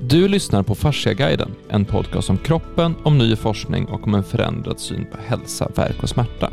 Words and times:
Du 0.00 0.28
lyssnar 0.28 0.62
på 0.62 0.74
Fasciaguiden, 0.74 1.50
en 1.68 1.84
podcast 1.84 2.30
om 2.30 2.38
kroppen, 2.38 2.94
om 3.02 3.18
ny 3.18 3.36
forskning 3.36 3.86
och 3.86 4.06
om 4.06 4.14
en 4.14 4.24
förändrad 4.24 4.80
syn 4.80 5.06
på 5.12 5.18
hälsa, 5.26 5.68
verk 5.74 6.02
och 6.02 6.08
smärta. 6.08 6.50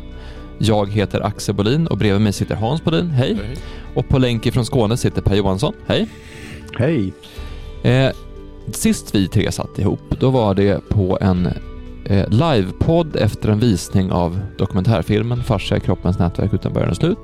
Jag 0.58 0.90
heter 0.90 1.20
Axel 1.20 1.54
Bolin 1.54 1.86
och 1.86 1.98
bredvid 1.98 2.20
mig 2.22 2.32
sitter 2.32 2.54
Hans 2.54 2.84
Bolin, 2.84 3.10
hej. 3.10 3.34
hej. 3.34 3.56
Och 3.94 4.08
på 4.08 4.18
länk 4.18 4.52
från 4.52 4.66
Skåne 4.66 4.96
sitter 4.96 5.22
Per 5.22 5.34
Johansson, 5.36 5.74
hej. 5.86 6.08
Hej. 6.78 7.12
Eh, 7.82 8.12
sist 8.72 9.14
vi 9.14 9.28
tre 9.28 9.52
satt 9.52 9.78
ihop, 9.78 10.20
då 10.20 10.30
var 10.30 10.54
det 10.54 10.88
på 10.88 11.18
en 11.20 11.48
eh, 12.04 12.28
livepodd 12.28 13.16
efter 13.16 13.48
en 13.48 13.58
visning 13.58 14.12
av 14.12 14.40
dokumentärfilmen 14.58 15.42
Fascia, 15.42 15.80
kroppens 15.80 16.18
nätverk 16.18 16.54
utan 16.54 16.72
början 16.72 16.90
och 16.90 16.96
slut. 16.96 17.18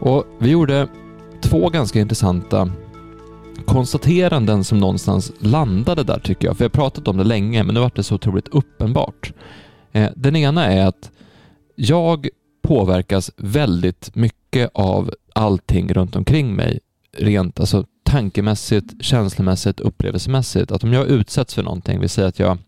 Och 0.00 0.24
vi 0.38 0.50
gjorde 0.50 0.88
två 1.42 1.68
ganska 1.68 2.00
intressanta 2.00 2.70
konstateranden 3.62 4.64
som 4.64 4.78
någonstans 4.78 5.32
landade 5.38 6.02
där 6.02 6.18
tycker 6.18 6.48
jag. 6.48 6.56
För 6.56 6.64
jag 6.64 6.68
har 6.68 6.74
pratat 6.74 7.08
om 7.08 7.16
det 7.16 7.24
länge, 7.24 7.64
men 7.64 7.74
nu 7.74 7.80
vart 7.80 7.96
det 7.96 8.02
så 8.02 8.14
otroligt 8.14 8.48
uppenbart. 8.48 9.32
Eh, 9.92 10.10
den 10.16 10.36
ena 10.36 10.66
är 10.66 10.86
att 10.86 11.10
jag 11.76 12.28
påverkas 12.62 13.30
väldigt 13.36 14.14
mycket 14.14 14.70
av 14.74 15.10
allting 15.34 15.92
runt 15.92 16.16
omkring 16.16 16.54
mig. 16.54 16.80
Rent 17.16 17.60
alltså, 17.60 17.84
tankemässigt, 18.04 19.04
känslomässigt, 19.04 19.80
upplevelsemässigt. 19.80 20.72
Att 20.72 20.84
om 20.84 20.92
jag 20.92 21.06
utsätts 21.06 21.54
för 21.54 21.62
någonting, 21.62 22.00
vi 22.00 22.08
säger 22.08 22.28
att 22.28 22.38
jag, 22.38 22.58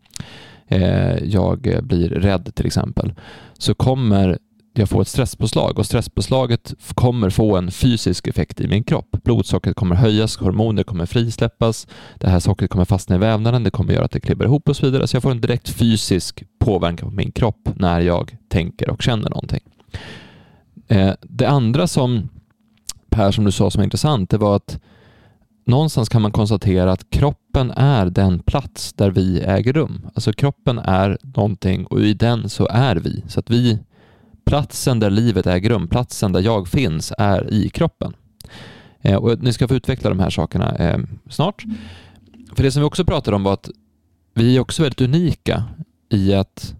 eh, 0.69 1.25
jag 1.25 1.81
blir 1.83 2.09
rädd 2.09 2.55
till 2.55 2.67
exempel, 2.67 3.13
så 3.59 3.75
kommer 3.75 4.39
jag 4.79 4.89
får 4.89 5.03
ett 5.03 5.09
stresspåslag 5.09 5.79
och 5.79 5.87
stresspåslaget 5.87 6.75
kommer 6.95 7.31
få 7.31 7.57
en 7.57 7.71
fysisk 7.71 8.27
effekt 8.27 8.61
i 8.61 8.69
min 8.69 8.85
kropp. 8.85 9.17
Blodsockret 9.25 9.77
kommer 9.77 9.97
höjas, 9.97 10.37
hormoner 10.37 10.83
kommer 10.83 11.07
frisläppas, 11.07 11.87
det 12.19 12.29
här 12.29 12.41
sockret 12.41 12.71
kommer 12.71 12.85
fastna 12.85 13.17
i 13.17 13.19
vävnaden, 13.19 13.65
det 13.65 13.71
kommer 13.71 13.95
göra 13.95 14.05
att 14.05 14.11
det 14.11 14.21
klibbar 14.21 14.47
ihop 14.47 14.69
och 14.69 14.77
så 14.77 14.87
vidare. 14.87 15.07
Så 15.07 15.17
jag 15.17 15.23
får 15.23 15.31
en 15.31 15.41
direkt 15.41 15.69
fysisk 15.69 16.45
påverkan 16.59 17.09
på 17.09 17.15
min 17.15 17.33
kropp 17.33 17.69
när 17.77 18.01
jag 18.01 18.37
tänker 18.49 18.91
och 18.91 19.03
känner 19.03 19.31
någonting. 19.31 19.61
Eh, 20.89 21.13
det 21.23 21.47
andra 21.47 21.87
som 21.87 22.29
Per, 23.09 23.31
som 23.31 23.45
du 23.45 23.53
sa 23.53 23.71
som 23.71 23.81
är 23.81 23.85
intressant, 23.85 24.31
det 24.31 24.39
var 24.39 24.57
att 24.57 24.81
någonstans 25.67 26.09
kan 26.09 26.23
man 26.23 26.33
konstatera 26.33 26.93
att 26.93 27.11
kroppen 27.11 27.71
är 27.71 28.07
den 28.07 28.39
plats 28.39 28.93
där 28.93 29.11
vi 29.11 29.41
äger 29.41 29.73
rum. 29.73 30.07
Alltså 30.15 30.33
kroppen 30.33 30.79
är 30.79 31.19
någonting 31.23 31.87
och 31.87 32.01
i 32.01 32.15
den 32.15 32.49
så 32.49 32.69
är 32.71 32.97
vi. 32.97 33.25
Så 33.29 33.41
att 33.41 33.51
vi 33.51 33.79
platsen 34.45 35.01
där 35.01 35.11
livet 35.11 35.47
äger 35.47 35.71
rum, 35.71 35.89
platsen 35.89 36.33
där 36.33 36.41
jag 36.41 36.69
finns, 36.69 37.13
är 37.19 37.53
i 37.53 37.69
kroppen. 37.69 38.15
Eh, 39.01 39.17
och 39.17 39.43
ni 39.43 39.53
ska 39.53 39.69
få 39.69 39.75
utveckla 39.75 40.11
de 40.11 40.21
här 40.21 40.31
sakerna 40.31 40.77
eh, 40.77 40.99
snart. 41.31 41.65
För 42.57 42.63
det 42.63 42.71
som 42.71 42.83
vi 42.83 42.87
också 42.87 43.05
pratade 43.05 43.37
om 43.37 43.43
var 43.43 43.53
att 43.53 43.71
vi 44.35 44.57
är 44.57 44.61
också 44.61 44.83
väldigt 44.83 45.01
unika 45.01 45.65
i 46.09 46.35
att 46.35 46.75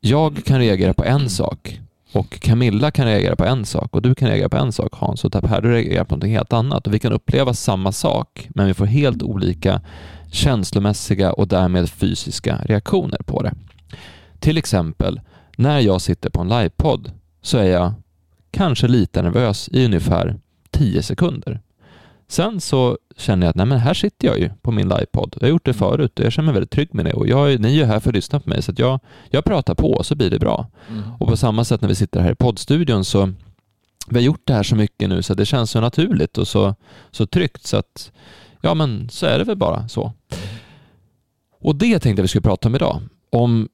jag 0.00 0.44
kan 0.44 0.58
reagera 0.58 0.94
på 0.94 1.04
en 1.04 1.28
sak 1.28 1.80
och 2.12 2.40
Camilla 2.40 2.90
kan 2.90 3.06
reagera 3.06 3.36
på 3.36 3.44
en 3.44 3.64
sak 3.64 3.94
och 3.94 4.02
du 4.02 4.14
kan 4.14 4.28
reagera 4.28 4.48
på 4.48 4.56
en 4.56 4.72
sak 4.72 4.88
Hans 4.92 5.24
och 5.24 5.48
här 5.48 5.60
du 5.60 5.72
reagerar 5.72 6.04
på 6.04 6.16
något 6.16 6.28
helt 6.28 6.52
annat 6.52 6.86
och 6.86 6.94
vi 6.94 6.98
kan 6.98 7.12
uppleva 7.12 7.54
samma 7.54 7.92
sak 7.92 8.48
men 8.48 8.66
vi 8.66 8.74
får 8.74 8.86
helt 8.86 9.22
olika 9.22 9.80
känslomässiga 10.32 11.32
och 11.32 11.48
därmed 11.48 11.90
fysiska 11.90 12.60
reaktioner 12.64 13.18
på 13.26 13.42
det. 13.42 13.54
Till 14.40 14.58
exempel 14.58 15.20
när 15.56 15.80
jag 15.80 16.00
sitter 16.00 16.30
på 16.30 16.40
en 16.40 16.48
livepodd 16.48 17.12
så 17.42 17.58
är 17.58 17.70
jag 17.70 17.92
kanske 18.50 18.88
lite 18.88 19.22
nervös 19.22 19.68
i 19.72 19.84
ungefär 19.84 20.36
10 20.70 21.02
sekunder. 21.02 21.60
Sen 22.28 22.60
så 22.60 22.98
känner 23.16 23.46
jag 23.46 23.50
att 23.50 23.56
nej 23.56 23.66
men 23.66 23.78
här 23.78 23.94
sitter 23.94 24.28
jag 24.28 24.38
ju 24.38 24.50
på 24.62 24.70
min 24.70 24.88
livepodd. 24.88 25.34
Jag 25.36 25.46
har 25.46 25.48
gjort 25.48 25.64
det 25.64 25.74
förut 25.74 26.18
och 26.18 26.24
jag 26.24 26.32
känner 26.32 26.46
mig 26.46 26.52
väldigt 26.52 26.70
trygg 26.70 26.94
med 26.94 27.04
det. 27.04 27.12
Och 27.12 27.28
jag, 27.28 27.60
ni 27.60 27.68
är 27.68 27.72
ju 27.72 27.84
här 27.84 28.00
för 28.00 28.10
att 28.10 28.14
lyssna 28.14 28.40
på 28.40 28.48
mig 28.48 28.62
så 28.62 28.72
att 28.72 28.78
jag, 28.78 29.00
jag 29.30 29.44
pratar 29.44 29.74
på 29.74 30.02
så 30.02 30.14
blir 30.14 30.30
det 30.30 30.38
bra. 30.38 30.66
Mm. 30.88 31.02
Och 31.18 31.28
på 31.28 31.36
samma 31.36 31.64
sätt 31.64 31.80
när 31.80 31.88
vi 31.88 31.94
sitter 31.94 32.20
här 32.20 32.32
i 32.32 32.34
poddstudion 32.34 33.04
så 33.04 33.32
vi 34.08 34.18
har 34.18 34.24
gjort 34.24 34.42
det 34.44 34.54
här 34.54 34.62
så 34.62 34.76
mycket 34.76 35.08
nu 35.08 35.22
så 35.22 35.34
det 35.34 35.46
känns 35.46 35.70
så 35.70 35.80
naturligt 35.80 36.38
och 36.38 36.48
så, 36.48 36.74
så 37.10 37.26
tryggt 37.26 37.66
så 37.66 37.76
att 37.76 38.12
ja 38.60 38.74
men 38.74 39.08
så 39.08 39.26
är 39.26 39.38
det 39.38 39.44
väl 39.44 39.56
bara 39.56 39.88
så. 39.88 40.12
Och 41.60 41.76
det 41.76 41.98
tänkte 41.98 42.20
jag 42.20 42.22
vi 42.24 42.28
skulle 42.28 42.42
prata 42.42 42.68
om 42.68 42.74
idag. 42.74 43.02
Om 43.30 43.68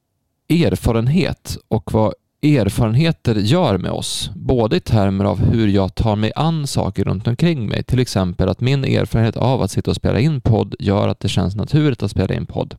erfarenhet 0.53 1.57
och 1.67 1.93
vad 1.93 2.13
erfarenheter 2.41 3.35
gör 3.35 3.77
med 3.77 3.91
oss, 3.91 4.31
både 4.35 4.75
i 4.75 4.79
termer 4.79 5.25
av 5.25 5.39
hur 5.39 5.67
jag 5.67 5.95
tar 5.95 6.15
mig 6.15 6.31
an 6.35 6.67
saker 6.67 7.03
runt 7.03 7.27
omkring 7.27 7.69
mig. 7.69 7.83
Till 7.83 7.99
exempel 7.99 8.49
att 8.49 8.61
min 8.61 8.85
erfarenhet 8.85 9.37
av 9.37 9.61
att 9.61 9.71
sitta 9.71 9.91
och 9.91 9.95
spela 9.95 10.19
in 10.19 10.41
podd 10.41 10.75
gör 10.79 11.07
att 11.07 11.19
det 11.19 11.29
känns 11.29 11.55
naturligt 11.55 12.03
att 12.03 12.11
spela 12.11 12.33
in 12.33 12.45
podd. 12.45 12.75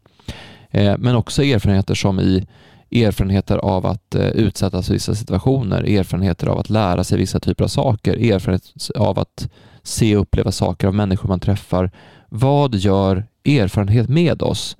Eh, 0.70 0.94
men 0.98 1.16
också 1.16 1.42
erfarenheter 1.42 1.94
som 1.94 2.20
i 2.20 2.46
erfarenheter 2.90 3.58
av 3.58 3.86
att 3.86 4.14
eh, 4.14 4.28
utsättas 4.28 4.86
för 4.86 4.92
vissa 4.92 5.14
situationer, 5.14 5.82
erfarenheter 5.82 6.46
av 6.46 6.58
att 6.58 6.70
lära 6.70 7.04
sig 7.04 7.18
vissa 7.18 7.40
typer 7.40 7.64
av 7.64 7.68
saker, 7.68 8.32
erfarenhet 8.32 8.90
av 8.94 9.18
att 9.18 9.48
se 9.82 10.16
och 10.16 10.22
uppleva 10.22 10.52
saker 10.52 10.86
av 10.86 10.94
människor 10.94 11.28
man 11.28 11.40
träffar. 11.40 11.90
Vad 12.28 12.74
gör 12.74 13.26
erfarenhet 13.44 14.08
med 14.08 14.42
oss? 14.42 14.76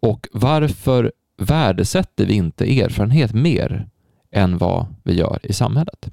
Och 0.00 0.28
varför 0.32 1.12
värdesätter 1.38 2.26
vi 2.26 2.34
inte 2.34 2.80
erfarenhet 2.80 3.34
mer 3.34 3.88
än 4.30 4.58
vad 4.58 4.86
vi 5.02 5.14
gör 5.14 5.38
i 5.42 5.52
samhället? 5.52 6.10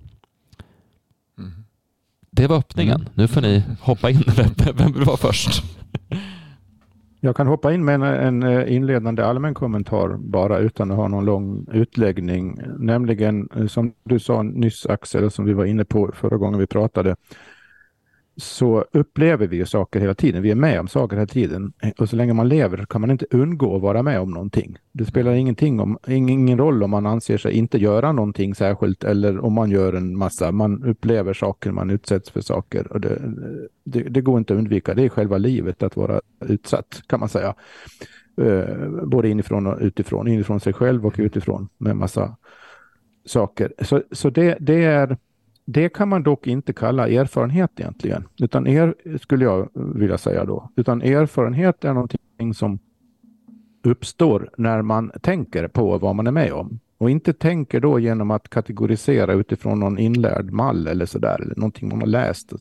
Mm. 1.37 1.51
Det 2.31 2.47
var 2.47 2.57
öppningen. 2.57 3.01
Mm. 3.01 3.11
Nu 3.13 3.27
får 3.27 3.41
ni 3.41 3.63
hoppa 3.81 4.09
in. 4.09 4.23
Vem 4.75 4.93
vill 4.93 5.03
vara 5.03 5.17
först? 5.17 5.63
Jag 7.19 7.35
kan 7.35 7.47
hoppa 7.47 7.73
in 7.73 7.85
med 7.85 7.95
en, 7.95 8.03
en 8.03 8.43
eh, 8.43 8.75
inledande 8.75 9.23
allmän 9.23 9.53
kommentar 9.53 10.17
bara 10.17 10.57
utan 10.57 10.91
att 10.91 10.97
ha 10.97 11.07
någon 11.07 11.25
lång 11.25 11.65
utläggning. 11.71 12.59
Nämligen 12.79 13.49
eh, 13.55 13.67
som 13.67 13.93
du 14.03 14.19
sa 14.19 14.43
nyss 14.43 14.85
Axel, 14.85 15.31
som 15.31 15.45
vi 15.45 15.53
var 15.53 15.65
inne 15.65 15.85
på 15.85 16.11
förra 16.15 16.37
gången 16.37 16.59
vi 16.59 16.67
pratade, 16.67 17.15
så 18.37 18.85
upplever 18.91 19.47
vi 19.47 19.57
ju 19.57 19.65
saker 19.65 19.99
hela 19.99 20.13
tiden. 20.13 20.41
Vi 20.41 20.51
är 20.51 20.55
med 20.55 20.79
om 20.79 20.87
saker 20.87 21.15
hela 21.15 21.27
tiden. 21.27 21.73
Och 21.97 22.09
så 22.09 22.15
länge 22.15 22.33
man 22.33 22.47
lever 22.47 22.85
kan 22.85 23.01
man 23.01 23.11
inte 23.11 23.25
undgå 23.31 23.75
att 23.75 23.81
vara 23.81 24.03
med 24.03 24.19
om 24.19 24.31
någonting. 24.31 24.77
Det 24.91 25.05
spelar 25.05 25.31
ingenting 25.31 25.79
om, 25.79 25.97
ingen 26.07 26.57
roll 26.57 26.83
om 26.83 26.91
man 26.91 27.05
anser 27.05 27.37
sig 27.37 27.53
inte 27.53 27.77
göra 27.77 28.11
någonting 28.11 28.55
särskilt 28.55 29.03
eller 29.03 29.39
om 29.45 29.53
man 29.53 29.71
gör 29.71 29.93
en 29.93 30.17
massa. 30.17 30.51
Man 30.51 30.83
upplever 30.83 31.33
saker, 31.33 31.71
man 31.71 31.89
utsätts 31.89 32.29
för 32.29 32.41
saker. 32.41 32.91
Och 32.91 33.01
det, 33.01 33.21
det, 33.83 34.01
det 34.01 34.21
går 34.21 34.37
inte 34.37 34.53
att 34.53 34.59
undvika. 34.59 34.93
Det 34.93 35.03
är 35.03 35.09
själva 35.09 35.37
livet 35.37 35.83
att 35.83 35.97
vara 35.97 36.21
utsatt 36.45 37.01
kan 37.07 37.19
man 37.19 37.29
säga. 37.29 37.55
Uh, 38.41 39.05
både 39.05 39.29
inifrån 39.29 39.67
och 39.67 39.77
utifrån. 39.81 40.27
Inifrån 40.27 40.59
sig 40.59 40.73
själv 40.73 41.05
och 41.05 41.15
utifrån 41.17 41.69
med 41.77 41.95
massa 41.95 42.35
saker. 43.25 43.73
Så, 43.81 44.01
så 44.11 44.29
det, 44.29 44.57
det 44.59 44.83
är 44.83 45.17
det 45.65 45.89
kan 45.89 46.09
man 46.09 46.23
dock 46.23 46.47
inte 46.47 46.73
kalla 46.73 47.09
erfarenhet 47.09 47.71
egentligen, 47.79 48.27
utan 48.41 48.67
er, 48.67 48.95
skulle 49.21 49.45
jag 49.45 49.69
vilja 49.73 50.17
säga 50.17 50.45
då. 50.45 50.69
Utan 50.75 51.01
erfarenhet 51.01 51.85
är 51.85 51.93
någonting 51.93 52.53
som 52.53 52.79
uppstår 53.83 54.49
när 54.57 54.81
man 54.81 55.11
tänker 55.21 55.67
på 55.67 55.97
vad 55.97 56.15
man 56.15 56.27
är 56.27 56.31
med 56.31 56.53
om. 56.53 56.79
Och 56.97 57.09
inte 57.09 57.33
tänker 57.33 57.79
då 57.79 57.99
genom 57.99 58.31
att 58.31 58.49
kategorisera 58.49 59.33
utifrån 59.33 59.79
någon 59.79 59.97
inlärd 59.97 60.51
mall 60.51 60.87
eller 60.87 61.05
sådär, 61.05 61.41
eller 61.41 61.55
någonting 61.55 61.89
man 61.89 61.99
har 61.99 62.07
läst 62.07 62.53
och, 62.53 62.59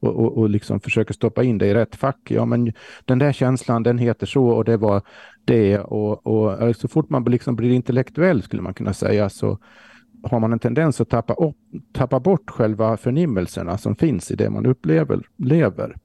och, 0.00 0.38
och 0.38 0.50
liksom 0.50 0.80
försöker 0.80 1.14
stoppa 1.14 1.42
in 1.42 1.58
det 1.58 1.66
i 1.66 1.74
rätt 1.74 1.96
fack. 1.96 2.30
Ja, 2.30 2.44
men 2.44 2.72
den 3.04 3.18
där 3.18 3.32
känslan, 3.32 3.82
den 3.82 3.98
heter 3.98 4.26
så 4.26 4.46
och 4.46 4.64
det 4.64 4.76
var 4.76 5.02
det 5.44 5.78
och, 5.78 6.26
och 6.26 6.62
alltså, 6.62 6.80
så 6.80 6.88
fort 6.88 7.10
man 7.10 7.24
liksom 7.24 7.56
blir 7.56 7.70
intellektuell 7.70 8.42
skulle 8.42 8.62
man 8.62 8.74
kunna 8.74 8.92
säga 8.92 9.28
så 9.28 9.58
har 10.22 10.40
man 10.40 10.52
en 10.52 10.58
tendens 10.58 11.00
att 11.00 11.08
tappa, 11.08 11.34
upp, 11.34 11.56
tappa 11.92 12.20
bort 12.20 12.50
själva 12.50 12.96
förnimmelserna 12.96 13.78
som 13.78 13.96
finns 13.96 14.30
i 14.30 14.34
det 14.34 14.50
man 14.50 14.66
upplever. 14.66 15.22
Lever. 15.36 15.96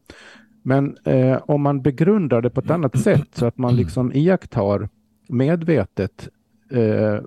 Men 0.63 0.97
eh, 1.03 1.37
om 1.45 1.61
man 1.61 1.81
begrundar 1.81 2.41
det 2.41 2.49
på 2.49 2.59
ett 2.59 2.69
annat 2.69 2.99
sätt 2.99 3.29
så 3.33 3.45
att 3.45 3.57
man 3.57 3.75
liksom 3.75 4.13
iakttar 4.13 4.89
medvetet 5.27 6.29
eh, 6.71 7.19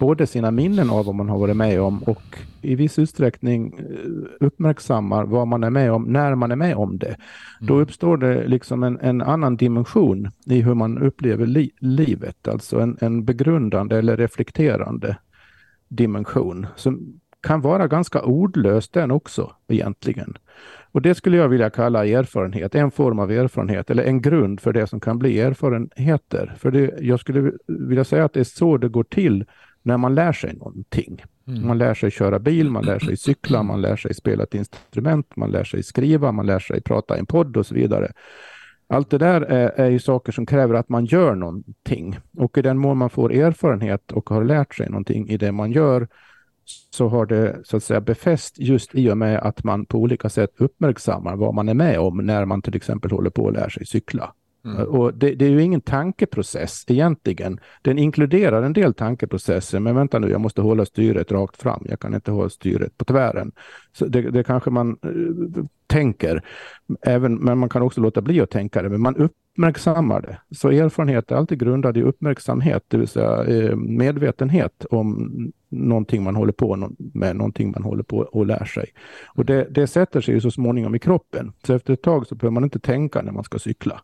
både 0.00 0.26
sina 0.26 0.50
minnen 0.50 0.90
av 0.90 1.04
vad 1.04 1.14
man 1.14 1.28
har 1.28 1.38
varit 1.38 1.56
med 1.56 1.80
om 1.80 2.02
och 2.02 2.38
i 2.62 2.74
viss 2.74 2.98
utsträckning 2.98 3.74
eh, 3.78 4.46
uppmärksammar 4.46 5.24
vad 5.24 5.48
man 5.48 5.64
är 5.64 5.70
med 5.70 5.92
om 5.92 6.02
när 6.04 6.34
man 6.34 6.50
är 6.50 6.56
med 6.56 6.76
om 6.76 6.98
det. 6.98 7.06
Mm. 7.06 7.18
Då 7.60 7.80
uppstår 7.80 8.16
det 8.16 8.48
liksom 8.48 8.82
en, 8.82 9.00
en, 9.00 9.22
annan 9.22 9.56
dimension 9.56 10.28
i 10.46 10.60
hur 10.60 10.74
man 10.74 10.98
upplever 10.98 11.46
li 11.46 11.70
livet, 11.78 12.48
alltså 12.48 12.80
en, 12.80 12.96
en 13.00 13.24
begrundande 13.24 13.98
eller 13.98 14.16
reflekterande 14.16 15.16
dimension 15.88 16.66
som 16.76 17.20
kan 17.42 17.60
vara 17.60 17.88
ganska 17.88 18.22
ordlös 18.22 18.88
den 18.88 19.10
också 19.10 19.52
egentligen. 19.68 20.34
Och 20.92 21.02
det 21.02 21.14
skulle 21.14 21.36
jag 21.36 21.48
vilja 21.48 21.70
kalla 21.70 22.06
erfarenhet, 22.06 22.74
en 22.74 22.90
form 22.90 23.18
av 23.18 23.30
erfarenhet 23.30 23.90
eller 23.90 24.04
en 24.04 24.22
grund 24.22 24.60
för 24.60 24.72
det 24.72 24.86
som 24.86 25.00
kan 25.00 25.18
bli 25.18 25.40
erfarenheter. 25.40 26.54
För 26.58 26.70
det, 26.70 26.94
jag 27.00 27.20
skulle 27.20 27.52
vilja 27.66 28.04
säga 28.04 28.24
att 28.24 28.32
det 28.32 28.40
är 28.40 28.44
så 28.44 28.76
det 28.76 28.88
går 28.88 29.04
till 29.04 29.44
när 29.82 29.96
man 29.96 30.14
lär 30.14 30.32
sig 30.32 30.54
någonting. 30.54 31.22
Mm. 31.46 31.66
Man 31.66 31.78
lär 31.78 31.94
sig 31.94 32.10
köra 32.10 32.38
bil, 32.38 32.70
man 32.70 32.84
lär 32.84 32.98
sig 32.98 33.16
cykla, 33.16 33.62
man 33.62 33.80
lär 33.80 33.96
sig 33.96 34.14
spela 34.14 34.42
ett 34.42 34.54
instrument, 34.54 35.36
man 35.36 35.50
lär 35.50 35.64
sig 35.64 35.82
skriva, 35.82 36.32
man 36.32 36.46
lär 36.46 36.58
sig 36.58 36.80
prata 36.80 37.16
i 37.16 37.18
en 37.18 37.26
podd 37.26 37.56
och 37.56 37.66
så 37.66 37.74
vidare. 37.74 38.12
Allt 38.88 39.10
det 39.10 39.18
där 39.18 39.40
är, 39.40 39.68
är 39.68 39.90
ju 39.90 39.98
saker 39.98 40.32
som 40.32 40.46
kräver 40.46 40.74
att 40.74 40.88
man 40.88 41.04
gör 41.04 41.34
någonting. 41.34 42.18
Och 42.38 42.58
i 42.58 42.62
den 42.62 42.78
mån 42.78 42.98
man 42.98 43.10
får 43.10 43.32
erfarenhet 43.32 44.12
och 44.12 44.30
har 44.30 44.44
lärt 44.44 44.74
sig 44.74 44.88
någonting 44.88 45.28
i 45.28 45.36
det 45.36 45.52
man 45.52 45.72
gör 45.72 46.08
så 46.90 47.08
har 47.08 47.26
det 47.26 47.60
så 47.64 47.76
att 47.76 47.84
säga 47.84 48.00
befäst 48.00 48.58
just 48.58 48.94
i 48.94 49.10
och 49.10 49.18
med 49.18 49.38
att 49.38 49.64
man 49.64 49.86
på 49.86 49.98
olika 49.98 50.28
sätt 50.28 50.50
uppmärksammar 50.56 51.36
vad 51.36 51.54
man 51.54 51.68
är 51.68 51.74
med 51.74 51.98
om 52.00 52.16
när 52.16 52.44
man 52.44 52.62
till 52.62 52.76
exempel 52.76 53.10
håller 53.10 53.30
på 53.30 53.48
att 53.48 53.54
lära 53.54 53.70
sig 53.70 53.86
cykla. 53.86 54.32
Mm. 54.64 54.88
Och 54.88 55.14
det, 55.14 55.34
det, 55.34 55.44
är 55.44 55.50
ju 55.50 55.62
ingen 55.62 55.80
tankeprocess 55.80 56.84
egentligen. 56.88 57.60
Den 57.82 57.98
inkluderar 57.98 58.62
en 58.62 58.72
del 58.72 58.94
tankeprocesser, 58.94 59.80
men 59.80 59.94
vänta 59.94 60.18
nu, 60.18 60.30
jag 60.30 60.40
måste 60.40 60.60
hålla 60.60 60.84
styret 60.84 61.32
rakt 61.32 61.62
fram. 61.62 61.86
Jag 61.88 62.00
kan 62.00 62.14
inte 62.14 62.30
hålla 62.30 62.48
styret 62.48 62.98
på 62.98 63.04
tvären. 63.04 63.52
Så 63.92 64.06
det, 64.06 64.30
det 64.30 64.44
kanske 64.44 64.70
man 64.70 64.98
uh, 65.06 65.64
tänker, 65.86 66.42
även, 67.02 67.34
men 67.34 67.58
man 67.58 67.68
kan 67.68 67.82
också 67.82 68.00
låta 68.00 68.20
bli 68.20 68.40
att 68.40 68.50
tänka 68.50 68.82
det, 68.82 68.88
men 68.88 69.00
man 69.00 69.16
uppmärksammar 69.16 70.20
det. 70.20 70.38
Så 70.56 70.68
erfarenhet 70.68 71.30
är 71.30 71.36
alltid 71.36 71.58
grundad 71.58 71.96
i 71.96 72.02
uppmärksamhet, 72.02 72.84
det 72.88 72.96
vill 72.96 73.08
säga 73.08 73.44
eh, 73.44 73.76
medvetenhet 73.76 74.84
om 74.90 75.52
någonting 75.68 76.22
man 76.22 76.36
håller 76.36 76.52
på 76.52 76.90
med, 76.98 77.36
någonting 77.36 77.70
man 77.70 77.82
håller 77.82 78.02
på 78.02 78.18
och 78.18 78.46
lär 78.46 78.64
sig. 78.64 78.88
Och 79.34 79.44
det, 79.44 79.66
det 79.70 79.86
sätter 79.86 80.20
sig 80.20 80.34
ju 80.34 80.40
så 80.40 80.50
småningom 80.50 80.94
i 80.94 80.98
kroppen. 80.98 81.52
Så 81.66 81.74
efter 81.74 81.92
ett 81.92 82.02
tag 82.02 82.26
så 82.26 82.34
behöver 82.34 82.52
man 82.52 82.64
inte 82.64 82.78
tänka 82.78 83.22
när 83.22 83.32
man 83.32 83.44
ska 83.44 83.58
cykla. 83.58 84.00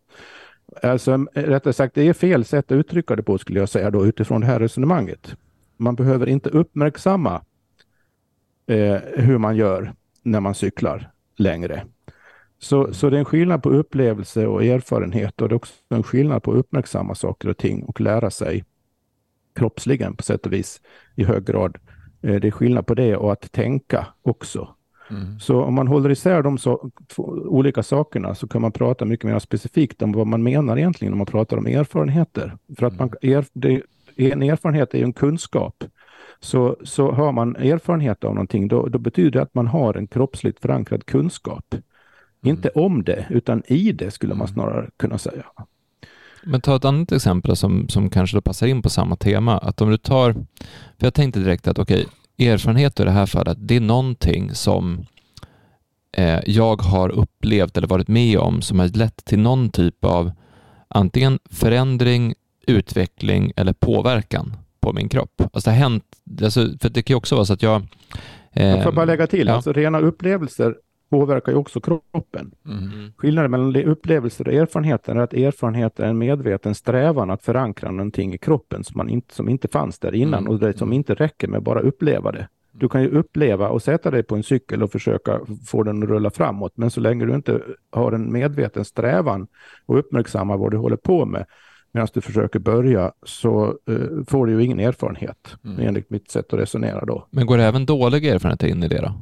Alltså, 0.82 1.26
rättare 1.34 1.72
sagt, 1.72 1.94
det 1.94 2.08
är 2.08 2.12
fel 2.12 2.44
sätt 2.44 2.72
att 2.72 2.76
uttrycka 2.76 3.16
det 3.16 3.22
på 3.22 3.38
skulle 3.38 3.58
jag 3.58 3.68
säga 3.68 3.90
då 3.90 4.06
utifrån 4.06 4.40
det 4.40 4.46
här 4.46 4.60
resonemanget. 4.60 5.36
Man 5.76 5.94
behöver 5.94 6.28
inte 6.28 6.48
uppmärksamma 6.48 7.42
eh, 8.66 8.98
hur 9.16 9.38
man 9.38 9.56
gör 9.56 9.92
när 10.22 10.40
man 10.40 10.54
cyklar 10.54 11.11
längre. 11.36 11.84
Så, 12.58 12.94
så 12.94 13.10
det 13.10 13.16
är 13.16 13.18
en 13.18 13.24
skillnad 13.24 13.62
på 13.62 13.70
upplevelse 13.70 14.46
och 14.46 14.64
erfarenhet 14.64 15.42
och 15.42 15.48
det 15.48 15.52
är 15.52 15.56
också 15.56 15.74
en 15.88 16.02
skillnad 16.02 16.42
på 16.42 16.52
att 16.52 16.58
uppmärksamma 16.58 17.14
saker 17.14 17.48
och 17.48 17.58
ting 17.58 17.84
och 17.84 18.00
lära 18.00 18.30
sig 18.30 18.64
kroppsligen 19.54 20.16
på 20.16 20.22
sätt 20.22 20.46
och 20.46 20.52
vis 20.52 20.80
i 21.14 21.24
hög 21.24 21.44
grad. 21.44 21.78
Eh, 22.22 22.40
det 22.40 22.46
är 22.46 22.50
skillnad 22.50 22.86
på 22.86 22.94
det 22.94 23.16
och 23.16 23.32
att 23.32 23.52
tänka 23.52 24.06
också. 24.22 24.68
Mm. 25.10 25.40
Så 25.40 25.62
om 25.62 25.74
man 25.74 25.88
håller 25.88 26.10
isär 26.10 26.42
de 26.42 26.58
så, 26.58 26.90
två, 27.08 27.22
olika 27.46 27.82
sakerna 27.82 28.34
så 28.34 28.48
kan 28.48 28.62
man 28.62 28.72
prata 28.72 29.04
mycket 29.04 29.30
mer 29.30 29.38
specifikt 29.38 30.02
om 30.02 30.12
vad 30.12 30.26
man 30.26 30.42
menar 30.42 30.76
egentligen 30.76 31.12
när 31.12 31.18
man 31.18 31.26
pratar 31.26 31.56
om 31.56 31.66
erfarenheter. 31.66 32.56
För 32.78 32.86
att 32.86 32.98
man, 32.98 33.10
mm. 33.22 33.38
er, 33.38 33.44
det, 33.52 33.82
en 34.16 34.42
erfarenhet 34.42 34.94
är 34.94 34.98
ju 34.98 35.04
en 35.04 35.12
kunskap. 35.12 35.84
Så, 36.42 36.76
så 36.84 37.12
har 37.12 37.32
man 37.32 37.56
erfarenhet 37.56 38.24
av 38.24 38.34
någonting, 38.34 38.68
då, 38.68 38.86
då 38.86 38.98
betyder 38.98 39.30
det 39.30 39.42
att 39.42 39.54
man 39.54 39.66
har 39.66 39.94
en 39.94 40.06
kroppsligt 40.06 40.60
förankrad 40.60 41.06
kunskap. 41.06 41.74
Mm. 41.74 42.56
Inte 42.56 42.68
om 42.68 43.04
det, 43.04 43.26
utan 43.30 43.62
i 43.66 43.92
det 43.92 44.10
skulle 44.10 44.34
man 44.34 44.46
mm. 44.46 44.54
snarare 44.54 44.90
kunna 44.96 45.18
säga. 45.18 45.44
Men 46.44 46.60
ta 46.60 46.76
ett 46.76 46.84
annat 46.84 47.12
exempel 47.12 47.56
som, 47.56 47.88
som 47.88 48.10
kanske 48.10 48.36
då 48.36 48.40
passar 48.40 48.66
in 48.66 48.82
på 48.82 48.90
samma 48.90 49.16
tema. 49.16 49.58
Att 49.58 49.80
om 49.80 49.90
du 49.90 49.96
tar, 49.96 50.32
för 50.98 51.06
jag 51.06 51.14
tänkte 51.14 51.40
direkt 51.40 51.68
att 51.68 51.78
okej, 51.78 52.06
okay, 52.36 52.48
erfarenhet 52.48 53.00
i 53.00 53.04
det 53.04 53.10
här 53.10 53.26
fallet, 53.26 53.58
det 53.60 53.76
är 53.76 53.80
någonting 53.80 54.54
som 54.54 55.06
eh, 56.16 56.40
jag 56.46 56.82
har 56.82 57.08
upplevt 57.08 57.76
eller 57.76 57.88
varit 57.88 58.08
med 58.08 58.38
om 58.38 58.62
som 58.62 58.78
har 58.78 58.88
lett 58.88 59.24
till 59.24 59.38
någon 59.38 59.70
typ 59.70 60.04
av 60.04 60.32
antingen 60.88 61.38
förändring, 61.50 62.34
utveckling 62.66 63.52
eller 63.56 63.72
påverkan 63.72 64.56
på 64.82 64.92
min 64.92 65.08
kropp. 65.08 65.32
Alltså 65.38 65.70
det 65.70 65.76
har 65.76 65.82
hänt, 65.82 66.04
alltså, 66.42 66.60
för 66.80 66.88
det 66.88 67.02
kan 67.02 67.14
ju 67.14 67.18
också 67.18 67.34
vara 67.34 67.44
så 67.44 67.52
att 67.52 67.62
jag... 67.62 67.82
Eh, 68.52 68.66
jag 68.66 68.84
får 68.84 68.92
bara 68.92 69.04
lägga 69.04 69.26
till, 69.26 69.46
ja. 69.46 69.54
alltså 69.54 69.72
rena 69.72 70.00
upplevelser 70.00 70.74
påverkar 71.12 71.52
ju 71.52 71.58
också 71.58 71.80
kroppen. 71.80 72.52
Mm. 72.66 73.12
Skillnaden 73.16 73.50
mellan 73.50 73.76
upplevelser 73.76 74.48
och 74.48 74.54
erfarenheter 74.54 75.14
är 75.14 75.20
att 75.20 75.34
erfarenhet 75.34 76.00
är 76.00 76.06
en 76.06 76.18
medveten 76.18 76.74
strävan 76.74 77.30
att 77.30 77.42
förankra 77.42 77.90
någonting 77.90 78.34
i 78.34 78.38
kroppen 78.38 78.84
som, 78.84 78.96
man 78.96 79.08
inte, 79.08 79.34
som 79.34 79.48
inte 79.48 79.68
fanns 79.68 79.98
där 79.98 80.14
innan 80.14 80.40
mm. 80.40 80.52
och 80.52 80.58
det 80.58 80.78
som 80.78 80.92
inte 80.92 81.14
räcker 81.14 81.48
med 81.48 81.62
bara 81.62 81.80
uppleva 81.80 82.32
det. 82.32 82.48
Du 82.72 82.88
kan 82.88 83.02
ju 83.02 83.08
uppleva 83.08 83.68
och 83.68 83.82
sätta 83.82 84.10
dig 84.10 84.22
på 84.22 84.34
en 84.34 84.42
cykel 84.42 84.82
och 84.82 84.92
försöka 84.92 85.40
få 85.66 85.82
den 85.82 86.02
att 86.02 86.08
rulla 86.08 86.30
framåt, 86.30 86.72
men 86.74 86.90
så 86.90 87.00
länge 87.00 87.24
du 87.24 87.34
inte 87.34 87.60
har 87.90 88.12
en 88.12 88.32
medveten 88.32 88.84
strävan 88.84 89.46
och 89.86 89.98
uppmärksamma 89.98 90.56
vad 90.56 90.70
du 90.70 90.76
håller 90.76 90.96
på 90.96 91.24
med 91.26 91.46
medan 91.92 92.08
du 92.14 92.20
försöker 92.20 92.58
börja 92.58 93.12
så 93.22 93.74
uh, 93.90 94.24
får 94.26 94.46
du 94.46 94.52
ju 94.52 94.64
ingen 94.64 94.80
erfarenhet 94.80 95.56
mm. 95.64 95.86
enligt 95.88 96.10
mitt 96.10 96.30
sätt 96.30 96.52
att 96.52 96.60
resonera 96.60 97.04
då. 97.04 97.26
Men 97.30 97.46
går 97.46 97.56
det 97.56 97.64
även 97.64 97.86
dåliga 97.86 98.34
erfarenheter 98.34 98.66
in 98.66 98.82
i 98.82 98.88
det 98.88 99.00
då? 99.00 99.12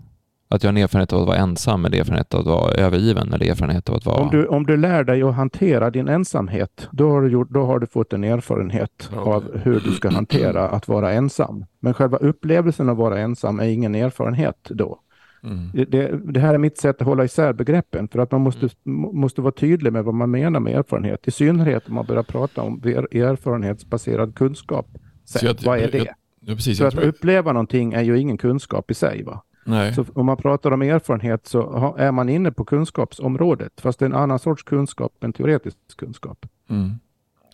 Att 0.52 0.62
jag 0.62 0.69
har 0.69 0.76
en 0.78 0.82
erfarenhet 0.82 1.12
av 1.12 1.20
att 1.20 1.26
vara 1.26 1.37
ensam 1.37 1.84
eller 1.84 2.00
erfarenhet 2.00 2.34
av 2.34 2.40
att 2.40 2.46
vara 2.46 2.72
övergiven 2.72 3.32
eller 3.32 3.50
erfarenhet 3.50 3.88
av 3.88 3.94
att 3.94 4.06
vara... 4.06 4.20
Om 4.20 4.31
du, 4.31 4.46
om 4.46 4.67
du 4.67 4.76
lär 4.76 5.05
dig 5.05 5.22
att 5.22 5.34
hantera 5.34 5.90
din 5.90 6.08
ensamhet, 6.08 6.88
då 6.90 7.11
har 7.11 7.22
du, 7.22 7.28
gjort, 7.28 7.50
då 7.50 7.64
har 7.64 7.78
du 7.78 7.87
fått 7.87 8.12
en 8.12 8.25
erfarenhet 8.25 9.11
okay. 9.12 9.32
av 9.32 9.58
hur 9.62 9.81
du 9.81 9.90
ska 9.90 10.11
hantera 10.11 10.69
att 10.69 10.88
vara 10.88 11.12
ensam. 11.12 11.64
Men 11.81 11.94
själva 11.94 12.16
upplevelsen 12.16 12.88
av 12.88 12.93
att 12.93 12.99
vara 12.99 13.19
ensam 13.19 13.61
är 13.61 13.69
ingen 13.69 13.94
erfarenhet 13.94 14.56
då. 14.70 14.99
Mm. 15.42 15.70
Det, 15.72 16.10
det, 16.32 16.40
här 16.40 16.54
är 16.54 16.58
mitt 16.58 16.78
sätt 16.78 17.00
att 17.00 17.06
hålla 17.06 17.25
isär 17.25 17.52
begreppen 17.52 18.08
för 18.08 18.19
att 18.19 18.31
man 18.31 18.40
måste, 18.40 18.69
mm. 18.87 19.19
måste 19.20 19.40
vara 19.40 19.52
tydlig 19.52 19.92
med 19.92 20.04
vad 20.04 20.14
man 20.14 20.31
menar 20.31 20.60
med 20.60 20.75
erfarenhet. 20.75 21.28
I 21.28 21.31
synnerhet 21.31 21.88
om 21.88 21.94
man 21.94 22.06
börjar 22.06 22.22
prata 22.22 22.62
om 22.62 22.81
erfarenhetsbaserad 23.12 24.34
kunskap. 24.34 24.87
Så 25.25 25.46
jag, 25.46 25.56
vad 25.64 25.78
är 25.78 25.90
det? 25.90 25.98
Jag, 25.98 26.14
ja, 26.40 26.54
precis, 26.54 26.78
för 26.78 26.87
att 26.87 26.98
uppleva 26.98 27.52
någonting 27.52 27.92
är 27.92 28.02
ju 28.02 28.19
ingen 28.19 28.38
kunskap 28.38 28.90
i 28.90 28.94
sig. 28.94 29.22
Va? 29.22 29.42
Nej. 29.64 29.94
Så 29.94 30.04
om 30.14 30.26
man 30.26 30.37
pratar 30.37 30.70
om 30.70 30.82
erfarenhet 30.82 31.46
så 31.46 31.94
är 31.98 32.12
man 32.12 32.28
inne 32.28 32.52
på 32.52 32.64
kunskapsområdet, 32.64 33.81
fast 33.81 33.98
det 33.98 34.04
är 34.04 34.06
en 34.06 34.16
annan 34.16 34.38
sorts 34.38 34.62
kunskap 34.62 35.25
än 35.25 35.32
teoretisk 35.32 35.76
kunskap. 35.96 36.46
Mm. 36.70 36.90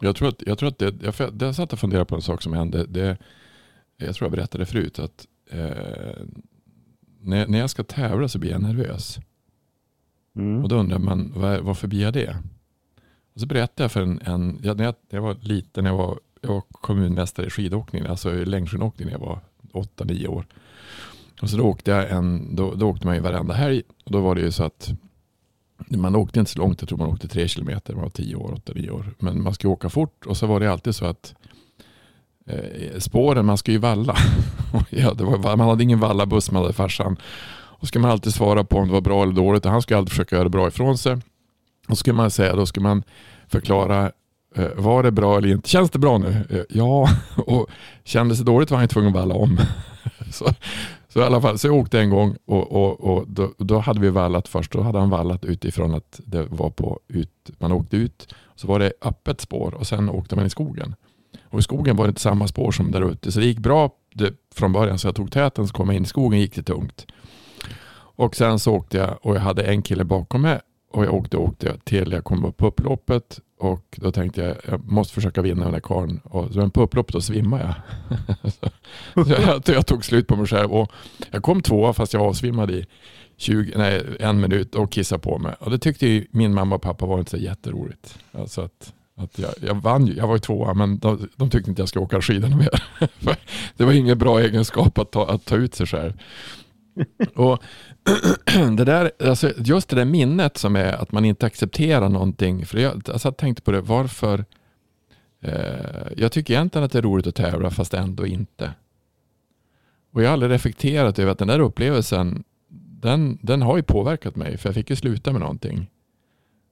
Jag 0.01 0.17
tror 0.17 0.29
att, 0.29 0.43
jag 0.47 0.59
tror 0.59 0.69
att 0.69 0.79
det, 0.79 0.95
jag, 1.03 1.15
jag 1.41 1.55
satt 1.55 1.73
och 1.73 1.79
funderade 1.79 2.05
på 2.05 2.15
en 2.15 2.23
sak 2.23 2.43
som 2.43 2.53
hände. 2.53 2.87
Det, 2.87 3.17
jag 3.97 4.15
tror 4.15 4.27
jag 4.27 4.33
berättade 4.33 4.67
förut 4.67 4.99
att 4.99 5.27
eh, 5.51 6.27
när, 7.27 7.47
när 7.47 7.59
jag 7.59 7.71
ska 7.71 7.85
tävla 7.85 8.29
så 8.29 8.39
blir 8.39 8.51
jag 8.51 8.63
nervös. 8.63 9.19
Mm. 10.37 10.63
Och 10.63 10.69
då 10.69 10.77
undrar 10.77 10.99
man 10.99 11.33
var, 11.37 11.59
varför 11.59 11.89
blir 11.89 12.03
jag 12.03 12.13
det? 12.13 12.37
Och 13.35 13.41
så 13.41 13.47
berättade 13.47 13.85
jag 13.85 13.93
för 13.93 14.03
en, 14.03 14.21
en 14.25 14.61
jag, 14.63 14.77
när 14.77 14.85
jag, 14.85 14.95
jag 15.09 15.23
var 15.23 15.37
liten, 15.41 15.85
jag 15.85 15.97
var, 15.97 16.19
jag 16.41 16.49
var 16.49 16.63
kommunmästare 16.71 17.47
i 17.47 17.51
skidåkning, 17.51 18.07
alltså 18.07 18.33
längdskidåkning 18.33 19.07
när 19.07 19.13
jag 19.13 19.21
var 19.21 19.41
8-9 19.73 20.27
år. 20.27 20.47
Och 21.43 21.51
så 21.51 21.57
då 21.57 21.65
åkte 21.65 21.91
jag 21.91 22.11
en, 22.11 22.57
då, 22.57 22.75
då 22.75 22.89
åkte 22.89 23.07
man 23.07 23.17
ju 23.17 23.21
varenda 23.21 23.55
helg. 23.55 23.83
Och 24.05 24.11
då 24.11 24.21
var 24.21 24.35
det 24.35 24.41
ju 24.41 24.51
så 24.51 24.65
att 24.65 24.91
man 25.89 26.17
åkte 26.17 26.39
inte 26.39 26.53
så 26.53 26.59
långt, 26.59 26.81
jag 26.83 26.89
tror 26.89 26.99
man 26.99 27.09
åkte 27.09 27.29
tre 27.29 27.49
kilometer, 27.49 27.95
man 27.95 28.03
var 28.03 28.11
tio 28.11 28.37
år, 28.37 28.53
åtta, 28.55 28.73
nio 28.77 28.91
år. 28.91 29.15
Men 29.19 29.43
man 29.43 29.55
skulle 29.55 29.73
åka 29.73 29.89
fort 29.89 30.27
och 30.27 30.37
så 30.37 30.47
var 30.47 30.61
det 30.61 30.73
alltid 30.73 30.95
så 30.95 31.07
att 31.07 31.35
Eh, 32.47 32.99
spåren, 32.99 33.47
man 33.47 33.59
ska 33.59 33.73
ju 33.73 33.79
valla. 33.79 34.17
ja, 34.91 35.15
det 35.15 35.25
var, 35.25 35.57
man 35.57 35.69
hade 35.69 35.83
ingen 35.83 36.01
vallabuss, 36.01 36.51
man 36.51 36.63
hade 36.63 36.75
farsan. 36.75 37.17
Och 37.79 37.89
ska 37.89 37.99
man 37.99 38.11
alltid 38.11 38.35
svara 38.35 38.65
på 38.65 38.77
om 38.77 38.87
det 38.87 38.93
var 38.93 39.01
bra 39.01 39.23
eller 39.23 39.33
dåligt 39.33 39.67
och 39.67 39.73
han 39.73 39.83
skulle 39.83 39.99
alltid 39.99 40.11
försöka 40.11 40.37
göra 40.37 40.49
bra 40.49 40.69
ifrån 40.69 40.99
sig. 40.99 41.17
Och 41.89 41.99
skulle 41.99 42.17
man 42.17 42.31
säga, 42.31 42.57
då 42.57 42.67
ska 42.67 42.81
man 42.81 43.03
förklara 43.49 44.13
eh, 44.57 44.69
var 44.77 45.03
det 45.03 45.11
bra 45.11 45.39
eller 45.39 45.49
inte? 45.49 45.69
Känns 45.69 45.91
det 45.91 45.99
bra 45.99 46.19
nu? 46.19 46.45
Eh, 46.51 46.61
ja, 46.69 47.09
och 47.37 47.67
kändes 48.05 48.39
det 48.39 48.45
dåligt 48.45 48.71
var 48.71 48.79
han 48.79 48.89
tvungen 48.89 49.09
att 49.09 49.21
valla 49.21 49.35
om. 49.35 49.59
så, 50.33 50.55
så 51.09 51.21
i 51.21 51.23
alla 51.23 51.41
fall, 51.41 51.59
så 51.59 51.67
jag 51.67 51.75
åkte 51.75 52.01
en 52.01 52.11
gång 52.11 52.37
och, 52.47 52.73
och, 52.73 53.01
och 53.01 53.25
då, 53.29 53.53
då, 53.59 53.79
hade 53.79 54.01
vi 54.01 54.11
vallat 54.11 54.49
först. 54.49 54.73
Då 54.73 54.83
hade 54.83 54.99
han 54.99 55.11
vallat 55.11 55.45
utifrån 55.45 55.95
att 55.95 56.21
det 56.25 56.47
var 56.51 56.71
på 56.71 57.01
ut, 57.09 57.51
man 57.59 57.73
åkte 57.73 57.97
ut. 57.97 58.35
Så 58.55 58.67
var 58.67 58.79
det 58.79 58.93
öppet 59.03 59.41
spår 59.41 59.75
och 59.75 59.87
sen 59.87 60.11
åkte 60.11 60.37
man 60.37 60.47
i 60.47 60.51
skogen. 60.51 60.95
Och 61.45 61.59
i 61.59 61.63
skogen 61.63 61.97
var 61.97 62.05
det 62.05 62.09
inte 62.09 62.21
samma 62.21 62.49
spår 62.49 62.73
som 62.73 62.91
där 62.91 63.11
ute. 63.11 63.33
Så 63.33 63.41
det 63.41 63.47
gick 63.47 63.59
bra 63.59 63.91
det, 64.15 64.35
från 64.55 64.73
början. 64.73 64.99
Så 64.99 65.09
jag 65.09 65.15
tog 65.15 65.33
täten 65.33 65.69
så 65.69 65.75
kom 65.75 65.89
jag 65.89 65.97
in 65.97 66.03
i 66.03 66.07
skogen 66.07 66.41
gick 66.41 66.55
det 66.55 66.63
tungt. 66.63 67.07
Och 68.17 68.37
sen 68.37 68.59
så 68.59 68.75
åkte 68.75 68.97
jag 68.97 69.19
och 69.23 69.37
jag 69.37 69.41
hade 69.41 69.63
en 69.63 69.83
kille 69.83 70.05
bakom 70.05 70.43
mig. 70.43 70.61
Och 70.93 71.05
jag 71.05 71.15
åkte 71.15 71.37
och 71.37 71.45
åkte 71.45 71.79
till 71.85 72.13
jag 72.13 72.25
kom 72.25 72.45
upp 72.45 72.57
på 72.57 72.67
upploppet. 72.67 73.41
Och 73.59 73.99
då 74.01 74.13
tänkte 74.13 74.41
jag, 74.43 74.57
jag 74.69 74.93
måste 74.93 75.15
försöka 75.15 75.43
vinna 75.43 75.65
den 75.65 75.73
där 75.73 75.81
karln. 75.81 76.21
Och 76.25 76.53
så 76.53 76.71
på 76.71 76.83
upploppet 76.83 77.13
då 77.13 77.21
svimmade 77.21 77.63
jag. 77.65 77.75
så 79.27 79.33
jag, 79.33 79.63
jag 79.67 79.87
tog 79.87 80.05
slut 80.05 80.27
på 80.27 80.37
mig 80.37 80.47
själv. 80.47 80.73
Och 80.73 80.93
jag 81.31 81.43
kom 81.43 81.63
tvåa 81.63 81.93
fast 81.93 82.13
jag 82.13 82.23
avsvimmade 82.23 82.73
i 82.73 82.87
20, 83.37 83.73
nej, 83.79 84.03
en 84.21 84.41
minut 84.41 84.75
och 84.75 84.93
kissade 84.93 85.23
på 85.23 85.39
mig. 85.39 85.55
Och 85.61 85.71
det 85.71 85.79
tyckte 85.79 86.07
ju 86.07 86.27
min 86.31 86.55
mamma 86.55 86.75
och 86.75 86.83
pappa 86.83 87.07
var 87.07 87.19
inte 87.19 87.31
så 87.31 87.37
jätteroligt. 87.37 88.19
Alltså 88.33 88.61
att, 88.61 88.95
att 89.17 89.39
jag, 89.39 89.55
jag 89.61 89.75
vann 89.75 90.07
ju, 90.07 90.15
jag 90.15 90.27
var 90.27 90.35
ju 90.35 90.39
tvåa 90.39 90.75
men 90.75 90.99
de, 90.99 91.29
de 91.37 91.51
tyckte 91.51 91.71
inte 91.71 91.83
jag 91.83 91.89
skulle 91.89 92.05
åka 92.05 92.21
skidorna 92.21 92.57
mer. 92.57 92.83
det 93.77 93.85
var 93.85 93.93
ingen 93.93 94.19
bra 94.19 94.41
egenskap 94.41 94.99
att 94.99 95.11
ta, 95.11 95.31
att 95.31 95.45
ta 95.45 95.57
ut 95.57 95.75
sig 95.75 95.87
själv. 95.87 96.13
och 97.35 97.63
det 98.77 98.85
där, 98.85 99.13
alltså 99.25 99.53
just 99.57 99.89
det 99.89 99.97
där 99.97 100.05
minnet 100.05 100.57
som 100.57 100.77
är 100.77 100.93
att 100.93 101.13
man 101.13 101.25
inte 101.25 101.47
accepterar 101.47 102.09
någonting. 102.09 102.67
För 102.67 102.79
jag, 102.79 103.11
alltså 103.11 103.29
jag 103.29 103.37
tänkte 103.37 103.63
på 103.63 103.73
det, 103.73 103.81
varför? 103.81 104.45
Eh, 105.41 106.13
jag 106.17 106.33
tycker 106.33 106.55
egentligen 106.55 106.85
att 106.85 106.93
det 106.93 106.99
är 106.99 107.03
roligt 107.03 107.27
att 107.27 107.35
tävla 107.35 107.71
fast 107.71 107.95
ändå 107.95 108.27
inte. 108.27 108.71
Och 110.13 110.23
jag 110.23 110.29
har 110.29 110.33
aldrig 110.33 110.53
reflekterat 110.53 111.19
över 111.19 111.33
att 111.33 111.39
den 111.39 111.49
där 111.49 111.61
upplevelsen, 111.61 112.45
den, 113.01 113.39
den 113.43 113.63
har 113.63 113.77
ju 113.77 113.83
påverkat 113.83 114.37
mig. 114.37 114.57
För 114.59 114.69
jag 114.69 114.75
fick 114.75 114.91
ju 114.91 114.97
sluta 114.97 115.33
med 115.33 115.41
någonting. 115.41 115.91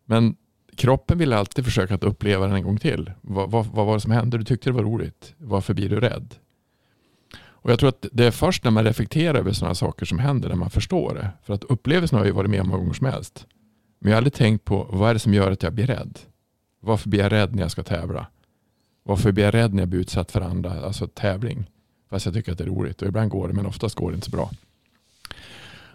Men 0.04 0.36
kroppen 0.76 1.18
vill 1.18 1.32
alltid 1.32 1.64
försöka 1.64 1.94
att 1.94 2.04
uppleva 2.04 2.46
den 2.46 2.56
en 2.56 2.62
gång 2.62 2.78
till. 2.78 3.12
Vad, 3.20 3.50
vad, 3.50 3.66
vad 3.66 3.86
var 3.86 3.94
det 3.94 4.00
som 4.00 4.12
hände? 4.12 4.38
Du 4.38 4.44
tyckte 4.44 4.70
det 4.70 4.74
var 4.74 4.82
roligt. 4.82 5.34
Varför 5.38 5.74
blir 5.74 5.88
du 5.88 6.00
rädd? 6.00 6.34
Och 7.36 7.70
Jag 7.70 7.78
tror 7.78 7.88
att 7.88 8.06
det 8.12 8.24
är 8.24 8.30
först 8.30 8.64
när 8.64 8.70
man 8.70 8.84
reflekterar 8.84 9.38
över 9.38 9.52
sådana 9.52 9.74
saker 9.74 10.06
som 10.06 10.18
händer 10.18 10.48
när 10.48 10.56
man 10.56 10.70
förstår 10.70 11.14
det. 11.14 11.30
För 11.42 11.54
att 11.54 11.64
upplevelsen 11.64 12.18
har 12.18 12.26
ju 12.26 12.32
varit 12.32 12.50
med 12.50 12.60
om 12.60 12.68
många 12.68 12.78
gånger 12.78 12.94
som 12.94 13.06
helst. 13.06 13.46
Men 13.98 14.10
jag 14.10 14.16
har 14.16 14.18
aldrig 14.18 14.34
tänkt 14.34 14.64
på 14.64 14.86
vad 14.90 15.10
är 15.10 15.14
det 15.14 15.20
som 15.20 15.34
gör 15.34 15.50
att 15.50 15.62
jag 15.62 15.72
blir 15.72 15.86
rädd? 15.86 16.18
Varför 16.80 17.08
blir 17.08 17.20
jag 17.20 17.32
rädd 17.32 17.54
när 17.54 17.62
jag 17.62 17.70
ska 17.70 17.82
tävla? 17.82 18.26
Varför 19.02 19.32
blir 19.32 19.44
jag 19.44 19.54
rädd 19.54 19.74
när 19.74 19.82
jag 19.82 19.88
blir 19.88 20.00
utsatt 20.00 20.32
för 20.32 20.40
andra, 20.40 20.84
alltså 20.84 21.06
tävling? 21.06 21.70
Fast 22.10 22.26
jag 22.26 22.34
tycker 22.34 22.52
att 22.52 22.58
det 22.58 22.64
är 22.64 22.68
roligt 22.68 23.02
och 23.02 23.08
ibland 23.08 23.30
går 23.30 23.48
det 23.48 23.54
men 23.54 23.66
oftast 23.66 23.94
går 23.94 24.10
det 24.10 24.14
inte 24.14 24.30
så 24.30 24.36
bra. 24.36 24.50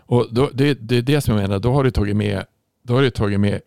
Och 0.10 0.28
då, 0.32 0.50
det, 0.54 0.74
det 0.74 0.98
är 0.98 1.02
det 1.02 1.22
som 1.22 1.36
jag 1.36 1.42
menar, 1.42 1.60
då 1.60 1.74
har 1.74 1.84
du 1.84 1.92
tagit 1.92 2.16
med, 2.16 2.46
då 2.84 2.94
har 2.94 3.02
du 3.02 3.10
tagit 3.10 3.40
med 3.40 3.62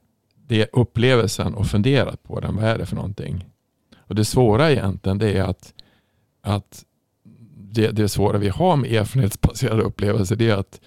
det 0.52 0.68
upplevelsen 0.72 1.54
och 1.54 1.66
funderat 1.66 2.22
på 2.22 2.40
den. 2.40 2.56
Vad 2.56 2.64
är 2.64 2.78
det 2.78 2.86
för 2.86 2.96
någonting? 2.96 3.44
Och 3.98 4.14
det 4.14 4.24
svåra 4.24 4.70
egentligen 4.70 5.18
det 5.18 5.32
är 5.32 5.42
att, 5.42 5.74
att 6.42 6.84
det, 7.56 7.90
det 7.90 8.08
svåra 8.08 8.38
vi 8.38 8.48
har 8.48 8.76
med 8.76 8.92
erfarenhetsbaserade 8.92 9.82
upplevelser 9.82 10.36
det 10.36 10.50
är 10.50 10.56
att 10.56 10.80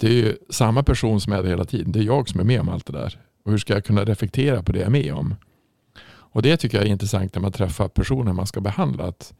det 0.00 0.06
är 0.06 0.12
ju 0.12 0.36
samma 0.50 0.82
person 0.82 1.20
som 1.20 1.32
är 1.32 1.42
där 1.42 1.50
hela 1.50 1.64
tiden. 1.64 1.92
Det 1.92 1.98
är 1.98 2.02
jag 2.02 2.28
som 2.28 2.40
är 2.40 2.44
med 2.44 2.60
om 2.60 2.68
allt 2.68 2.86
det 2.86 2.92
där. 2.92 3.18
Och 3.44 3.50
hur 3.50 3.58
ska 3.58 3.74
jag 3.74 3.84
kunna 3.84 4.04
reflektera 4.04 4.62
på 4.62 4.72
det 4.72 4.78
jag 4.78 4.86
är 4.86 4.90
med 4.90 5.14
om? 5.14 5.34
Och 6.32 6.42
det 6.42 6.56
tycker 6.56 6.78
jag 6.78 6.86
är 6.86 6.90
intressant 6.90 7.34
när 7.34 7.42
man 7.42 7.52
träffar 7.52 7.88
personer 7.88 8.32
man 8.32 8.46
ska 8.46 8.60
behandla. 8.60 9.04
Att 9.04 9.34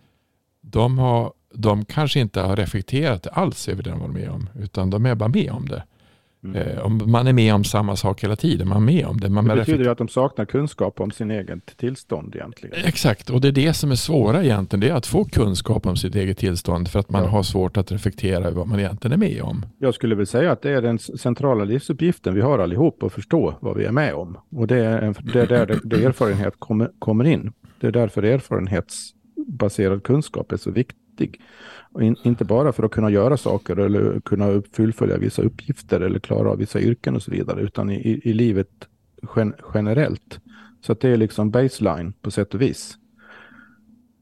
de, 0.61 0.99
har, 0.99 1.33
de 1.55 1.85
kanske 1.85 2.21
inte 2.21 2.41
har 2.41 2.57
reflekterat 2.57 3.27
alls 3.27 3.69
över 3.69 3.83
det 3.83 3.91
de 3.91 4.01
var 4.01 4.09
med 4.09 4.31
om. 4.31 4.49
Utan 4.55 4.91
de 4.91 5.07
är 5.07 5.15
bara 5.15 5.29
med 5.29 5.51
om 5.51 5.69
det. 5.69 5.83
Mm. 6.45 6.57
Eh, 6.57 6.87
om 6.87 7.01
man 7.07 7.27
är 7.27 7.33
med 7.33 7.55
om 7.55 7.65
samma 7.65 7.97
sak 7.97 8.25
hela 8.25 8.37
tiden, 8.37 8.69
man 8.69 8.77
är 8.77 8.81
med 8.81 9.07
om 9.07 9.21
det. 9.21 9.29
Man 9.29 9.45
det 9.45 9.57
betyder 9.57 9.85
ju 9.85 9.91
att 9.91 9.99
de 9.99 10.09
saknar 10.09 10.45
kunskap 10.45 11.01
om 11.01 11.11
sin 11.11 11.31
egen 11.31 11.61
tillstånd 11.77 12.35
egentligen. 12.37 12.77
Exakt, 12.85 13.31
och 13.31 13.41
det 13.41 13.49
är 13.49 13.53
det 13.53 13.75
som 13.75 13.91
är 13.91 13.95
svåra 13.95 14.45
egentligen. 14.45 14.81
Det 14.81 14.89
är 14.89 14.95
att 14.95 15.07
få 15.07 15.25
kunskap 15.25 15.87
om 15.87 15.97
sitt 15.97 16.15
eget 16.15 16.39
tillstånd 16.39 16.89
för 16.89 16.99
att 16.99 17.11
man 17.11 17.23
ja. 17.25 17.29
har 17.29 17.43
svårt 17.43 17.77
att 17.77 17.93
reflektera 17.93 18.45
över 18.45 18.57
vad 18.57 18.69
man 18.69 18.79
egentligen 18.79 19.13
är 19.13 19.29
med 19.29 19.43
om. 19.43 19.67
Jag 19.79 19.95
skulle 19.95 20.15
väl 20.15 20.27
säga 20.27 20.53
att 20.53 20.63
det 20.63 20.71
är 20.71 20.83
den 20.83 20.99
centrala 20.99 21.65
livsuppgiften 21.65 22.35
vi 22.35 22.41
har 22.41 22.59
allihop 22.59 23.03
att 23.03 23.13
förstå 23.13 23.55
vad 23.61 23.77
vi 23.77 23.85
är 23.85 23.93
med 23.93 24.15
om. 24.15 24.39
Och 24.57 24.67
det 24.67 24.85
är, 24.85 25.03
en, 25.03 25.15
det 25.33 25.41
är 25.41 25.47
där 25.47 25.67
det, 25.67 25.81
det 25.85 26.05
erfarenhet 26.05 26.55
kommer, 26.59 26.91
kommer 26.99 27.25
in. 27.25 27.53
Det 27.81 27.87
är 27.87 27.93
därför 27.93 28.23
erfarenhetsbaserad 28.23 30.03
kunskap 30.03 30.53
är 30.53 30.57
så 30.57 30.71
viktig. 30.71 30.97
In, 32.01 32.17
inte 32.25 32.45
bara 32.45 32.73
för 32.73 32.83
att 32.83 32.91
kunna 32.91 33.11
göra 33.11 33.37
saker 33.37 33.77
eller 33.77 34.21
kunna 34.21 34.63
fullfölja 34.73 35.19
vissa 35.19 35.43
uppgifter 35.43 36.01
eller 36.01 36.19
klara 36.19 36.51
av 36.51 36.59
vissa 36.59 36.81
yrken 36.81 37.17
och 37.17 37.23
så 37.23 37.31
vidare, 37.31 37.61
utan 37.61 37.91
i, 37.91 38.21
i 38.25 38.33
livet 38.33 38.69
gen, 39.37 39.55
generellt. 39.75 40.41
Så 40.81 40.95
det 40.95 41.09
är 41.09 41.17
liksom 41.17 41.51
baseline 41.51 42.13
på 42.23 42.31
sätt 42.31 42.55
och 42.55 42.61
vis. 42.61 42.97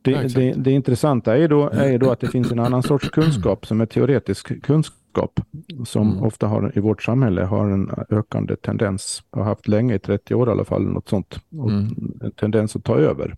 Det, 0.03 0.11
ja, 0.11 0.23
det, 0.23 0.53
det 0.53 0.71
intressanta 0.71 1.37
är 1.39 1.49
då, 1.49 1.71
är 1.71 1.99
då 1.99 2.11
att 2.11 2.21
det 2.21 2.29
finns 2.29 2.53
en 2.53 2.59
annan 2.59 2.83
sorts 2.83 3.11
kunskap 3.11 3.67
som 3.67 3.81
är 3.81 3.87
teoretisk 3.87 4.63
kunskap 4.63 5.41
som 5.85 6.11
mm. 6.11 6.23
ofta 6.23 6.47
har 6.47 6.73
i 6.75 6.81
vårt 6.81 7.03
samhälle 7.03 7.43
har 7.43 7.71
en 7.71 7.91
ökande 8.11 8.57
tendens, 8.57 9.23
har 9.31 9.45
haft 9.45 9.69
länge, 9.69 9.95
i 9.95 9.99
30 9.99 10.35
år 10.35 10.49
i 10.49 10.53
alla 10.53 10.65
fall, 10.65 10.83
något 10.83 11.09
sånt, 11.09 11.41
och 11.59 11.71
mm. 11.71 12.19
en 12.21 12.33
tendens 12.33 12.77
att 12.77 12.85
ta 12.85 12.99
över 12.99 13.37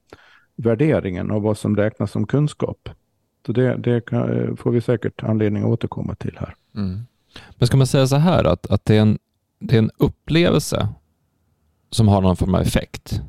värderingen 0.57 1.31
av 1.31 1.43
vad 1.43 1.59
som 1.59 1.76
räknas 1.76 2.11
som 2.11 2.26
kunskap. 2.26 2.88
Så 3.47 3.52
det, 3.52 3.76
det 3.76 4.06
kan, 4.06 4.38
eh, 4.38 4.56
får 4.56 4.70
vi 4.70 4.80
säkert 4.80 5.23
anledning 5.23 5.62
att 5.62 5.68
återkomma 5.68 6.14
till 6.14 6.37
här. 6.40 6.54
Mm. 6.76 7.00
Men 7.50 7.66
ska 7.66 7.76
man 7.76 7.87
säga 7.87 8.06
så 8.06 8.16
här 8.16 8.44
att, 8.44 8.66
att 8.66 8.85
det, 8.85 8.97
är 8.97 9.00
en, 9.00 9.18
det 9.59 9.75
är 9.75 9.78
en 9.78 9.90
upplevelse 9.97 10.88
som 11.90 12.09
har 12.09 12.20
någon 12.20 12.37
form 12.37 12.54
av 12.54 12.61
effekt 12.61 13.20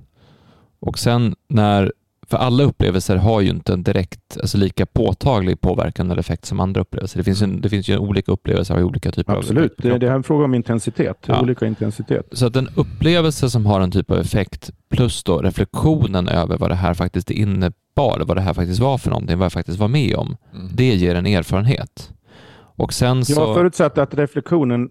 och 0.79 0.99
sen 0.99 1.35
när 1.47 1.93
för 2.31 2.37
alla 2.37 2.63
upplevelser 2.63 3.15
har 3.15 3.41
ju 3.41 3.49
inte 3.49 3.73
en 3.73 3.83
direkt, 3.83 4.37
alltså 4.41 4.57
lika 4.57 4.85
påtaglig 4.85 5.61
påverkan 5.61 6.11
eller 6.11 6.19
effekt 6.19 6.45
som 6.45 6.59
andra 6.59 6.81
upplevelser. 6.81 7.17
Det 7.17 7.23
finns 7.23 7.41
ju, 7.41 7.47
det 7.47 7.69
finns 7.69 7.89
ju 7.89 7.97
olika 7.97 8.31
upplevelser 8.31 8.75
av 8.75 8.81
olika 8.81 9.11
typer 9.11 9.33
Absolut. 9.33 9.59
av 9.59 9.65
Absolut, 9.77 10.01
det, 10.01 10.07
är 10.07 10.11
en 10.11 10.23
fråga 10.23 10.45
om 10.45 10.53
intensitet, 10.53 11.17
ja. 11.25 11.41
olika 11.41 11.65
intensitet. 11.65 12.27
Så 12.31 12.45
att 12.45 12.55
en 12.55 12.69
upplevelse 12.75 13.49
som 13.49 13.65
har 13.65 13.81
en 13.81 13.91
typ 13.91 14.11
av 14.11 14.19
effekt 14.19 14.71
plus 14.89 15.23
då 15.23 15.37
reflektionen 15.41 16.27
över 16.27 16.57
vad 16.57 16.71
det 16.71 16.75
här 16.75 16.93
faktiskt 16.93 17.31
innebar, 17.31 18.23
vad 18.25 18.37
det 18.37 18.41
här 18.41 18.53
faktiskt 18.53 18.79
var 18.79 18.97
för 18.97 19.09
någonting, 19.09 19.37
vad 19.37 19.45
jag 19.45 19.53
faktiskt 19.53 19.79
var 19.79 19.87
med 19.87 20.15
om, 20.15 20.37
mm. 20.53 20.69
det 20.73 20.95
ger 20.95 21.15
en 21.15 21.25
erfarenhet. 21.25 22.11
Och 22.75 22.93
sen 22.93 23.25
så... 23.25 23.41
Jag 23.41 23.55
förutsätter 23.55 24.01
att 24.01 24.13
reflektionen, 24.13 24.89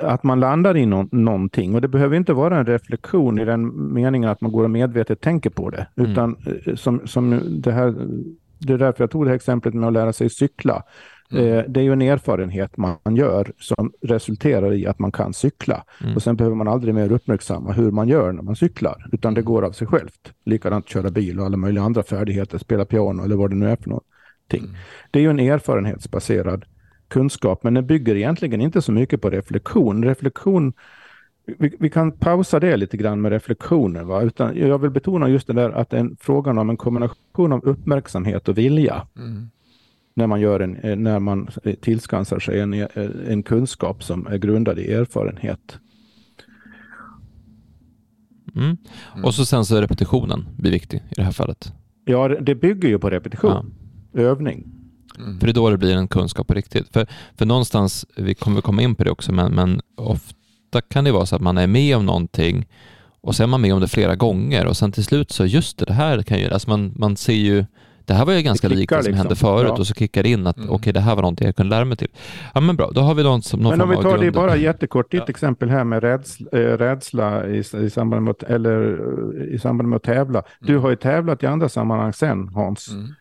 eh, 0.00 0.10
att 0.10 0.22
man 0.22 0.40
landar 0.40 0.76
i 0.76 0.86
no 0.86 1.08
någonting. 1.12 1.74
Och 1.74 1.80
det 1.80 1.88
behöver 1.88 2.16
inte 2.16 2.32
vara 2.32 2.58
en 2.58 2.66
reflektion 2.66 3.38
i 3.38 3.44
den 3.44 3.92
meningen 3.92 4.30
att 4.30 4.40
man 4.40 4.52
går 4.52 4.64
och 4.64 4.70
medvetet 4.70 5.20
tänker 5.20 5.50
på 5.50 5.70
det. 5.70 5.86
Mm. 5.96 6.10
Utan 6.10 6.36
mm. 6.46 6.76
som, 6.76 7.06
som 7.06 7.40
det 7.60 7.72
här, 7.72 7.94
det 8.58 8.72
är 8.72 8.78
därför 8.78 9.02
jag 9.02 9.10
tog 9.10 9.24
det 9.24 9.28
här 9.28 9.36
exemplet 9.36 9.74
med 9.74 9.86
att 9.86 9.92
lära 9.92 10.12
sig 10.12 10.30
cykla. 10.30 10.82
Mm. 11.30 11.46
Eh, 11.46 11.64
det 11.68 11.80
är 11.80 11.84
ju 11.84 11.92
en 11.92 12.02
erfarenhet 12.02 12.76
man 12.76 13.16
gör 13.16 13.52
som 13.58 13.92
resulterar 14.02 14.72
i 14.72 14.86
att 14.86 14.98
man 14.98 15.12
kan 15.12 15.34
cykla. 15.34 15.84
Mm. 16.02 16.16
Och 16.16 16.22
sen 16.22 16.36
behöver 16.36 16.56
man 16.56 16.68
aldrig 16.68 16.94
mer 16.94 17.12
uppmärksamma 17.12 17.72
hur 17.72 17.90
man 17.90 18.08
gör 18.08 18.32
när 18.32 18.42
man 18.42 18.56
cyklar, 18.56 19.06
utan 19.12 19.34
det 19.34 19.40
mm. 19.40 19.52
går 19.52 19.62
av 19.62 19.72
sig 19.72 19.86
självt. 19.86 20.32
Likadant 20.44 20.88
köra 20.88 21.10
bil 21.10 21.40
och 21.40 21.46
alla 21.46 21.56
möjliga 21.56 21.84
andra 21.84 22.02
färdigheter, 22.02 22.58
spela 22.58 22.84
piano 22.84 23.24
eller 23.24 23.36
vad 23.36 23.50
det 23.50 23.56
nu 23.56 23.70
är 23.70 23.76
för 23.76 23.88
någonting. 23.88 24.70
Mm. 24.70 24.74
Det 25.10 25.18
är 25.18 25.22
ju 25.22 25.30
en 25.30 25.40
erfarenhetsbaserad 25.40 26.64
kunskap, 27.14 27.62
men 27.62 27.74
den 27.74 27.86
bygger 27.86 28.16
egentligen 28.16 28.60
inte 28.60 28.82
så 28.82 28.92
mycket 28.92 29.22
på 29.22 29.30
reflektion. 29.30 30.04
Reflektion 30.04 30.72
vi, 31.46 31.76
vi, 31.78 31.90
kan 31.90 32.12
pausa 32.12 32.60
det 32.60 32.76
lite 32.76 32.96
grann 32.96 33.20
med 33.20 33.32
reflektioner. 33.32 34.04
Va? 34.04 34.22
Utan 34.22 34.56
jag 34.56 34.78
vill 34.78 34.90
betona 34.90 35.28
just 35.28 35.46
det 35.46 35.52
där 35.52 35.70
att 35.70 35.90
det 35.90 35.96
är 35.96 36.00
en 36.00 36.16
frågan 36.20 36.58
om 36.58 36.70
en 36.70 36.76
kombination 36.76 37.52
av 37.52 37.64
uppmärksamhet 37.64 38.48
och 38.48 38.58
vilja. 38.58 39.06
Mm. 39.16 39.50
När 40.14 40.26
man, 40.26 40.40
gör 40.40 40.60
en, 40.60 40.76
eh, 40.76 40.96
när 40.96 41.18
man 41.18 41.48
tillskansar 41.80 42.38
sig 42.38 42.60
en, 42.60 42.74
eh, 42.74 42.88
en 43.28 43.42
kunskap 43.42 44.04
som 44.04 44.26
är 44.26 44.38
grundad 44.38 44.78
i 44.78 44.92
erfarenhet. 44.92 45.78
Mm. 48.56 48.76
Och 49.24 49.34
så 49.34 49.44
sen 49.44 49.64
så 49.64 49.76
är 49.76 49.80
repetitionen 49.80 50.46
blir 50.56 50.70
viktig 50.70 50.96
i 50.96 51.14
det 51.16 51.22
här 51.22 51.32
fallet. 51.32 51.72
Ja, 52.04 52.28
det 52.28 52.54
bygger 52.54 52.88
ju 52.88 52.98
på 52.98 53.10
repetition, 53.10 53.74
ja. 54.12 54.20
övning. 54.20 54.83
Mm. 55.18 55.40
För 55.40 55.46
det 55.46 55.50
är 55.50 55.54
då 55.54 55.70
det 55.70 55.78
blir 55.78 55.96
en 55.96 56.08
kunskap 56.08 56.46
på 56.46 56.54
riktigt. 56.54 56.92
För, 56.92 57.06
för 57.36 57.46
någonstans, 57.46 58.06
vi 58.16 58.34
kommer 58.34 58.60
komma 58.60 58.82
in 58.82 58.94
på 58.94 59.04
det 59.04 59.10
också, 59.10 59.32
men, 59.32 59.54
men 59.54 59.80
ofta 59.96 60.80
kan 60.80 61.04
det 61.04 61.12
vara 61.12 61.26
så 61.26 61.36
att 61.36 61.42
man 61.42 61.58
är 61.58 61.66
med 61.66 61.96
om 61.96 62.06
någonting 62.06 62.66
och 63.20 63.34
sen 63.34 63.44
är 63.44 63.48
man 63.48 63.60
med 63.60 63.74
om 63.74 63.80
det 63.80 63.88
flera 63.88 64.16
gånger 64.16 64.66
och 64.66 64.76
sen 64.76 64.92
till 64.92 65.04
slut 65.04 65.30
så 65.30 65.46
just 65.46 65.78
det, 65.78 65.84
det 65.84 65.92
här 65.92 66.22
kan 66.22 66.38
ju, 66.38 66.50
alltså 66.50 66.70
man, 66.70 66.92
man 66.96 67.16
ser 67.16 67.32
ju 67.32 67.64
det 68.06 68.14
här 68.14 68.24
var 68.24 68.32
ju 68.32 68.42
ganska 68.42 68.68
likt 68.68 68.90
det 68.90 68.94
som 68.94 68.98
liksom. 68.98 69.18
hände 69.18 69.36
förut 69.36 69.68
ja. 69.68 69.80
och 69.80 69.86
så 69.86 69.94
kickar 69.94 70.22
det 70.22 70.28
in 70.28 70.46
att 70.46 70.56
mm. 70.56 70.68
okej, 70.68 70.76
okay, 70.76 70.92
det 70.92 71.00
här 71.00 71.14
var 71.14 71.22
någonting 71.22 71.46
jag 71.46 71.56
kunde 71.56 71.76
lära 71.76 71.84
mig 71.84 71.96
till. 71.96 72.08
Ja, 72.54 72.60
men 72.60 72.76
bra, 72.76 72.90
då 72.94 73.00
har 73.00 73.14
vi 73.14 73.22
någon, 73.22 73.42
som, 73.42 73.60
någon 73.60 73.70
Men 73.70 73.80
om 73.80 73.90
vi 73.90 73.96
tar 73.96 74.18
det 74.18 74.30
bara 74.30 74.56
jättekort, 74.56 75.10
ditt 75.10 75.20
ja. 75.20 75.26
exempel 75.28 75.70
här 75.70 75.84
med 75.84 76.02
rädsla, 76.02 76.48
äh, 76.52 76.58
rädsla 76.58 77.46
i, 77.46 77.58
i, 77.58 77.90
samband 77.90 78.24
med, 78.24 78.34
eller, 78.46 79.00
i 79.54 79.58
samband 79.58 79.88
med 79.88 79.96
att 79.96 80.02
tävla. 80.02 80.38
Mm. 80.38 80.48
Du 80.60 80.78
har 80.78 80.90
ju 80.90 80.96
tävlat 80.96 81.42
i 81.42 81.46
andra 81.46 81.68
sammanhang 81.68 82.12
sen, 82.12 82.48
Hans. 82.48 82.90
Mm. 82.90 83.14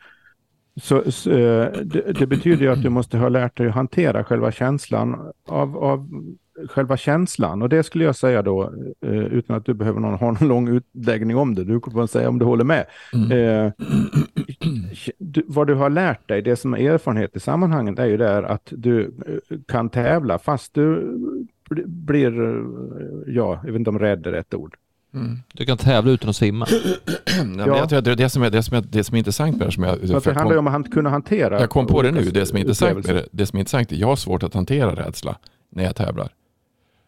Så, 0.81 1.11
så 1.11 1.31
eh, 1.31 1.71
det, 1.83 2.19
det, 2.19 2.27
betyder 2.27 2.67
att 2.67 2.81
du 2.81 2.89
måste 2.89 3.17
ha 3.17 3.29
lärt 3.29 3.57
dig 3.57 3.67
att 3.67 3.73
hantera 3.73 4.23
själva 4.23 4.51
känslan 4.51 5.31
av, 5.47 5.77
av 5.77 6.09
själva 6.69 6.97
känslan. 6.97 7.61
Och 7.61 7.69
det 7.69 7.83
skulle 7.83 8.05
jag 8.05 8.15
säga 8.15 8.41
då, 8.41 8.63
eh, 9.05 9.11
utan 9.11 9.55
att 9.55 9.65
du 9.65 9.73
behöver 9.73 9.99
någon, 9.99 10.13
ha 10.13 10.31
någon 10.31 10.47
lång 10.47 10.67
utläggning 10.67 11.37
om 11.37 11.55
det. 11.55 11.63
Du 11.63 11.79
får 11.79 12.07
säga 12.07 12.29
om 12.29 12.39
du 12.39 12.45
håller 12.45 12.63
med. 12.63 12.85
Mm. 13.13 13.31
Eh, 13.31 13.71
du, 15.17 15.43
vad 15.47 15.67
du 15.67 15.73
har 15.73 15.89
lärt 15.89 16.27
dig, 16.27 16.41
det 16.41 16.55
som 16.55 16.73
är 16.73 16.91
erfarenhet 16.91 17.35
i 17.35 17.39
sammanhanget 17.39 17.99
är 17.99 18.05
ju 18.05 18.17
där 18.17 18.43
att 18.43 18.67
du 18.71 19.01
eh, 19.01 19.57
kan 19.67 19.89
tävla 19.89 20.39
fast 20.39 20.73
du 20.73 21.17
blir, 21.85 22.63
ja, 23.27 23.61
jag 23.63 23.71
vet 23.71 23.79
inte 23.79 23.89
om 23.89 23.99
rädd 23.99 24.27
är 24.27 24.31
rätt 24.31 24.53
ord. 24.53 24.75
Mm. 25.13 25.39
Du 25.53 25.65
kan 25.65 25.77
tävla 25.77 26.11
utan 26.11 26.29
att 26.29 26.35
simma. 26.35 26.67
ja, 26.69 27.13
ja. 27.57 27.77
Jag 27.77 27.89
tror 27.89 27.99
att 27.99 28.05
det, 28.05 28.15
det, 28.15 28.29
som 28.29 28.43
är, 28.43 28.49
det, 28.49 28.63
som 28.63 28.77
är, 28.77 28.81
det 28.81 29.03
som 29.03 29.15
är 29.15 29.17
intressant 29.17 29.57
med 29.57 29.67
det 29.67 29.71
som 29.71 29.83
jag... 29.83 29.99
det 29.99 30.33
handlar 30.33 30.51
ju 30.51 30.57
om 30.57 30.67
att 30.67 30.91
kunna 30.91 31.09
hantera... 31.09 31.59
Jag 31.59 31.69
kom 31.69 31.87
på 31.87 32.01
det 32.01 32.11
nu. 32.11 32.31
Det 32.31 32.45
som 32.45 32.57
är 32.57 32.61
intressant 32.61 33.05
med 33.07 33.15
det, 33.15 33.25
det 33.31 33.45
som 33.45 33.57
är 33.57 33.59
intressant 33.59 33.91
är 33.91 33.95
jag 33.95 34.07
har 34.07 34.15
svårt 34.15 34.43
att 34.43 34.53
hantera 34.53 34.95
rädsla 34.95 35.37
när 35.71 35.83
jag 35.83 35.95
tävlar. 35.95 36.29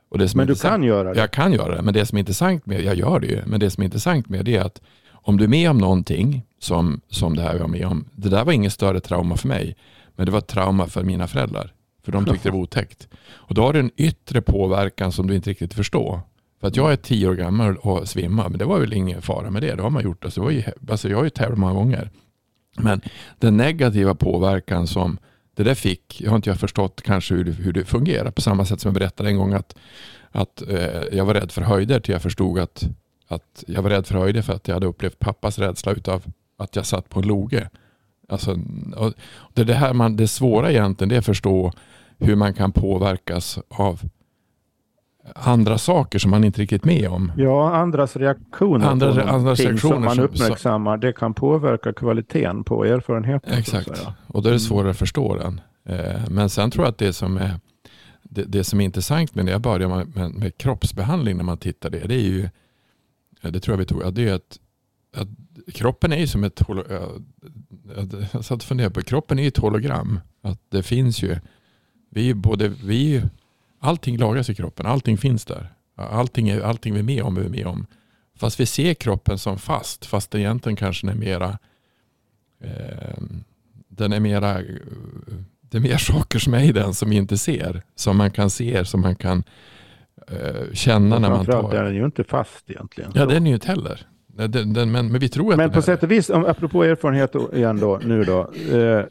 Och 0.10 0.18
det 0.18 0.30
som 0.30 0.38
men 0.38 0.48
du 0.48 0.56
kan 0.56 0.84
göra 0.84 1.14
det? 1.14 1.20
Jag 1.20 1.32
kan 1.32 1.54
göra 1.54 1.76
det, 1.76 1.82
men 1.82 1.94
det 1.94 2.06
som 2.06 2.16
är 2.16 2.20
intressant 2.20 2.66
med 2.66 2.82
jag 2.82 2.96
gör 2.96 3.20
det 3.20 3.28
ju, 3.28 3.42
men 3.46 3.60
det 3.60 3.72
som 3.72 3.82
är 3.82 3.86
intressant 3.86 4.30
med 4.30 4.46
det 4.46 4.56
är 4.56 4.62
att 4.62 4.82
om 5.12 5.38
du 5.38 5.44
är 5.44 5.48
med 5.48 5.70
om 5.70 5.78
någonting 5.78 6.44
som, 6.60 7.02
som 7.10 7.36
det 7.36 7.42
här 7.42 7.54
jag 7.54 7.60
var 7.60 7.68
med 7.68 7.86
om, 7.86 8.06
det 8.12 8.30
där 8.30 8.46
var 8.46 8.54
inget 8.54 8.74
större 8.74 9.00
trauma 9.00 9.38
för 9.38 9.48
mig, 9.48 9.76
men 10.16 10.26
det 10.26 10.32
var 10.32 10.40
ett 10.40 10.48
trauma 10.48 10.88
för 10.88 11.04
mina 11.04 11.28
föräldrar. 11.28 11.74
För 12.04 12.12
de 12.12 12.26
tyckte 12.26 12.48
det 12.48 12.52
var 12.52 12.60
otäckt. 12.60 13.08
Och 13.28 13.56
då 13.56 13.62
har 13.62 13.74
du 13.74 13.80
en 13.80 13.92
yttre 13.98 14.42
påverkan 14.42 15.12
som 15.12 15.28
du 15.28 15.36
inte 15.36 15.50
riktigt 15.50 15.74
förstår. 15.74 16.20
För 16.60 16.68
att 16.68 16.76
jag 16.76 16.92
är 16.92 16.96
tio 16.96 17.30
år 17.30 17.34
gammal 17.34 17.78
och 17.78 18.08
svimmar, 18.08 18.50
men 18.50 18.60
det 18.60 18.66
var 18.66 18.80
väl 18.80 18.94
ingen 18.94 19.22
fara 19.22 19.50
med 19.50 19.62
det. 19.62 19.76
Det 19.76 19.82
har 19.82 19.90
man 19.90 20.04
gjort. 20.04 20.26
Alltså, 20.26 20.42
det 20.42 20.46
var 20.46 20.52
ju, 20.52 20.64
alltså 20.90 21.10
jag 21.10 21.18
har 21.18 21.24
ju 21.24 21.30
tävlat 21.30 21.60
många 21.60 21.74
gånger. 21.74 22.10
Men 22.78 23.02
den 23.40 23.58
negativa 23.58 24.16
påverkan 24.16 24.88
som 24.88 25.18
det 25.56 25.64
där 25.64 25.76
fick, 25.76 26.22
jag 26.22 26.32
har 26.32 26.36
inte 26.36 26.50
jag 26.50 26.60
förstått 26.60 27.02
kanske 27.02 27.36
hur 27.36 27.44
det, 27.44 27.52
hur 27.52 27.74
det 27.74 27.86
fungerar. 27.86 28.32
På 28.32 28.42
samma 28.42 28.66
sätt 28.66 28.82
som 28.82 28.90
jag 28.90 28.94
berättade 29.00 29.30
en 29.30 29.38
gång 29.38 29.54
att, 29.54 29.76
att 30.32 30.62
eh, 30.70 31.04
jag 31.12 31.26
var 31.26 31.34
rädd 31.34 31.52
för 31.52 31.62
höjder 31.62 32.00
till 32.00 32.14
jag 32.14 32.22
förstod 32.22 32.60
att 32.60 32.90
att 33.28 33.64
jag 33.68 33.82
var 33.82 33.90
rädd 33.90 34.08
för 34.08 34.16
höjder 34.16 34.42
för 34.42 34.54
att 34.54 34.68
jag 34.68 34.76
hade 34.76 34.88
upplevt 34.88 35.20
pappas 35.20 35.60
rädsla 35.60 35.92
utav 35.92 36.24
att 36.58 36.76
jag 36.76 36.86
satt 36.86 37.10
på 37.10 37.20
en 37.20 37.28
loge. 37.28 37.70
Alltså, 38.30 38.56
det, 39.54 39.64
det, 39.64 39.74
här 39.74 39.94
man, 39.94 40.16
det 40.16 40.28
svåra 40.28 40.72
egentligen 40.72 41.10
det 41.10 41.16
är 41.16 41.20
att 41.20 41.26
förstå 41.26 41.74
hur 42.20 42.36
man 42.36 42.54
kan 42.54 42.72
påverkas 42.72 43.60
av 43.70 44.02
andra 45.34 45.78
saker 45.78 46.20
som 46.20 46.32
man 46.32 46.44
inte 46.44 46.62
riktigt 46.62 46.86
med 46.86 47.10
om. 47.10 47.32
Ja, 47.38 47.76
andras 47.76 48.16
reaktioner 48.16 48.88
andra, 48.88 49.14
på 49.14 49.30
andras 49.30 49.60
reaktioner 49.60 49.96
som 49.96 50.04
man 50.04 50.20
uppmärksammar, 50.20 50.98
det 50.98 51.14
kan 51.14 51.34
påverka 51.34 51.94
kvaliteten 51.94 52.64
på 52.64 52.86
erfarenheten. 52.86 53.54
Exakt, 53.54 54.08
och 54.28 54.42
då 54.42 54.50
är 54.50 54.52
det 54.52 54.58
mm. 54.58 54.60
svårare 54.60 54.90
att 54.90 54.98
förstå 54.98 55.36
den. 55.36 55.62
Eh, 55.86 56.22
men 56.30 56.50
sen 56.50 56.72
tror 56.72 56.86
jag 56.86 56.92
att 56.92 56.98
det 56.98 57.14
som 57.14 57.38
är, 57.38 57.60
det, 58.24 58.44
det 58.44 58.64
som 58.64 58.82
är 58.82 58.86
intressant 58.86 59.36
med 59.36 59.46
när 59.46 59.52
jag 59.52 59.62
börjar 59.62 59.88
med, 59.88 60.16
med, 60.16 60.32
med, 60.32 60.58
kroppsbehandling 60.58 61.38
när 61.38 61.44
man 61.44 61.58
tittar 61.58 61.90
det, 61.90 62.00
det 62.00 62.16
är 62.16 62.20
ju, 62.20 62.50
det 63.42 63.60
tror 63.60 63.74
jag 63.74 63.78
vi 63.78 63.86
tog, 63.86 64.14
det 64.14 64.30
är 64.30 64.34
att, 64.34 64.60
att 65.16 65.28
kroppen 65.74 66.14
är 66.14 66.18
ju 66.18 66.28
som 66.28 66.44
ett, 66.44 66.62
jag 68.32 68.46
satt 68.46 68.52
och 68.52 68.64
funderade 68.64 68.94
på, 68.94 69.02
kroppen 69.02 69.40
är 69.40 69.48
ett 69.48 69.58
hologram. 69.58 70.20
Att 70.42 70.60
det 70.70 70.84
finns 70.84 71.24
ju, 71.24 71.38
vi 72.10 72.34
både, 72.34 72.68
vi 72.68 73.24
allting 73.86 74.18
lagras 74.18 74.50
i 74.50 74.56
kroppen, 74.56 74.86
allting 74.86 75.18
finns 75.18 75.46
där. 75.46 75.74
Allting, 75.96 76.50
är, 76.50 76.62
allting 76.62 76.94
vi 76.94 77.00
är 77.00 77.04
med 77.04 77.24
om, 77.24 77.36
vi 77.36 77.46
är 77.46 77.50
med 77.50 77.68
om. 77.68 77.86
Fast 78.36 78.60
vi 78.60 78.66
ser 78.66 78.94
kroppen 78.94 79.38
som 79.38 79.58
fast, 79.60 80.06
fast 80.06 80.32
den 80.32 80.42
egentligen 80.42 80.76
kanske 80.76 81.08
är 81.08 81.16
mera, 81.16 81.58
eh, 82.64 83.18
den 83.88 84.14
är 84.14 84.20
mera, 84.20 84.62
det 85.62 85.78
är 85.78 85.82
mer 85.82 85.98
saker 86.14 86.40
som 86.40 86.54
är 86.54 86.64
i 86.64 86.72
den 86.72 86.94
som 86.94 87.10
vi 87.10 87.16
inte 87.16 87.38
ser. 87.38 87.84
Som 87.96 88.18
man 88.18 88.32
kan 88.32 88.50
se, 88.50 88.86
som 88.86 89.02
man 89.02 89.16
kan 89.16 89.44
eh, 90.28 90.74
känna 90.74 91.20
när 91.20 91.30
man 91.30 91.46
tar. 91.46 91.52
Framförallt 91.52 91.74
är 91.74 91.84
den 91.84 91.96
ju 91.96 92.06
inte 92.06 92.24
fast 92.24 92.70
egentligen. 92.70 93.12
Ja, 93.16 93.26
den 93.26 93.46
är 93.46 93.50
ju 93.50 93.56
inte 93.56 93.68
heller. 93.68 94.08
Den, 94.38 94.74
den, 94.74 94.92
men, 94.92 95.12
men, 95.12 95.20
vi 95.20 95.30
tror 95.30 95.52
att 95.52 95.58
Men 95.58 95.72
på 95.72 95.82
sätt 95.82 96.04
och 96.04 96.12
vis, 96.12 96.30
om, 96.30 96.46
apropå 96.46 96.84
erfarenhet 96.84 97.36
igen 97.54 97.78
då, 97.78 98.00
nu 98.06 98.24
då. 98.24 98.52
Eh, 98.72 99.06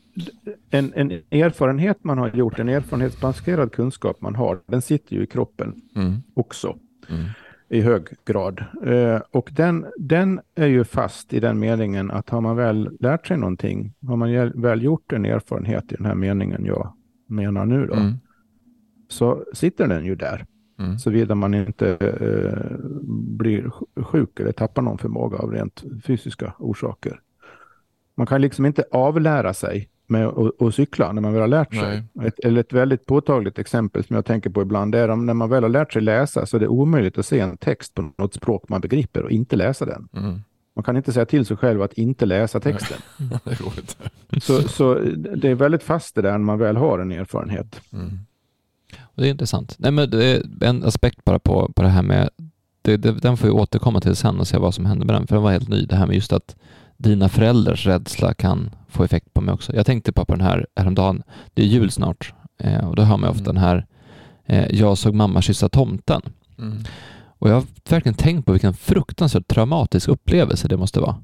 en, 0.70 0.92
en, 0.94 1.10
erfarenhet 1.30 2.04
man 2.04 2.18
har 2.18 2.28
gjort, 2.28 2.58
en 2.58 2.68
erfarenhetsbaserad 2.68 3.72
kunskap 3.72 4.20
man 4.20 4.34
har, 4.34 4.60
den 4.66 4.82
sitter 4.82 5.16
ju 5.16 5.22
i 5.22 5.26
kroppen 5.26 5.74
mm. 5.96 6.22
också. 6.34 6.76
Mm. 7.08 7.24
I 7.68 7.80
hög 7.80 8.02
grad. 8.24 8.64
Eh, 8.86 9.20
och 9.30 9.50
den, 9.52 9.86
den 9.96 10.40
är 10.54 10.66
ju 10.66 10.84
fast 10.84 11.32
i 11.32 11.40
den 11.40 11.58
meningen 11.58 12.10
att 12.10 12.30
har 12.30 12.40
man 12.40 12.56
väl 12.56 12.96
lärt 13.00 13.26
sig 13.26 13.36
någonting, 13.36 13.94
har 14.06 14.16
man 14.16 14.62
väl 14.62 14.82
gjort 14.82 15.12
en 15.12 15.24
erfarenhet 15.24 15.92
i 15.92 15.96
den 15.96 16.06
här 16.06 16.14
meningen 16.14 16.64
jag 16.64 16.92
menar 17.28 17.66
nu 17.66 17.86
då, 17.86 17.94
mm. 17.94 18.14
så 19.08 19.44
sitter 19.52 19.88
den 19.88 20.04
ju 20.04 20.14
där. 20.14 20.46
Mm. 20.78 20.98
Såvida 20.98 21.34
man 21.34 21.54
inte 21.54 21.88
eh, 22.00 22.76
blir 23.38 23.70
sjuk 24.02 24.40
eller 24.40 24.52
tappar 24.52 24.82
någon 24.82 24.98
förmåga 24.98 25.38
av 25.38 25.52
rent 25.52 25.84
fysiska 26.04 26.54
orsaker. 26.58 27.20
Man 28.14 28.26
kan 28.26 28.40
liksom 28.40 28.66
inte 28.66 28.84
avlära 28.90 29.54
sig 29.54 29.88
med 30.06 30.26
att 30.60 30.74
cykla 30.74 31.12
när 31.12 31.22
man 31.22 31.32
väl 31.32 31.40
har 31.40 31.48
lärt 31.48 31.74
sig. 31.74 32.02
Ett, 32.22 32.38
eller 32.38 32.60
ett 32.60 32.72
väldigt 32.72 33.06
påtagligt 33.06 33.58
exempel 33.58 34.04
som 34.04 34.16
jag 34.16 34.24
tänker 34.24 34.50
på 34.50 34.62
ibland 34.62 34.94
är 34.94 35.08
om 35.08 35.26
när 35.26 35.34
man 35.34 35.50
väl 35.50 35.62
har 35.62 35.70
lärt 35.70 35.92
sig 35.92 36.02
läsa 36.02 36.46
så 36.46 36.56
är 36.56 36.60
det 36.60 36.68
omöjligt 36.68 37.18
att 37.18 37.26
se 37.26 37.40
en 37.40 37.56
text 37.56 37.94
på 37.94 38.12
något 38.18 38.34
språk 38.34 38.68
man 38.68 38.80
begriper 38.80 39.22
och 39.22 39.30
inte 39.30 39.56
läsa 39.56 39.84
den. 39.84 40.08
Mm. 40.16 40.40
Man 40.76 40.82
kan 40.82 40.96
inte 40.96 41.12
säga 41.12 41.26
till 41.26 41.46
sig 41.46 41.56
själv 41.56 41.82
att 41.82 41.92
inte 41.92 42.26
läsa 42.26 42.60
texten. 42.60 42.98
det 44.28 44.40
så, 44.40 44.62
så 44.62 44.94
det 45.36 45.50
är 45.50 45.54
väldigt 45.54 45.82
fast 45.82 46.14
det 46.14 46.22
där 46.22 46.32
när 46.32 46.38
man 46.38 46.58
väl 46.58 46.76
har 46.76 46.98
en 46.98 47.12
erfarenhet. 47.12 47.80
Mm. 47.92 48.18
Och 49.02 49.22
det 49.22 49.28
är 49.28 49.30
intressant. 49.30 49.76
Nej, 49.78 49.92
men 49.92 50.12
en 50.60 50.84
aspekt 50.84 51.24
bara 51.24 51.38
på, 51.38 51.72
på 51.76 51.82
det 51.82 51.88
här 51.88 52.02
med, 52.02 52.30
det, 52.82 52.96
det, 52.96 53.12
den 53.12 53.36
får 53.36 53.46
vi 53.46 53.52
återkomma 53.52 54.00
till 54.00 54.16
sen 54.16 54.40
och 54.40 54.48
se 54.48 54.58
vad 54.58 54.74
som 54.74 54.86
händer 54.86 55.06
med 55.06 55.14
den, 55.14 55.26
för 55.26 55.36
den 55.36 55.42
var 55.42 55.52
helt 55.52 55.68
ny. 55.68 55.86
Det 55.86 55.96
här 55.96 56.06
med 56.06 56.16
just 56.16 56.32
att 56.32 56.56
dina 56.96 57.28
föräldrars 57.28 57.86
rädsla 57.86 58.34
kan 58.34 58.70
få 58.88 59.04
effekt 59.04 59.34
på 59.34 59.40
mig 59.40 59.54
också. 59.54 59.76
Jag 59.76 59.86
tänkte 59.86 60.12
på, 60.12 60.24
på 60.24 60.32
den 60.32 60.46
här 60.46 60.66
häromdagen, 60.76 61.22
det 61.54 61.62
är 61.62 61.66
jul 61.66 61.90
snart 61.90 62.34
eh, 62.58 62.88
och 62.88 62.96
då 62.96 63.02
hör 63.02 63.16
man 63.16 63.30
ofta 63.30 63.50
mm. 63.50 63.54
den 63.54 63.64
här 63.64 63.86
eh, 64.46 64.66
Jag 64.78 64.98
såg 64.98 65.14
mamma 65.14 65.42
kyssa 65.42 65.68
tomten. 65.68 66.22
Mm. 66.58 66.84
Och 67.38 67.50
jag 67.50 67.54
har 67.54 67.64
verkligen 67.88 68.16
tänkt 68.16 68.46
på 68.46 68.52
vilken 68.52 68.74
fruktansvärt 68.74 69.48
traumatisk 69.48 70.08
upplevelse 70.08 70.68
det 70.68 70.76
måste 70.76 71.00
vara 71.00 71.16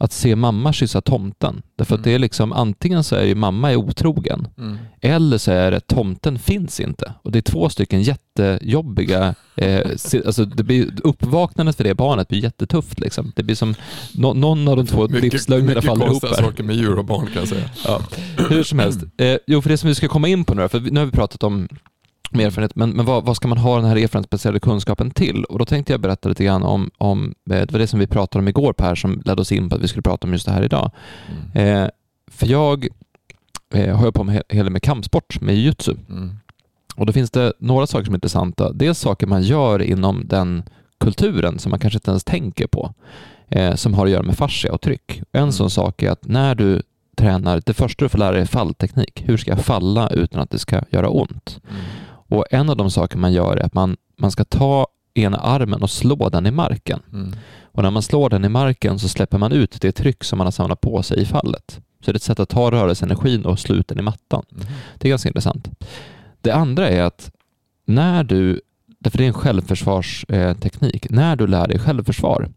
att 0.00 0.12
se 0.12 0.36
mamma 0.36 0.72
kyssa 0.72 1.00
tomten. 1.00 1.62
Därför 1.76 1.94
mm. 1.94 2.00
att 2.00 2.04
det 2.04 2.14
är 2.14 2.18
liksom 2.18 2.52
antingen 2.52 3.04
så 3.04 3.16
är 3.16 3.24
ju 3.24 3.34
mamma 3.34 3.72
är 3.72 3.76
otrogen 3.76 4.48
mm. 4.58 4.78
eller 5.00 5.38
så 5.38 5.52
är 5.52 5.70
det 5.70 5.80
tomten 5.80 6.38
finns 6.38 6.80
inte. 6.80 7.12
Och 7.22 7.32
det 7.32 7.38
är 7.38 7.42
två 7.42 7.68
stycken 7.68 8.02
jättejobbiga, 8.02 9.34
eh, 9.56 9.90
alltså 10.26 10.44
det 10.44 10.62
blir, 10.62 10.90
uppvaknandet 11.04 11.76
för 11.76 11.84
det 11.84 11.94
barnet 11.94 12.28
blir 12.28 12.42
jättetufft 12.42 13.00
liksom. 13.00 13.32
Det 13.36 13.42
blir 13.42 13.54
som 13.54 13.74
no, 14.14 14.34
någon 14.34 14.68
av 14.68 14.76
de 14.76 14.86
två 14.86 15.06
livslögnerna 15.06 15.82
faller 15.82 16.04
ihop. 16.04 16.14
Mycket 16.14 16.28
konstiga 16.28 16.50
saker 16.50 16.64
med 16.64 16.76
djur 16.76 16.98
och 16.98 17.04
barn 17.04 17.26
kan 17.26 17.36
jag 17.36 17.48
säga. 17.48 17.70
Ja. 17.84 18.00
Hur 18.48 18.62
som 18.62 18.78
helst, 18.78 19.00
eh, 19.16 19.36
jo 19.46 19.62
för 19.62 19.70
det 19.70 19.76
som 19.76 19.88
vi 19.88 19.94
ska 19.94 20.08
komma 20.08 20.28
in 20.28 20.44
på 20.44 20.54
nu 20.54 20.68
för 20.68 20.80
nu 20.80 21.00
har 21.00 21.06
vi 21.06 21.12
pratat 21.12 21.42
om 21.42 21.68
med 22.30 22.46
erfarenhet, 22.46 22.76
men, 22.76 22.90
men 22.90 23.06
vad, 23.06 23.24
vad, 23.24 23.36
ska 23.36 23.48
man 23.48 23.58
ha 23.58 23.76
den 23.76 23.84
här 23.84 23.96
erfarenhetsbaserade 23.96 24.60
kunskapen 24.60 25.10
till? 25.10 25.44
Och 25.44 25.58
då 25.58 25.64
tänkte 25.64 25.92
jag 25.92 26.00
berätta 26.00 26.28
lite 26.28 26.44
grann 26.44 26.62
om, 26.62 26.90
om 26.98 27.34
eh, 27.50 27.56
det 27.56 27.72
var 27.72 27.78
det 27.78 27.86
som 27.86 28.00
vi 28.00 28.06
pratade 28.06 28.42
om 28.42 28.48
igår 28.48 28.72
Per, 28.72 28.94
som 28.94 29.22
ledde 29.24 29.42
oss 29.42 29.52
in 29.52 29.68
på 29.68 29.76
att 29.76 29.82
vi 29.82 29.88
skulle 29.88 30.02
prata 30.02 30.26
om 30.26 30.32
just 30.32 30.46
det 30.46 30.52
här 30.52 30.62
idag. 30.62 30.90
Mm. 31.54 31.84
Eh, 31.84 31.90
för 32.30 32.46
jag 32.46 32.88
eh, 33.74 33.96
håller 33.96 34.12
på 34.12 34.24
med 34.24 34.42
hela 34.48 34.70
med 34.70 34.82
kampsport, 34.82 35.40
med 35.40 35.54
jujutsu. 35.54 35.94
Mm. 36.08 36.30
Och 36.96 37.06
då 37.06 37.12
finns 37.12 37.30
det 37.30 37.52
några 37.58 37.86
saker 37.86 38.04
som 38.04 38.14
är 38.14 38.16
intressanta. 38.16 38.72
Dels 38.72 38.98
saker 38.98 39.26
man 39.26 39.42
gör 39.42 39.82
inom 39.82 40.22
den 40.28 40.62
kulturen 40.98 41.58
som 41.58 41.70
man 41.70 41.78
kanske 41.78 41.96
inte 41.96 42.10
ens 42.10 42.24
tänker 42.24 42.66
på, 42.66 42.94
eh, 43.48 43.74
som 43.74 43.94
har 43.94 44.06
att 44.06 44.12
göra 44.12 44.22
med 44.22 44.36
fascia 44.36 44.72
och 44.72 44.80
tryck. 44.80 45.22
En 45.32 45.40
mm. 45.40 45.52
sån 45.52 45.70
sak 45.70 46.02
är 46.02 46.10
att 46.10 46.24
när 46.24 46.54
du 46.54 46.82
tränar, 47.16 47.62
det 47.66 47.74
första 47.74 48.04
du 48.04 48.08
får 48.08 48.18
lära 48.18 48.32
dig 48.32 48.40
är 48.40 48.46
fallteknik. 48.46 49.22
Hur 49.26 49.36
ska 49.36 49.50
jag 49.50 49.60
falla 49.60 50.08
utan 50.08 50.40
att 50.40 50.50
det 50.50 50.58
ska 50.58 50.82
göra 50.90 51.08
ont? 51.08 51.60
Mm. 51.70 51.82
Och 52.30 52.44
En 52.50 52.70
av 52.70 52.76
de 52.76 52.90
saker 52.90 53.18
man 53.18 53.32
gör 53.32 53.56
är 53.56 53.62
att 53.62 53.74
man, 53.74 53.96
man 54.16 54.30
ska 54.30 54.44
ta 54.44 54.86
ena 55.14 55.38
armen 55.38 55.82
och 55.82 55.90
slå 55.90 56.28
den 56.28 56.46
i 56.46 56.50
marken. 56.50 57.00
Mm. 57.12 57.32
Och 57.62 57.82
När 57.82 57.90
man 57.90 58.02
slår 58.02 58.30
den 58.30 58.44
i 58.44 58.48
marken 58.48 58.98
så 58.98 59.08
släpper 59.08 59.38
man 59.38 59.52
ut 59.52 59.80
det 59.80 59.92
tryck 59.92 60.24
som 60.24 60.38
man 60.38 60.46
har 60.46 60.52
samlat 60.52 60.80
på 60.80 61.02
sig 61.02 61.22
i 61.22 61.26
fallet. 61.26 61.80
Så 62.00 62.12
det 62.12 62.14
är 62.14 62.16
ett 62.16 62.22
sätt 62.22 62.40
att 62.40 62.48
ta 62.48 62.70
rörelseenergin 62.70 63.44
och 63.44 63.58
slå 63.58 63.74
ut 63.74 63.88
den 63.88 63.98
i 63.98 64.02
mattan. 64.02 64.44
Mm. 64.52 64.66
Det 64.98 65.08
är 65.08 65.10
ganska 65.10 65.28
intressant. 65.28 65.70
Det 66.40 66.50
andra 66.50 66.88
är 66.88 67.02
att 67.02 67.30
när 67.84 68.24
du, 68.24 68.60
därför 68.98 69.18
det 69.18 69.24
är 69.24 69.28
en 69.28 69.34
självförsvarsteknik, 69.34 71.10
när 71.10 71.36
du 71.36 71.46
lär 71.46 71.68
dig 71.68 71.78
självförsvar 71.78 72.48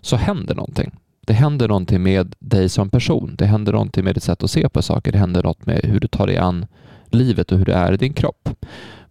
så 0.00 0.16
händer 0.16 0.54
någonting. 0.54 0.90
Det 1.26 1.32
händer 1.32 1.68
någonting 1.68 2.02
med 2.02 2.34
dig 2.38 2.68
som 2.68 2.90
person. 2.90 3.34
Det 3.38 3.46
händer 3.46 3.72
någonting 3.72 4.04
med 4.04 4.14
ditt 4.14 4.22
sätt 4.22 4.42
att 4.42 4.50
se 4.50 4.68
på 4.68 4.82
saker. 4.82 5.12
Det 5.12 5.18
händer 5.18 5.42
något 5.42 5.66
med 5.66 5.80
hur 5.84 6.00
du 6.00 6.08
tar 6.08 6.26
dig 6.26 6.38
an 6.38 6.66
livet 7.06 7.52
och 7.52 7.58
hur 7.58 7.64
det 7.64 7.74
är 7.74 7.92
i 7.92 7.96
din 7.96 8.12
kropp. 8.12 8.48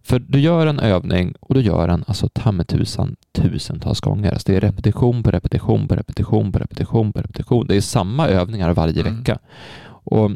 För 0.04 0.18
du 0.18 0.40
gör 0.40 0.66
en 0.66 0.80
övning 0.80 1.34
och 1.40 1.54
du 1.54 1.60
gör 1.60 1.88
den 1.88 2.04
alltså 2.06 2.28
ta 2.28 2.52
med 2.52 2.68
tusan 2.68 3.16
tusentals 3.32 4.00
gånger. 4.00 4.32
Alltså 4.32 4.52
det 4.52 4.56
är 4.56 4.60
repetition 4.60 5.22
på 5.22 5.30
repetition 5.30 5.88
på 5.88 5.94
repetition 5.94 6.52
på 6.52 6.58
repetition 6.58 7.12
på 7.12 7.20
repetition. 7.20 7.66
Det 7.66 7.76
är 7.76 7.80
samma 7.80 8.28
övningar 8.28 8.72
varje 8.72 9.00
mm. 9.00 9.16
vecka. 9.16 9.38
Och 9.86 10.30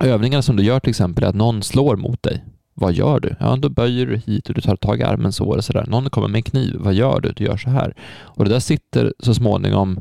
övningarna 0.00 0.42
som 0.42 0.56
du 0.56 0.62
gör 0.62 0.80
till 0.80 0.90
exempel 0.90 1.24
är 1.24 1.28
att 1.28 1.34
någon 1.34 1.62
slår 1.62 1.96
mot 1.96 2.22
dig. 2.22 2.44
Vad 2.74 2.92
gör 2.92 3.20
du? 3.20 3.36
Ja, 3.40 3.56
då 3.56 3.68
böjer 3.68 4.06
du 4.06 4.16
hit 4.16 4.48
och 4.48 4.54
du 4.54 4.60
tar 4.60 4.76
tag 4.76 5.00
i 5.00 5.02
armen 5.02 5.32
så 5.32 5.44
och 5.44 5.64
sådär. 5.64 5.86
Någon 5.88 6.10
kommer 6.10 6.28
med 6.28 6.38
en 6.38 6.42
kniv. 6.42 6.76
Vad 6.78 6.94
gör 6.94 7.20
du? 7.20 7.32
Du 7.32 7.44
gör 7.44 7.56
så 7.56 7.70
här. 7.70 7.94
Och 8.20 8.44
det 8.44 8.50
där 8.50 8.60
sitter 8.60 9.14
så 9.18 9.34
småningom 9.34 10.00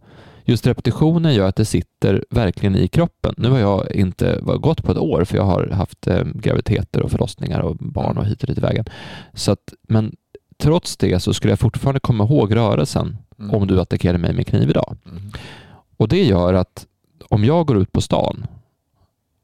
just 0.51 0.67
repetitionen 0.67 1.33
gör 1.33 1.47
att 1.47 1.55
det 1.55 1.65
sitter 1.65 2.25
verkligen 2.29 2.75
i 2.75 2.87
kroppen. 2.87 3.33
Nu 3.37 3.49
har 3.49 3.59
jag 3.59 3.91
inte 3.91 4.39
gått 4.41 4.83
på 4.83 4.91
ett 4.91 4.97
år 4.97 5.23
för 5.23 5.37
jag 5.37 5.43
har 5.43 5.67
haft 5.67 6.07
eh, 6.07 6.23
graviditeter 6.23 7.01
och 7.01 7.11
förlossningar 7.11 7.59
och 7.59 7.75
barn 7.75 8.17
och 8.17 8.25
hit 8.25 8.41
och 8.41 8.47
dit 8.47 8.57
i 8.57 8.61
vägen. 8.61 8.85
Så 9.33 9.51
att, 9.51 9.73
men 9.87 10.15
trots 10.57 10.97
det 10.97 11.19
så 11.19 11.33
skulle 11.33 11.51
jag 11.51 11.59
fortfarande 11.59 11.99
komma 11.99 12.23
ihåg 12.23 12.55
rörelsen 12.55 13.17
mm. 13.39 13.55
om 13.55 13.67
du 13.67 13.81
attackerade 13.81 14.17
mig 14.17 14.33
med 14.33 14.47
kniv 14.47 14.69
idag. 14.69 14.97
Mm. 15.05 15.31
Och 15.97 16.07
det 16.07 16.23
gör 16.23 16.53
att 16.53 16.87
om 17.29 17.45
jag 17.45 17.67
går 17.67 17.77
ut 17.77 17.91
på 17.91 18.01
stan, 18.01 18.47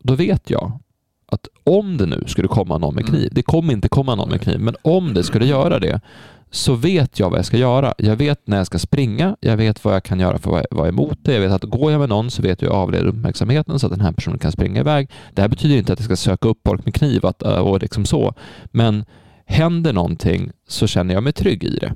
då 0.04 0.16
vet 0.16 0.50
jag 0.50 0.80
att 1.26 1.48
om 1.64 1.98
det 1.98 2.06
nu 2.06 2.24
skulle 2.28 2.48
komma 2.48 2.78
någon 2.78 2.96
med 2.96 3.10
mm. 3.10 3.14
kniv, 3.14 3.30
det 3.32 3.42
kommer 3.42 3.74
inte 3.74 3.90
komma 3.90 4.16
någon 4.16 4.30
med 4.30 4.42
kniv, 4.42 4.60
men 4.60 4.76
om 4.82 5.14
det 5.14 5.24
skulle 5.24 5.46
göra 5.46 5.80
det, 5.80 6.02
så 6.52 6.76
vet 6.76 7.20
jag 7.20 7.30
vad 7.30 7.40
jag 7.40 7.46
ska 7.46 7.58
göra. 7.58 7.94
Jag 7.98 8.16
vet 8.16 8.48
när 8.48 8.58
jag 8.58 8.68
ska 8.68 8.80
springa, 8.80 9.36
jag 9.40 9.58
vet 9.58 9.86
vad 9.86 9.96
jag 9.96 10.04
kan 10.04 10.20
göra 10.20 10.38
för 10.38 10.60
att 10.60 10.66
vara 10.72 10.88
emot 10.88 11.18
det. 11.22 11.34
Jag 11.34 11.42
vet 11.42 11.52
att 11.52 11.64
går 11.64 11.92
jag 11.92 12.00
med 12.00 12.10
någon 12.10 12.32
så 12.32 12.42
vet 12.42 12.62
jag 12.62 12.72
avleder 12.72 13.06
uppmärksamheten 13.06 13.80
så 13.80 13.88
att 13.88 13.94
den 13.94 14.02
här 14.02 14.12
personen 14.12 14.40
kan 14.40 14.52
springa 14.52 14.80
iväg. 14.80 15.10
Det 15.34 15.42
här 15.42 15.50
betyder 15.50 15.78
inte 15.78 15.94
att 15.94 16.00
jag 16.00 16.06
ska 16.06 16.16
söka 16.16 16.48
upp 16.48 16.60
folk 16.66 16.86
med 16.86 16.94
kniv 16.94 17.26
eh, 17.26 17.50
och 17.50 17.82
liksom 17.82 18.06
så, 18.06 18.34
men 18.66 19.06
händer 19.46 19.94
någonting 19.94 20.52
så 20.68 20.88
känner 20.88 21.14
jag 21.14 21.24
mig 21.24 21.34
trygg 21.34 21.64
i 21.64 21.78
det. 21.78 21.94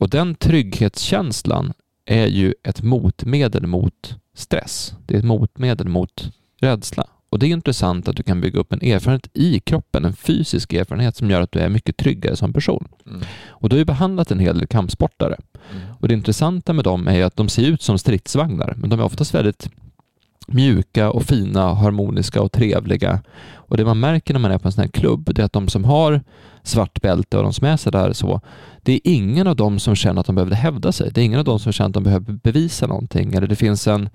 Och 0.00 0.10
den 0.10 0.34
trygghetskänslan 0.34 1.72
är 2.06 2.26
ju 2.26 2.54
ett 2.62 2.82
motmedel 2.82 3.66
mot 3.66 4.16
stress. 4.34 4.94
Det 5.06 5.14
är 5.14 5.18
ett 5.18 5.24
motmedel 5.24 5.88
mot 5.88 6.32
rädsla. 6.60 7.06
Och 7.30 7.38
det 7.38 7.46
är 7.46 7.48
intressant 7.48 8.08
att 8.08 8.16
du 8.16 8.22
kan 8.22 8.40
bygga 8.40 8.60
upp 8.60 8.72
en 8.72 8.82
erfarenhet 8.82 9.28
i 9.34 9.60
kroppen, 9.60 10.04
en 10.04 10.12
fysisk 10.12 10.72
erfarenhet 10.72 11.16
som 11.16 11.30
gör 11.30 11.40
att 11.40 11.52
du 11.52 11.58
är 11.58 11.68
mycket 11.68 11.96
tryggare 11.96 12.36
som 12.36 12.52
person. 12.52 12.88
Mm. 13.06 13.20
Och 13.48 13.68
du 13.68 13.76
har 13.76 13.78
ju 13.78 13.84
behandlat 13.84 14.30
en 14.30 14.38
hel 14.38 14.58
del 14.58 14.66
kampsportare. 14.66 15.36
Mm. 15.72 15.82
Och 16.00 16.08
det 16.08 16.14
intressanta 16.14 16.72
med 16.72 16.84
dem 16.84 17.08
är 17.08 17.24
att 17.24 17.36
de 17.36 17.48
ser 17.48 17.62
ut 17.62 17.82
som 17.82 17.98
stridsvagnar, 17.98 18.74
men 18.76 18.90
de 18.90 19.00
är 19.00 19.04
oftast 19.04 19.34
väldigt 19.34 19.70
mjuka 20.46 21.10
och 21.10 21.22
fina, 21.22 21.74
harmoniska 21.74 22.42
och 22.42 22.52
trevliga. 22.52 23.20
Och 23.54 23.76
det 23.76 23.84
man 23.84 24.00
märker 24.00 24.34
när 24.34 24.40
man 24.40 24.52
är 24.52 24.58
på 24.58 24.68
en 24.68 24.72
sån 24.72 24.82
här 24.82 24.88
klubb, 24.88 25.34
det 25.34 25.42
är 25.42 25.46
att 25.46 25.52
de 25.52 25.68
som 25.68 25.84
har 25.84 26.20
svart 26.62 27.02
bälte 27.02 27.36
och 27.36 27.42
de 27.42 27.52
som 27.52 27.66
är 27.66 27.76
sådär 27.76 28.12
så, 28.12 28.40
det 28.82 28.92
är 28.92 29.00
ingen 29.04 29.46
av 29.46 29.56
dem 29.56 29.78
som 29.78 29.94
känner 29.94 30.20
att 30.20 30.26
de 30.26 30.34
behöver 30.34 30.54
hävda 30.54 30.92
sig. 30.92 31.10
Det 31.14 31.20
är 31.20 31.24
ingen 31.24 31.38
av 31.38 31.44
dem 31.44 31.58
som 31.58 31.72
känner 31.72 31.88
att 31.88 31.94
de 31.94 32.04
behöver 32.04 32.32
bevisa 32.32 32.86
någonting. 32.86 33.34
Eller 33.34 33.46
det 33.46 33.56
finns 33.56 33.86
en, 33.86 34.08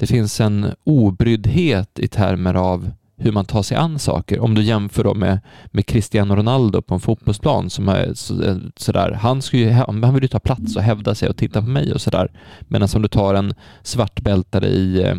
det 0.00 0.06
finns 0.06 0.40
en 0.40 0.74
obryddhet 0.84 1.98
i 1.98 2.08
termer 2.08 2.54
av 2.54 2.90
hur 3.16 3.32
man 3.32 3.44
tar 3.44 3.62
sig 3.62 3.76
an 3.76 3.98
saker. 3.98 4.40
Om 4.40 4.54
du 4.54 4.62
jämför 4.62 5.04
då 5.04 5.14
med, 5.14 5.40
med 5.66 5.86
Cristiano 5.86 6.36
Ronaldo 6.36 6.82
på 6.82 6.94
en 6.94 7.00
fotbollsplan 7.00 7.70
som 7.70 7.88
är 7.88 8.14
så, 8.14 8.60
sådär, 8.76 9.12
han, 9.12 9.42
ska 9.42 9.56
ju, 9.56 9.70
han 9.70 10.14
vill 10.14 10.22
ju 10.22 10.28
ta 10.28 10.38
plats 10.38 10.76
och 10.76 10.82
hävda 10.82 11.14
sig 11.14 11.28
och 11.28 11.36
titta 11.36 11.62
på 11.62 11.68
mig 11.68 11.92
och 11.92 12.00
sådär. 12.00 12.32
Medan 12.60 12.88
om 12.94 13.02
du 13.02 13.08
tar 13.08 13.34
en 13.34 13.54
svartbältare 13.82 14.66
i, 14.66 15.02
eh, 15.02 15.16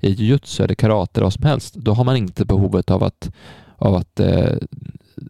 i 0.00 0.10
jujutsu 0.10 0.64
eller 0.64 0.74
karate 0.74 1.20
eller 1.20 1.26
vad 1.26 1.32
som 1.32 1.44
helst, 1.44 1.74
då 1.74 1.92
har 1.92 2.04
man 2.04 2.16
inte 2.16 2.44
behovet 2.44 2.90
av 2.90 3.02
att, 3.02 3.30
av 3.76 3.94
att 3.94 4.20
eh, 4.20 4.56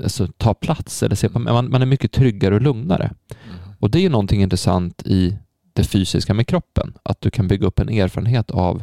alltså, 0.02 0.28
ta 0.36 0.54
plats 0.54 1.02
eller 1.02 1.16
se 1.16 1.28
på, 1.28 1.38
man, 1.38 1.70
man 1.70 1.82
är 1.82 1.86
mycket 1.86 2.12
tryggare 2.12 2.54
och 2.54 2.62
lugnare. 2.62 3.04
Mm. 3.30 3.74
Och 3.80 3.90
det 3.90 4.04
är 4.04 4.10
någonting 4.10 4.42
intressant 4.42 5.02
i 5.06 5.38
det 5.76 5.84
fysiska 5.84 6.34
med 6.34 6.46
kroppen, 6.46 6.92
att 7.02 7.20
du 7.20 7.30
kan 7.30 7.48
bygga 7.48 7.66
upp 7.66 7.78
en 7.78 7.88
erfarenhet 7.88 8.50
av 8.50 8.82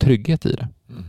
trygghet 0.00 0.46
i 0.46 0.52
det. 0.52 0.68
Mm. 0.90 1.04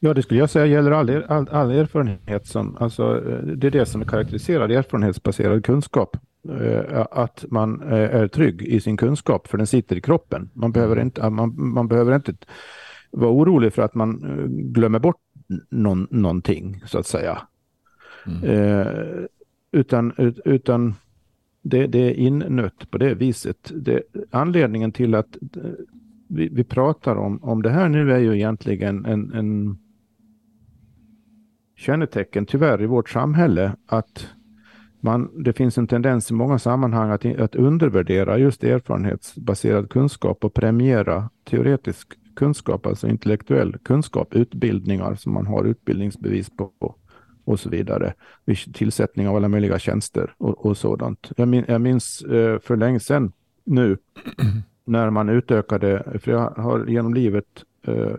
Ja, 0.00 0.14
det 0.14 0.22
skulle 0.22 0.40
jag 0.40 0.50
säga 0.50 0.66
gäller 0.66 0.90
all, 0.90 1.10
er, 1.10 1.26
all, 1.28 1.48
all 1.48 1.70
erfarenhet. 1.70 2.46
Som, 2.46 2.76
alltså, 2.76 3.30
eh, 3.30 3.38
det 3.46 3.66
är 3.66 3.70
det 3.70 3.86
som 3.86 4.00
är 4.00 4.04
karaktäriserad 4.06 4.70
erfarenhetsbaserad 4.70 5.64
kunskap. 5.64 6.16
Eh, 6.60 7.06
Att 7.10 7.44
man 7.50 7.82
eh, 7.82 7.98
är 7.98 8.28
trygg 8.28 8.62
i 8.62 8.80
sin 8.80 8.96
kunskap, 8.96 9.46
för 9.46 9.58
den 9.58 9.66
sitter 9.66 9.96
i 9.96 10.00
kroppen. 10.00 10.50
Man 10.52 10.72
behöver 10.72 11.00
inte, 11.00 11.30
man, 11.30 11.54
man 11.56 11.88
behöver 11.88 12.14
inte 12.16 12.34
vara 13.10 13.30
orolig 13.30 13.72
för 13.72 13.82
att 13.82 13.94
man 13.94 14.20
glömmer 14.48 14.98
bort 14.98 15.20
någon, 15.70 16.06
någonting, 16.10 16.82
så 16.86 16.98
att 16.98 17.06
säga. 17.06 17.38
Mm. 18.26 18.44
Eh, 18.44 18.86
utan 19.72 20.12
ut- 20.18 20.40
utan 20.44 20.94
det, 21.68 21.86
det 21.86 21.98
är 21.98 22.14
innött 22.14 22.90
på 22.90 22.98
det 22.98 23.14
viset. 23.14 23.72
Det, 23.74 24.02
anledningen 24.30 24.92
till 24.92 25.14
att 25.14 25.36
eh, 25.56 25.62
vi, 26.28 26.48
vi 26.48 26.64
pratar 26.64 27.16
om, 27.16 27.44
om 27.44 27.62
det 27.62 27.70
här 27.70 27.88
nu 27.88 28.12
är 28.12 28.18
ju 28.18 28.34
egentligen 28.34 29.04
en, 29.04 29.32
en 29.32 29.78
kännetecken 31.76 32.46
tyvärr 32.46 32.82
i 32.82 32.86
vårt 32.86 33.10
samhälle 33.10 33.76
att 33.86 34.28
man, 35.00 35.42
det 35.44 35.52
finns 35.52 35.78
en 35.78 35.86
tendens 35.86 36.30
i 36.30 36.34
många 36.34 36.58
sammanhang 36.58 37.10
att, 37.10 37.40
att 37.40 37.56
undervärdera 37.56 38.38
just 38.38 38.64
erfarenhetsbaserad 38.64 39.90
kunskap 39.90 40.44
och 40.44 40.54
premiera 40.54 41.30
teoretisk 41.44 42.08
kunskap, 42.36 42.86
alltså 42.86 43.08
intellektuell 43.08 43.78
kunskap, 43.78 44.34
utbildningar 44.34 45.14
som 45.14 45.32
man 45.32 45.46
har 45.46 45.64
utbildningsbevis 45.64 46.50
på 46.56 46.94
och 47.46 47.60
så 47.60 47.68
vidare 47.68 48.14
vid 48.44 48.74
tillsättning 48.74 49.28
av 49.28 49.36
alla 49.36 49.48
möjliga 49.48 49.78
tjänster 49.78 50.34
och, 50.38 50.66
och 50.66 50.76
sådant. 50.76 51.30
Jag, 51.36 51.48
min, 51.48 51.64
jag 51.68 51.80
minns 51.80 52.22
eh, 52.22 52.58
för 52.58 52.76
länge 52.76 53.00
sedan 53.00 53.32
nu 53.64 53.98
när 54.84 55.10
man 55.10 55.28
utökade, 55.28 56.18
för 56.22 56.32
jag 56.32 56.50
har 56.50 56.86
genom 56.86 57.14
livet 57.14 57.64
eh, 57.86 58.12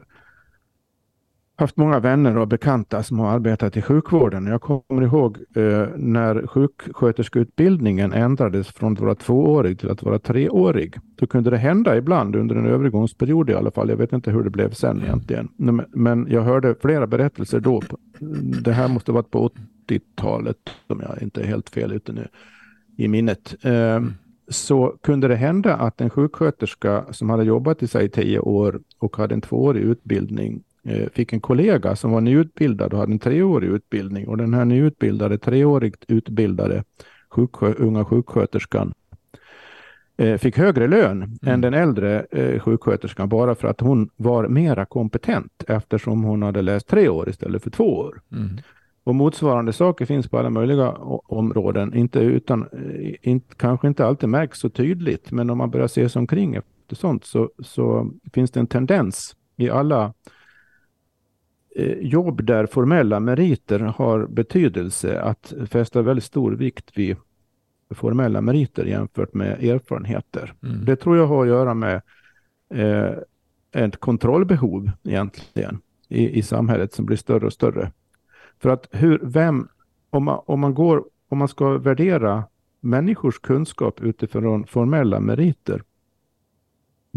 haft 1.59 1.77
många 1.77 1.99
vänner 1.99 2.37
och 2.37 2.47
bekanta 2.47 3.03
som 3.03 3.19
har 3.19 3.29
arbetat 3.29 3.77
i 3.77 3.81
sjukvården. 3.81 4.47
Jag 4.47 4.61
kommer 4.61 5.01
ihåg 5.01 5.37
eh, 5.55 5.87
när 5.95 6.47
sjuksköterskeutbildningen 6.47 8.13
ändrades 8.13 8.67
från 8.67 8.93
att 8.93 8.99
vara 8.99 9.15
tvåårig 9.15 9.79
till 9.79 9.89
att 9.89 10.03
vara 10.03 10.19
treårig. 10.19 10.95
Då 11.15 11.27
kunde 11.27 11.49
det 11.49 11.57
hända 11.57 11.97
ibland 11.97 12.35
under 12.35 12.55
en 12.55 12.65
övergångsperiod 12.65 13.49
i 13.49 13.53
alla 13.53 13.71
fall. 13.71 13.89
Jag 13.89 13.97
vet 13.97 14.13
inte 14.13 14.31
hur 14.31 14.43
det 14.43 14.49
blev 14.49 14.71
sen 14.71 15.01
egentligen. 15.01 15.49
Men, 15.91 16.27
jag 16.29 16.41
hörde 16.41 16.75
flera 16.81 17.07
berättelser 17.07 17.59
då. 17.59 17.81
Det 18.63 18.73
här 18.73 18.87
måste 18.87 19.11
varit 19.11 19.31
på 19.31 19.49
80-talet 19.87 20.57
om 20.87 21.01
jag 21.01 21.21
inte 21.21 21.41
är 21.41 21.45
helt 21.45 21.69
fel 21.69 21.91
ute 21.91 22.13
nu 22.13 22.27
i 22.97 23.07
minnet. 23.07 23.55
Eh, 23.65 24.01
så 24.49 24.97
kunde 25.03 25.27
det 25.27 25.35
hända 25.35 25.75
att 25.75 26.01
en 26.01 26.09
sjuksköterska 26.09 27.05
som 27.11 27.29
hade 27.29 27.43
jobbat 27.43 27.83
i 27.83 27.87
sig 27.87 28.09
tio 28.09 28.39
år 28.39 28.79
och 28.99 29.17
hade 29.17 29.33
en 29.33 29.41
tvåårig 29.41 29.81
utbildning 29.81 30.63
fick 31.13 31.33
en 31.33 31.41
kollega 31.41 31.95
som 31.95 32.11
var 32.11 32.21
nyutbildad 32.21 32.93
och 32.93 32.99
hade 32.99 33.11
en 33.11 33.19
treårig 33.19 33.69
utbildning. 33.69 34.27
Och 34.27 34.37
den 34.37 34.53
här 34.53 34.65
nyutbildade, 34.65 35.37
treårigt 35.37 36.05
utbildade 36.07 36.83
sjukskö 37.29 37.73
unga 37.73 38.05
sjuksköterskan 38.05 38.93
eh, 40.17 40.37
fick 40.37 40.57
högre 40.57 40.87
lön 40.87 41.23
Mm. 41.23 41.53
än 41.53 41.61
den 41.61 41.73
äldre 41.73 42.25
eh, 42.31 42.59
sjuksköterskan 42.59 43.29
bara 43.29 43.55
för 43.55 43.67
att 43.67 43.81
hon 43.81 44.09
var 44.15 44.47
mera 44.47 44.85
kompetent 44.85 45.63
eftersom 45.67 46.23
hon 46.23 46.41
hade 46.43 46.61
läst 46.61 46.87
tre 46.87 47.09
år 47.09 47.29
istället 47.29 47.63
för 47.63 47.69
två 47.69 47.97
år. 47.97 48.21
Mm. 48.31 48.49
Och 49.03 49.15
motsvarande 49.15 49.73
saker 49.73 50.05
finns 50.05 50.29
på 50.29 50.37
alla 50.39 50.49
möjliga 50.49 50.91
områden, 51.27 51.93
inte 51.93 52.19
utan, 52.19 52.61
eh, 52.61 53.13
inte, 53.21 53.55
kanske 53.55 53.87
inte 53.87 54.05
alltid 54.05 54.29
märks 54.29 54.59
så 54.59 54.69
tydligt, 54.69 55.31
men 55.31 55.49
om 55.49 55.57
man 55.57 55.69
börjar 55.71 55.87
se 55.87 56.09
sig 56.09 56.19
omkring 56.19 56.55
efter 56.55 56.95
sånt 56.95 57.25
så, 57.25 57.49
så 57.63 58.11
finns 58.33 58.51
det 58.51 58.59
en 58.59 58.67
tendens 58.67 59.35
i 59.57 59.69
alla 59.69 60.03
eh, 60.03 60.11
jobb 62.01 62.43
där 62.43 62.65
formella 62.65 63.19
meriter 63.19 63.79
har 63.79 64.27
betydelse 64.27 65.21
att 65.21 65.53
fästa 65.69 66.01
väldigt 66.01 66.23
stor 66.23 66.51
vikt 66.51 66.97
vid 66.97 67.15
formella 67.89 68.41
meriter 68.41 68.85
jämfört 68.85 69.33
med 69.33 69.63
erfarenheter. 69.63 70.53
Mm. 70.63 70.85
Det 70.85 70.95
tror 70.95 71.17
jag 71.17 71.27
har 71.27 71.41
att 71.41 71.47
göra 71.47 71.73
med 71.73 72.01
eh, 72.73 73.11
ett 73.71 73.97
kontrollbehov 73.97 74.91
egentligen 75.03 75.81
i, 76.09 76.39
i 76.39 76.41
samhället 76.41 76.93
som 76.93 77.05
blir 77.05 77.17
större 77.17 77.45
och 77.45 77.53
större. 77.53 77.91
För 78.59 78.69
att 78.69 78.87
hur, 78.91 79.19
vem, 79.23 79.67
om 80.09 80.23
man, 80.23 80.41
om 80.45 80.59
man 80.59 80.73
går, 80.73 81.03
om 81.29 81.37
man 81.37 81.47
ska 81.47 81.77
värdera 81.77 82.43
människors 82.81 83.39
kunskap 83.39 84.01
utifrån 84.01 84.67
formella 84.67 85.19
meriter, 85.19 85.83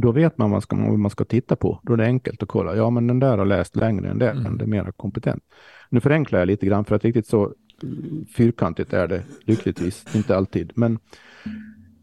då 0.00 0.12
vet 0.12 0.38
man 0.38 0.50
vad, 0.50 0.62
ska, 0.62 0.76
vad 0.76 0.98
man 0.98 1.10
ska 1.10 1.24
titta 1.24 1.56
på. 1.56 1.80
Då 1.82 1.92
är 1.92 1.96
det 1.96 2.04
enkelt 2.04 2.42
att 2.42 2.48
kolla. 2.48 2.76
Ja, 2.76 2.90
men 2.90 3.06
den 3.06 3.18
där 3.18 3.38
har 3.38 3.44
läst 3.44 3.76
längre 3.76 4.08
än 4.10 4.18
den, 4.18 4.38
Mm. 4.38 4.58
den 4.58 4.60
är 4.60 4.70
mera 4.70 4.92
kompetent. 4.92 5.42
Nu 5.88 6.00
förenklar 6.00 6.38
jag 6.38 6.46
lite 6.46 6.66
grann 6.66 6.84
för 6.84 6.96
att 6.96 7.04
riktigt 7.04 7.26
så 7.26 7.52
mm, 7.82 8.24
fyrkantigt 8.36 8.92
är 8.92 9.08
det 9.08 9.22
lyckligtvis, 9.44 10.16
inte 10.16 10.36
alltid. 10.36 10.72
Men 10.74 10.98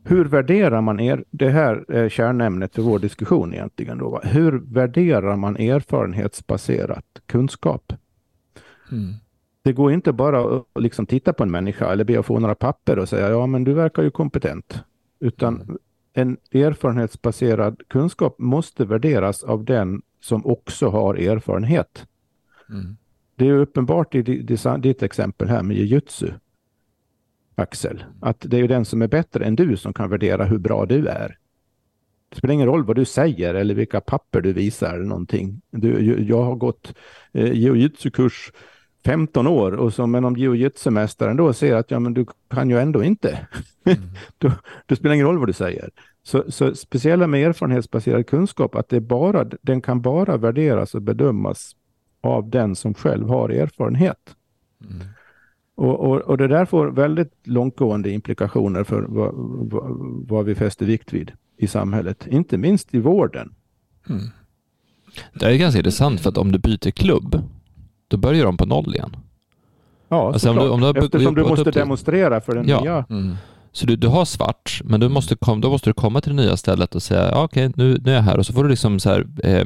hur 0.03 0.25
värderar 0.25 0.81
man 0.81 0.99
er, 0.99 1.23
det 1.31 1.49
här 1.49 1.85
är 1.91 2.09
kärnämnet 2.09 2.75
för 2.75 2.81
vår 2.81 2.99
diskussion 2.99 3.53
egentligen. 3.53 3.97
Då, 3.97 4.09
va? 4.09 4.21
Hur 4.23 4.59
värderar 4.73 5.35
man 5.35 5.57
erfarenhetsbaserat 5.57 7.05
kunskap? 7.25 7.93
Mm. 8.91 9.13
Det 9.61 9.73
går 9.73 9.91
inte 9.91 10.11
bara 10.13 10.57
att 10.57 10.63
liksom 10.79 11.05
titta 11.05 11.33
på 11.33 11.43
en 11.43 11.51
människa 11.51 11.91
eller 11.91 12.03
be 12.03 12.19
att 12.19 12.25
få 12.25 12.39
några 12.39 12.55
papper 12.55 12.99
och 12.99 13.09
säga 13.09 13.29
ja 13.29 13.47
men 13.47 13.63
du 13.63 13.73
verkar 13.73 14.03
ju 14.03 14.11
kompetent. 14.11 14.83
Utan 15.19 15.77
en 16.17 16.37
erfarenhetsbaserad 16.51 17.81
kunskap 17.87 18.39
måste 18.39 18.85
värderas 18.85 19.43
av 19.43 19.65
den 19.65 20.01
som 20.21 20.45
också 20.45 20.89
har 20.89 21.15
erfarenhet. 21.15 22.07
Mm. 22.69 22.97
Det 23.35 23.47
är 23.47 23.53
uppenbart 23.53 24.15
i 24.15 24.21
di- 24.21 24.41
di- 24.41 24.77
ditt 24.79 25.03
exempel 25.03 25.47
här 25.47 25.63
med 25.63 25.77
jujutsu, 25.77 26.27
Axel, 27.55 28.03
att 28.21 28.39
det 28.39 28.57
är 28.57 28.61
ju 28.61 28.67
den 28.67 28.85
som 28.85 29.01
är 29.01 29.07
bättre 29.07 29.45
än 29.45 29.55
du 29.55 29.77
som 29.77 29.93
kan 29.93 30.09
värdera 30.09 30.45
hur 30.45 30.57
bra 30.57 30.85
du 30.85 31.07
är. 31.07 31.37
Det 32.29 32.37
spelar 32.37 32.53
ingen 32.53 32.67
roll 32.67 32.83
vad 32.83 32.95
du 32.95 33.05
säger 33.05 33.53
eller 33.53 33.75
vilka 33.75 34.01
papper 34.01 34.41
du 34.41 34.53
visar 34.53 34.93
eller 34.93 35.05
någonting. 35.05 35.61
Du, 35.71 36.23
jag 36.27 36.43
har 36.43 36.55
gått 36.55 36.93
eh, 37.31 37.51
jiu-jitsu-kurs 37.51 38.51
15 39.07 39.47
år 39.47 39.71
och 39.71 39.93
som 39.93 40.15
en 40.15 40.25
om 40.25 40.37
jiu-jitsu-mästaren 40.37 41.37
då 41.37 41.53
ser 41.53 41.75
att 41.75 41.91
ja, 41.91 41.99
men 41.99 42.13
du 42.13 42.25
kan 42.49 42.69
ju 42.69 42.79
ändå 42.79 43.03
inte. 43.03 43.47
Mm. 43.85 43.99
då, 44.37 44.51
det 44.85 44.95
spelar 44.95 45.15
ingen 45.15 45.27
roll 45.27 45.37
vad 45.37 45.49
du 45.49 45.53
säger. 45.53 45.89
Så, 46.23 46.43
så 46.47 46.75
speciella 46.75 47.27
med 47.27 47.47
erfarenhetsbaserad 47.47 48.27
kunskap, 48.27 48.75
att 48.75 48.89
det 48.89 49.01
bara, 49.01 49.45
den 49.61 49.81
kan 49.81 50.01
bara 50.01 50.37
värderas 50.37 50.95
och 50.95 51.01
bedömas 51.01 51.75
av 52.21 52.49
den 52.49 52.75
som 52.75 52.93
själv 52.93 53.27
har 53.27 53.49
erfarenhet. 53.49 54.35
Mm. 54.81 55.07
Och, 55.75 55.99
och, 55.99 56.21
och 56.21 56.37
det 56.37 56.47
där 56.47 56.65
får 56.65 56.87
väldigt 56.87 57.33
långtgående 57.43 58.09
implikationer 58.09 58.83
för 58.83 59.01
vad, 59.01 59.31
vad, 59.71 59.83
vad 60.27 60.45
vi 60.45 60.55
fäster 60.55 60.85
vikt 60.85 61.13
vid 61.13 61.31
i 61.57 61.67
samhället, 61.67 62.27
inte 62.27 62.57
minst 62.57 62.93
i 62.93 62.99
vården. 62.99 63.55
Mm. 64.09 64.21
Det 65.33 65.45
är 65.45 65.57
ganska 65.57 65.79
intressant 65.79 66.21
för 66.21 66.29
att 66.29 66.37
om 66.37 66.51
du 66.51 66.59
byter 66.59 66.91
klubb, 66.91 67.43
då 68.07 68.17
börjar 68.17 68.45
de 68.45 68.57
på 68.57 68.65
noll 68.65 68.95
igen. 68.95 69.15
Ja, 70.09 70.27
Alltså, 70.33 70.49
om 70.49 70.55
du- 70.55 70.69
om 70.69 70.79
du 70.79 70.85
har 70.85 70.97
Eftersom 70.97 71.35
du 71.35 71.43
måste 71.43 71.71
demonstrera 71.71 72.41
för 72.41 72.55
den 72.55 72.67
Ja. 72.67 72.81
nya. 72.81 73.05
Mm. 73.09 73.35
Så 73.71 73.85
du, 73.85 73.95
du 73.95 74.07
har 74.07 74.25
svart, 74.25 74.81
men 74.83 74.99
du 74.99 75.09
måste 75.09 75.35
kom, 75.35 75.61
då 75.61 75.69
måste 75.69 75.89
du 75.89 75.93
komma 75.93 76.21
till 76.21 76.35
det 76.35 76.43
nya 76.43 76.57
stället 76.57 76.95
och 76.95 77.03
säga 77.03 77.29
ja, 77.31 77.43
okej, 77.43 77.71
nu, 77.75 77.97
nu 78.03 78.11
är 78.11 78.15
jag 78.15 78.21
här 78.21 78.37
och 78.37 78.45
så 78.45 78.53
får 78.53 78.63
du 78.63 78.69
liksom 78.69 78.99
så 78.99 79.09
här, 79.09 79.27
eh, 79.43 79.65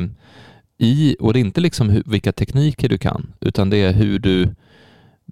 i, 0.77 1.15
och 1.19 1.33
det 1.33 1.39
är 1.39 1.41
inte 1.41 1.61
liksom 1.61 1.89
hur, 1.89 2.03
vilka 2.05 2.31
tekniker 2.31 2.89
du 2.89 2.97
kan, 2.97 3.33
utan 3.39 3.69
det 3.69 3.77
är 3.77 3.93
hur 3.93 4.19
du 4.19 4.49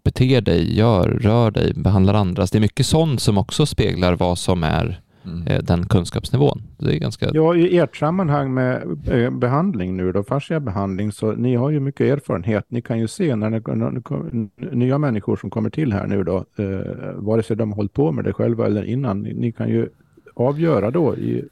beter 0.04 0.42
dig, 0.42 0.78
gör, 0.78 1.08
rör 1.10 1.52
dig, 1.52 1.74
behandlar 1.74 2.14
andra. 2.14 2.48
Så 2.48 2.52
det 2.52 2.58
är 2.58 2.62
mycket 2.62 2.86
sånt 2.86 3.22
som 3.22 3.38
också 3.38 3.66
speglar 3.66 4.14
vad 4.16 4.38
som 4.38 4.64
är 4.64 5.02
mm. 5.30 5.48
eh, 5.48 5.64
den 5.64 5.86
kunskapsnivån. 5.86 6.62
Det 6.78 6.96
är 6.96 7.00
ganska... 7.00 7.30
Ja, 7.34 7.56
i 7.56 7.78
ert 7.78 7.98
sammanhang 7.98 8.54
med 8.54 8.98
eh, 9.08 9.32
behandling 9.32 9.98
nu 9.98 10.12
då, 10.12 10.24
fasciabehandling, 10.24 11.12
så 11.12 11.32
ni 11.32 11.56
har 11.56 11.70
ju 11.70 11.80
mycket 11.80 12.02
erfarenhet. 12.02 12.66
Ni 12.68 12.82
kan 12.82 13.00
ju 13.00 13.08
se 13.08 13.36
när, 13.36 13.50
det, 13.50 13.76
när 13.76 14.76
nya 14.76 14.98
människor 14.98 15.36
som 15.36 15.50
kommer 15.50 15.70
till 15.70 15.94
här 15.94 16.08
nu 16.08 16.24
då, 16.24 16.38
eh, 16.38 17.14
vare 17.16 17.44
sig 17.44 17.56
de 17.56 17.70
har 17.70 17.76
hållit 17.76 17.94
på 17.94 18.12
med 18.12 18.26
det 18.26 18.34
själva 18.34 18.66
eller 18.66 18.84
innan, 18.84 19.22
ni, 19.22 19.52
kan 19.52 19.70
ju 19.70 19.90
avgöra 20.34 20.92
då 20.92 21.16
i, 21.16 21.46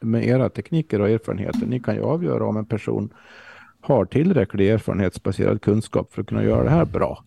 med 0.00 0.26
era 0.26 0.48
tekniker 0.48 1.00
och 1.00 1.10
erfarenheter, 1.10 1.66
ni 1.66 1.80
kan 1.80 1.94
ju 1.94 2.02
avgöra 2.02 2.46
om 2.46 2.56
en 2.56 2.66
person 2.66 3.10
har 3.80 4.04
tillräcklig 4.04 4.70
erfarenhetsbaserad 4.70 5.62
kunskap 5.62 6.12
för 6.12 6.22
att 6.22 6.28
kunna 6.28 6.44
göra 6.44 6.64
det 6.64 6.70
här 6.70 6.84
bra. 6.84 7.24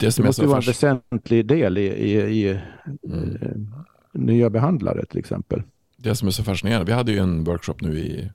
Det, 0.00 0.16
det 0.16 0.22
måste 0.22 0.46
vara 0.46 0.58
en 0.58 0.66
väsentlig 0.66 1.46
del 1.46 1.78
i, 1.78 1.86
i, 1.86 2.12
i 2.18 2.60
mm. 3.04 3.68
Nya 4.16 4.50
behandlare 4.50 5.04
till 5.06 5.18
exempel. 5.18 5.62
Det 5.96 6.14
som 6.14 6.28
är 6.28 6.32
så 6.32 6.44
fascinerande, 6.44 6.86
vi 6.86 6.92
hade 6.92 7.12
ju 7.12 7.18
en 7.18 7.44
workshop 7.44 7.76
nu 7.80 7.98
i, 7.98 8.30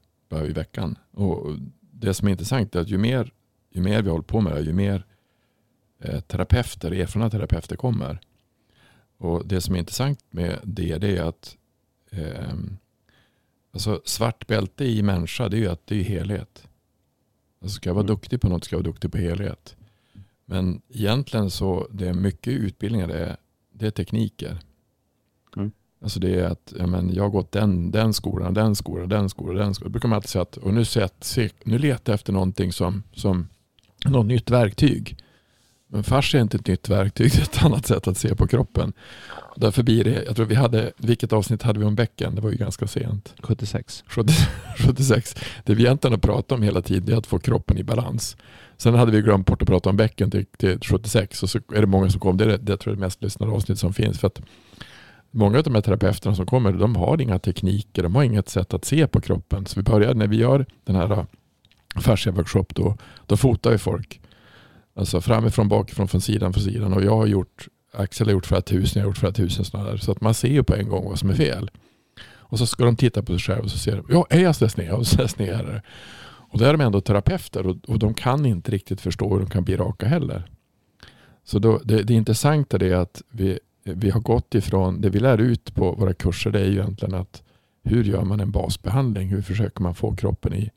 i 0.48 0.52
veckan. 0.52 0.98
Och 1.12 1.56
det 1.92 2.14
som 2.14 2.28
är 2.28 2.32
intressant 2.32 2.76
är 2.76 2.80
att 2.80 2.90
ju 2.90 2.98
mer, 2.98 3.32
ju 3.70 3.82
mer 3.82 4.02
vi 4.02 4.10
håller 4.10 4.24
på 4.24 4.42
med 4.42 4.54
det, 4.54 4.62
ju 4.62 4.74
mer 4.74 5.06
eh, 6.00 6.20
terapeuter, 6.20 6.92
erfarna 6.92 7.30
terapeuter 7.30 7.76
kommer. 7.76 8.20
Och 9.18 9.48
det 9.48 9.62
som 9.62 9.76
är 9.76 9.80
intressant 9.80 10.20
med 10.30 10.60
det, 10.64 10.98
det 10.98 11.18
är 11.18 11.24
att 11.24 11.58
eh, 12.10 12.54
alltså 13.74 14.02
svart 14.06 14.48
bälte 14.48 14.86
i 14.86 15.04
människa, 15.04 15.50
det 15.50 15.58
är 15.58 15.62
ju 15.62 15.68
att 15.68 15.88
det 15.88 16.00
är 16.00 16.04
helhet. 16.04 16.68
Alltså 17.62 17.76
ska 17.76 17.90
jag 17.90 17.96
vara 17.96 18.04
mm. 18.04 18.16
duktig 18.16 18.42
på 18.42 18.50
något 18.50 18.64
ska 18.64 18.76
jag 18.76 18.84
vara 18.84 18.92
duktig 18.92 19.12
på 19.12 19.18
helhet. 19.18 19.76
Men 20.46 20.82
egentligen 20.90 21.50
så 21.50 21.88
det 21.92 22.08
är 22.08 22.14
mycket 22.14 22.54
utbildningar, 22.54 23.08
det 23.08 23.20
är, 23.20 23.38
det 23.74 23.88
är 23.88 23.92
tekniker. 23.92 24.60
Alltså 26.02 26.20
det 26.20 26.40
är 26.40 26.44
att 26.44 26.74
ja, 26.80 26.88
men 26.88 27.14
jag 27.14 27.24
har 27.24 27.30
gått 27.30 27.52
den, 27.52 27.92
den 27.92 28.14
skolan, 28.14 28.54
den 28.54 28.76
skolan, 28.76 29.10
den 29.10 29.30
skolan, 29.30 29.56
den 29.56 29.74
skolan. 29.74 29.90
Då 29.90 29.92
brukar 29.92 30.10
man 30.10 30.16
alltid 30.16 30.30
säga 30.30 30.42
att 30.42 30.58
och 30.58 30.74
nu, 30.74 30.86
sett, 30.86 31.38
nu 31.64 31.78
letar 31.78 32.14
jag 32.14 32.16
efter 32.16 32.34
någonting 32.34 32.74
som, 32.74 33.04
som 33.14 33.48
något 34.06 34.26
nytt 34.26 34.50
verktyg. 34.50 35.18
Men 35.88 36.04
fars 36.04 36.36
är 36.36 36.40
inte 36.40 36.58
ett 36.58 36.68
nytt 36.68 36.90
verktyg, 36.90 37.32
det 37.36 37.38
är 37.38 37.44
ett 37.44 37.64
annat 37.64 37.86
sätt 37.86 38.08
att 38.08 38.18
se 38.18 38.36
på 38.36 38.48
kroppen. 38.48 38.94
Därför 39.56 39.84
blir 39.84 40.04
det, 40.04 40.24
jag 40.24 40.36
tror 40.36 40.46
vi 40.46 40.56
hade, 40.56 40.92
vilket 40.98 41.34
avsnitt 41.34 41.64
hade 41.64 41.80
vi 41.80 41.86
om 41.86 41.96
bäcken? 41.96 42.36
Det 42.36 42.42
var 42.42 42.52
ju 42.52 42.58
ganska 42.58 42.88
sent. 42.88 43.34
76. 43.40 44.04
76. 44.78 45.36
Det 45.66 45.76
vi 45.76 45.84
egentligen 45.84 46.14
har 46.14 46.20
pratat 46.20 46.52
om 46.52 46.64
hela 46.64 46.82
tiden 46.82 47.14
är 47.14 47.18
att 47.18 47.28
få 47.28 47.40
kroppen 47.40 47.78
i 47.78 47.84
balans. 47.84 48.38
Sen 48.78 48.94
hade 48.94 49.12
vi 49.12 49.22
glömt 49.22 49.48
bort 49.48 49.62
att 49.62 49.68
prata 49.68 49.90
om 49.90 49.98
bäcken 49.98 50.32
till, 50.32 50.46
till 50.58 50.80
76 50.80 51.44
och 51.44 51.50
så 51.50 51.58
är 51.74 51.82
det 51.82 51.88
många 51.88 52.10
som 52.10 52.20
kom. 52.20 52.38
Det 52.38 52.44
är 52.44 52.58
det, 52.58 52.78
tror 52.78 52.92
jag 52.92 52.98
det 52.98 53.06
mest 53.06 53.24
lyssnade 53.24 53.52
avsnitt 53.52 53.80
som 53.80 53.94
finns. 53.94 54.20
För 54.20 54.28
att 54.28 54.42
många 55.32 55.58
av 55.58 55.64
de 55.64 55.76
här 55.76 55.82
terapeuterna 55.82 56.36
som 56.36 56.46
kommer, 56.46 56.72
de 56.72 56.96
har 56.96 57.22
inga 57.22 57.40
tekniker, 57.40 58.04
de 58.04 58.16
har 58.16 58.24
inget 58.24 58.50
sätt 58.50 58.74
att 58.74 58.86
se 58.86 59.08
på 59.08 59.22
kroppen. 59.22 59.66
Så 59.66 59.80
vi 59.80 59.84
började, 59.84 60.14
när 60.14 60.28
vi 60.28 60.38
gör 60.38 60.66
den 60.84 60.96
här 60.96 61.12
äh, 61.12 61.26
fascia 62.02 62.32
workshop, 62.32 62.66
då, 62.68 62.98
då 63.26 63.38
fotar 63.38 63.72
vi 63.72 63.78
folk. 63.78 64.22
Alltså 64.96 65.22
framifrån, 65.22 65.68
bakifrån, 65.68 66.08
från 66.08 66.22
sidan, 66.22 66.54
från 66.54 66.64
sidan. 66.64 66.94
Och 66.94 67.04
jag 67.04 67.18
har 67.18 67.26
gjort, 67.26 67.68
Axel 67.94 68.28
har 68.28 68.32
gjort 68.32 68.46
flera 68.46 68.62
tusen, 68.62 69.00
jag 69.00 69.08
har 69.08 69.10
gjort 69.10 69.18
flera 69.18 69.34
tusen 69.34 69.66
sådana 69.66 69.90
där. 69.90 69.98
Så 69.98 70.12
att 70.12 70.22
man 70.22 70.34
ser 70.34 70.48
ju 70.48 70.64
på 70.64 70.76
en 70.76 70.90
gång 70.90 71.06
vad 71.10 71.20
som 71.20 71.30
är 71.30 71.34
fel. 71.34 71.72
Och 72.52 72.58
så 72.60 72.66
ska 72.66 72.86
de 72.86 72.96
titta 72.96 73.24
på 73.24 73.32
sig 73.32 73.40
själva 73.40 73.64
och 73.64 73.72
så 73.72 73.78
ser 73.78 73.96
de, 73.96 74.06
ja, 74.10 74.28
är 74.30 74.40
jag 74.40 74.56
så 74.56 74.70
sned? 74.70 74.92
Och 74.92 75.08
så 75.08 75.28
sned 75.28 75.82
och 76.52 76.60
då 76.60 76.66
är 76.66 76.72
de 76.72 76.82
ändå 76.82 77.02
terapeuter 77.02 77.68
och, 77.68 77.78
och 77.88 78.00
de 78.00 78.14
kan 78.14 78.46
inte 78.46 78.72
riktigt 78.72 79.02
förstå 79.02 79.34
hur 79.34 79.40
de 79.40 79.50
kan 79.50 79.64
bli 79.64 79.78
raka 79.78 80.08
heller. 80.08 80.52
Så 81.44 81.60
då, 81.60 81.82
det, 81.84 82.04
det 82.04 82.14
intressanta 82.14 82.78
är 82.78 82.96
att 82.96 83.22
vi, 83.30 83.60
vi 83.84 84.10
har 84.10 84.20
gått 84.20 84.56
ifrån, 84.56 85.02
det 85.02 85.10
vi 85.10 85.20
lär 85.20 85.38
ut 85.38 85.76
på 85.76 85.92
våra 85.92 86.14
kurser 86.14 86.52
det 86.52 86.60
är 86.60 86.66
ju 86.66 86.72
egentligen 86.72 87.16
att 87.16 87.44
hur 87.84 88.04
gör 88.04 88.24
man 88.24 88.40
en 88.40 88.52
basbehandling? 88.52 89.28
Hur 89.28 89.42
försöker 89.42 89.82
man 89.82 89.96
få 89.96 90.16
kroppen 90.16 90.54
i, 90.54 90.72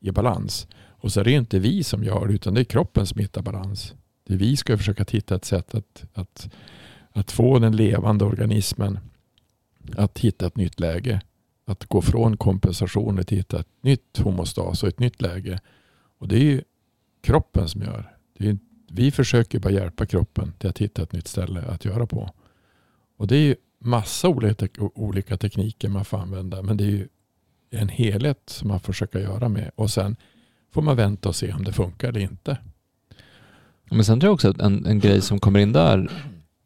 i 0.00 0.10
balans? 0.10 0.66
Och 0.88 1.12
så 1.12 1.20
är 1.20 1.24
det 1.24 1.32
inte 1.32 1.58
vi 1.58 1.84
som 1.84 2.04
gör 2.04 2.26
det 2.26 2.34
utan 2.34 2.54
det 2.54 2.60
är 2.60 2.64
kroppen 2.64 3.06
som 3.06 3.20
hittar 3.20 3.42
balans. 3.42 3.94
Det 4.26 4.34
är 4.34 4.38
vi 4.38 4.56
ska 4.56 4.78
försöka 4.78 5.04
hitta 5.08 5.34
ett 5.34 5.44
sätt 5.44 5.74
att, 5.74 6.04
att, 6.14 6.48
att 7.12 7.32
få 7.32 7.58
den 7.58 7.76
levande 7.76 8.24
organismen 8.24 8.98
att 9.96 10.18
hitta 10.18 10.46
ett 10.46 10.56
nytt 10.56 10.80
läge 10.80 11.20
att 11.66 11.84
gå 11.84 12.02
från 12.02 12.36
kompensationer 12.36 13.22
till 13.22 13.38
att 13.38 13.40
hitta 13.40 13.60
ett 13.60 13.68
nytt 13.80 14.18
homostas 14.18 14.82
och 14.82 14.88
ett 14.88 14.98
nytt 14.98 15.22
läge. 15.22 15.60
Och 16.18 16.28
det 16.28 16.36
är 16.36 16.44
ju 16.44 16.62
kroppen 17.22 17.68
som 17.68 17.82
gör. 17.82 18.16
Det 18.38 18.48
är, 18.48 18.58
vi 18.88 19.10
försöker 19.10 19.58
bara 19.58 19.72
hjälpa 19.72 20.06
kroppen 20.06 20.52
till 20.58 20.70
att 20.70 20.78
hitta 20.78 21.02
ett 21.02 21.12
nytt 21.12 21.28
ställe 21.28 21.62
att 21.62 21.84
göra 21.84 22.06
på. 22.06 22.30
Och 23.16 23.26
det 23.26 23.36
är 23.36 23.40
ju 23.40 23.56
massa 23.78 24.28
olika, 24.28 24.68
olika 24.78 25.36
tekniker 25.36 25.88
man 25.88 26.04
får 26.04 26.18
använda. 26.18 26.62
Men 26.62 26.76
det 26.76 26.84
är 26.84 26.90
ju 26.90 27.08
en 27.70 27.88
helhet 27.88 28.42
som 28.46 28.68
man 28.68 28.80
försöker 28.80 29.18
göra 29.18 29.48
med. 29.48 29.70
Och 29.74 29.90
sen 29.90 30.16
får 30.74 30.82
man 30.82 30.96
vänta 30.96 31.28
och 31.28 31.36
se 31.36 31.52
om 31.52 31.64
det 31.64 31.72
funkar 31.72 32.08
eller 32.08 32.20
inte. 32.20 32.58
Men 33.90 34.04
sen 34.04 34.20
tror 34.20 34.28
jag 34.28 34.34
också 34.34 34.50
att 34.50 34.60
en, 34.60 34.86
en 34.86 35.00
grej 35.00 35.20
som 35.20 35.38
kommer 35.38 35.60
in 35.60 35.72
där, 35.72 36.10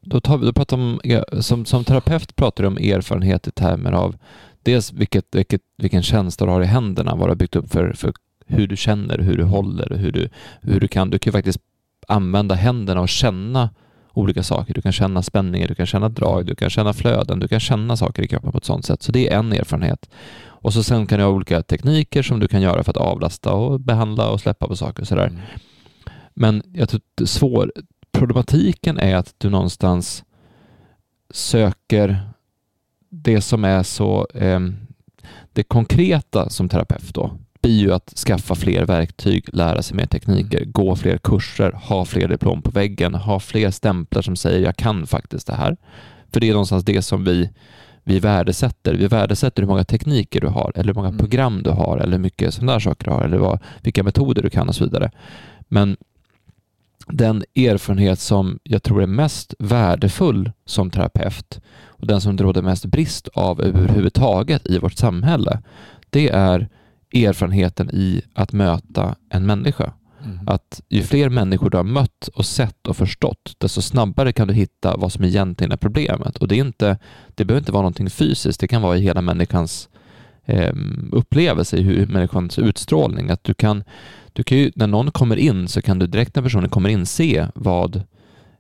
då, 0.00 0.20
tar 0.20 0.38
vi, 0.38 0.46
då 0.46 0.52
pratar 0.52 0.76
om, 0.76 1.00
e- 1.04 1.42
som, 1.42 1.64
som 1.64 1.84
terapeut 1.84 2.36
pratar 2.36 2.64
du 2.64 2.68
om 2.68 2.76
erfarenhet 2.76 3.48
i 3.48 3.50
termer 3.50 3.92
av 3.92 4.16
dels 4.62 4.92
vilket, 4.92 5.34
vilket, 5.34 5.62
vilken 5.76 6.02
känsla 6.02 6.46
du 6.46 6.52
har 6.52 6.62
i 6.62 6.66
händerna, 6.66 7.16
vad 7.16 7.28
du 7.28 7.30
har 7.30 7.36
byggt 7.36 7.56
upp 7.56 7.72
för, 7.72 7.92
för 7.92 8.12
hur 8.46 8.66
du 8.66 8.76
känner, 8.76 9.18
hur 9.18 9.36
du 9.36 9.44
håller, 9.44 9.96
hur 9.96 10.12
du, 10.12 10.28
hur 10.60 10.80
du 10.80 10.88
kan. 10.88 11.10
Du 11.10 11.18
kan 11.18 11.32
faktiskt 11.32 11.60
använda 12.08 12.54
händerna 12.54 13.00
och 13.00 13.08
känna 13.08 13.70
olika 14.12 14.42
saker. 14.42 14.74
Du 14.74 14.82
kan 14.82 14.92
känna 14.92 15.22
spänningar, 15.22 15.68
du 15.68 15.74
kan 15.74 15.86
känna 15.86 16.08
drag, 16.08 16.46
du 16.46 16.54
kan 16.54 16.70
känna 16.70 16.92
flöden, 16.92 17.40
du 17.40 17.48
kan 17.48 17.60
känna 17.60 17.96
saker 17.96 18.22
i 18.22 18.28
kroppen 18.28 18.52
på 18.52 18.58
ett 18.58 18.64
sådant 18.64 18.84
sätt. 18.84 19.02
Så 19.02 19.12
det 19.12 19.28
är 19.28 19.38
en 19.38 19.52
erfarenhet. 19.52 20.10
Och 20.62 20.72
så 20.72 20.82
sen 20.82 21.06
kan 21.06 21.18
du 21.18 21.24
ha 21.24 21.32
olika 21.32 21.62
tekniker 21.62 22.22
som 22.22 22.40
du 22.40 22.48
kan 22.48 22.62
göra 22.62 22.84
för 22.84 22.90
att 22.90 22.96
avlasta 22.96 23.52
och 23.52 23.80
behandla 23.80 24.30
och 24.30 24.40
släppa 24.40 24.68
på 24.68 24.76
saker 24.76 25.02
och 25.02 25.08
sådär. 25.08 25.26
Mm. 25.26 25.40
Men 26.34 26.62
jag 26.72 26.88
tror 26.88 27.00
att 27.00 27.28
svår, 27.28 27.72
problematiken 28.12 28.98
är 28.98 29.16
att 29.16 29.34
du 29.38 29.50
någonstans 29.50 30.24
söker 31.30 32.20
det 33.08 33.40
som 33.40 33.64
är 33.64 33.82
så, 33.82 34.26
eh, 34.34 34.60
det 35.52 35.62
konkreta 35.62 36.50
som 36.50 36.68
terapeut 36.68 37.14
då, 37.14 37.30
blir 37.62 37.78
ju 37.78 37.92
att 37.92 38.12
skaffa 38.16 38.54
fler 38.54 38.86
verktyg, 38.86 39.48
lära 39.52 39.82
sig 39.82 39.96
mer 39.96 40.06
tekniker, 40.06 40.58
mm. 40.58 40.72
gå 40.72 40.96
fler 40.96 41.18
kurser, 41.18 41.72
ha 41.72 42.04
fler 42.04 42.28
diplom 42.28 42.62
på 42.62 42.70
väggen, 42.70 43.14
ha 43.14 43.40
fler 43.40 43.70
stämplar 43.70 44.22
som 44.22 44.36
säger 44.36 44.64
jag 44.64 44.76
kan 44.76 45.06
faktiskt 45.06 45.46
det 45.46 45.54
här. 45.54 45.76
För 46.32 46.40
det 46.40 46.48
är 46.48 46.52
någonstans 46.52 46.84
det 46.84 47.02
som 47.02 47.24
vi, 47.24 47.50
vi 48.04 48.18
värdesätter. 48.18 48.94
Vi 48.94 49.06
värdesätter 49.06 49.62
hur 49.62 49.68
många 49.68 49.84
tekniker 49.84 50.40
du 50.40 50.46
har, 50.46 50.72
eller 50.74 50.86
hur 50.86 50.94
många 50.94 51.08
mm. 51.08 51.18
program 51.18 51.62
du 51.62 51.70
har, 51.70 51.98
eller 51.98 52.12
hur 52.12 52.22
mycket 52.22 52.54
sådana 52.54 52.72
där 52.72 52.80
saker 52.80 53.04
du 53.04 53.10
har, 53.10 53.24
eller 53.24 53.38
vad, 53.38 53.58
vilka 53.82 54.02
metoder 54.02 54.42
du 54.42 54.50
kan 54.50 54.68
och 54.68 54.74
så 54.74 54.84
vidare. 54.84 55.10
Men 55.68 55.96
den 57.06 57.44
erfarenhet 57.54 58.20
som 58.20 58.58
jag 58.62 58.82
tror 58.82 59.02
är 59.02 59.06
mest 59.06 59.54
värdefull 59.58 60.52
som 60.64 60.90
terapeut 60.90 61.60
och 61.86 62.06
den 62.06 62.20
som 62.20 62.36
det 62.36 62.44
råder 62.44 62.62
mest 62.62 62.84
brist 62.84 63.28
av 63.28 63.60
överhuvudtaget 63.60 64.66
i 64.66 64.78
vårt 64.78 64.92
samhälle, 64.92 65.62
det 66.10 66.28
är 66.28 66.68
erfarenheten 67.12 67.90
i 67.90 68.22
att 68.34 68.52
möta 68.52 69.14
en 69.28 69.46
människa. 69.46 69.92
Mm. 70.24 70.38
Att 70.46 70.80
ju 70.88 71.02
fler 71.02 71.28
människor 71.28 71.70
du 71.70 71.76
har 71.76 71.84
mött 71.84 72.28
och 72.34 72.46
sett 72.46 72.86
och 72.86 72.96
förstått, 72.96 73.54
desto 73.58 73.82
snabbare 73.82 74.32
kan 74.32 74.48
du 74.48 74.54
hitta 74.54 74.96
vad 74.96 75.12
som 75.12 75.24
egentligen 75.24 75.72
är 75.72 75.76
problemet. 75.76 76.36
Och 76.36 76.48
det, 76.48 76.54
är 76.54 76.64
inte, 76.64 76.98
det 77.34 77.44
behöver 77.44 77.60
inte 77.60 77.72
vara 77.72 77.82
någonting 77.82 78.10
fysiskt, 78.10 78.60
det 78.60 78.68
kan 78.68 78.82
vara 78.82 78.96
i 78.96 79.00
hela 79.00 79.22
människans 79.22 79.88
eh, 80.44 80.74
upplevelse, 81.12 81.76
i 81.76 81.82
hur 81.82 82.06
människans 82.06 82.58
utstrålning. 82.58 83.30
Att 83.30 83.44
du 83.44 83.54
kan, 83.54 83.84
du 84.32 84.42
kan 84.42 84.58
ju, 84.58 84.72
när 84.74 84.86
någon 84.86 85.10
kommer 85.10 85.36
in 85.36 85.68
så 85.68 85.82
kan 85.82 85.98
du 85.98 86.06
direkt 86.06 86.36
när 86.36 86.42
personen 86.42 86.68
kommer 86.68 86.88
in 86.88 87.06
se 87.06 87.46
vad 87.54 88.02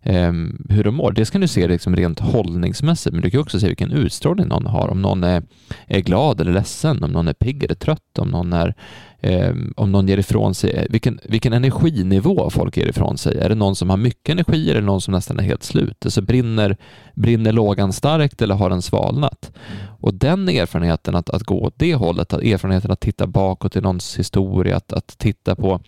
hur 0.02 0.84
de 0.84 0.94
mår. 0.94 1.12
Dels 1.12 1.30
kan 1.30 1.40
du 1.40 1.48
se 1.48 1.66
det 1.66 1.72
liksom 1.72 1.96
rent 1.96 2.20
hållningsmässigt, 2.20 3.12
men 3.12 3.22
du 3.22 3.30
kan 3.30 3.40
också 3.40 3.60
se 3.60 3.66
vilken 3.66 3.92
utstrålning 3.92 4.48
någon 4.48 4.66
har. 4.66 4.88
Om 4.88 5.02
någon 5.02 5.24
är, 5.24 5.42
är 5.86 6.00
glad 6.00 6.40
eller 6.40 6.52
ledsen, 6.52 7.04
om 7.04 7.10
någon 7.10 7.28
är 7.28 7.32
pigg 7.32 7.64
eller 7.64 7.74
trött, 7.74 8.18
om 8.18 8.28
någon, 8.28 8.52
är, 8.52 8.74
eh, 9.20 9.54
om 9.76 9.92
någon 9.92 10.08
ger 10.08 10.18
ifrån 10.18 10.54
sig, 10.54 10.86
vilken, 10.90 11.20
vilken 11.24 11.52
energinivå 11.52 12.50
folk 12.50 12.76
ger 12.76 12.86
ifrån 12.86 13.18
sig. 13.18 13.38
Är 13.38 13.48
det 13.48 13.54
någon 13.54 13.76
som 13.76 13.90
har 13.90 13.96
mycket 13.96 14.32
energi 14.32 14.70
eller 14.70 14.80
någon 14.80 15.00
som 15.00 15.12
nästan 15.12 15.38
är 15.38 15.42
helt 15.42 15.62
slut? 15.62 16.04
Alltså 16.04 16.22
brinner, 16.22 16.76
brinner 17.14 17.52
lågan 17.52 17.92
starkt 17.92 18.42
eller 18.42 18.54
har 18.54 18.70
den 18.70 18.82
svalnat? 18.82 19.52
Och 20.00 20.14
den 20.14 20.48
erfarenheten 20.48 21.14
att, 21.14 21.30
att 21.30 21.42
gå 21.42 21.62
åt 21.62 21.74
det 21.76 21.94
hållet, 21.94 22.32
att 22.32 22.42
erfarenheten 22.42 22.90
att 22.90 23.00
titta 23.00 23.26
bakåt 23.26 23.76
i 23.76 23.80
någons 23.80 24.18
historia, 24.18 24.76
att, 24.76 24.92
att 24.92 25.18
titta 25.18 25.56
på 25.56 25.80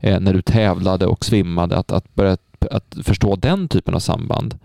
eh, 0.00 0.20
när 0.20 0.32
du 0.32 0.42
tävlade 0.42 1.06
och 1.06 1.24
svimmade, 1.24 1.76
att, 1.76 1.92
att 1.92 2.14
börja 2.14 2.36
att 2.70 2.96
förstå 3.02 3.36
den 3.36 3.68
typen 3.68 3.94
av 3.94 3.98
samband, 3.98 4.58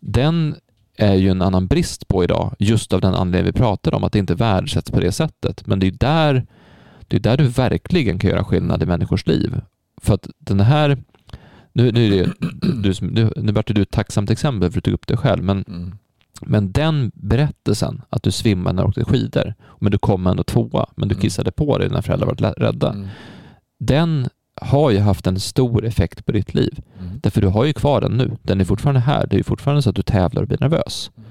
den 0.00 0.56
är 0.96 1.14
ju 1.14 1.30
en 1.30 1.42
annan 1.42 1.66
brist 1.66 2.08
på 2.08 2.24
idag, 2.24 2.54
just 2.58 2.92
av 2.92 3.00
den 3.00 3.14
anledning 3.14 3.52
vi 3.52 3.58
pratade 3.58 3.96
om, 3.96 4.04
att 4.04 4.12
det 4.12 4.18
inte 4.18 4.34
värdesätts 4.34 4.90
på 4.90 5.00
det 5.00 5.12
sättet. 5.12 5.66
Men 5.66 5.80
det 5.80 5.86
är 5.86 5.90
där 5.90 6.46
Det 7.08 7.16
är 7.16 7.20
där 7.20 7.36
du 7.36 7.44
verkligen 7.44 8.18
kan 8.18 8.30
göra 8.30 8.44
skillnad 8.44 8.82
i 8.82 8.86
människors 8.86 9.26
liv. 9.26 9.60
För 10.02 10.14
att 10.14 10.28
den 10.38 10.60
här, 10.60 10.98
nu, 11.72 11.92
nu, 11.92 12.06
är 12.06 12.10
det, 12.10 12.32
du, 12.82 12.94
nu, 13.00 13.32
nu 13.36 13.52
vart 13.52 13.74
du 13.74 13.82
ett 13.82 13.90
tacksamt 13.90 14.30
exempel 14.30 14.70
för 14.70 14.78
att 14.78 14.84
du 14.84 14.90
tog 14.90 14.94
upp 14.94 15.06
det 15.06 15.16
själv, 15.16 15.44
men, 15.44 15.64
mm. 15.68 15.94
men 16.40 16.72
den 16.72 17.10
berättelsen, 17.14 18.02
att 18.10 18.22
du 18.22 18.30
svimmade 18.30 18.76
när 18.76 18.82
du 18.82 18.88
åkte 18.88 19.04
skidor, 19.04 19.54
men 19.80 19.92
du 19.92 19.98
kom 19.98 20.26
ändå 20.26 20.42
tvåa, 20.42 20.86
men 20.96 21.08
du 21.08 21.14
mm. 21.14 21.22
kissade 21.22 21.50
på 21.50 21.78
dig 21.78 21.88
när 21.88 22.02
föräldrar 22.02 22.26
var 22.26 22.54
rädda. 22.54 22.92
Mm. 22.92 23.08
Den 23.78 24.28
har 24.62 24.90
ju 24.90 24.98
haft 24.98 25.26
en 25.26 25.40
stor 25.40 25.84
effekt 25.84 26.26
på 26.26 26.32
ditt 26.32 26.54
liv. 26.54 26.80
Mm. 27.00 27.20
Därför 27.22 27.40
du 27.40 27.48
har 27.48 27.64
ju 27.64 27.72
kvar 27.72 28.00
den 28.00 28.12
nu. 28.12 28.36
Den 28.42 28.60
är 28.60 28.64
fortfarande 28.64 29.00
här. 29.00 29.26
Det 29.26 29.38
är 29.38 29.42
fortfarande 29.42 29.82
så 29.82 29.90
att 29.90 29.96
du 29.96 30.02
tävlar 30.02 30.42
och 30.42 30.48
blir 30.48 30.58
nervös. 30.60 31.10
Mm. 31.16 31.30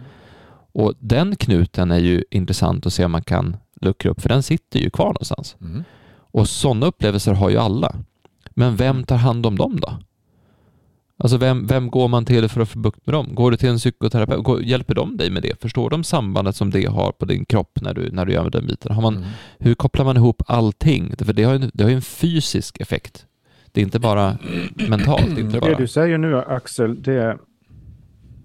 Och 0.72 0.94
den 1.00 1.36
knuten 1.36 1.92
är 1.92 2.00
ju 2.00 2.24
intressant 2.32 2.86
att 2.86 2.94
se 2.94 3.06
om 3.06 3.12
man 3.12 3.24
kan 3.24 3.58
luckra 3.82 4.12
upp, 4.12 4.22
för 4.22 4.30
den 4.30 4.44
sitter 4.44 4.80
ju 4.80 4.90
kvar 4.90 5.08
någonstans. 5.08 5.56
Mm. 5.62 5.84
Och 6.32 6.50
sådana 6.50 6.86
upplevelser 6.86 7.34
har 7.34 7.50
ju 7.50 7.58
alla. 7.58 7.96
Men 8.50 8.76
vem 8.76 9.04
tar 9.04 9.16
hand 9.16 9.46
om 9.46 9.58
dem 9.58 9.80
då? 9.80 9.98
Alltså 11.20 11.38
vem, 11.38 11.68
vem 11.68 11.90
går 11.90 12.08
man 12.08 12.26
till 12.26 12.50
för 12.50 12.62
att 12.62 12.70
få 12.70 12.80
bukt 12.80 13.06
med 13.06 13.14
dem? 13.14 13.36
Går 13.36 13.52
du 13.52 13.58
till 13.58 13.70
en 13.70 13.78
psykoterapeut? 13.78 14.44
Går, 14.44 14.62
hjälper 14.62 14.96
de 14.96 15.18
dig 15.18 15.30
med 15.30 15.44
det? 15.44 15.62
Förstår 15.62 15.90
de 15.90 16.04
sambandet 16.04 16.56
som 16.56 16.70
det 16.70 16.86
har 16.86 17.12
på 17.12 17.26
din 17.26 17.46
kropp 17.46 17.82
när 17.82 17.94
du, 17.94 18.12
när 18.12 18.26
du 18.26 18.34
gör 18.34 18.50
den 18.50 18.68
biten? 18.68 18.92
Har 18.92 19.02
man, 19.02 19.18
mm. 19.18 19.30
Hur 19.58 19.76
kopplar 19.76 20.06
man 20.06 20.18
ihop 20.18 20.42
allting? 20.48 21.16
För 21.18 21.34
det 21.34 21.44
har 21.44 21.54
ju 21.54 21.70
det 21.74 21.84
har 21.84 21.92
en 21.92 22.02
fysisk 22.02 22.82
effekt. 22.82 23.26
Det 23.72 23.82
är 23.82 23.86
inte 23.86 24.00
bara 24.00 24.38
mentalt. 24.90 25.36
Det, 25.36 25.42
inte 25.42 25.60
bara... 25.60 25.72
det 25.72 25.78
du 25.78 25.88
säger 25.88 26.18
nu 26.18 26.38
Axel, 26.38 27.02
det 27.02 27.38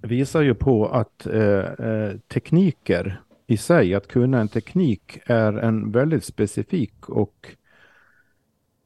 visar 0.03 0.43
ju 0.43 0.55
på 0.55 0.89
att 0.89 1.27
eh, 1.27 1.43
eh, 1.43 2.17
tekniker 2.33 3.21
i 3.47 3.57
sig, 3.57 3.95
att 3.95 4.09
kunna 4.09 4.41
en 4.41 4.49
teknik 4.49 5.19
är 5.27 5.53
en 5.53 5.93
väldigt 5.93 6.25
specifik 6.25 7.09
och 7.09 7.49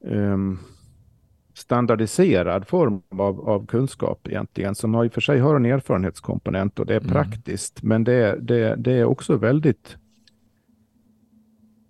um, 0.05 0.59
standardiserad 1.57 2.67
form 2.67 3.01
av, 3.09 3.49
av 3.49 3.65
kunskap 3.65 4.27
egentligen, 4.27 4.75
som 4.75 4.93
har 4.93 5.05
i 5.05 5.07
och 5.07 5.13
för 5.13 5.21
sig 5.21 5.39
har 5.39 5.55
en 5.55 5.65
erfarenhetskomponent 5.65 6.79
och 6.79 6.85
det 6.85 6.95
är 6.95 6.99
mm. 6.99 7.11
praktiskt, 7.11 7.83
men 7.83 8.03
det, 8.03 8.39
det, 8.41 8.75
det 8.75 8.91
är 8.91 9.05
också 9.05 9.37
väldigt 9.37 9.97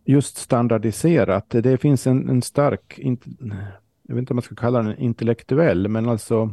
just 0.06 0.38
standardiserat. 0.38 1.50
Det 1.50 1.78
finns 1.78 2.08
en, 2.08 2.30
en 2.30 2.42
stark, 2.42 3.00
jag 4.08 4.16
vet 4.16 4.18
inte 4.18 4.34
om 4.34 4.36
man 4.36 4.42
ska 4.42 4.56
kalla 4.56 4.82
den 4.82 4.98
intellektuell, 4.98 5.88
men 5.88 6.10
alltså 6.10 6.46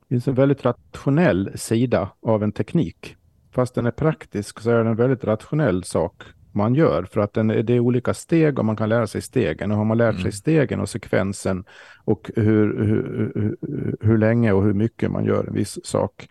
det 0.00 0.08
finns 0.08 0.28
en 0.28 0.34
väldigt 0.34 0.64
rationell 0.64 1.50
sida 1.54 2.10
av 2.20 2.42
en 2.42 2.52
teknik. 2.52 3.16
Fast 3.50 3.74
den 3.74 3.86
är 3.86 3.90
praktisk 3.90 4.60
så 4.60 4.70
är 4.70 4.78
den 4.78 4.86
en 4.86 4.96
väldigt 4.96 5.24
rationell 5.24 5.84
sak 5.84 6.22
man 6.52 6.74
gör 6.74 7.02
för 7.02 7.20
att 7.20 7.32
den, 7.32 7.48
det 7.48 7.70
är 7.70 7.80
olika 7.80 8.14
steg 8.14 8.58
och 8.58 8.64
man 8.64 8.76
kan 8.76 8.88
lära 8.88 9.06
sig 9.06 9.22
stegen. 9.22 9.70
Och 9.70 9.76
har 9.76 9.84
man 9.84 9.98
lärt 9.98 10.14
sig 10.14 10.22
mm. 10.22 10.32
stegen 10.32 10.80
och 10.80 10.88
sekvensen 10.88 11.64
och 12.04 12.30
hur, 12.36 12.84
hur, 12.84 13.32
hur, 13.34 13.56
hur 14.00 14.18
länge 14.18 14.52
och 14.52 14.64
hur 14.64 14.74
mycket 14.74 15.10
man 15.10 15.24
gör 15.24 15.44
en 15.44 15.54
viss 15.54 15.78
sak. 15.84 16.28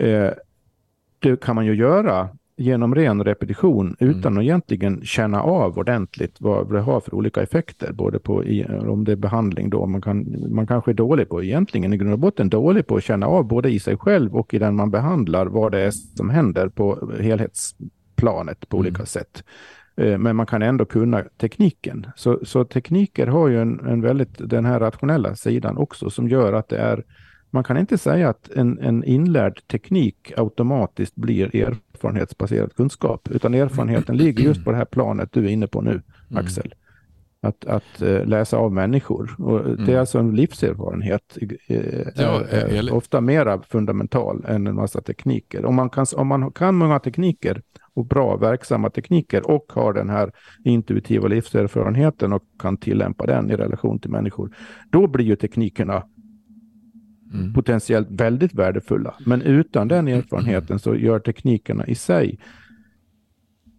Eh, 0.00 0.30
det 1.18 1.40
kan 1.40 1.54
man 1.54 1.66
ju 1.66 1.74
göra 1.74 2.28
genom 2.56 2.94
ren 2.94 3.24
repetition 3.24 3.96
utan 3.98 4.32
mm. 4.32 4.38
att 4.38 4.42
egentligen 4.42 5.00
känna 5.04 5.42
av 5.42 5.78
ordentligt 5.78 6.36
vad 6.40 6.72
det 6.72 6.80
har 6.80 7.00
för 7.00 7.14
olika 7.14 7.42
effekter. 7.42 7.92
Både 7.92 8.18
på 8.18 8.44
om 8.88 9.04
det 9.04 9.12
är 9.12 9.16
behandling 9.16 9.70
då, 9.70 9.86
man, 9.86 10.02
kan, 10.02 10.44
man 10.54 10.66
kanske 10.66 10.90
är 10.90 10.94
dålig 10.94 11.28
på, 11.28 11.42
egentligen 11.42 11.92
i 11.92 11.96
grund 11.96 12.12
och 12.12 12.18
botten 12.18 12.48
dålig 12.48 12.86
på 12.86 12.96
att 12.96 13.04
känna 13.04 13.26
av 13.26 13.44
både 13.44 13.70
i 13.70 13.80
sig 13.80 13.96
själv 13.96 14.36
och 14.36 14.54
i 14.54 14.58
den 14.58 14.76
man 14.76 14.90
behandlar 14.90 15.46
vad 15.46 15.72
det 15.72 15.80
är 15.80 15.90
som 15.90 16.30
händer 16.30 16.68
på 16.68 17.12
helhetsplanet 18.14 18.68
på 18.68 18.76
mm. 18.76 18.86
olika 18.86 19.06
sätt. 19.06 19.44
Eh, 19.96 20.18
men 20.18 20.36
man 20.36 20.46
kan 20.46 20.62
ändå 20.62 20.84
kunna 20.84 21.24
tekniken. 21.38 22.06
Så, 22.16 22.38
så 22.42 22.64
tekniker 22.64 23.26
har 23.26 23.48
ju 23.48 23.60
en, 23.60 23.80
en 23.80 24.00
väldigt, 24.00 24.50
den 24.50 24.64
här 24.64 24.80
rationella 24.80 25.36
sidan 25.36 25.76
också 25.76 26.10
som 26.10 26.28
gör 26.28 26.52
att 26.52 26.68
det 26.68 26.78
är 26.78 27.04
man 27.52 27.64
kan 27.64 27.78
inte 27.78 27.98
säga 27.98 28.28
att 28.28 28.50
en, 28.56 28.78
en 28.78 29.04
inlärd 29.04 29.60
teknik 29.68 30.32
automatiskt 30.36 31.14
blir 31.14 31.56
erfarenhetsbaserad 31.56 32.74
kunskap, 32.74 33.28
utan 33.30 33.54
erfarenheten 33.54 34.16
ligger 34.16 34.44
just 34.44 34.64
på 34.64 34.70
det 34.70 34.76
här 34.76 34.84
planet 34.84 35.32
du 35.32 35.44
är 35.44 35.50
inne 35.50 35.66
på 35.66 35.80
nu, 35.80 35.90
mm. 35.90 36.44
Axel. 36.44 36.74
Att, 37.42 37.64
att 37.64 38.02
uh, 38.02 38.26
läsa 38.26 38.56
av 38.56 38.72
människor. 38.72 39.34
Och 39.38 39.60
mm. 39.60 39.86
Det 39.86 39.92
är 39.92 39.98
alltså 39.98 40.18
en 40.18 40.34
livserfarenhet, 40.34 41.38
uh, 41.42 41.78
ja, 42.16 42.42
är, 42.50 42.88
är 42.88 42.92
ofta 42.92 43.20
mera 43.20 43.62
fundamental 43.62 44.44
än 44.48 44.66
en 44.66 44.74
massa 44.74 45.00
tekniker. 45.00 45.64
Om 45.64 45.74
man, 45.74 45.90
kan, 45.90 46.06
om 46.16 46.26
man 46.26 46.52
kan 46.52 46.74
många 46.74 46.98
tekniker 46.98 47.62
och 47.94 48.06
bra 48.06 48.36
verksamma 48.36 48.90
tekniker 48.90 49.50
och 49.50 49.72
har 49.72 49.92
den 49.92 50.10
här 50.10 50.32
intuitiva 50.64 51.28
livserfarenheten 51.28 52.32
och 52.32 52.42
kan 52.58 52.76
tillämpa 52.76 53.26
den 53.26 53.50
i 53.50 53.56
relation 53.56 53.98
till 53.98 54.10
människor, 54.10 54.56
då 54.90 55.06
blir 55.06 55.24
ju 55.24 55.36
teknikerna 55.36 56.04
mm. 57.34 57.54
potentiellt 57.54 58.08
väldigt 58.10 58.54
värdefulla. 58.54 59.14
Men 59.26 59.42
utan 59.42 59.88
den 59.88 60.08
erfarenheten 60.08 60.78
så 60.78 60.96
gör 60.96 61.18
teknikerna 61.18 61.86
i 61.86 61.94
sig, 61.94 62.38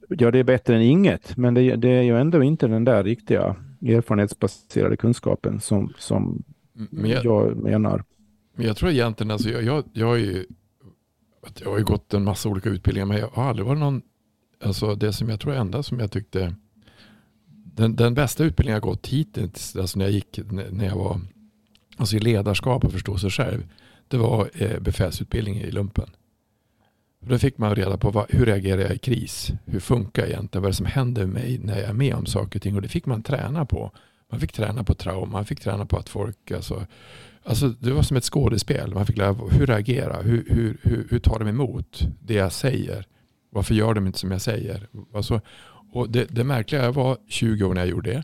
ja 0.10 0.32
det 0.32 0.40
är 0.40 0.44
bättre 0.44 0.76
än 0.76 0.82
inget, 0.82 1.38
men 1.38 1.54
det, 1.54 1.76
det 1.76 1.90
är 1.90 2.02
ju 2.02 2.18
ändå 2.18 2.44
inte 2.44 2.68
den 2.68 2.84
där 2.84 3.04
riktiga 3.04 3.56
erfarenhetsbaserade 3.82 4.98
kunskapen 4.98 5.60
som, 5.60 5.94
som 5.98 6.44
men 6.90 7.12
jag, 7.12 7.26
jag, 7.26 7.58
menar. 7.58 8.04
Men 8.56 8.66
jag 8.66 8.78
tror 8.78 8.92
egentligen, 8.92 9.32
alltså 9.32 9.50
jag, 9.50 9.64
jag, 9.64 9.84
jag, 9.94 10.08
har 10.08 10.16
ju, 10.16 10.46
jag 11.60 11.70
har 11.70 11.78
ju 11.78 11.84
gått 11.84 12.14
en 12.14 12.24
massa 12.24 12.50
olika 12.50 12.70
utbildningar, 12.70 13.06
men 13.06 13.18
jag 13.18 13.30
har 13.34 13.44
aldrig 13.44 13.68
varit 13.68 13.80
någon, 13.80 14.02
alltså 14.64 14.96
det 14.96 15.14
som 15.14 15.30
jag 15.30 15.40
tror 15.40 15.54
enda 15.54 15.84
som 15.84 16.00
jag 16.00 16.12
tyckte, 16.12 16.56
den, 17.76 17.96
den 17.96 18.14
bästa 18.14 18.44
utbildningen 18.44 18.76
jag 18.76 18.84
gått 18.84 19.08
hittills, 19.08 19.76
alltså 19.76 20.00
när 20.00 20.06
jag 20.06 20.12
gick, 20.12 20.40
när 20.72 20.86
jag 20.86 20.96
var 20.96 21.22
alltså 21.98 22.16
i 22.16 22.20
ledarskap 22.20 22.84
och 22.84 22.92
förstå 22.92 23.18
sig 23.18 23.30
själv, 23.30 23.68
det 24.08 24.18
var 24.18 24.50
eh, 24.54 24.80
befälsutbildning 24.80 25.58
i 25.58 25.72
lumpen. 25.72 26.10
då 27.20 27.38
fick 27.38 27.58
man 27.58 27.76
reda 27.76 27.98
på 27.98 28.12
vad, 28.12 28.26
hur 28.30 28.46
reagerar 28.46 28.82
jag 28.82 28.96
i 28.96 28.98
kris? 28.98 29.52
Hur 29.66 29.80
funkar 29.80 30.22
jag 30.22 30.30
egentligen? 30.30 30.62
Vad 30.62 30.68
är 30.68 30.72
det 30.72 30.78
som 30.78 30.86
händer 30.86 31.26
med 31.26 31.34
mig 31.34 31.60
när 31.64 31.80
jag 31.80 31.90
är 31.90 31.94
med 31.94 32.16
om 32.16 32.26
saker 32.26 32.60
och 32.60 32.64
ting? 32.64 32.76
Och 32.76 32.82
det 32.82 32.88
fick 32.88 33.06
man 33.06 33.24
träna 33.24 33.66
på. 33.66 33.92
Man 34.32 34.40
fick 34.40 34.52
träna 34.52 34.84
på 34.84 34.94
trauma, 34.94 35.32
man 35.32 35.46
fick 35.46 35.60
träna 35.60 35.86
på 35.86 35.98
att 35.98 36.10
folk, 36.10 36.52
alltså, 36.52 36.86
alltså 37.46 37.70
det 37.70 37.92
var 37.92 38.02
som 38.02 38.18
ett 38.18 38.24
skådespel. 38.24 38.94
Man 38.94 39.06
fick 39.06 39.18
lära 39.18 39.34
hur 39.34 39.66
reagera, 39.68 40.22
hur, 40.22 40.46
hur, 40.50 40.78
hur, 40.82 41.08
hur 41.10 41.20
tar 41.20 41.40
de 41.40 41.48
emot 41.48 42.08
det 42.22 42.34
jag 42.34 42.52
säger? 42.52 43.08
Varför 43.50 43.76
gör 43.76 43.94
de 43.94 44.08
inte 44.08 44.20
som 44.20 44.32
jag 44.32 44.42
säger? 44.42 44.88
Alltså, 45.14 45.42
och 45.92 46.10
det, 46.10 46.26
det 46.36 46.44
märkliga, 46.44 46.84
jag 46.84 46.94
var 46.94 47.18
20 47.28 47.66
år 47.66 47.74
när 47.74 47.82
jag 47.82 47.90
gjorde 47.90 48.12
det. 48.12 48.24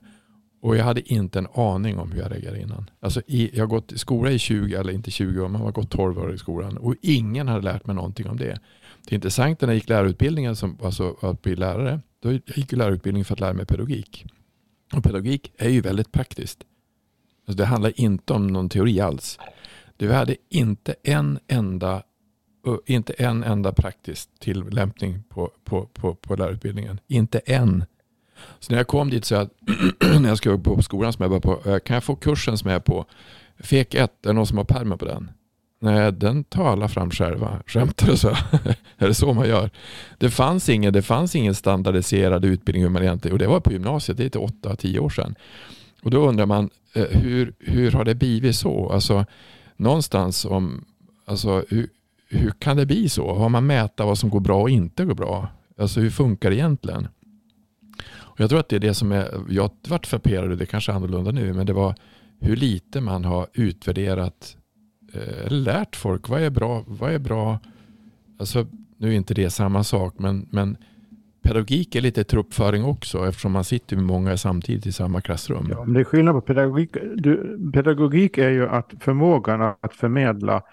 Och 0.62 0.78
jag 0.78 0.84
hade 0.84 1.14
inte 1.14 1.40
en 1.40 1.48
aning 1.54 2.00
om 2.00 2.12
hur 2.12 2.20
jag 2.20 2.32
reagerade 2.32 2.62
innan. 2.62 2.90
Alltså 3.00 3.22
i, 3.28 3.50
jag 3.54 3.64
har 3.64 3.68
gått 3.68 3.92
i 3.92 3.98
skola 3.98 4.32
i 4.32 4.40
20, 4.40 4.76
eller 4.76 4.94
inte 4.94 5.12
20 5.12 5.42
år, 5.42 5.48
Man 5.48 5.62
har 5.62 5.72
gått 5.72 5.92
12 5.92 6.20
år 6.20 6.34
i 6.34 6.38
skolan. 6.38 6.78
Och 6.78 6.96
ingen 7.02 7.48
hade 7.48 7.62
lärt 7.62 7.86
mig 7.86 7.96
någonting 7.96 8.30
om 8.30 8.38
det. 8.38 8.60
Det 9.10 9.16
intressanta 9.16 9.66
när 9.66 9.74
jag 9.74 9.78
gick 9.78 9.90
lärarutbildningen, 9.90 10.56
som, 10.56 10.78
alltså 10.84 11.16
att 11.22 11.42
bli 11.42 11.56
lärare. 11.56 12.02
Då 12.22 12.32
jag 12.32 12.42
gick 12.56 12.74
jag 12.74 12.78
lärarutbildningen 12.78 13.26
för 13.26 13.34
att 13.34 13.40
lära 13.40 13.54
mig 13.54 13.66
pedagogik. 13.66 14.26
Och 14.94 15.04
pedagogik 15.04 15.54
är 15.58 15.70
ju 15.70 15.82
väldigt 15.82 16.12
praktiskt. 16.12 16.60
Alltså 17.52 17.64
det 17.64 17.66
handlar 17.66 18.00
inte 18.00 18.34
om 18.34 18.48
någon 18.48 18.70
teori 18.70 19.00
alls. 19.00 19.40
Du 19.98 20.12
hade 20.12 20.36
inte 20.50 20.96
en 21.04 21.40
enda 21.48 22.04
inte 22.86 23.14
en 23.14 23.44
enda 23.44 23.72
praktisk 23.72 24.30
tillämpning 24.40 25.24
på, 25.30 25.52
på, 25.64 25.86
på, 25.86 26.16
på 26.16 26.36
lärarutbildningen. 26.36 27.00
Inte 27.08 27.40
en. 27.40 27.86
Så 28.60 28.72
när 28.72 28.80
jag 28.80 28.88
kom 28.88 29.10
dit 29.10 29.26
så 29.26 29.34
jag, 29.34 29.50
när 30.22 30.30
jag 30.30 30.38
skulle 30.38 30.58
på 30.58 30.82
skolan 30.82 31.14
som 31.14 31.24
jag 31.24 31.30
var 31.30 31.40
på, 31.40 31.70
eh, 31.70 31.80
kan 31.80 31.94
jag 31.94 32.04
få 32.04 32.16
kursen 32.16 32.58
som 32.58 32.70
jag 32.70 32.76
är 32.76 32.80
på? 32.80 33.06
FEK 33.60 33.96
1, 33.96 34.26
är 34.26 34.30
det 34.30 34.34
någon 34.34 34.48
som 34.48 34.58
har 34.58 34.66
pärmen 34.66 34.98
på 34.98 35.06
den? 35.06 35.32
Nej, 35.80 36.12
den 36.12 36.44
tar 36.44 36.72
alla 36.72 36.88
fram 36.88 37.12
själva. 37.12 37.64
Skämtar 37.66 38.08
du 38.08 38.18
så? 38.18 38.30
är 38.98 39.08
det 39.08 39.14
så 39.14 39.34
man 39.34 39.48
gör? 39.48 39.70
Det 40.18 40.30
fanns 40.30 40.70
ingen, 40.70 40.94
det 40.94 41.02
fanns 41.02 41.36
ingen 41.36 41.56
standardiserad 41.56 42.46
utbildning 42.46 42.84
hur 42.84 42.90
man 42.90 43.04
egentligen, 43.04 43.34
och 43.34 43.40
det 43.40 43.48
var 43.48 43.60
på 43.60 43.72
gymnasiet, 43.72 44.18
det 44.18 44.26
är 44.26 44.30
till 44.30 44.42
8-10 44.42 45.00
år 45.00 45.10
sedan. 45.10 45.36
Och 46.04 46.12
då 46.12 46.30
undrar 46.30 46.46
man, 46.46 46.70
eh, 46.94 47.04
hur, 47.04 47.54
hur 47.60 47.92
har 47.92 48.06
det 48.06 48.16
blivit 48.16 48.56
så? 48.56 48.90
Alltså, 48.90 49.26
någonstans 49.78 50.46
om, 50.46 50.86
alltså, 51.26 51.66
hur, 51.70 51.90
hur 52.28 52.52
kan 52.52 52.78
det 52.78 52.86
bli 52.86 53.10
så? 53.10 53.34
Har 53.34 53.50
man 53.50 53.66
mäta 53.66 54.06
vad 54.06 54.18
som 54.18 54.30
går 54.30 54.40
bra 54.40 54.62
och 54.62 54.70
inte 54.70 55.06
går 55.06 55.16
bra? 55.16 55.48
Alltså 55.78 56.00
hur 56.00 56.10
funkar 56.10 56.50
det 56.50 56.56
egentligen? 56.56 57.08
Och 58.14 58.40
jag 58.40 58.50
tror 58.50 58.60
att 58.60 58.70
det 58.70 58.76
är 58.76 58.80
det 58.80 58.94
som 58.94 59.12
är, 59.12 59.46
jag 59.50 59.72
vart 59.88 60.08
förperad 60.08 60.40
frapperad, 60.42 60.58
det 60.58 60.66
kanske 60.66 60.92
är 60.92 60.96
annorlunda 60.96 61.32
nu, 61.32 61.54
men 61.54 61.66
det 61.66 61.74
var 61.74 61.96
hur 62.40 62.56
lite 62.56 63.02
man 63.02 63.26
har 63.26 63.48
utvärderat 63.54 64.58
eh, 65.14 65.46
eller 65.46 65.60
lärt 65.60 65.96
folk. 65.96 66.30
Vad 66.30 66.42
är 66.42 66.50
bra? 66.50 66.84
Vad 66.88 67.14
är 67.14 67.20
bra? 67.20 67.60
Alltså, 68.40 68.68
nu 68.98 69.10
är 69.10 69.16
inte 69.16 69.34
det 69.34 69.50
samma 69.50 69.84
sak, 69.84 70.14
men, 70.18 70.48
men 70.50 70.78
pedagogik 71.44 71.96
är 71.96 72.02
lite 72.02 72.24
truppföring 72.24 72.84
också 72.86 73.28
eftersom 73.28 73.52
man 73.52 73.64
sitter 73.64 73.96
med 73.96 74.06
många 74.06 74.38
samtidigt 74.38 74.86
i 74.86 74.92
samma 74.92 75.22
klassrum. 75.22 75.68
Ja, 75.70 75.84
men 75.84 75.94
det 75.94 76.00
är 76.00 76.04
skillnad 76.04 76.36
på 76.36 76.42
pedagogik. 76.42 76.98
Du, 77.16 77.60
pedagogik 77.74 78.38
är 78.38 78.50
ju 78.50 78.68
att 78.68 78.94
förmågan 79.00 79.62
att 79.62 79.94
förmedla 79.94 80.64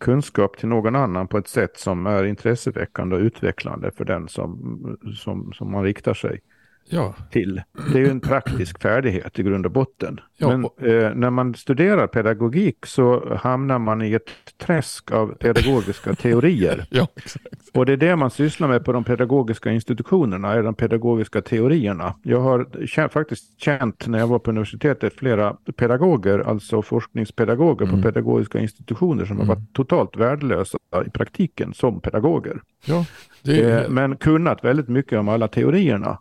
kunskap 0.00 0.56
till 0.58 0.68
någon 0.68 0.96
annan 0.96 1.28
på 1.28 1.38
ett 1.38 1.48
sätt 1.48 1.78
som 1.78 2.06
är 2.06 2.24
intresseväckande 2.24 3.16
och 3.16 3.22
utvecklande 3.22 3.90
för 3.90 4.04
den 4.04 4.28
som, 4.28 4.98
som, 5.16 5.52
som 5.52 5.70
man 5.70 5.84
riktar 5.84 6.14
sig 6.14 6.40
ja. 6.88 7.14
till. 7.30 7.62
Det 7.92 7.98
är 7.98 8.02
ju 8.04 8.10
en 8.10 8.20
praktisk 8.20 8.82
färdighet 8.82 9.38
i 9.38 9.42
grund 9.42 9.66
och 9.66 9.72
botten. 9.72 10.20
Ja. 10.38 10.48
Men 10.48 10.64
eh, 10.64 11.14
när 11.14 11.30
man 11.30 11.54
studerar 11.54 12.06
pedagogik 12.06 12.86
så 12.86 13.34
hamnar 13.36 13.78
man 13.78 14.02
i 14.02 14.12
ett 14.12 14.30
träsk 14.58 15.10
av 15.12 15.34
pedagogiska 15.34 16.14
teorier. 16.22 16.86
Ja, 16.90 17.08
exakt. 17.16 17.46
Och 17.74 17.86
det 17.86 17.92
är 17.92 17.96
det 17.96 18.16
man 18.16 18.30
sysslar 18.30 18.68
med 18.68 18.84
på 18.84 18.92
de 18.92 19.04
pedagogiska 19.04 19.70
institutionerna, 19.72 20.52
är 20.52 20.62
de 20.62 20.74
pedagogiska 20.74 21.42
teorierna. 21.42 22.14
Jag 22.22 22.40
har 22.40 22.86
känt, 22.86 23.12
faktiskt 23.12 23.60
känt 23.60 24.06
när 24.06 24.18
jag 24.18 24.26
var 24.26 24.38
på 24.38 24.50
universitetet 24.50 25.14
flera 25.14 25.56
pedagoger, 25.76 26.38
alltså 26.38 26.82
forskningspedagoger 26.82 27.86
Mm. 27.86 27.96
på 27.96 28.02
pedagogiska 28.08 28.58
institutioner 28.58 29.24
som 29.24 29.36
Mm. 29.36 29.48
har 29.48 29.54
varit 29.56 29.72
totalt 29.72 30.16
värdelösa 30.16 30.78
i 31.06 31.10
praktiken 31.10 31.74
som 31.74 32.00
pedagoger. 32.00 32.60
Ja, 32.86 33.04
det 33.42 33.56
Eh, 33.66 33.90
men 33.90 34.16
kunnat 34.16 34.64
väldigt 34.64 34.88
mycket 34.88 35.18
om 35.18 35.28
alla 35.28 35.48
teorierna. 35.48 36.18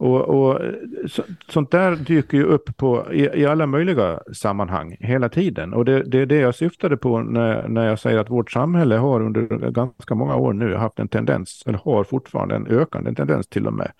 Och, 0.00 0.20
och 0.20 0.60
så, 1.06 1.22
sånt 1.48 1.70
där 1.70 1.96
dyker 1.96 2.38
ju 2.38 2.44
upp 2.44 2.76
på, 2.76 3.12
i, 3.12 3.40
i 3.40 3.46
alla 3.46 3.66
möjliga 3.66 4.20
sammanhang 4.32 4.96
hela 5.00 5.28
tiden. 5.28 5.74
Och 5.74 5.84
det, 5.84 6.02
det 6.02 6.18
är 6.18 6.26
det 6.26 6.36
jag 6.36 6.54
syftade 6.54 6.96
på 6.96 7.20
när, 7.20 7.68
när 7.68 7.86
jag 7.86 7.98
säger 7.98 8.18
att 8.18 8.30
vårt 8.30 8.50
samhälle 8.50 8.96
har 8.96 9.20
under 9.20 9.70
ganska 9.70 10.14
många 10.14 10.36
år 10.36 10.52
nu 10.52 10.74
haft 10.74 10.98
en 10.98 11.08
tendens, 11.08 11.62
eller 11.66 11.78
har 11.84 12.04
fortfarande 12.04 12.54
en 12.54 12.66
ökande 12.66 13.14
tendens 13.14 13.46
till 13.46 13.66
och 13.66 13.72
med, 13.72 13.92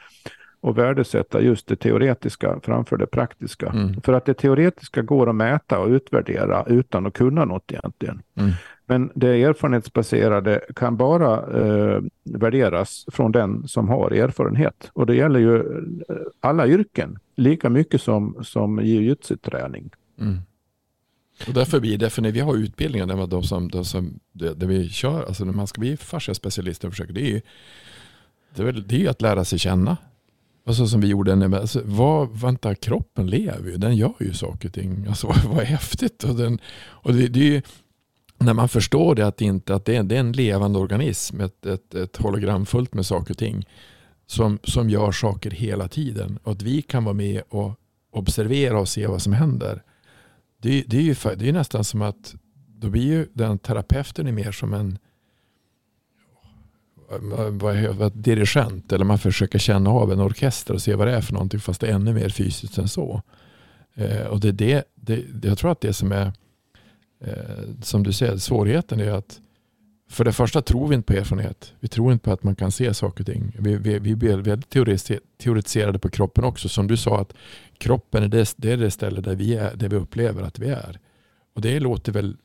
att 0.63 0.77
värdesätta 0.77 1.41
just 1.41 1.67
det 1.67 1.77
teoretiska 1.77 2.61
framför 2.63 2.97
det 2.97 3.07
praktiska. 3.07 3.67
Mm. 3.67 4.01
För 4.01 4.13
att 4.13 4.25
det 4.25 4.35
teoretiska 4.35 5.03
går 5.03 5.29
att 5.29 5.35
mäta 5.35 5.79
och 5.79 5.89
utvärdera 5.89 6.65
utan 6.67 7.07
att 7.07 7.15
kunna 7.15 7.45
något 7.45 7.73
egentligen. 7.73 8.23
Mm. 8.37 8.51
Men 8.91 9.11
det 9.15 9.43
erfarenhetsbaserade 9.43 10.61
kan 10.77 10.97
bara 10.97 11.61
eh, 11.61 12.01
värderas 12.25 13.05
från 13.09 13.33
den 13.33 13.69
som 13.69 13.89
har 13.89 14.11
erfarenhet. 14.11 14.91
Och 14.93 15.07
det 15.07 15.15
gäller 15.15 15.41
ju 15.41 15.57
eh, 15.57 16.17
alla 16.41 16.67
yrken, 16.67 17.19
lika 17.37 17.71
mycket 17.71 18.03
som, 18.03 18.45
som 18.45 18.79
jujutsu-träning. 18.85 19.91
Mm. 20.21 20.39
Och 21.47 21.55
därför 21.55 21.81
blir 21.81 21.99
det, 21.99 22.11
för 22.11 22.23
när 22.23 22.33
vi 22.33 22.41
har 22.41 22.57
utbildningar 22.57 23.07
där, 23.07 23.27
de 23.27 23.43
som, 23.43 23.69
de 23.69 23.85
som, 23.85 24.21
det, 24.33 24.55
det 24.55 24.67
vi 24.67 24.89
kör, 24.89 25.23
alltså 25.23 25.45
när 25.45 25.53
man 25.53 25.67
ska 25.67 25.81
bli 25.81 25.97
fasciaspecialist 25.97 26.85
och 26.85 26.91
försöker, 26.91 27.13
det 27.13 27.23
är 27.23 27.31
ju 27.31 27.41
det 28.55 28.63
är, 28.63 28.67
väl, 28.67 28.89
det 28.89 28.95
är 28.95 29.01
ju 29.01 29.09
att 29.09 29.23
lära 29.23 29.45
sig 29.45 29.59
känna. 29.59 29.97
Alltså 30.67 30.87
som 30.87 31.01
vi 31.01 31.09
gjorde, 31.09 31.35
när, 31.35 31.59
alltså, 31.59 31.81
vad, 31.85 32.41
vänta, 32.41 32.75
kroppen 32.75 33.27
lever 33.27 33.71
ju, 33.71 33.77
den 33.77 33.97
gör 33.97 34.15
ju 34.21 34.33
saker 34.33 34.69
och 34.69 34.75
ting. 34.75 35.07
Alltså 35.09 35.27
vad, 35.27 35.45
vad 35.55 35.65
häftigt. 35.65 36.25
Och, 36.25 36.37
den, 36.37 36.59
och 36.83 37.15
det, 37.15 37.29
det 37.29 37.41
är 37.41 37.53
ju, 37.53 37.63
när 38.41 38.55
man 38.55 38.69
förstår 38.69 39.15
det, 39.15 39.27
att, 39.27 39.37
det 39.37 39.45
inte, 39.45 39.75
att 39.75 39.85
det, 39.85 39.97
är, 39.97 40.03
det 40.03 40.17
är 40.17 40.21
en 40.21 40.33
levande 40.33 40.79
organism, 40.79 41.41
ett, 41.41 41.67
ett, 41.67 41.95
ett 41.95 42.17
hologram 42.17 42.67
fullt 42.67 42.95
med 42.95 43.07
saker 43.07 43.31
och 43.31 43.39
ting 43.39 43.67
som, 44.27 44.59
som 44.65 44.91
gör 44.91 45.13
saker 45.13 45.51
hela 45.51 45.89
tiden. 45.89 46.39
Och 46.43 46.53
att 46.53 46.63
vi 46.63 46.83
kan 46.83 47.05
vara 47.05 47.15
med 47.15 47.43
och 47.49 47.81
observera 48.11 48.81
och 48.81 48.89
se 48.89 49.07
vad 49.07 49.23
som 49.23 49.33
händer. 49.33 49.83
Det, 50.63 50.85
det 50.87 50.97
är 50.97 51.03
ju 51.03 51.15
för, 51.15 51.37
det 51.37 51.49
är 51.49 51.53
nästan 51.53 51.85
som 51.85 52.03
att 52.03 52.35
då 52.69 52.89
blir 52.89 53.03
ju 53.03 53.27
den 53.33 53.59
terapeuten 53.59 54.27
är 54.27 54.33
mer 54.33 54.53
som 54.53 54.75
en 54.75 54.99
vad, 57.51 57.77
vad, 57.77 58.13
dirigent. 58.13 58.93
Eller 58.93 59.05
man 59.05 59.19
försöker 59.19 59.59
känna 59.59 59.91
av 59.91 60.13
en 60.13 60.21
orkester 60.21 60.75
och 60.75 60.83
se 60.83 60.95
vad 60.95 61.07
det 61.07 61.17
är 61.17 61.21
för 61.21 61.33
någonting 61.33 61.61
fast 61.61 61.81
det 61.81 61.87
är 61.87 61.93
ännu 61.93 62.15
mer 62.15 62.29
fysiskt 62.29 62.79
än 62.79 62.89
så. 62.89 63.23
Eh, 63.95 64.27
och 64.27 64.41
det 64.41 64.49
är 64.49 64.53
det, 64.53 64.85
det, 64.95 65.25
jag 65.43 65.59
tror 65.59 65.73
att 65.73 65.81
det 65.81 65.93
som 65.93 66.13
är 66.13 66.33
som 67.83 68.03
du 68.03 68.13
säger, 68.13 68.37
svårigheten 68.37 69.01
är 69.01 69.11
att 69.13 69.41
för 70.11 70.25
det 70.25 70.33
första 70.33 70.63
tror 70.63 70.89
vi 70.89 70.95
inte 70.95 71.13
på 71.13 71.19
erfarenhet. 71.21 71.73
Vi 71.81 71.89
tror 71.89 72.13
inte 72.13 72.25
på 72.25 72.33
att 72.33 72.43
man 72.43 72.57
kan 72.57 72.73
se 72.73 72.95
saker 72.95 73.23
och 73.23 73.27
ting. 73.27 73.57
Vi, 73.59 73.77
vi, 73.77 73.99
vi 73.99 74.17
blir 74.17 74.37
väldigt 74.37 74.75
teoretiser- 74.75 75.21
teoretiserade 75.43 75.99
på 75.99 76.09
kroppen 76.11 76.45
också. 76.45 76.69
Som 76.69 76.87
du 76.87 76.97
sa 76.97 77.21
att 77.21 77.33
kroppen 77.79 78.23
är 78.23 78.29
det, 78.29 78.55
det 78.57 78.73
är 78.73 78.77
det 78.77 78.91
ställe 78.91 79.21
där 79.21 79.35
vi, 79.35 79.55
är, 79.55 79.77
där 79.77 79.89
vi 79.89 79.97
upplever 79.97 80.43
att 80.43 80.59
vi 80.59 80.69
är. 80.69 80.99
Och 81.55 81.61
det 81.61 81.81
låter 81.81 82.13
väl, 82.13 82.37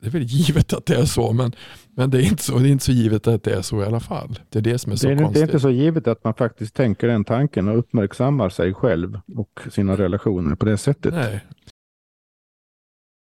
det 0.00 0.06
är 0.06 0.10
väl 0.10 0.22
givet 0.22 0.72
att 0.72 0.86
det 0.86 0.94
är 0.94 1.04
så. 1.04 1.32
Men, 1.32 1.52
men 1.90 2.10
det, 2.10 2.18
är 2.18 2.22
inte 2.22 2.42
så, 2.42 2.58
det 2.58 2.68
är 2.68 2.72
inte 2.72 2.84
så 2.84 2.92
givet 2.92 3.26
att 3.26 3.42
det 3.42 3.54
är 3.54 3.62
så 3.62 3.82
i 3.82 3.84
alla 3.86 4.00
fall. 4.00 4.38
Det 4.48 4.58
är 4.58 4.62
det 4.62 4.78
som 4.78 4.92
är 4.92 4.96
så 4.96 5.06
Det 5.06 5.12
är, 5.12 5.16
det 5.16 5.22
konstigt. 5.22 5.42
är 5.42 5.46
inte 5.46 5.60
så 5.60 5.70
givet 5.70 6.06
att 6.06 6.24
man 6.24 6.34
faktiskt 6.34 6.74
tänker 6.74 7.08
den 7.08 7.24
tanken 7.24 7.68
och 7.68 7.78
uppmärksammar 7.78 8.48
sig 8.48 8.74
själv 8.74 9.20
och 9.36 9.60
sina 9.70 9.96
relationer 9.96 10.54
på 10.54 10.64
det 10.66 10.76
sättet. 10.78 11.14
Nej. 11.14 11.40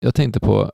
Jag 0.00 0.14
tänkte 0.14 0.40
på 0.40 0.72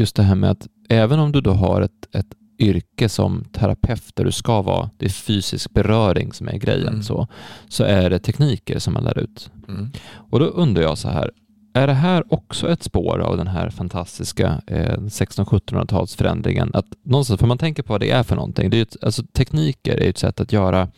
just 0.00 0.16
det 0.16 0.22
här 0.22 0.34
med 0.34 0.50
att 0.50 0.68
även 0.88 1.18
om 1.18 1.32
du 1.32 1.40
då 1.40 1.52
har 1.52 1.80
ett, 1.80 2.14
ett 2.14 2.34
yrke 2.58 3.08
som 3.08 3.44
terapeut 3.52 4.16
där 4.16 4.24
du 4.24 4.32
ska 4.32 4.62
vara, 4.62 4.90
det 4.98 5.04
är 5.04 5.10
fysisk 5.10 5.70
beröring 5.70 6.32
som 6.32 6.48
är 6.48 6.56
grejen, 6.58 6.88
Mm. 6.88 7.02
så, 7.02 7.26
så 7.68 7.84
är 7.84 8.10
det 8.10 8.18
tekniker 8.18 8.78
som 8.78 8.92
man 8.94 9.04
lär 9.04 9.18
ut. 9.18 9.50
Mm. 9.68 9.90
Och 10.30 10.38
då 10.40 10.44
undrar 10.46 10.82
jag 10.82 10.98
så 10.98 11.08
här, 11.08 11.30
är 11.74 11.86
det 11.86 11.92
här 11.92 12.24
också 12.32 12.68
ett 12.72 12.82
spår 12.82 13.18
av 13.18 13.36
den 13.36 13.46
här 13.46 13.70
fantastiska 13.70 14.62
eh, 14.66 14.98
1600-1700-talsförändringen? 14.98 16.70
Att 16.74 16.86
någonstans, 17.02 17.40
för 17.40 17.46
man 17.46 17.58
tänker 17.58 17.82
på 17.82 17.92
vad 17.92 18.00
det 18.00 18.10
är 18.10 18.22
för 18.22 18.36
någonting, 18.36 18.70
det 18.70 18.78
är 18.78 18.82
ett, 18.82 18.96
alltså 19.02 19.22
tekniker 19.32 19.96
är 19.96 20.04
ju 20.04 20.10
ett 20.10 20.18
sätt 20.18 20.40
att 20.40 20.52
göra, 20.52 20.88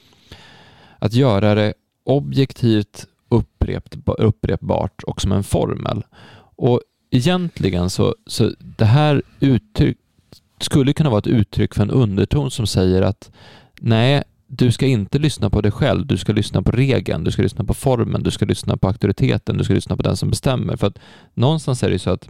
att 0.99 1.13
göra 1.13 1.55
det 1.55 1.75
objektivt 2.05 3.07
upprept, 3.29 3.97
upprepbart 4.19 5.03
och 5.03 5.21
som 5.21 5.33
en 5.33 5.43
formel. 5.43 6.05
Och 6.57 6.81
egentligen 7.13 7.91
så, 7.91 8.15
så 8.27 8.53
det 8.59 8.85
här 8.85 9.23
uttryck, 9.41 9.97
skulle 10.61 10.93
kunna 10.93 11.11
vara 11.11 11.19
ett 11.19 11.27
uttryck 11.27 11.75
för 11.75 11.83
en 11.83 11.91
underton 11.91 12.51
som 12.51 12.67
säger 12.67 13.03
att 13.03 13.31
nej, 13.81 14.23
du 14.47 14.73
ska 14.73 14.87
inte 14.87 15.19
lyssna 15.19 15.51
på 15.51 15.61
dig 15.61 15.73
själv, 15.73 16.07
du 16.07 16.19
ska 16.19 16.33
lyssna 16.33 16.63
på 16.63 16.71
regeln, 16.71 17.25
du 17.25 17.31
ska 17.31 17.43
lyssna 17.43 17.65
på 17.65 17.75
formen, 17.75 18.23
du 18.23 18.31
ska 18.31 18.47
lyssna 18.47 18.77
på 18.77 18.89
auktoriteten, 18.89 19.59
du 19.59 19.65
ska 19.65 19.75
lyssna 19.75 19.97
på 19.97 20.03
den 20.03 20.17
som 20.17 20.31
bestämmer. 20.31 20.77
För 20.77 20.87
att 20.87 20.99
någonstans 21.35 21.83
är 21.83 21.87
det 21.89 21.93
ju 21.93 21.99
så 21.99 22.11
att, 22.11 22.29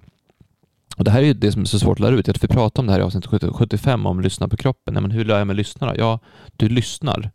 och 0.97 1.05
det 1.05 1.11
här 1.11 1.23
är 1.23 1.27
ju 1.27 1.35
det 1.35 1.53
som 1.53 1.63
är 1.63 1.67
så 1.67 1.79
svårt 1.79 1.97
att 1.97 2.01
lära 2.01 2.17
ut, 2.17 2.29
att 2.29 2.45
vi 2.45 2.49
pratar 2.49 2.83
om 2.83 2.87
det 2.87 2.93
här 2.93 3.01
i 3.01 3.03
avsnitt 3.03 3.27
75 3.27 4.07
om 4.07 4.21
lyssna 4.21 4.49
på 4.49 4.57
kroppen. 4.57 4.95
Nej, 4.95 5.03
men 5.03 5.11
hur 5.11 5.25
lär 5.25 5.39
jag 5.39 5.47
mig 5.47 5.57
lyssna 5.57 5.87
då? 5.87 5.95
Ja, 5.99 6.19
du 6.57 6.69
lyssnar. 6.69 7.31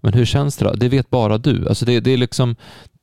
Men 0.00 0.14
hur 0.14 0.24
känns 0.24 0.56
det 0.56 0.64
då? 0.64 0.72
Det 0.72 0.88
vet 0.88 1.10
bara 1.10 1.38
du. 1.38 1.68
Alltså 1.68 1.84
det, 1.84 2.00
det 2.00 2.10
är 2.10 2.16
liksom, 2.16 2.56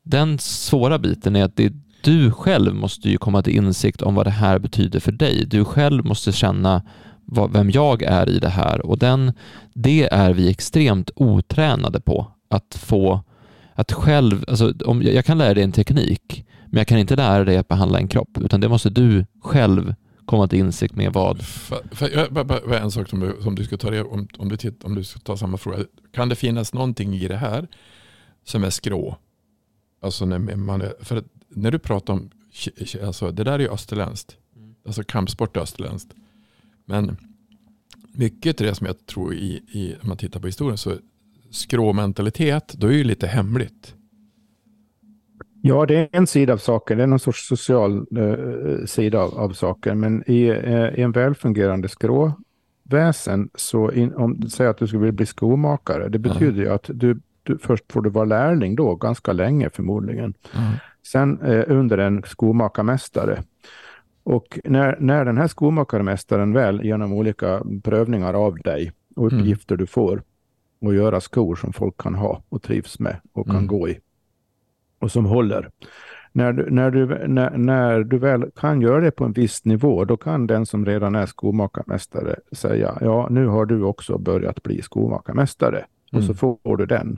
den 0.04 0.40
svåra 0.40 1.00
biten 1.00 1.36
är 1.36 1.44
att 1.44 1.56
det, 1.56 1.74
du 2.04 2.32
själv 2.32 2.76
måste 2.76 3.10
ju 3.10 3.18
komma 3.18 3.42
till 3.42 3.56
insikt 3.56 4.02
om 4.02 4.16
vad 4.16 4.26
det 4.26 4.32
här 4.32 4.60
betyder 4.60 5.00
för 5.00 5.12
dig. 5.12 5.46
Du 5.46 5.66
själv 5.66 6.06
måste 6.06 6.32
känna 6.32 6.84
vad, 7.26 7.52
vem 7.54 7.72
jag 7.72 8.04
är 8.04 8.30
i 8.30 8.40
det 8.40 8.50
här 8.50 8.86
och 8.86 8.98
den, 8.98 9.34
det 9.74 10.14
är 10.14 10.34
vi 10.34 10.50
extremt 10.50 11.12
otränade 11.16 12.02
på. 12.02 12.28
Att 12.50 12.76
få, 12.76 13.24
att 13.74 13.92
själv, 13.92 14.46
alltså 14.48 14.74
om, 14.86 15.04
jag 15.04 15.26
kan 15.26 15.38
lära 15.38 15.54
dig 15.54 15.64
en 15.64 15.72
teknik, 15.72 16.46
men 16.66 16.78
jag 16.78 16.88
kan 16.88 16.98
inte 16.98 17.16
lära 17.16 17.44
dig 17.44 17.58
att 17.58 17.68
behandla 17.68 18.00
en 18.00 18.08
kropp, 18.08 18.38
utan 18.42 18.62
det 18.62 18.70
måste 18.70 18.90
du 18.90 19.26
själv 19.44 19.96
komma 20.26 20.48
till 20.48 20.60
insikt 20.60 20.96
med 20.96 21.14
vad... 21.14 21.42
För, 21.42 21.82
för, 21.92 22.10
jag, 22.10 22.34
bara, 22.34 22.44
bara 22.44 22.80
en 22.80 22.92
sak 22.92 23.10
som 23.10 23.20
du, 23.20 23.38
som 23.42 23.56
du 23.56 23.64
ska 23.64 23.78
ta 23.78 23.90
det, 23.90 24.04
om, 24.04 24.28
om, 24.38 24.50
du 24.50 24.58
titt, 24.58 24.84
om 24.84 24.96
du 24.96 25.04
ska 25.04 25.20
ta 25.20 25.38
samma 25.38 25.58
fråga. 25.58 25.78
Kan 26.14 26.30
det 26.30 26.36
finnas 26.36 26.74
någonting 26.74 27.14
i 27.14 27.28
det 27.28 27.38
här 27.38 27.68
som 28.46 28.64
är 28.64 28.70
skrå? 28.70 29.18
Alltså 30.02 30.26
när 30.26 30.56
man 30.56 30.82
är, 30.82 30.94
för 31.02 31.16
att 31.16 31.26
när 31.52 31.72
du 31.72 31.80
pratar 31.80 32.14
om, 32.14 32.30
alltså 33.04 33.32
det 33.32 33.44
där 33.44 33.52
är 33.52 33.60
ju 33.60 33.70
österländskt. 33.70 34.38
Alltså 34.86 35.04
kampsport 35.04 35.58
är 35.58 35.62
österländskt. 35.62 36.14
Men 36.86 37.18
mycket 38.14 38.58
till 38.58 38.66
det 38.66 38.76
som 38.76 38.88
jag 38.88 39.06
tror 39.06 39.34
i, 39.34 39.64
i 39.68 39.96
om 40.02 40.08
man 40.08 40.18
tittar 40.18 40.40
på 40.40 40.48
historien 40.48 40.78
så 40.78 40.94
skråmentalitet, 41.52 42.74
då 42.78 42.88
är 42.88 42.92
ju 42.92 43.04
lite 43.04 43.28
hemligt. 43.28 43.96
Ja, 45.62 45.86
det 45.86 45.96
är 45.96 46.10
en 46.12 46.28
sida 46.28 46.54
av 46.54 46.58
saken. 46.58 46.98
Det 46.98 47.04
är 47.04 47.08
någon 47.08 47.20
sorts 47.20 47.48
social 47.48 48.08
eh, 48.18 48.86
sida 48.86 49.20
av, 49.20 49.40
av 49.40 49.50
saken. 49.50 50.00
Men 50.00 50.24
i, 50.28 50.48
eh, 50.48 51.00
i 51.00 51.02
en 51.02 51.12
välfungerande 51.12 51.90
skråväsen, 51.90 53.50
så 53.56 53.92
in, 53.92 54.14
om 54.14 54.40
du 54.40 54.50
säger 54.50 54.70
att 54.70 54.78
du 54.78 54.88
skulle 54.88 55.00
vilja 55.00 55.12
bli 55.12 55.26
skomakare, 55.26 56.10
det 56.10 56.20
betyder 56.20 56.62
ju 56.62 56.70
att 56.70 56.90
du, 56.94 57.20
du 57.44 57.58
först 57.58 57.92
får 57.92 58.02
du 58.02 58.10
vara 58.10 58.26
lärling 58.26 58.76
då, 58.76 58.96
ganska 58.96 59.34
länge 59.34 59.70
förmodligen. 59.70 60.34
Mm. 60.56 60.74
Sen 61.08 61.42
eh, 61.42 61.64
under 61.68 61.98
en 61.98 62.24
skomakarmästare. 62.24 63.44
Och 64.24 64.60
när, 64.64 64.98
när 65.00 65.26
den 65.26 65.38
här 65.38 65.48
skomakarmästaren 65.48 66.54
väl 66.54 66.84
genom 66.86 67.14
olika 67.14 67.62
prövningar 67.84 68.34
av 68.34 68.56
dig 68.58 68.92
och 69.16 69.32
Mm. 69.32 69.40
uppgifter 69.42 69.78
du 69.78 69.86
får 69.88 70.24
och 70.82 70.94
göra 70.96 71.22
skor 71.22 71.56
som 71.56 71.74
folk 71.74 71.98
kan 71.98 72.16
ha 72.16 72.44
och 72.50 72.62
trivs 72.62 73.00
med 73.00 73.16
och 73.34 73.46
kan 73.46 73.56
Mm. 73.56 73.68
gå 73.68 73.90
i 73.90 74.00
och 75.00 75.12
som 75.12 75.26
håller. 75.26 75.70
När 76.34 76.54
du, 76.54 76.70
när, 76.72 76.92
du, 76.92 77.28
när, 77.28 77.58
när 77.58 78.04
du 78.04 78.18
väl 78.18 78.52
kan 78.56 78.82
göra 78.82 79.00
det 79.02 79.12
på 79.12 79.26
en 79.26 79.32
viss 79.32 79.66
nivå, 79.66 80.06
då 80.06 80.18
kan 80.18 80.48
den 80.48 80.66
som 80.66 80.86
redan 80.86 81.16
är 81.16 81.26
skomakarmästare 81.26 82.36
säga, 82.52 82.98
ja 83.02 83.28
nu 83.32 83.48
har 83.48 83.66
du 83.66 83.84
också 83.84 84.18
börjat 84.18 84.64
bli 84.64 84.82
skomakarmästare. 84.82 85.86
Och 86.12 86.14
Mm. 86.14 86.28
så 86.28 86.34
får 86.34 86.78
du 86.78 86.86
den 86.86 87.18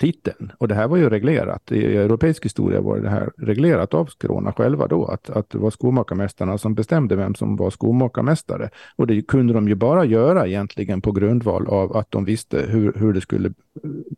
titeln. 0.00 0.52
Och 0.58 0.68
det 0.68 0.74
här 0.74 0.88
var 0.88 0.96
ju 0.96 1.10
reglerat. 1.10 1.72
I 1.72 1.96
europeisk 1.96 2.44
historia 2.44 2.80
var 2.80 2.98
det 2.98 3.08
här 3.10 3.30
reglerat 3.36 3.94
av 3.94 4.06
skråna 4.06 4.52
själva 4.52 4.86
då, 4.86 5.06
att, 5.06 5.30
att 5.30 5.50
det 5.50 5.58
var 5.58 5.70
skomakarmästarna 5.70 6.58
som 6.58 6.74
bestämde 6.74 7.16
vem 7.16 7.34
som 7.34 7.56
var 7.56 7.70
skomakarmästare. 7.70 8.70
Och 8.96 9.06
det 9.06 9.22
kunde 9.22 9.52
de 9.52 9.68
ju 9.68 9.74
bara 9.74 10.04
göra 10.04 10.46
egentligen 10.46 11.00
på 11.00 11.12
grundval 11.12 11.66
av 11.66 11.96
att 11.96 12.10
de 12.10 12.24
visste 12.24 12.58
hur, 12.68 12.92
hur 12.92 13.12
det 13.12 13.20
skulle, 13.20 13.52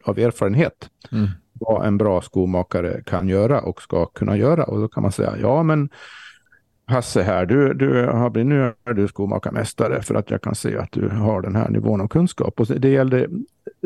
av 0.05 0.19
erfarenhet, 0.19 0.89
Mm. 1.13 1.29
vad 1.53 1.87
en 1.87 1.99
bra 1.99 2.23
skomakare 2.23 3.03
kan 3.07 3.29
göra 3.29 3.61
och 3.61 3.83
ska 3.83 4.07
kunna 4.07 4.37
göra. 4.37 4.65
Och 4.65 4.81
då 4.81 4.89
kan 4.89 5.03
man 5.03 5.13
säga, 5.13 5.35
ja 5.41 5.63
men 5.63 5.89
Hasse 6.87 7.23
här, 7.23 7.47
du, 7.47 7.75
du 7.75 8.07
har 8.07 8.31
blivit, 8.31 8.49
nu 8.49 8.73
är 8.85 8.95
du 8.95 9.09
skomakarmästare 9.09 10.03
för 10.03 10.15
att 10.15 10.31
jag 10.31 10.43
kan 10.43 10.55
se 10.55 10.77
att 10.79 10.93
du 10.93 11.09
har 11.09 11.43
den 11.43 11.57
här 11.57 11.69
nivån 11.69 12.01
av 12.01 12.09
kunskap. 12.09 12.61
Och 12.61 12.67
det 12.67 12.89
gällde 12.89 13.29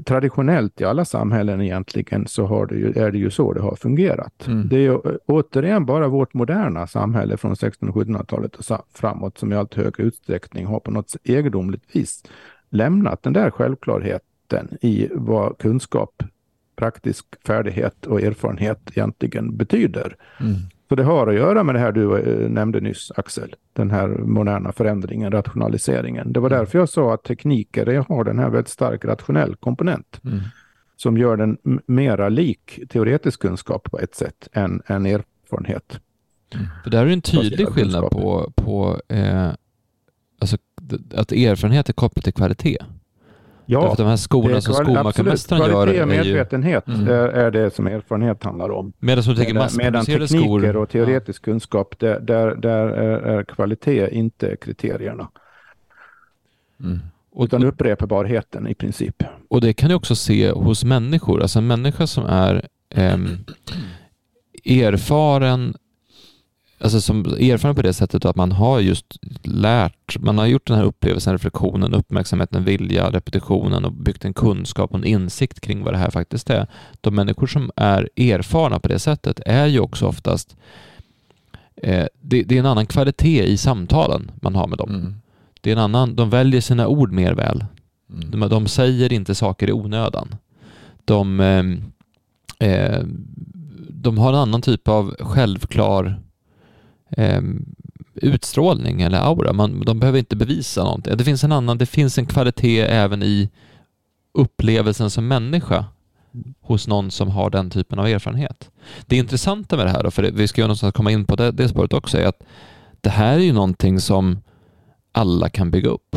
traditionellt 0.04 0.80
i 0.80 0.84
alla 0.84 1.04
samhällen 1.04 1.60
egentligen 1.60 2.26
så 2.26 2.46
det 2.66 2.74
ju, 2.74 2.92
är 2.92 3.10
det 3.10 3.18
ju 3.18 3.30
så 3.30 3.52
det 3.52 3.60
har 3.60 3.76
fungerat. 3.76 4.46
Mm. 4.46 4.68
Det 4.68 4.76
är 4.76 4.80
ju 4.80 4.98
återigen 5.26 5.86
bara 5.86 6.08
vårt 6.08 6.34
moderna 6.34 6.86
samhälle 6.86 7.36
från 7.36 7.52
1600 7.52 8.00
och 8.00 8.06
1700-talet 8.06 8.56
och 8.56 8.86
framåt 8.92 9.38
som 9.38 9.52
i 9.52 9.56
allt 9.56 9.74
högre 9.74 10.02
utsträckning 10.02 10.66
har 10.66 10.80
på 10.80 10.90
något 10.90 11.16
egendomligt 11.24 11.96
vis 11.96 12.22
lämnat 12.70 13.22
den 13.22 13.32
där 13.32 13.50
självklarheten 13.50 14.78
i 14.80 15.08
vad 15.12 15.58
kunskap, 15.58 16.22
praktisk 16.76 17.26
färdighet 17.46 18.06
och 18.06 18.20
erfarenhet 18.22 18.80
egentligen 18.90 19.56
betyder. 19.56 20.16
Mm. 20.40 20.54
Så 20.88 20.94
det 20.94 21.04
har 21.04 21.26
att 21.26 21.34
göra 21.34 21.62
med 21.62 21.74
det 21.74 21.78
här 21.78 21.92
du 21.92 22.18
eh, 22.18 22.50
nämnde 22.50 22.80
nyss, 22.80 23.12
Axel. 23.16 23.54
Den 23.72 23.90
här 23.90 24.08
moderna 24.08 24.72
förändringen, 24.72 25.32
rationaliseringen. 25.32 26.32
Det 26.32 26.40
var 26.40 26.50
mm. 26.50 26.58
därför 26.58 26.78
jag 26.78 26.88
sa 26.88 27.14
att 27.14 27.24
tekniker 27.24 28.04
har 28.08 28.24
den 28.24 28.38
här 28.38 28.50
väldigt 28.50 28.68
stark 28.68 29.04
rationell 29.04 29.56
komponent. 29.56 30.20
Mm. 30.24 30.38
Som 30.96 31.18
gör 31.18 31.36
den 31.36 31.58
mera 31.86 32.28
lik 32.28 32.80
teoretisk 32.88 33.40
kunskap 33.40 33.90
på 33.90 33.98
ett 33.98 34.14
sätt 34.14 34.48
än, 34.52 34.82
än 34.86 35.06
erfarenhet. 35.06 36.00
Mm. 36.54 36.66
För 36.82 36.90
där 36.90 37.06
är 37.06 37.10
en 37.10 37.22
tydlig 37.22 37.68
skillnad 37.68 38.10
på, 38.10 38.52
på 38.54 39.00
eh, 39.08 39.50
alltså, 40.40 40.56
att 41.14 41.32
erfarenhet 41.32 41.88
är 41.88 41.92
kopplat 41.92 42.24
till 42.24 42.34
kvalitet. 42.34 42.78
Ja, 43.66 43.80
Därför 43.80 43.96
de 43.96 44.08
här 44.08 44.16
skorna 44.16 44.60
som 44.60 44.74
skomakarmästaren 44.74 45.62
gör 45.62 45.70
Kvalitet 45.70 46.02
och 46.02 46.08
medvetenhet 46.08 46.88
är, 46.88 46.92
mm. 46.92 47.08
är, 47.08 47.50
det 47.50 47.74
som 47.74 47.86
erfarenhet 47.86 48.44
handlar 48.44 48.70
om. 48.70 48.92
Medan, 48.98 49.24
som 49.24 49.34
medan, 49.38 49.68
medan 49.76 50.04
tekniker 50.04 50.76
och 50.76 50.88
teoretisk 50.88 51.42
ja. 51.42 51.52
kunskap, 51.52 51.98
där, 51.98 52.20
där, 52.20 52.54
där 52.54 52.88
är, 52.88 53.18
är, 53.18 53.44
kvalitet 53.44 54.08
inte 54.10 54.56
kriterierna. 54.56 55.28
Mm. 56.80 56.98
Och, 57.32 57.44
Utan 57.44 57.64
upprepbarheten 57.64 58.68
i 58.68 58.74
princip. 58.74 59.22
Och 59.48 59.60
det 59.60 59.72
kan 59.72 59.88
du 59.88 59.94
också 59.94 60.16
se 60.16 60.50
hos 60.50 60.84
människor. 60.84 61.42
Alltså 61.42 61.58
en 61.58 61.66
människa 61.66 62.06
som 62.06 62.24
är 62.26 62.68
eh, 62.90 63.18
erfaren 64.84 65.74
alltså 66.78 67.00
som 67.00 67.24
erfaren 67.24 67.74
på 67.74 67.82
det 67.82 67.92
sättet 67.92 68.24
att 68.24 68.36
man 68.36 68.52
har 68.52 68.80
just 68.80 69.18
lärt, 69.42 70.18
man 70.18 70.38
har 70.38 70.46
gjort 70.46 70.66
den 70.66 70.76
här 70.76 70.84
upplevelsen, 70.84 71.32
reflektionen, 71.32 71.94
uppmärksamheten, 71.94 72.64
vilja, 72.64 73.10
repetitionen 73.10 73.84
och 73.84 73.92
byggt 73.92 74.24
en 74.24 74.34
kunskap 74.34 74.90
och 74.90 74.98
en 74.98 75.04
insikt 75.04 75.60
kring 75.60 75.84
vad 75.84 75.94
det 75.94 75.98
här 75.98 76.10
faktiskt 76.10 76.50
är. 76.50 76.66
De 77.00 77.14
människor 77.14 77.46
som 77.46 77.70
är 77.76 78.10
erfarna 78.16 78.78
på 78.78 78.88
det 78.88 78.98
sättet 78.98 79.40
är 79.46 79.66
ju 79.66 79.80
också 79.80 80.06
oftast 80.06 80.56
eh, 81.76 82.06
det, 82.20 82.42
det, 82.42 82.54
är 82.54 82.58
en 82.58 82.66
annan 82.66 82.86
kvalitet 82.86 83.44
i 83.44 83.56
samtalen 83.56 84.30
man 84.42 84.54
har 84.54 84.66
med 84.66 84.78
dem. 84.78 84.90
Mm. 84.90 85.14
Det 85.60 85.70
är 85.70 85.72
en 85.72 85.82
annan, 85.82 86.16
de 86.16 86.30
väljer 86.30 86.60
sina 86.60 86.86
ord 86.86 87.12
mer 87.12 87.32
väl. 87.32 87.64
Mm. 88.10 88.30
De, 88.30 88.48
de, 88.48 88.66
säger 88.66 89.12
inte 89.12 89.34
saker 89.34 89.68
i 89.68 89.72
onödan. 89.72 90.34
De, 91.04 91.40
eh, 91.40 92.68
eh, 92.68 93.04
de 93.88 94.18
har 94.18 94.28
en 94.28 94.38
annan 94.38 94.62
typ 94.62 94.88
av 94.88 95.16
självklar 95.20 96.20
eh, 97.16 97.42
utstrålning 98.14 99.02
eller 99.02 99.18
aura. 99.18 99.52
Man, 99.52 99.80
de 99.80 100.00
behöver 100.00 100.18
inte 100.18 100.36
bevisa 100.36 100.84
någonting. 100.84 101.16
Det 101.16 101.24
finns 101.24 101.44
en 101.44 101.52
annan, 101.52 101.78
det 101.78 101.86
finns 101.86 102.18
en 102.18 102.26
kvalitet 102.26 102.80
även 102.80 103.22
i 103.22 103.50
upplevelsen 104.34 105.10
som 105.10 105.28
människa 105.28 105.84
hos 106.60 106.88
någon 106.88 107.10
som 107.10 107.28
har 107.28 107.50
den 107.50 107.70
typen 107.70 107.98
av 107.98 108.06
erfarenhet. 108.06 108.70
Det 109.06 109.16
intressanta 109.16 109.76
med 109.76 109.86
det 109.86 109.90
här, 109.90 110.02
då, 110.02 110.10
för 110.10 110.22
vi 110.22 110.48
ska 110.48 110.60
ju 110.60 110.64
någonstans 110.64 110.94
komma 110.94 111.10
in 111.10 111.24
på 111.24 111.36
det, 111.36 111.52
det 111.52 111.68
spåret 111.68 111.92
också, 111.92 112.18
är 112.18 112.26
att 112.26 112.42
det 113.00 113.10
här 113.10 113.34
är 113.34 113.42
ju 113.42 113.52
någonting 113.52 114.00
som 114.00 114.38
alla 115.12 115.48
kan 115.48 115.70
bygga 115.70 115.90
upp. 115.90 116.16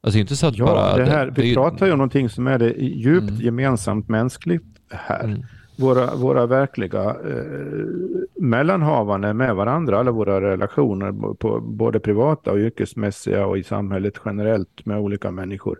Alltså 0.00 0.18
inte 0.18 0.36
så 0.36 0.46
att 0.46 0.58
ja, 0.58 0.64
bara... 0.64 0.96
Det 0.96 1.10
här, 1.10 1.26
det, 1.26 1.42
vi 1.42 1.48
det, 1.48 1.54
pratar 1.54 1.86
ju 1.86 1.92
om 1.92 1.98
någonting 1.98 2.28
som 2.28 2.46
är 2.46 2.58
det 2.58 2.74
djupt 2.78 3.30
mm. 3.30 3.40
gemensamt 3.40 4.08
mänskligt 4.08 4.66
här. 4.90 5.24
Mm 5.24 5.42
våra, 5.78 6.14
våra 6.14 6.46
verkliga 6.46 7.04
eh, 7.04 7.86
mellanhavanden 8.34 9.36
med 9.36 9.56
varandra, 9.56 9.98
alla 9.98 10.10
våra 10.10 10.40
relationer 10.40 11.34
på 11.34 11.60
både 11.60 12.00
privata 12.00 12.52
och 12.52 12.58
yrkesmässiga 12.58 13.46
och 13.46 13.58
i 13.58 13.62
samhället 13.62 14.14
generellt 14.24 14.86
med 14.86 14.98
olika 14.98 15.30
människor. 15.30 15.78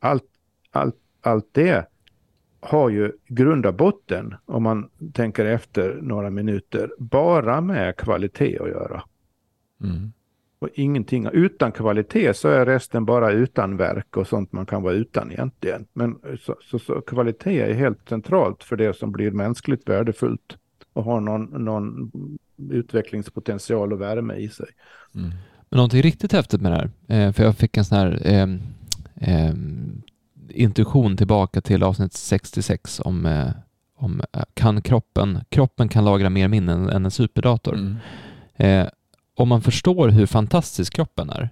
Allt, 0.00 0.24
allt, 0.70 0.96
allt 1.22 1.48
det 1.52 1.86
har 2.60 2.88
ju 2.88 3.12
grund 3.28 3.66
och 3.66 3.74
botten, 3.74 4.34
om 4.44 4.62
man 4.62 4.88
tänker 5.12 5.44
efter 5.44 5.98
några 6.02 6.30
minuter, 6.30 6.90
bara 6.98 7.60
med 7.60 7.96
kvalitet 7.96 8.58
att 8.58 8.68
göra. 8.68 9.02
Mm 9.82 10.12
och 10.66 10.78
ingenting. 10.78 11.28
Utan 11.32 11.72
kvalitet 11.72 12.34
så 12.34 12.48
är 12.48 12.66
resten 12.66 13.04
bara 13.04 13.30
utan 13.30 13.76
verk 13.76 14.16
och 14.16 14.26
sånt 14.26 14.52
man 14.52 14.66
kan 14.66 14.82
vara 14.82 14.94
utan 14.94 15.32
egentligen. 15.32 15.86
Men 15.92 16.18
så, 16.40 16.56
så, 16.70 16.78
så 16.78 17.00
kvalitet 17.00 17.60
är 17.60 17.74
helt 17.74 18.08
centralt 18.08 18.64
för 18.64 18.76
det 18.76 18.96
som 18.96 19.12
blir 19.12 19.30
mänskligt 19.30 19.88
värdefullt 19.88 20.56
och 20.92 21.04
har 21.04 21.20
någon, 21.20 21.64
någon 21.64 22.10
utvecklingspotential 22.70 23.92
och 23.92 24.00
värme 24.00 24.34
i 24.34 24.48
sig. 24.48 24.66
Mm. 25.14 25.30
Men 25.70 25.76
någonting 25.76 26.02
riktigt 26.02 26.32
häftigt 26.32 26.60
med 26.60 26.72
det 26.72 26.76
här, 26.76 27.26
eh, 27.26 27.32
för 27.32 27.44
jag 27.44 27.56
fick 27.56 27.76
en 27.76 27.84
sån 27.84 27.98
här 27.98 28.20
eh, 28.24 28.48
eh, 29.34 29.54
intuition 30.48 31.16
tillbaka 31.16 31.60
till 31.60 31.82
avsnitt 31.82 32.12
66 32.12 33.00
om, 33.00 33.26
eh, 33.26 33.50
om 33.96 34.22
eh, 34.32 34.42
kan 34.54 34.82
kroppen, 34.82 35.38
kroppen 35.48 35.88
kan 35.88 36.04
lagra 36.04 36.30
mer 36.30 36.48
minnen 36.48 36.88
än 36.88 37.04
en 37.04 37.10
superdator. 37.10 37.74
Mm. 37.74 37.96
Om 39.36 39.48
man 39.48 39.62
förstår 39.62 40.08
hur 40.08 40.26
fantastisk 40.26 40.94
kroppen 40.94 41.30
är 41.30 41.50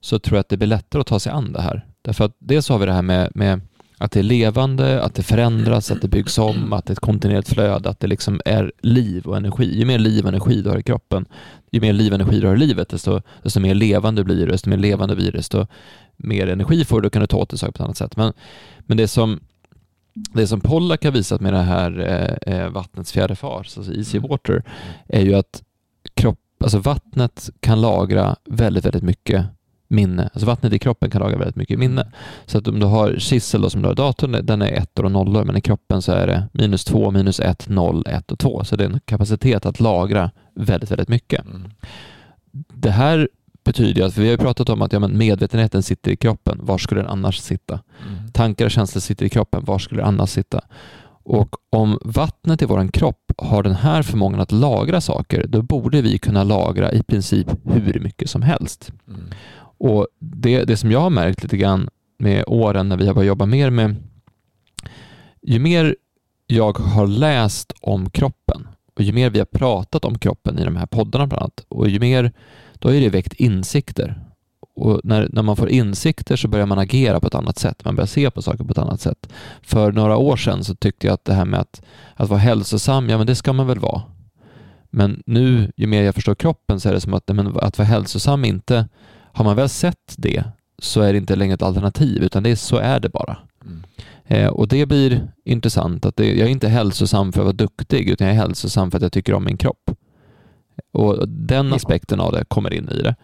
så 0.00 0.18
tror 0.18 0.36
jag 0.36 0.40
att 0.40 0.48
det 0.48 0.56
blir 0.56 0.68
lättare 0.68 1.00
att 1.00 1.06
ta 1.06 1.18
sig 1.18 1.32
an 1.32 1.52
det 1.52 1.60
här. 1.60 1.86
Därför 2.02 2.24
att 2.24 2.36
dels 2.38 2.68
har 2.68 2.78
vi 2.78 2.86
det 2.86 2.92
här 2.92 3.02
med, 3.02 3.30
med 3.34 3.60
att 3.98 4.12
det 4.12 4.18
är 4.18 4.22
levande, 4.22 5.02
att 5.02 5.14
det 5.14 5.22
förändras, 5.22 5.90
att 5.90 6.02
det 6.02 6.08
byggs 6.08 6.38
om, 6.38 6.72
att 6.72 6.86
det 6.86 6.90
är 6.90 6.92
ett 6.92 7.00
kontinuerligt 7.00 7.48
flöde, 7.48 7.88
att 7.88 8.00
det 8.00 8.06
liksom 8.06 8.40
är 8.44 8.72
liv 8.82 9.26
och 9.26 9.36
energi. 9.36 9.78
Ju 9.78 9.84
mer 9.84 9.98
liv 9.98 10.24
och 10.24 10.28
energi 10.28 10.62
du 10.62 10.70
har 10.70 10.78
i 10.78 10.82
kroppen, 10.82 11.26
ju 11.70 11.80
mer 11.80 11.92
liv 11.92 12.12
och 12.12 12.20
energi 12.20 12.40
du 12.40 12.46
har 12.46 12.54
i 12.54 12.58
livet, 12.58 12.88
desto, 12.88 13.20
desto 13.42 13.60
mer 13.60 13.74
levande 13.74 14.24
blir 14.24 14.46
du, 14.46 14.52
desto 14.52 14.70
mer 14.70 14.76
levande 14.76 15.16
blir 15.16 15.32
du, 15.32 15.38
desto 15.38 15.66
mer 16.16 16.46
energi 16.46 16.84
får 16.84 17.00
du, 17.00 17.06
då 17.06 17.10
kan 17.10 17.20
du 17.20 17.26
ta 17.26 17.36
åt 17.36 17.50
dig 17.50 17.58
saker 17.58 17.72
på 17.72 17.76
ett 17.76 17.84
annat 17.84 17.96
sätt. 17.96 18.16
Men, 18.16 18.32
men 18.78 18.96
det 18.96 19.08
som 19.08 19.40
det 20.14 20.46
som 20.46 20.60
Pollack 20.60 21.04
har 21.04 21.10
visat 21.10 21.40
med 21.40 21.52
det 21.52 21.62
här 21.62 22.00
eh, 22.00 22.54
eh, 22.54 22.68
vattnets 22.68 23.12
fjärde 23.12 23.36
fas, 23.36 23.78
alltså 23.78 23.92
easy 23.92 24.18
water, 24.18 24.62
är 25.08 25.20
ju 25.20 25.34
att 25.34 25.62
alltså 26.60 26.78
vattnet 26.78 27.50
kan 27.60 27.80
lagra 27.80 28.36
väldigt, 28.44 28.84
väldigt 28.84 29.02
mycket 29.02 29.46
minne. 29.88 30.22
Alltså 30.22 30.46
vattnet 30.46 30.72
i 30.72 30.78
kroppen 30.78 31.10
kan 31.10 31.20
lagra 31.20 31.38
väldigt 31.38 31.56
mycket 31.56 31.78
minne. 31.78 32.12
Så 32.46 32.58
att 32.58 32.68
om 32.68 32.80
du 32.80 32.86
har 32.86 33.16
kissel 33.18 33.60
då, 33.60 33.70
som 33.70 33.82
du 33.82 33.88
har 33.88 33.92
i 33.92 33.96
datorn, 33.96 34.46
den 34.46 34.62
är 34.62 34.72
ettor 34.72 35.04
och 35.04 35.12
nollor, 35.12 35.44
men 35.44 35.56
i 35.56 35.60
kroppen 35.60 36.02
så 36.02 36.12
är 36.12 36.26
det 36.26 36.48
minus 36.52 36.84
två, 36.84 37.10
minus 37.10 37.40
ett, 37.40 37.68
noll, 37.68 38.04
ett 38.06 38.32
och 38.32 38.38
två. 38.38 38.64
Så 38.64 38.76
det 38.76 38.84
är 38.84 38.90
en 38.90 39.00
kapacitet 39.04 39.66
att 39.66 39.80
lagra 39.80 40.30
väldigt, 40.54 40.90
väldigt 40.90 41.08
mycket. 41.08 41.44
Mm. 41.44 41.70
Det 42.74 42.90
här 42.90 43.28
betyder 43.64 44.04
att, 44.04 44.14
för 44.14 44.20
vi 44.20 44.26
har 44.28 44.32
ju 44.32 44.38
pratat 44.38 44.68
om 44.68 44.82
att 44.82 44.92
ja, 44.92 44.98
men 44.98 45.18
medvetenheten 45.18 45.82
sitter 45.82 46.10
i 46.10 46.16
kroppen, 46.16 46.58
var 46.62 46.78
skulle 46.78 47.00
den 47.00 47.10
annars 47.10 47.38
sitta? 47.38 47.80
Mm. 48.08 48.30
Tankar 48.32 48.64
och 48.64 48.70
känslor 48.70 49.00
sitter 49.00 49.26
i 49.26 49.28
kroppen, 49.28 49.64
var 49.64 49.78
skulle 49.78 50.00
det 50.00 50.06
annars 50.06 50.30
sitta? 50.30 50.60
Och 51.26 51.56
om 51.70 51.98
vattnet 52.04 52.62
i 52.62 52.64
vår 52.64 52.88
kropp 52.92 53.32
har 53.36 53.62
den 53.62 53.74
här 53.74 54.02
förmågan 54.02 54.40
att 54.40 54.52
lagra 54.52 55.00
saker, 55.00 55.46
då 55.48 55.62
borde 55.62 56.02
vi 56.02 56.18
kunna 56.18 56.44
lagra 56.44 56.92
i 56.92 57.02
princip 57.02 57.46
hur 57.64 58.00
mycket 58.00 58.30
som 58.30 58.42
helst. 58.42 58.92
Mm. 59.08 59.20
Och 59.78 60.06
det, 60.18 60.64
det 60.64 60.76
som 60.76 60.90
jag 60.90 61.00
har 61.00 61.10
märkt 61.10 61.42
lite 61.42 61.56
grann 61.56 61.88
med 62.18 62.44
åren 62.46 62.88
när 62.88 62.96
vi 62.96 63.06
har 63.06 63.14
börjat 63.14 63.26
jobba 63.28 63.46
mer 63.46 63.70
med, 63.70 63.96
ju 65.42 65.58
mer 65.58 65.96
jag 66.46 66.78
har 66.78 67.06
läst 67.06 67.72
om 67.80 68.10
kroppen 68.10 68.68
och 68.96 69.02
ju 69.02 69.12
mer 69.12 69.30
vi 69.30 69.38
har 69.38 69.46
pratat 69.46 70.04
om 70.04 70.18
kroppen 70.18 70.58
i 70.58 70.64
de 70.64 70.76
här 70.76 70.86
poddarna 70.86 71.26
bland 71.26 71.42
annat 71.42 71.64
och 71.68 71.88
ju 71.88 72.00
mer, 72.00 72.32
då 72.72 72.88
har 72.88 72.94
det 72.94 73.08
väckt 73.08 73.32
insikter 73.32 74.25
och 74.76 75.00
när, 75.04 75.28
när 75.32 75.42
man 75.42 75.56
får 75.56 75.68
insikter 75.68 76.36
så 76.36 76.48
börjar 76.48 76.66
man 76.66 76.78
agera 76.78 77.20
på 77.20 77.26
ett 77.26 77.34
annat 77.34 77.58
sätt. 77.58 77.84
Man 77.84 77.96
börjar 77.96 78.06
se 78.06 78.30
på 78.30 78.42
saker 78.42 78.64
på 78.64 78.70
ett 78.70 78.78
annat 78.78 79.00
sätt. 79.00 79.32
För 79.62 79.92
några 79.92 80.16
år 80.16 80.36
sedan 80.36 80.64
så 80.64 80.74
tyckte 80.74 81.06
jag 81.06 81.14
att 81.14 81.24
det 81.24 81.34
här 81.34 81.44
med 81.44 81.60
att, 81.60 81.82
att 82.14 82.28
vara 82.28 82.40
hälsosam, 82.40 83.08
ja 83.08 83.18
men 83.18 83.26
det 83.26 83.34
ska 83.34 83.52
man 83.52 83.66
väl 83.66 83.78
vara. 83.78 84.02
Men 84.90 85.22
nu, 85.26 85.72
ju 85.76 85.86
mer 85.86 86.02
jag 86.02 86.14
förstår 86.14 86.34
kroppen 86.34 86.80
så 86.80 86.88
är 86.88 86.92
det 86.92 87.00
som 87.00 87.14
att, 87.14 87.28
men, 87.28 87.46
att 87.46 87.78
vara 87.78 87.88
hälsosam 87.88 88.44
inte, 88.44 88.88
har 89.32 89.44
man 89.44 89.56
väl 89.56 89.68
sett 89.68 90.14
det 90.16 90.44
så 90.78 91.00
är 91.00 91.12
det 91.12 91.18
inte 91.18 91.36
längre 91.36 91.54
ett 91.54 91.62
alternativ 91.62 92.22
utan 92.22 92.42
det 92.42 92.50
är, 92.50 92.56
så 92.56 92.76
är 92.76 93.00
det 93.00 93.08
bara. 93.08 93.36
Mm. 93.64 93.82
Eh, 94.24 94.48
och 94.48 94.68
det 94.68 94.86
blir 94.86 95.28
intressant 95.44 96.06
att 96.06 96.16
det, 96.16 96.34
jag 96.34 96.46
är 96.46 96.52
inte 96.52 96.68
hälsosam 96.68 97.32
för 97.32 97.40
att 97.40 97.44
vara 97.44 97.56
duktig 97.56 98.08
utan 98.08 98.26
jag 98.26 98.36
är 98.36 98.40
hälsosam 98.40 98.90
för 98.90 98.98
att 98.98 99.02
jag 99.02 99.12
tycker 99.12 99.34
om 99.34 99.44
min 99.44 99.56
kropp. 99.56 99.90
Och 100.92 101.28
den 101.28 101.72
aspekten 101.72 102.20
av 102.20 102.32
det 102.32 102.44
kommer 102.44 102.72
in 102.72 102.88
i 102.88 103.02
det. 103.02 103.14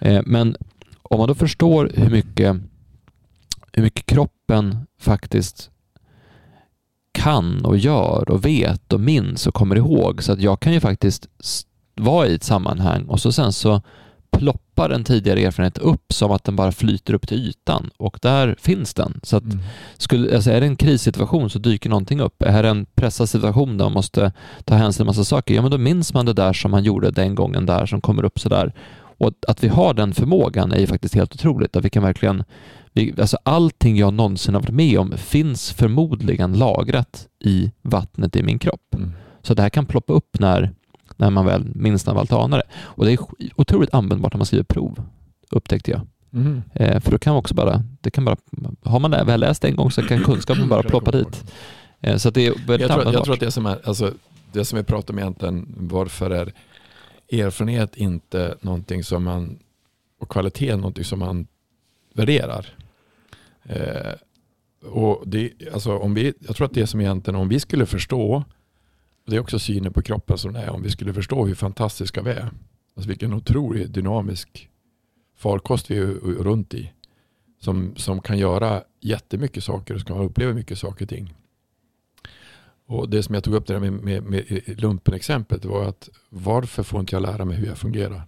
Eh, 0.00 0.22
men 0.26 0.56
om 1.10 1.18
man 1.18 1.28
då 1.28 1.34
förstår 1.34 1.90
hur 1.94 2.10
mycket, 2.10 2.56
hur 3.72 3.82
mycket 3.82 4.06
kroppen 4.06 4.86
faktiskt 4.98 5.70
kan 7.12 7.64
och 7.64 7.78
gör 7.78 8.30
och 8.30 8.44
vet 8.44 8.92
och 8.92 9.00
minns 9.00 9.46
och 9.46 9.54
kommer 9.54 9.76
ihåg. 9.76 10.22
Så 10.22 10.32
att 10.32 10.40
jag 10.40 10.60
kan 10.60 10.72
ju 10.72 10.80
faktiskt 10.80 11.28
vara 11.94 12.26
i 12.26 12.34
ett 12.34 12.44
sammanhang 12.44 13.04
och 13.04 13.20
så 13.20 13.32
sen 13.32 13.52
så 13.52 13.82
ploppar 14.30 14.90
en 14.90 15.04
tidigare 15.04 15.40
erfarenhet 15.40 15.78
upp 15.78 16.12
som 16.12 16.30
att 16.30 16.44
den 16.44 16.56
bara 16.56 16.72
flyter 16.72 17.14
upp 17.14 17.28
till 17.28 17.38
ytan 17.38 17.90
och 17.96 18.18
där 18.22 18.56
finns 18.58 18.94
den. 18.94 19.20
Så 19.22 19.36
att 19.36 19.44
mm. 19.44 19.58
skulle, 19.96 20.34
alltså 20.34 20.50
är 20.50 20.60
det 20.60 20.66
en 20.66 20.76
krissituation 20.76 21.50
så 21.50 21.58
dyker 21.58 21.90
någonting 21.90 22.20
upp. 22.20 22.42
Är 22.42 22.62
det 22.62 22.68
en 22.68 22.86
pressad 22.94 23.28
situation 23.28 23.78
där 23.78 23.84
man 23.84 23.92
måste 23.92 24.32
ta 24.64 24.74
hänsyn 24.74 24.92
till 24.92 25.02
en 25.02 25.06
massa 25.06 25.24
saker, 25.24 25.54
ja 25.54 25.62
men 25.62 25.70
då 25.70 25.78
minns 25.78 26.14
man 26.14 26.26
det 26.26 26.32
där 26.32 26.52
som 26.52 26.70
man 26.70 26.84
gjorde 26.84 27.10
den 27.10 27.34
gången 27.34 27.66
där 27.66 27.86
som 27.86 28.00
kommer 28.00 28.24
upp 28.24 28.40
sådär. 28.40 28.72
Och 29.20 29.32
att 29.48 29.64
vi 29.64 29.68
har 29.68 29.94
den 29.94 30.14
förmågan 30.14 30.72
är 30.72 30.78
ju 30.78 30.86
faktiskt 30.86 31.14
helt 31.14 31.34
otroligt. 31.34 31.76
Att 31.76 31.84
vi 31.84 31.90
kan 31.90 32.02
verkligen, 32.02 32.44
vi, 32.92 33.14
alltså 33.20 33.38
allting 33.42 33.96
jag 33.96 34.14
någonsin 34.14 34.54
har 34.54 34.62
varit 34.62 34.74
med 34.74 34.98
om 34.98 35.12
finns 35.16 35.72
förmodligen 35.72 36.52
lagrat 36.52 37.28
i 37.44 37.72
vattnet 37.82 38.36
i 38.36 38.42
min 38.42 38.58
kropp. 38.58 38.94
Mm. 38.94 39.12
Så 39.42 39.54
det 39.54 39.62
här 39.62 39.70
kan 39.70 39.86
ploppa 39.86 40.12
upp 40.12 40.38
när 40.40 40.74
när 41.16 41.30
man 41.30 41.46
väl 41.46 41.64
minst 41.74 42.08
av 42.08 42.18
allt 42.18 42.32
anar 42.32 42.58
det. 42.58 42.64
Och 42.78 43.04
det 43.04 43.12
är 43.12 43.18
otroligt 43.56 43.94
användbart 43.94 44.32
när 44.32 44.38
man 44.38 44.46
skriver 44.46 44.64
prov, 44.64 45.02
upptäckte 45.50 45.90
jag. 45.90 46.00
Mm. 46.32 46.62
Eh, 46.74 47.00
för 47.00 47.10
då 47.10 47.18
kan 47.18 47.32
man 47.32 47.38
också 47.38 47.54
bara, 47.54 47.84
det 48.00 48.10
kan 48.10 48.24
bara, 48.24 48.36
har 48.82 49.00
man 49.00 49.10
väl 49.10 49.40
läst 49.40 49.64
en 49.64 49.76
gång 49.76 49.90
så 49.90 50.02
kan 50.02 50.24
kunskapen 50.24 50.68
bara 50.68 50.82
ploppa 50.82 51.10
dit. 51.10 51.52
Eh, 52.00 52.16
så 52.16 52.30
det 52.30 52.46
är 52.46 52.54
jag 52.78 52.90
tror, 52.90 53.14
jag 53.14 53.24
tror 53.24 53.34
att 53.34 53.40
det 53.40 53.50
som 53.50 53.66
är, 53.66 53.78
alltså, 53.84 54.12
det 54.52 54.64
som 54.64 54.76
vi 54.76 54.84
pratar 54.84 55.14
om 55.14 55.18
egentligen, 55.18 55.74
varför 55.76 56.30
är 56.30 56.52
erfarenhet 57.32 57.96
inte 57.96 58.58
någonting 58.60 59.04
som 59.04 59.24
man, 59.24 59.58
och 60.18 60.28
kvalitet 60.30 60.76
någonting 60.76 61.04
som 61.04 61.18
man 61.18 61.46
värderar. 62.14 62.66
Eh, 63.62 64.12
och 64.82 65.22
det, 65.26 65.52
alltså 65.72 65.96
om 65.98 66.14
vi, 66.14 66.34
jag 66.38 66.56
tror 66.56 66.66
att 66.66 66.74
det 66.74 66.86
som 66.86 67.00
egentligen, 67.00 67.40
om 67.40 67.48
vi 67.48 67.60
skulle 67.60 67.86
förstå 67.86 68.44
det 69.30 69.36
är 69.36 69.40
också 69.40 69.58
synen 69.58 69.92
på 69.92 70.02
kroppen 70.02 70.38
som 70.38 70.52
den 70.52 70.62
är. 70.62 70.70
Om 70.70 70.82
vi 70.82 70.90
skulle 70.90 71.14
förstå 71.14 71.46
hur 71.46 71.54
fantastiska 71.54 72.22
vi 72.22 72.30
är. 72.30 72.50
Alltså 72.96 73.08
vilken 73.08 73.34
otrolig 73.34 73.90
dynamisk 73.90 74.68
farkost 75.36 75.90
vi 75.90 75.96
är 75.96 76.04
runt 76.42 76.74
i. 76.74 76.92
Som, 77.60 77.96
som 77.96 78.20
kan 78.20 78.38
göra 78.38 78.82
jättemycket 79.00 79.64
saker 79.64 79.94
och 79.94 80.00
ska 80.00 80.22
uppleva 80.22 80.54
mycket 80.54 80.78
saker 80.78 81.04
och 81.04 81.08
ting. 81.08 81.34
Och 82.90 83.08
det 83.08 83.22
som 83.22 83.34
jag 83.34 83.44
tog 83.44 83.54
upp 83.54 83.66
där 83.66 83.78
med, 83.80 83.92
med, 83.92 84.22
med 84.22 84.62
lumpen-exemplet 84.80 85.64
var 85.64 85.84
att 85.84 86.08
varför 86.28 86.82
får 86.82 87.00
inte 87.00 87.16
jag 87.16 87.22
lära 87.22 87.44
mig 87.44 87.56
hur 87.56 87.66
jag 87.66 87.78
fungerar? 87.78 88.22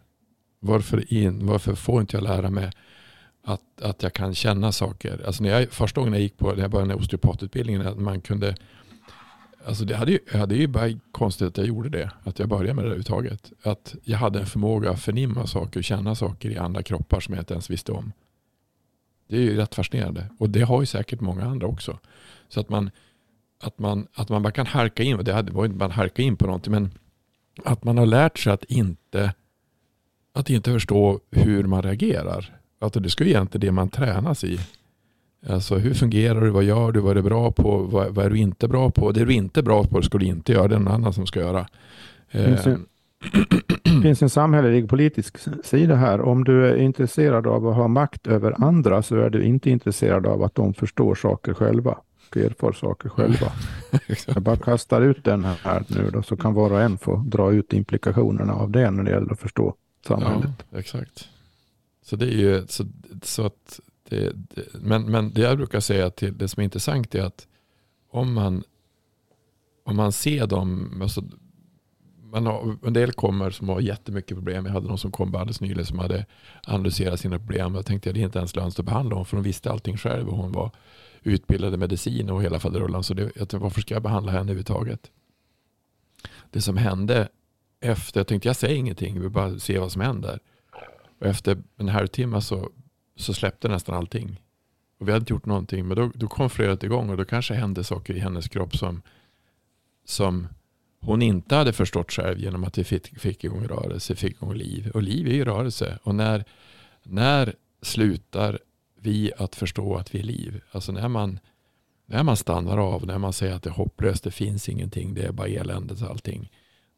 Varför, 0.60 1.12
in, 1.12 1.46
varför 1.46 1.74
får 1.74 2.00
inte 2.00 2.16
jag 2.16 2.24
lära 2.24 2.50
mig 2.50 2.70
att, 3.44 3.82
att 3.82 4.02
jag 4.02 4.12
kan 4.12 4.34
känna 4.34 4.72
saker? 4.72 5.22
Alltså 5.26 5.42
när 5.42 5.50
jag, 5.50 5.70
första 5.70 6.00
gången 6.00 6.12
jag 6.12 6.22
gick 6.22 6.38
på, 6.38 6.52
när 6.52 6.62
jag 6.62 6.70
började 6.70 6.94
osteopatutbildningen, 6.94 7.86
att 7.86 7.98
man 7.98 8.20
kunde 8.20 8.56
Alltså 9.66 9.84
det 9.84 9.96
hade 9.96 10.12
ju, 10.12 10.18
hade 10.32 10.54
är 10.54 10.58
ju 10.58 10.66
bara 10.66 10.90
konstigt 11.12 11.48
att 11.48 11.56
jag 11.56 11.66
gjorde 11.66 11.88
det. 11.88 12.10
Att 12.24 12.38
jag 12.38 12.48
började 12.48 12.74
med 12.74 12.84
det 12.84 12.86
överhuvudtaget. 12.86 13.52
Att 13.62 13.94
jag 14.04 14.18
hade 14.18 14.40
en 14.40 14.46
förmåga 14.46 14.90
att 14.90 15.02
förnimma 15.02 15.46
saker 15.46 15.80
och 15.80 15.84
känna 15.84 16.14
saker 16.14 16.50
i 16.50 16.58
andra 16.58 16.82
kroppar 16.82 17.20
som 17.20 17.34
jag 17.34 17.42
inte 17.42 17.54
ens 17.54 17.70
visste 17.70 17.92
om. 17.92 18.12
Det 19.28 19.36
är 19.36 19.40
ju 19.40 19.56
rätt 19.56 19.74
fascinerande. 19.74 20.26
Och 20.38 20.50
det 20.50 20.62
har 20.62 20.80
ju 20.80 20.86
säkert 20.86 21.20
många 21.20 21.44
andra 21.44 21.66
också. 21.66 21.98
Så 22.48 22.60
att 22.60 22.68
man, 22.68 22.90
att 23.62 23.78
man, 23.78 24.06
att 24.14 24.28
man 24.28 24.42
bara 24.42 24.52
kan 24.52 24.66
harka 24.66 25.02
in, 25.02 25.24
det 25.24 25.50
var 25.52 25.64
inte 25.64 25.76
bara 25.76 25.90
harka 25.90 26.22
in 26.22 26.36
på 26.36 26.46
någonting, 26.46 26.72
men 26.72 26.90
att 27.64 27.84
man 27.84 27.98
har 27.98 28.06
lärt 28.06 28.38
sig 28.38 28.52
att 28.52 28.64
inte, 28.64 29.34
att 30.32 30.50
inte 30.50 30.72
förstå 30.72 31.20
hur 31.30 31.64
man 31.64 31.82
reagerar. 31.82 32.58
Alltså 32.80 33.00
det 33.00 33.10
ska 33.10 33.24
ju 33.24 33.30
egentligen 33.30 33.66
det 33.66 33.72
man 33.72 33.88
tränas 33.88 34.44
i. 34.44 34.60
Alltså 35.48 35.78
hur 35.78 35.94
fungerar 35.94 36.40
du? 36.40 36.50
Vad 36.50 36.64
gör 36.64 36.92
du? 36.92 37.00
Vad 37.00 37.10
är 37.10 37.14
du 37.14 37.22
bra 37.22 37.50
på? 37.50 37.78
Vad, 37.78 38.14
vad 38.14 38.26
är 38.26 38.30
du 38.30 38.36
inte 38.36 38.68
bra 38.68 38.90
på? 38.90 39.12
Det 39.12 39.24
du 39.24 39.32
inte 39.32 39.60
är 39.60 39.62
bra 39.62 39.84
på 39.84 40.02
ska 40.02 40.18
du 40.18 40.26
inte 40.26 40.52
göra. 40.52 40.68
Det 40.68 40.74
är 40.74 40.78
någon 40.78 40.94
annan 40.94 41.12
som 41.12 41.26
ska 41.26 41.40
göra. 41.40 41.66
Det 42.32 42.44
finns, 42.44 42.66
en, 42.66 42.86
eh. 43.84 44.02
finns 44.02 44.22
en 44.22 44.30
samhällelig 44.30 44.88
politisk 44.88 45.38
sida 45.64 45.94
här. 45.94 46.20
Om 46.20 46.44
du 46.44 46.66
är 46.66 46.76
intresserad 46.76 47.46
av 47.46 47.68
att 47.68 47.76
ha 47.76 47.88
makt 47.88 48.26
över 48.26 48.64
andra 48.64 49.02
så 49.02 49.16
är 49.16 49.30
du 49.30 49.42
inte 49.42 49.70
intresserad 49.70 50.26
av 50.26 50.42
att 50.42 50.54
de 50.54 50.74
förstår 50.74 51.14
saker 51.14 51.54
själva 51.54 51.98
och 52.36 52.42
erfar 52.42 52.72
saker 52.72 53.08
själva. 53.08 53.52
Jag 54.26 54.42
bara 54.42 54.56
kastar 54.56 55.02
ut 55.02 55.24
den 55.24 55.44
här 55.44 55.84
nu 55.88 56.10
då, 56.10 56.22
så 56.22 56.36
kan 56.36 56.54
var 56.54 56.70
och 56.70 56.80
en 56.80 56.98
få 56.98 57.16
dra 57.16 57.52
ut 57.52 57.72
implikationerna 57.72 58.52
av 58.52 58.70
det 58.70 58.90
när 58.90 59.02
det 59.02 59.10
gäller 59.10 59.32
att 59.32 59.40
förstå 59.40 59.74
samhället. 60.06 60.50
Ja, 60.70 60.78
exakt. 60.78 61.28
Så 62.02 62.16
det 62.16 62.26
är 62.26 62.38
ju 62.38 62.66
så, 62.66 62.84
så 63.22 63.46
att 63.46 63.80
det, 64.08 64.32
det, 64.34 64.62
men, 64.74 65.10
men 65.10 65.32
det 65.32 65.40
jag 65.40 65.56
brukar 65.56 65.80
säga 65.80 66.10
till 66.10 66.38
det 66.38 66.48
som 66.48 66.60
är 66.60 66.64
intressant 66.64 67.14
är 67.14 67.22
att 67.22 67.46
om 68.10 68.32
man, 68.32 68.64
om 69.84 69.96
man 69.96 70.12
ser 70.12 70.46
dem, 70.46 70.98
alltså, 71.02 71.24
man 72.32 72.46
har, 72.46 72.76
en 72.86 72.92
del 72.92 73.12
kommer 73.12 73.50
som 73.50 73.68
har 73.68 73.80
jättemycket 73.80 74.36
problem. 74.36 74.66
Jag 74.66 74.72
hade 74.72 74.88
någon 74.88 74.98
som 74.98 75.10
kom 75.10 75.34
alldeles 75.34 75.60
nyligen 75.60 75.86
som 75.86 75.98
hade 75.98 76.26
analyserat 76.66 77.20
sina 77.20 77.38
problem. 77.38 77.74
Jag 77.74 77.86
tänkte 77.86 78.10
att 78.10 78.14
det 78.14 78.20
är 78.20 78.24
inte 78.24 78.38
ens 78.38 78.56
lönt 78.56 78.78
att 78.78 78.84
behandla 78.84 79.14
honom 79.14 79.26
för 79.26 79.36
hon 79.36 79.44
visste 79.44 79.70
allting 79.70 79.96
själv 79.96 80.28
och 80.28 80.36
hon 80.36 80.52
var 80.52 80.70
utbildade 81.22 81.76
medicin 81.76 82.30
och 82.30 82.42
hela 82.42 82.60
faderullan. 82.60 83.04
Så 83.04 83.14
det, 83.14 83.22
jag 83.22 83.34
tänkte, 83.34 83.56
varför 83.58 83.80
ska 83.80 83.94
jag 83.94 84.02
behandla 84.02 84.32
henne 84.32 84.42
överhuvudtaget? 84.42 85.10
Det 86.50 86.60
som 86.60 86.76
hände 86.76 87.28
efter, 87.80 88.20
jag 88.20 88.26
tänkte 88.26 88.48
jag 88.48 88.56
säger 88.56 88.76
ingenting, 88.76 89.20
vi 89.20 89.28
bara 89.28 89.58
se 89.58 89.78
vad 89.78 89.92
som 89.92 90.02
händer. 90.02 90.38
Och 91.18 91.26
efter 91.26 91.62
en 91.76 91.88
halvtimme 91.88 92.40
så 92.40 92.70
så 93.16 93.34
släppte 93.34 93.68
nästan 93.68 93.94
allting. 93.94 94.40
Och 94.98 95.08
vi 95.08 95.12
hade 95.12 95.22
inte 95.22 95.32
gjort 95.32 95.46
någonting. 95.46 95.86
Men 95.88 95.96
då, 95.96 96.10
då 96.14 96.28
kom 96.28 96.50
flödet 96.50 96.82
igång 96.82 97.10
och 97.10 97.16
då 97.16 97.24
kanske 97.24 97.54
hände 97.54 97.84
saker 97.84 98.14
i 98.14 98.18
hennes 98.18 98.48
kropp 98.48 98.76
som, 98.76 99.02
som 100.04 100.48
hon 101.00 101.22
inte 101.22 101.54
hade 101.54 101.72
förstått 101.72 102.12
själv 102.12 102.38
genom 102.38 102.64
att 102.64 102.78
vi 102.78 102.84
fick, 102.84 103.20
fick 103.20 103.44
igång 103.44 103.64
rörelse, 103.64 104.16
fick 104.16 104.32
igång 104.32 104.54
liv. 104.54 104.90
Och 104.94 105.02
liv 105.02 105.28
är 105.28 105.34
ju 105.34 105.44
rörelse. 105.44 105.98
Och 106.02 106.14
när, 106.14 106.44
när 107.02 107.54
slutar 107.82 108.58
vi 109.02 109.32
att 109.38 109.54
förstå 109.54 109.96
att 109.96 110.14
vi 110.14 110.18
är 110.18 110.22
liv? 110.22 110.60
Alltså 110.70 110.92
när 110.92 111.08
man, 111.08 111.38
när 112.06 112.22
man 112.22 112.36
stannar 112.36 112.78
av, 112.78 113.06
när 113.06 113.18
man 113.18 113.32
säger 113.32 113.54
att 113.54 113.62
det 113.62 113.70
är 113.70 113.74
hopplöst, 113.74 114.24
det 114.24 114.30
finns 114.30 114.68
ingenting, 114.68 115.14
det 115.14 115.22
är 115.22 115.32
bara 115.32 115.48
eländet 115.48 116.02
och 116.02 116.10
allting. 116.10 116.50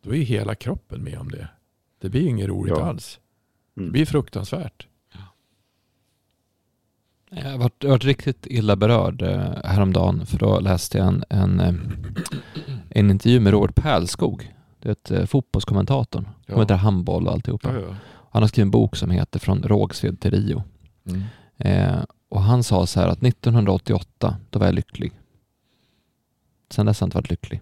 Då 0.03 0.15
är 0.15 0.23
hela 0.23 0.55
kroppen 0.55 1.05
med 1.05 1.19
om 1.19 1.31
det. 1.31 1.49
Det 2.01 2.09
blir 2.09 2.29
inget 2.29 2.49
roligt 2.49 2.75
ja. 2.77 2.85
alls. 2.85 3.21
Det 3.75 3.81
mm. 3.81 3.93
blir 3.93 4.07
fruktansvärt. 4.07 4.87
Jag 7.31 7.51
har 7.51 7.59
varit, 7.59 7.85
varit 7.85 8.05
riktigt 8.05 8.47
illa 8.47 8.77
berörd 8.77 9.23
eh, 9.23 9.53
häromdagen 9.65 10.27
för 10.27 10.39
då 10.39 10.61
läste 10.61 10.99
jag 10.99 11.07
en, 11.07 11.25
en, 11.29 11.61
eh, 11.61 11.75
en 12.89 13.11
intervju 13.11 13.41
med 13.41 13.53
Robert 13.53 13.75
Pärlskog. 13.75 14.55
Det 14.79 14.89
är 14.89 14.93
ett 14.93 15.11
eh, 15.11 15.27
fotbollskommentatorn. 15.27 16.29
Ja. 16.47 16.61
heter 16.61 16.75
handboll 16.75 17.27
och 17.27 17.33
alltihopa. 17.33 17.75
Ja, 17.75 17.81
ja. 17.81 17.97
Han 18.31 18.43
har 18.43 18.49
skrivit 18.49 18.67
en 18.67 18.71
bok 18.71 18.97
som 18.97 19.11
heter 19.11 19.39
Från 19.39 19.63
Rågsved 19.63 20.21
till 20.21 20.31
Rio. 20.31 20.63
Mm. 21.09 21.23
Eh, 21.59 22.03
och 22.29 22.43
han 22.43 22.63
sa 22.63 22.87
så 22.87 23.01
här 23.01 23.09
att 23.09 23.23
1988, 23.23 24.37
då 24.51 24.59
var 24.59 24.67
jag 24.67 24.75
lycklig. 24.75 25.13
Sen 26.71 26.87
dess 26.87 27.01
har 27.01 27.05
jag 27.05 27.09
inte 27.09 27.17
varit 27.17 27.31
lycklig. 27.31 27.61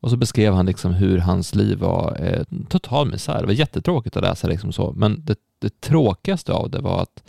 Och 0.00 0.10
så 0.10 0.16
beskrev 0.16 0.54
han 0.54 0.66
liksom 0.66 0.92
hur 0.94 1.18
hans 1.18 1.54
liv 1.54 1.78
var 1.78 2.16
eh, 2.20 2.42
total 2.68 3.10
misär. 3.10 3.40
Det 3.40 3.46
var 3.46 3.52
jättetråkigt 3.52 4.16
att 4.16 4.22
läsa 4.22 4.48
liksom 4.48 4.72
så. 4.72 4.92
Men 4.92 5.24
det, 5.24 5.38
det 5.58 5.80
tråkigaste 5.80 6.52
av 6.52 6.70
det 6.70 6.80
var 6.80 7.02
att 7.02 7.22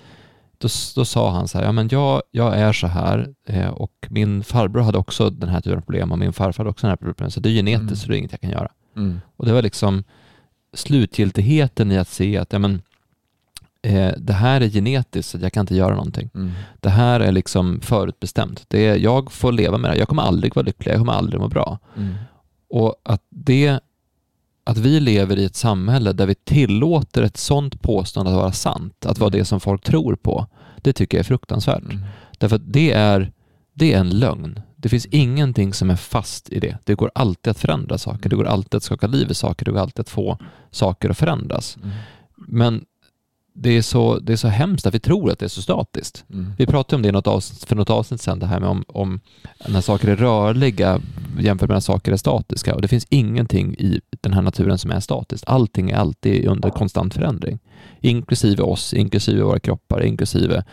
då, 0.57 0.67
då 0.95 1.05
sa 1.05 1.31
han 1.31 1.47
så 1.47 1.57
här, 1.57 1.65
ja 1.65 1.71
men 1.71 1.87
jag, 1.91 2.21
jag 2.31 2.57
är 2.57 2.73
så 2.73 2.87
här 2.87 3.33
eh, 3.45 3.69
och 3.69 4.07
min 4.09 4.43
farbror 4.43 4.81
hade 4.81 4.97
också 4.97 5.29
den 5.29 5.49
här 5.49 5.61
typen 5.61 5.77
av 5.77 5.81
problem 5.81 6.11
och 6.11 6.19
min 6.19 6.33
farfar 6.33 6.63
hade 6.63 6.69
också 6.69 6.87
den 6.87 6.89
här 6.89 6.95
typen 6.95 7.09
av 7.09 7.13
problem, 7.13 7.31
så 7.31 7.39
det 7.39 7.49
är 7.49 7.53
genetiskt 7.53 7.81
mm. 7.81 7.95
så 7.95 8.07
det 8.07 8.15
är 8.15 8.17
inget 8.17 8.31
jag 8.31 8.41
kan 8.41 8.49
göra. 8.49 8.71
Mm. 8.95 9.21
Och 9.35 9.45
det 9.45 9.53
var 9.53 9.61
liksom 9.61 10.03
slutgiltigheten 10.73 11.91
i 11.91 11.97
att 11.97 12.07
se 12.07 12.37
att 12.37 12.53
ja, 12.53 12.59
men, 12.59 12.81
eh, 13.81 14.11
det 14.17 14.33
här 14.33 14.61
är 14.61 14.69
genetiskt, 14.69 15.31
så 15.31 15.37
jag 15.41 15.53
kan 15.53 15.61
inte 15.61 15.75
göra 15.75 15.95
någonting. 15.95 16.29
Mm. 16.35 16.51
Det 16.79 16.89
här 16.89 17.19
är 17.19 17.31
liksom 17.31 17.81
förutbestämt. 17.81 18.65
Det 18.67 18.85
är, 18.85 18.95
jag 18.95 19.31
får 19.31 19.51
leva 19.51 19.77
med 19.77 19.91
det 19.91 19.97
Jag 19.97 20.07
kommer 20.07 20.23
aldrig 20.23 20.55
vara 20.55 20.65
lycklig, 20.65 20.91
jag 20.91 20.99
kommer 20.99 21.13
aldrig 21.13 21.41
må 21.41 21.47
bra. 21.47 21.79
Mm. 21.97 22.15
Och 22.69 22.95
att 23.03 23.21
det 23.29 23.79
att 24.63 24.77
vi 24.77 24.99
lever 24.99 25.37
i 25.37 25.45
ett 25.45 25.55
samhälle 25.55 26.13
där 26.13 26.25
vi 26.25 26.35
tillåter 26.35 27.21
ett 27.21 27.37
sånt 27.37 27.81
påstående 27.81 28.31
att 28.31 28.37
vara 28.37 28.51
sant, 28.51 29.05
att 29.05 29.19
vara 29.19 29.27
mm. 29.27 29.39
det 29.39 29.45
som 29.45 29.59
folk 29.59 29.83
tror 29.83 30.15
på, 30.15 30.47
det 30.81 30.93
tycker 30.93 31.17
jag 31.17 31.19
är 31.19 31.27
fruktansvärt. 31.27 31.83
Mm. 31.83 32.03
Därför 32.37 32.55
att 32.55 32.73
det 32.73 32.91
är, 32.91 33.31
det 33.73 33.93
är 33.93 33.99
en 33.99 34.09
lögn. 34.09 34.61
Det 34.75 34.89
finns 34.89 35.05
ingenting 35.05 35.73
som 35.73 35.89
är 35.89 35.95
fast 35.95 36.49
i 36.49 36.59
det. 36.59 36.77
Det 36.83 36.95
går 36.95 37.11
alltid 37.15 37.51
att 37.51 37.59
förändra 37.59 37.97
saker, 37.97 38.29
det 38.29 38.35
går 38.35 38.45
alltid 38.45 38.75
att 38.75 38.83
skaka 38.83 39.07
liv 39.07 39.31
i 39.31 39.33
saker, 39.33 39.65
det 39.65 39.71
går 39.71 39.79
alltid 39.79 39.99
att 39.99 40.09
få 40.09 40.37
saker 40.71 41.09
att 41.09 41.17
förändras. 41.17 41.77
Mm. 41.77 41.89
Men 42.35 42.85
det 43.59 43.69
är, 43.69 43.81
så, 43.81 44.19
det 44.19 44.33
är 44.33 44.37
så 44.37 44.47
hemskt 44.47 44.85
att 44.85 44.93
vi 44.93 44.99
tror 44.99 45.31
att 45.31 45.39
det 45.39 45.45
är 45.45 45.49
så 45.49 45.61
statiskt. 45.61 46.25
Mm. 46.33 46.53
Vi 46.57 46.65
pratade 46.65 46.95
om 46.95 47.01
det 47.01 47.11
något 47.11 47.27
avsnitt, 47.27 47.65
för 47.65 47.75
något 47.75 47.89
avsnitt 47.89 48.21
sedan, 48.21 48.39
det 48.39 48.45
här 48.45 48.59
med 48.59 48.69
om, 48.69 48.83
om 48.87 49.19
när 49.67 49.81
saker 49.81 50.07
är 50.07 50.15
rörliga 50.15 51.01
jämfört 51.39 51.69
med 51.69 51.75
när 51.75 51.79
saker 51.79 52.11
är 52.11 52.17
statiska. 52.17 52.75
Och 52.75 52.81
det 52.81 52.87
finns 52.87 53.07
ingenting 53.09 53.73
i 53.73 54.01
den 54.21 54.33
här 54.33 54.41
naturen 54.41 54.77
som 54.77 54.91
är 54.91 54.99
statiskt. 54.99 55.43
Allting 55.47 55.89
är 55.89 55.97
alltid 55.97 56.45
under 56.45 56.69
konstant 56.69 57.13
förändring. 57.13 57.59
Inklusive 58.01 58.63
oss, 58.63 58.93
inklusive 58.93 59.43
våra 59.43 59.59
kroppar, 59.59 60.03
inklusive 60.03 60.63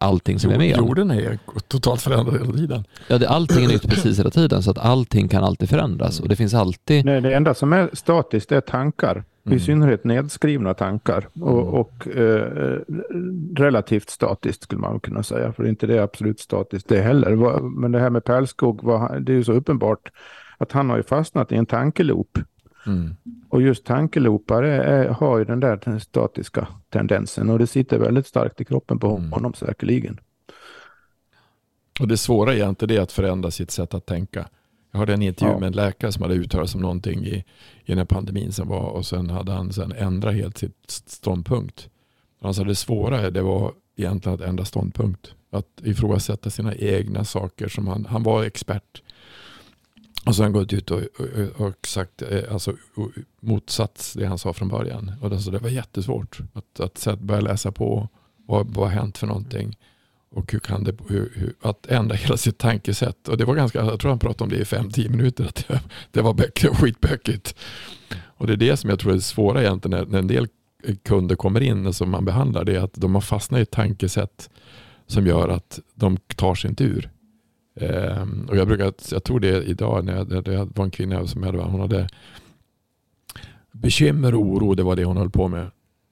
allting 0.00 0.38
som 0.38 0.50
är 0.50 0.58
med. 0.58 0.76
Jorden 0.76 1.10
är 1.10 1.38
totalt 1.68 2.02
förändrad 2.02 2.34
hela 2.40 2.52
tiden. 2.52 2.84
Ja, 3.08 3.18
det, 3.18 3.28
allting 3.28 3.64
är 3.64 3.68
nytt 3.68 3.88
precis 3.88 4.18
hela 4.18 4.30
tiden 4.30 4.62
så 4.62 4.70
att 4.70 4.78
allting 4.78 5.28
kan 5.28 5.44
alltid 5.44 5.68
förändras 5.68 6.20
och 6.20 6.28
det 6.28 6.36
finns 6.36 6.54
alltid... 6.54 7.04
Nej, 7.04 7.20
det 7.20 7.34
enda 7.34 7.54
som 7.54 7.72
är 7.72 7.90
statiskt 7.92 8.52
är 8.52 8.60
tankar. 8.60 9.24
Mm. 9.46 9.56
I 9.56 9.60
synnerhet 9.60 10.04
nedskrivna 10.04 10.74
tankar 10.74 11.28
och, 11.40 11.62
Mm. 11.62 11.74
och 11.74 12.08
eh, 12.08 12.78
relativt 13.56 14.10
statiskt 14.10 14.62
skulle 14.62 14.80
man 14.80 15.00
kunna 15.00 15.22
säga. 15.22 15.52
För 15.52 15.68
inte 15.68 15.86
det 15.86 15.96
är 15.96 16.02
absolut 16.02 16.40
statiskt 16.40 16.88
det 16.88 17.00
heller. 17.00 17.60
Men 17.60 17.92
det 17.92 17.98
här 18.00 18.10
med 18.10 18.24
Pärlskog, 18.24 18.80
det 19.20 19.32
är 19.32 19.36
ju 19.36 19.44
så 19.44 19.52
uppenbart 19.52 20.10
att 20.58 20.72
han 20.72 20.90
har 20.90 20.96
ju 20.96 21.02
fastnat 21.02 21.52
i 21.52 21.56
en 21.56 21.66
tankeloop. 21.66 22.38
Mm. 22.86 23.16
Och 23.48 23.62
just 23.62 23.84
tankeloopar 23.84 24.62
är, 24.62 24.80
är, 24.80 25.08
har 25.08 25.38
ju 25.38 25.44
den 25.44 25.60
där 25.60 25.98
statiska 25.98 26.68
tendensen 26.88 27.50
och 27.50 27.58
det 27.58 27.66
sitter 27.66 27.98
väldigt 27.98 28.26
starkt 28.26 28.60
i 28.60 28.64
kroppen 28.64 28.98
på 28.98 29.16
Mm. 29.16 29.32
honom 29.32 29.54
säkerligen. 29.54 30.20
Och 32.00 32.08
det 32.08 32.16
svåra 32.16 32.54
är 32.54 32.68
inte 32.68 32.86
det 32.86 32.98
att 32.98 33.12
förändra 33.12 33.50
sitt 33.50 33.70
sätt 33.70 33.94
att 33.94 34.06
tänka. 34.06 34.48
Jag 34.92 34.98
hade 34.98 35.14
en 35.14 35.22
intervju 35.22 35.52
Ja. 35.52 35.58
med 35.58 35.66
en 35.66 35.72
läkare 35.72 36.12
som 36.12 36.22
hade 36.22 36.34
uttalat 36.34 36.70
sig 36.70 36.78
om 36.78 36.82
någonting 36.82 37.24
i, 37.26 37.34
i 37.84 37.86
den 37.86 37.98
här 37.98 38.04
pandemin 38.04 38.52
som 38.52 38.68
var 38.68 38.88
och 38.90 39.06
sen 39.06 39.30
hade 39.30 39.52
han 39.52 39.72
sen 39.72 39.92
ändrat 39.92 40.34
helt 40.34 40.58
sitt 40.58 40.90
ståndpunkt. 41.06 41.88
Han 42.40 42.54
sa 42.54 42.64
det 42.64 42.74
svåra 42.74 43.30
det 43.30 43.42
var 43.42 43.72
egentligen 43.96 44.34
att 44.34 44.40
ändra 44.48 44.64
ståndpunkt. 44.64 45.34
Att 45.50 45.66
ifrågasätta 45.82 46.50
sina 46.50 46.74
egna 46.74 47.24
saker 47.24 47.68
som 47.68 47.86
han, 47.86 48.06
han 48.06 48.22
var 48.22 48.44
expert. 48.44 49.02
Och 50.26 50.36
sen 50.36 50.52
gått 50.52 50.72
ut 50.72 50.90
och, 50.90 51.00
och, 51.18 51.66
och 51.66 51.86
sagt 51.86 52.22
eh, 52.22 52.52
alltså, 52.52 52.76
motsats 53.40 54.12
det 54.12 54.26
han 54.26 54.38
sa 54.38 54.52
från 54.52 54.68
början. 54.68 55.12
Och 55.20 55.30
det, 55.30 55.50
det 55.50 55.58
var 55.58 55.68
jättesvårt 55.68 56.38
att, 56.52 56.80
att 56.80 57.06
att 57.06 57.20
börja 57.20 57.40
läsa 57.40 57.72
på. 57.72 58.08
Vad, 58.46 58.66
vad 58.66 58.88
har 58.88 58.94
hänt 58.94 59.18
för 59.18 59.26
någonting? 59.26 59.76
Och 60.30 60.52
hur 60.52 60.58
kan 60.58 60.84
det, 60.84 60.96
hur, 61.08 61.32
hur, 61.34 61.54
att 61.60 61.86
ändra 61.86 62.16
hela 62.16 62.36
sitt 62.36 62.58
tankesätt. 62.58 63.28
Och 63.28 63.36
det 63.36 63.44
var 63.44 63.54
ganska, 63.54 63.78
jag 63.84 64.00
tror 64.00 64.10
han 64.10 64.18
pratade 64.18 64.44
om 64.44 64.50
det 64.50 64.56
i 64.56 64.64
5-10 64.64 65.08
minuter. 65.08 65.44
Att 65.44 65.68
det, 65.68 65.80
det 66.10 66.22
var 66.22 66.34
böck, 66.34 66.64
skitbökigt. 66.72 67.54
Och 68.24 68.46
det 68.46 68.52
är 68.52 68.56
det 68.56 68.76
som 68.76 68.90
jag 68.90 68.98
tror 68.98 69.12
är 69.12 69.16
det 69.16 69.22
svåra 69.22 69.62
egentligen 69.62 69.98
när, 69.98 70.06
när 70.06 70.18
en 70.18 70.26
del 70.26 70.48
kunder 71.04 71.36
kommer 71.36 71.60
in 71.60 71.86
och 71.86 71.96
som 71.96 72.10
man 72.10 72.24
behandlar. 72.24 72.64
Det 72.64 72.76
är 72.76 72.80
att 72.80 72.94
de 72.94 73.14
har 73.14 73.22
fastnat 73.22 73.58
i 73.58 73.62
ett 73.62 73.70
tankesätt 73.70 74.50
som 75.06 75.26
gör 75.26 75.48
att 75.48 75.80
de 75.94 76.16
tar 76.16 76.54
sig 76.54 76.70
inte 76.70 76.84
ur. 76.84 77.10
Ehm, 77.76 78.46
och 78.48 78.56
jag 78.56 78.66
brukar, 78.66 78.92
jag 79.10 79.24
tror 79.24 79.40
det 79.40 79.62
idag 79.62 80.04
när 80.04 80.16
jag, 80.16 80.44
det 80.44 80.68
var 80.74 80.84
en 80.84 80.90
kvinna 80.90 81.26
som 81.26 81.42
jag 81.42 81.52
hade, 81.52 81.64
hon 81.64 81.80
hade 81.80 82.08
bekymmer 83.72 84.34
och 84.34 84.40
oro, 84.40 84.74
det 84.74 84.82
var 84.82 84.96
det 84.96 85.04
hon 85.04 85.16
höll 85.16 85.30
på 85.30 85.48
med. 85.48 85.70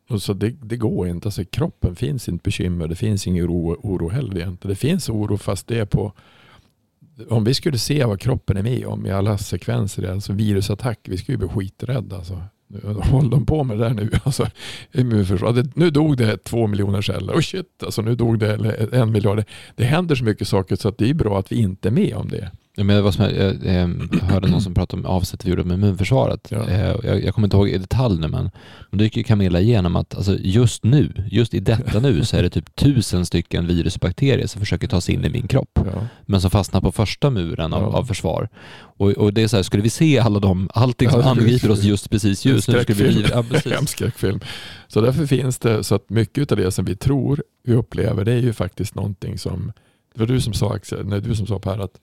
Och 0.08 0.22
så 0.22 0.32
det, 0.32 0.50
det 0.50 0.76
går 0.76 1.08
inte. 1.08 1.28
Alltså, 1.28 1.44
kroppen 1.44 1.96
finns 1.96 2.28
inte 2.28 2.42
bekymmer. 2.42 2.88
Det 2.88 2.94
finns 2.94 3.26
ingen 3.26 3.46
oro, 3.46 3.76
oro 3.82 4.08
heller 4.08 4.36
egentligen. 4.36 4.70
Det 4.70 4.76
finns 4.76 5.08
oro 5.08 5.36
fast 5.36 5.66
det 5.66 5.78
är 5.78 5.84
på... 5.84 6.12
Om 7.28 7.44
vi 7.44 7.54
skulle 7.54 7.78
se 7.78 8.04
vad 8.04 8.20
kroppen 8.20 8.56
är 8.56 8.62
med 8.62 8.86
om 8.86 9.06
i 9.06 9.10
alla 9.10 9.38
sekvenser, 9.38 10.10
alltså 10.10 10.32
virusattack, 10.32 10.98
vi 11.02 11.18
skulle 11.18 11.34
ju 11.34 11.38
bli 11.38 11.48
skiträdda. 11.48 12.16
Alltså. 12.16 12.42
Nu 12.66 12.80
Håller 12.94 13.30
de 13.30 13.46
på 13.46 13.64
med 13.64 13.78
det 13.78 13.84
där 13.84 13.94
nu? 13.94 14.10
Alltså, 14.24 14.46
Nu 15.74 15.90
dog 15.90 16.16
det 16.16 16.36
två 16.36 16.66
miljoner 16.66 17.02
celler. 17.02 17.34
Oh 17.34 17.40
shit, 17.40 17.82
alltså, 17.84 18.02
nu 18.02 18.14
dog 18.14 18.38
det 18.38 18.54
en 18.92 19.12
miljard. 19.12 19.36
Det, 19.36 19.44
det 19.76 19.84
händer 19.84 20.14
så 20.14 20.24
mycket 20.24 20.48
saker 20.48 20.76
så 20.76 20.88
att 20.88 20.98
det 20.98 21.10
är 21.10 21.14
bra 21.14 21.38
att 21.38 21.52
vi 21.52 21.56
inte 21.56 21.88
är 21.88 21.92
med 21.92 22.14
om 22.14 22.28
det. 22.28 22.50
Jag, 22.76 22.86
menar, 22.86 23.02
vad 23.02 23.14
som, 23.14 23.24
jag, 23.24 23.34
jag, 23.34 23.54
jag 23.64 24.18
hörde 24.20 24.48
någon 24.48 24.60
som 24.60 24.74
pratade 24.74 25.02
om 25.02 25.06
avsätter 25.06 25.44
vi 25.44 25.50
gjorde 25.50 25.64
med 25.64 25.74
immunförsvaret. 25.74 26.48
Ja. 26.50 26.68
Eh, 26.68 26.80
jag, 27.04 27.24
jag 27.24 27.34
kommer 27.34 27.46
inte 27.46 27.56
ihåg 27.56 27.68
i 27.68 27.78
detalj 27.78 28.20
nu 28.20 28.28
men 28.28 28.50
men 28.90 28.98
då 28.98 29.04
gick 29.04 29.16
ju 29.16 29.22
Camilla 29.22 29.60
igenom 29.60 29.96
att 29.96 30.14
alltså, 30.14 30.36
just 30.40 30.84
nu, 30.84 31.12
just 31.30 31.54
i 31.54 31.60
detta 31.60 32.00
nu 32.00 32.24
så 32.24 32.36
är 32.36 32.42
det 32.42 32.50
typ 32.50 32.74
tusen 32.76 33.26
stycken 33.26 33.66
virus 33.66 33.94
och 33.94 34.00
bakterier 34.00 34.46
som 34.46 34.60
försöker 34.60 34.88
ta 34.88 35.00
sig 35.00 35.14
in 35.14 35.24
i 35.24 35.28
min 35.28 35.48
kropp. 35.48 35.70
Ja. 35.74 36.06
men 36.26 36.40
som 36.40 36.50
fastnar 36.50 36.80
på 36.80 36.92
första 36.92 37.30
muren 37.30 37.72
av, 37.72 37.82
Ja. 37.82 37.88
av 37.98 38.04
försvar. 38.04 38.48
Och, 38.96 39.10
och 39.10 39.32
det 39.34 39.42
är 39.42 39.48
så 39.48 39.56
här, 39.56 39.62
skulle 39.62 39.82
vi 39.82 39.90
se 39.90 40.18
alla 40.18 40.38
de, 40.40 40.68
allting 40.74 41.10
som 41.10 41.20
det- 41.20 41.26
angriper 41.30 41.70
oss 41.70 41.82
just 41.82 42.10
precis 42.10 42.44
just 42.44 42.68
nu, 42.68 42.82
skulle 42.82 42.98
vi 42.98 43.12
Skräckfilm. 43.12 43.26
ja, 43.34 43.42
precis. 43.50 43.88
Skräckfilm. 43.90 44.40
Så 44.88 45.00
därför 45.00 45.26
finns 45.26 45.58
det, 45.58 45.84
så 45.84 45.94
att 45.94 46.10
mycket 46.10 46.52
av 46.52 46.58
det 46.58 46.70
som 46.70 46.84
vi 46.84 46.96
tror 46.96 47.42
vi 47.64 47.74
upplever, 47.74 48.24
det 48.24 48.32
är 48.32 48.40
ju 48.40 48.52
faktiskt 48.52 48.94
någonting 48.94 49.38
som, 49.38 49.72
det 50.14 50.20
var 50.20 50.26
du 50.26 50.40
som 50.40 50.52
sa 50.52 50.74
Axel, 50.74 51.06
nej, 51.06 51.20
du 51.20 51.34
som 51.34 51.46
sa 51.46 51.58
Per, 51.58 51.78
att 51.78 52.00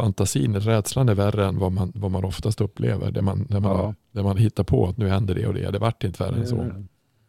fantasin, 0.00 0.56
rädslan 0.56 1.08
är 1.08 1.14
värre 1.14 1.46
än 1.46 1.58
vad 1.58 1.72
man, 1.72 1.92
vad 1.94 2.10
man 2.10 2.24
oftast 2.24 2.60
upplever. 2.60 3.10
Det 3.10 3.22
man, 3.22 3.46
det 3.48 3.60
man, 3.60 3.76
Ja. 3.76 3.94
det 4.12 4.22
man 4.22 4.36
hittar 4.36 4.64
på 4.64 4.86
att 4.86 4.96
nu 4.96 5.08
händer 5.08 5.34
det 5.34 5.46
och 5.46 5.54
det, 5.54 5.70
det 5.70 5.78
vart 5.78 6.04
inte 6.04 6.24
värre 6.24 6.36
än 6.36 6.46
så. 6.46 6.66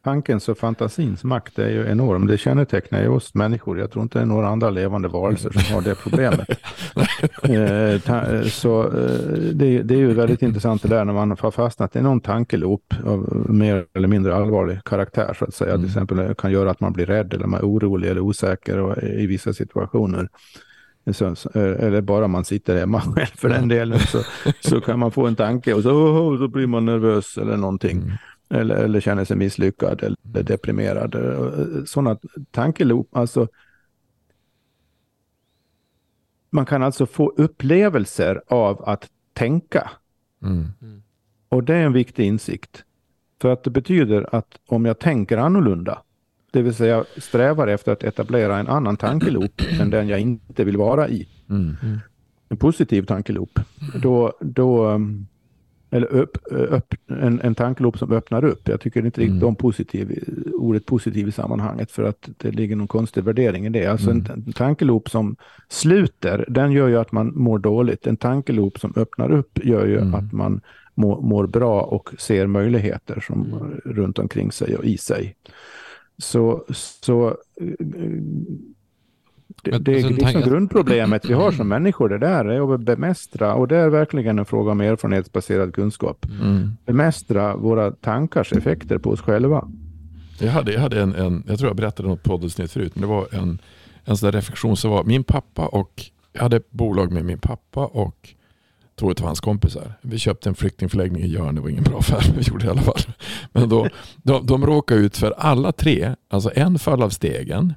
Tankens 0.03 0.49
och 0.49 0.57
fantasins 0.57 1.23
makt 1.23 1.59
är 1.59 1.69
ju 1.69 1.87
enorm. 1.87 2.27
Det 2.27 2.37
kännetecknar 2.37 3.01
ju 3.01 3.07
oss 3.07 3.33
människor. 3.33 3.79
Jag 3.79 3.91
tror 3.91 4.03
inte 4.03 4.19
det 4.19 4.21
är 4.21 4.25
några 4.25 4.47
andra 4.47 4.69
levande 4.69 5.07
varelser 5.07 5.49
som 5.49 5.75
har 5.75 5.81
det 5.81 5.95
problemet. 5.95 6.47
Eh, 7.43 8.13
eh, 8.15 8.43
så 8.43 8.83
eh, 8.83 8.91
det, 9.53 9.83
det 9.83 9.93
är 9.93 9.97
ju 9.97 10.13
väldigt 10.13 10.41
intressant 10.41 10.81
det 10.81 10.87
där 10.87 11.05
när 11.05 11.13
man 11.13 11.37
har 11.39 11.51
fastnat 11.51 11.95
i 11.95 12.01
någon 12.01 12.21
tankeloop 12.21 12.93
av 13.05 13.45
mer 13.49 13.85
eller 13.93 14.07
mindre 14.07 14.35
allvarlig 14.35 14.83
karaktär 14.83 15.35
så 15.39 15.45
att 15.45 15.53
säga. 15.53 15.73
Mm. 15.73 15.81
Till 15.81 15.89
exempel 15.89 16.35
kan 16.35 16.51
göra 16.51 16.71
att 16.71 16.79
man 16.79 16.93
blir 16.93 17.05
rädd 17.05 17.33
eller 17.33 17.47
man 17.47 17.59
är 17.59 17.65
orolig 17.65 18.09
eller 18.09 18.21
osäker 18.21 19.03
i 19.03 19.25
vissa 19.25 19.53
situationer. 19.53 20.29
Så, 21.13 21.25
eh, 21.25 21.35
eller 21.85 22.01
bara 22.01 22.27
man 22.27 22.45
sitter 22.45 22.79
hemma 22.79 23.01
själv 23.15 23.35
för 23.35 23.49
den 23.49 23.67
delen 23.67 23.99
så, 23.99 24.21
så 24.59 24.81
kan 24.81 24.99
man 24.99 25.11
få 25.11 25.27
en 25.27 25.35
tanke 25.35 25.73
och 25.73 25.83
så, 25.83 25.91
oh, 25.91 26.37
så 26.37 26.47
blir 26.47 26.67
man 26.67 26.85
nervös 26.85 27.37
eller 27.37 27.57
någonting 27.57 27.97
Mm. 28.51 28.61
eller, 28.61 28.75
eller 28.75 28.99
känner 28.99 29.25
sig 29.25 29.37
misslyckad 29.37 30.03
eller 30.03 30.43
deprimerad. 30.43 31.15
Eh, 31.15 31.83
Sådana 31.85 32.17
tankeloop, 32.51 33.15
alltså. 33.17 33.47
Man 36.49 36.65
kan 36.65 36.83
alltså 36.83 37.05
få 37.05 37.33
upplevelser 37.37 38.41
av 38.47 38.83
att 38.89 39.09
tänka 39.33 39.91
Mm. 40.43 40.65
och 41.49 41.63
det 41.63 41.75
är 41.75 41.85
en 41.85 41.93
viktig 41.93 42.25
insikt. 42.25 42.83
För 43.41 43.49
att 43.53 43.63
det 43.63 43.69
betyder 43.69 44.35
att 44.35 44.47
om 44.67 44.85
jag 44.85 44.99
tänker 44.99 45.37
annorlunda, 45.37 46.01
det 46.51 46.61
vill 46.61 46.73
säga 46.73 47.05
strävar 47.17 47.67
efter 47.67 47.91
att 47.91 48.03
etablera 48.03 48.57
en 48.57 48.67
annan 48.67 48.97
tankeloop 48.97 49.61
än 49.81 49.89
den 49.89 50.07
jag 50.07 50.19
inte 50.19 50.63
vill 50.63 50.77
vara 50.77 51.09
i, 51.09 51.27
Mm. 51.49 51.75
en 52.49 52.57
positiv 52.57 53.03
tankeloop, 53.03 53.59
då, 54.01 54.33
då 54.41 54.87
um, 54.89 55.27
eller 55.93 56.07
upp, 56.07 56.37
upp, 56.51 56.93
en, 57.07 57.41
en 57.41 57.55
tankeloop 57.55 57.97
som 57.97 58.11
öppnar 58.11 58.43
upp. 58.43 58.67
Jag 58.67 58.81
tycker 58.81 59.05
inte 59.05 59.21
riktigt 59.21 59.35
Mm. 59.35 59.47
om 59.47 59.55
positiv, 59.55 60.23
ordet 60.53 60.85
positiv 60.85 61.27
i 61.27 61.31
sammanhanget 61.31 61.91
för 61.91 62.03
att 62.03 62.29
det 62.37 62.51
ligger 62.51 62.75
någon 62.75 62.87
konstig 62.87 63.23
värdering 63.23 63.65
i 63.65 63.69
det. 63.69 63.85
Alltså 63.85 64.11
en, 64.11 64.27
en 64.47 64.53
tankeloop 64.53 65.09
som 65.09 65.35
sluter, 65.69 66.45
den 66.49 66.71
gör 66.71 66.87
ju 66.87 66.97
att 66.99 67.11
man 67.11 67.33
mår 67.35 67.59
dåligt. 67.59 68.07
En 68.07 68.17
tankeloop 68.17 68.79
som 68.79 68.93
öppnar 68.95 69.31
upp 69.31 69.65
gör 69.65 69.85
ju 69.85 69.97
Mm. 69.97 70.13
att 70.13 70.31
man 70.33 70.61
mår, 70.95 71.21
mår 71.21 71.47
bra 71.47 71.81
och 71.81 72.09
ser 72.19 72.47
möjligheter 72.47 73.19
som 73.19 73.71
runt 73.85 74.19
omkring 74.19 74.51
sig 74.51 74.75
och 74.77 74.85
i 74.85 74.97
sig. 74.97 75.35
Så, 76.17 76.65
så 76.69 77.27
eh, 77.61 77.65
det, 79.63 79.77
det 79.79 79.91
är 79.91 79.95
alltså, 79.95 80.13
liksom 80.13 80.41
grundproblemet 80.41 81.29
vi 81.29 81.33
har 81.33 81.51
som 81.51 81.67
människor. 81.67 82.09
Det 82.09 82.17
där 82.17 82.45
är 82.45 82.73
att 82.73 82.81
bemästra 82.81 83.53
och 83.53 83.67
det 83.67 83.77
är 83.77 83.89
verkligen 83.89 84.39
en 84.39 84.45
fråga 84.45 84.71
om 84.71 84.81
erfarenhetsbaserad 84.81 85.73
kunskap. 85.73 86.25
Mm. 86.41 86.71
Bemästra 86.85 87.55
våra 87.55 87.91
tankars 87.91 88.53
effekter 88.53 88.97
på 88.97 89.09
oss 89.09 89.21
själva. 89.21 89.67
Jag 90.39 90.51
hade, 90.51 90.73
jag 90.73 90.81
hade 90.81 91.01
en, 91.01 91.15
en, 91.15 91.43
jag 91.47 91.59
tror 91.59 91.69
jag 91.69 91.77
berättade 91.77 92.09
något 92.09 92.23
poddavsnitt 92.23 92.71
förut, 92.71 92.95
men 92.95 93.01
det 93.01 93.07
var 93.07 93.27
en, 93.31 93.61
en 94.03 94.17
sån 94.17 94.31
reflektion 94.31 94.77
som 94.77 94.91
var 94.91 95.03
min 95.03 95.23
pappa 95.23 95.65
och, 95.67 96.03
jag 96.33 96.41
hade 96.41 96.57
ett 96.57 96.71
bolag 96.71 97.11
med 97.11 97.25
min 97.25 97.39
pappa 97.39 97.85
och 97.85 98.29
två 99.01 99.11
av 99.11 99.21
hans 99.21 99.39
kompisar. 99.39 99.93
Vi 100.01 100.17
köpte 100.17 100.49
en 100.49 100.55
flyktingförläggning 100.55 101.23
i 101.23 101.27
Jörn, 101.27 101.55
det 101.55 101.61
var 101.61 101.69
ingen 101.69 101.83
bra 101.83 101.99
affär, 101.99 102.23
men 102.27 102.37
vi 102.37 102.43
gjorde 102.43 102.63
det 102.63 102.67
i 102.67 102.71
alla 102.71 102.81
fall. 102.81 103.01
Men 103.51 103.69
då, 103.69 103.87
de, 104.23 104.45
de 104.45 104.65
råkade 104.65 105.01
ut 105.01 105.17
för 105.17 105.31
alla 105.31 105.71
tre, 105.71 106.15
alltså 106.29 106.51
en 106.55 106.79
föll 106.79 107.03
av 107.03 107.09
stegen 107.09 107.73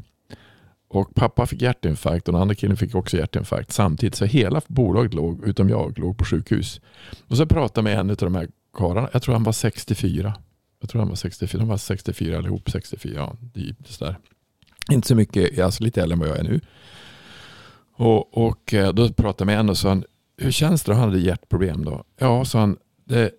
och 0.88 1.14
pappa 1.14 1.46
fick 1.46 1.62
hjärtinfarkt 1.62 2.28
och 2.28 2.32
den 2.32 2.42
andra 2.42 2.54
killen 2.54 2.76
fick 2.76 2.94
också 2.94 3.16
hjärtinfarkt 3.16 3.72
samtidigt. 3.72 4.14
Så 4.14 4.24
hela 4.24 4.60
bolaget 4.66 5.14
låg, 5.14 5.44
utom 5.44 5.68
jag, 5.68 5.98
låg 5.98 6.18
på 6.18 6.24
sjukhus. 6.24 6.80
Och 7.28 7.36
så 7.36 7.46
pratade 7.46 7.90
jag 7.90 7.96
med 7.96 8.00
en 8.00 8.10
av 8.10 8.16
de 8.16 8.34
här 8.34 8.48
karlarna, 8.76 9.08
jag 9.12 9.22
tror 9.22 9.34
han 9.34 9.44
var 9.44 9.52
64. 9.52 10.34
Jag 10.80 10.90
tror 10.90 11.00
han 11.00 11.08
var 11.08 11.16
64, 11.16 11.58
de 11.58 11.68
var 11.68 11.76
64 11.76 12.38
allihop, 12.38 12.70
64, 12.70 13.12
ja, 13.14 13.36
det. 13.54 13.74
Inte 14.90 15.08
så 15.08 15.14
mycket, 15.14 15.58
alltså 15.58 15.84
lite 15.84 16.02
äldre 16.02 16.12
än 16.14 16.18
vad 16.18 16.28
jag 16.28 16.38
är 16.38 16.42
nu. 16.42 16.60
Och, 17.96 18.46
och 18.46 18.74
eh, 18.74 18.92
då 18.92 19.08
pratade 19.08 19.34
jag 19.38 19.46
med 19.46 19.60
en 19.60 19.70
och 19.70 19.78
sa, 19.78 20.02
hur 20.36 20.50
känns 20.50 20.82
det? 20.82 20.94
Han 20.94 21.04
hade 21.04 21.18
hjärtproblem 21.18 21.84
då. 21.84 22.04
Ja, 22.18 22.44
sa 22.44 22.60
han, 22.60 22.76
det, 23.04 23.30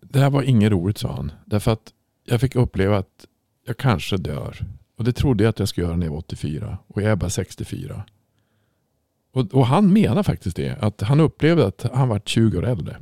det 0.00 0.18
här 0.18 0.30
var 0.30 0.42
inget 0.42 0.72
roligt 0.72 0.98
sa 0.98 1.12
han. 1.12 1.32
Därför 1.44 1.72
att 1.72 1.92
jag 2.24 2.40
fick 2.40 2.56
uppleva 2.56 2.98
att 2.98 3.26
jag 3.66 3.76
kanske 3.76 4.16
dör. 4.16 4.56
Och 4.96 5.04
det 5.04 5.12
trodde 5.12 5.44
jag 5.44 5.50
att 5.50 5.58
jag 5.58 5.68
skulle 5.68 5.86
göra 5.86 5.96
när 5.96 6.06
jag 6.06 6.12
var 6.12 6.18
84. 6.18 6.78
Och 6.86 7.02
jag 7.02 7.10
är 7.10 7.16
bara 7.16 7.30
64. 7.30 8.04
Och, 9.32 9.54
och 9.54 9.66
han 9.66 9.92
menar 9.92 10.22
faktiskt 10.22 10.56
det. 10.56 10.76
Att 10.80 11.00
han 11.00 11.20
upplevde 11.20 11.66
att 11.66 11.86
han 11.92 12.08
var 12.08 12.20
20 12.24 12.58
år 12.58 12.66
äldre. 12.66 12.96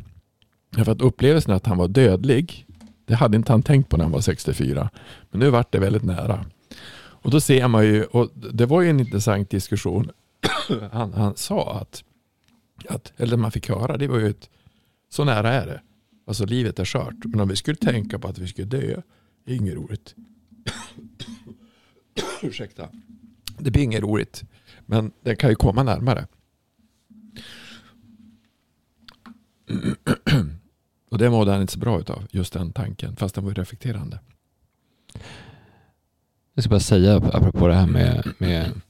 Därför 0.71 0.93
att 0.93 1.01
upplevelsen 1.01 1.55
att 1.55 1.67
han 1.67 1.79
var 1.79 1.89
dödlig. 1.89 2.67
Det 3.07 3.15
hade 3.15 3.37
inte 3.37 3.53
han 3.53 3.63
tänkt 3.63 3.89
på 3.89 3.97
när 3.97 4.05
han 4.05 4.13
var 4.13 4.21
64. 4.21 4.91
Men 5.31 5.41
nu 5.41 5.51
vart 5.51 5.73
det 5.73 5.79
väldigt 5.79 6.03
nära. 6.03 6.45
Och 7.21 7.31
då 7.31 7.41
ser 7.41 7.69
man 7.69 7.85
ju, 7.85 8.05
och 8.05 8.31
det 8.35 8.67
var 8.67 8.83
ju 8.83 8.91
en 8.91 9.01
intressant 9.01 9.51
diskussion. 9.51 10.11
Han, 10.93 11.13
han 11.13 11.37
sa 11.37 11.79
att, 11.81 12.05
att, 12.89 13.13
eller 13.17 13.37
man 13.37 13.53
fick 13.53 13.69
höra, 13.69 13.97
det 13.97 14.09
var 14.09 14.19
ju 14.19 14.29
ett, 14.29 14.51
så 15.09 15.25
nära 15.25 15.53
är 15.53 15.67
det. 15.67 15.81
Alltså 16.27 16.47
livet 16.47 16.79
är 16.79 16.85
skört. 16.85 17.25
Men 17.25 17.41
om 17.41 17.49
vi 17.49 17.57
skulle 17.57 17.77
tänka 17.77 18.19
på 18.19 18.29
att 18.29 18.39
vi 18.39 18.49
skulle 18.49 18.67
dö, 18.67 19.03
det 19.45 19.53
är 19.53 19.57
inget 19.57 19.75
roligt. 19.75 20.15
Ursäkta. 22.43 22.89
Det 23.59 23.71
blir 23.71 23.83
inget 23.83 24.03
roligt. 24.03 24.45
Men 24.87 25.13
det 25.23 25.37
kan 25.37 25.51
ju 25.51 25.57
komma 25.57 25.83
närmare. 25.83 26.27
Och 31.11 31.19
det 31.19 31.31
mådde 31.31 31.53
han 31.53 31.61
inte 31.61 31.73
så 31.73 31.79
bra 31.79 32.01
utav, 32.01 32.27
just 32.31 32.53
den 32.53 32.73
tanken. 32.73 33.17
Fast 33.17 33.35
den 33.35 33.45
var 33.45 33.51
ju 33.51 33.55
reflekterande. 33.55 34.21
Jag 36.55 36.65
ska 36.65 36.71
bara 36.71 36.81
säga 36.81 37.17
apropå 37.17 37.69
det 37.69 37.75
här 37.75 37.87
med, 37.87 38.29
med 38.39 38.81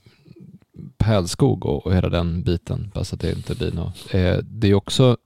pärlskog 0.99 1.67
och, 1.67 1.87
och 1.87 1.95
hela 1.95 2.09
den 2.09 2.43
biten, 2.43 2.91
fast 2.95 3.13
att 3.13 3.21
det 3.21 3.33
inte 3.33 3.55
blir 3.55 3.73
något. 3.73 4.15
Eh, 4.15 4.37
det 4.43 4.69
är 4.69 4.75
också, 4.75 5.17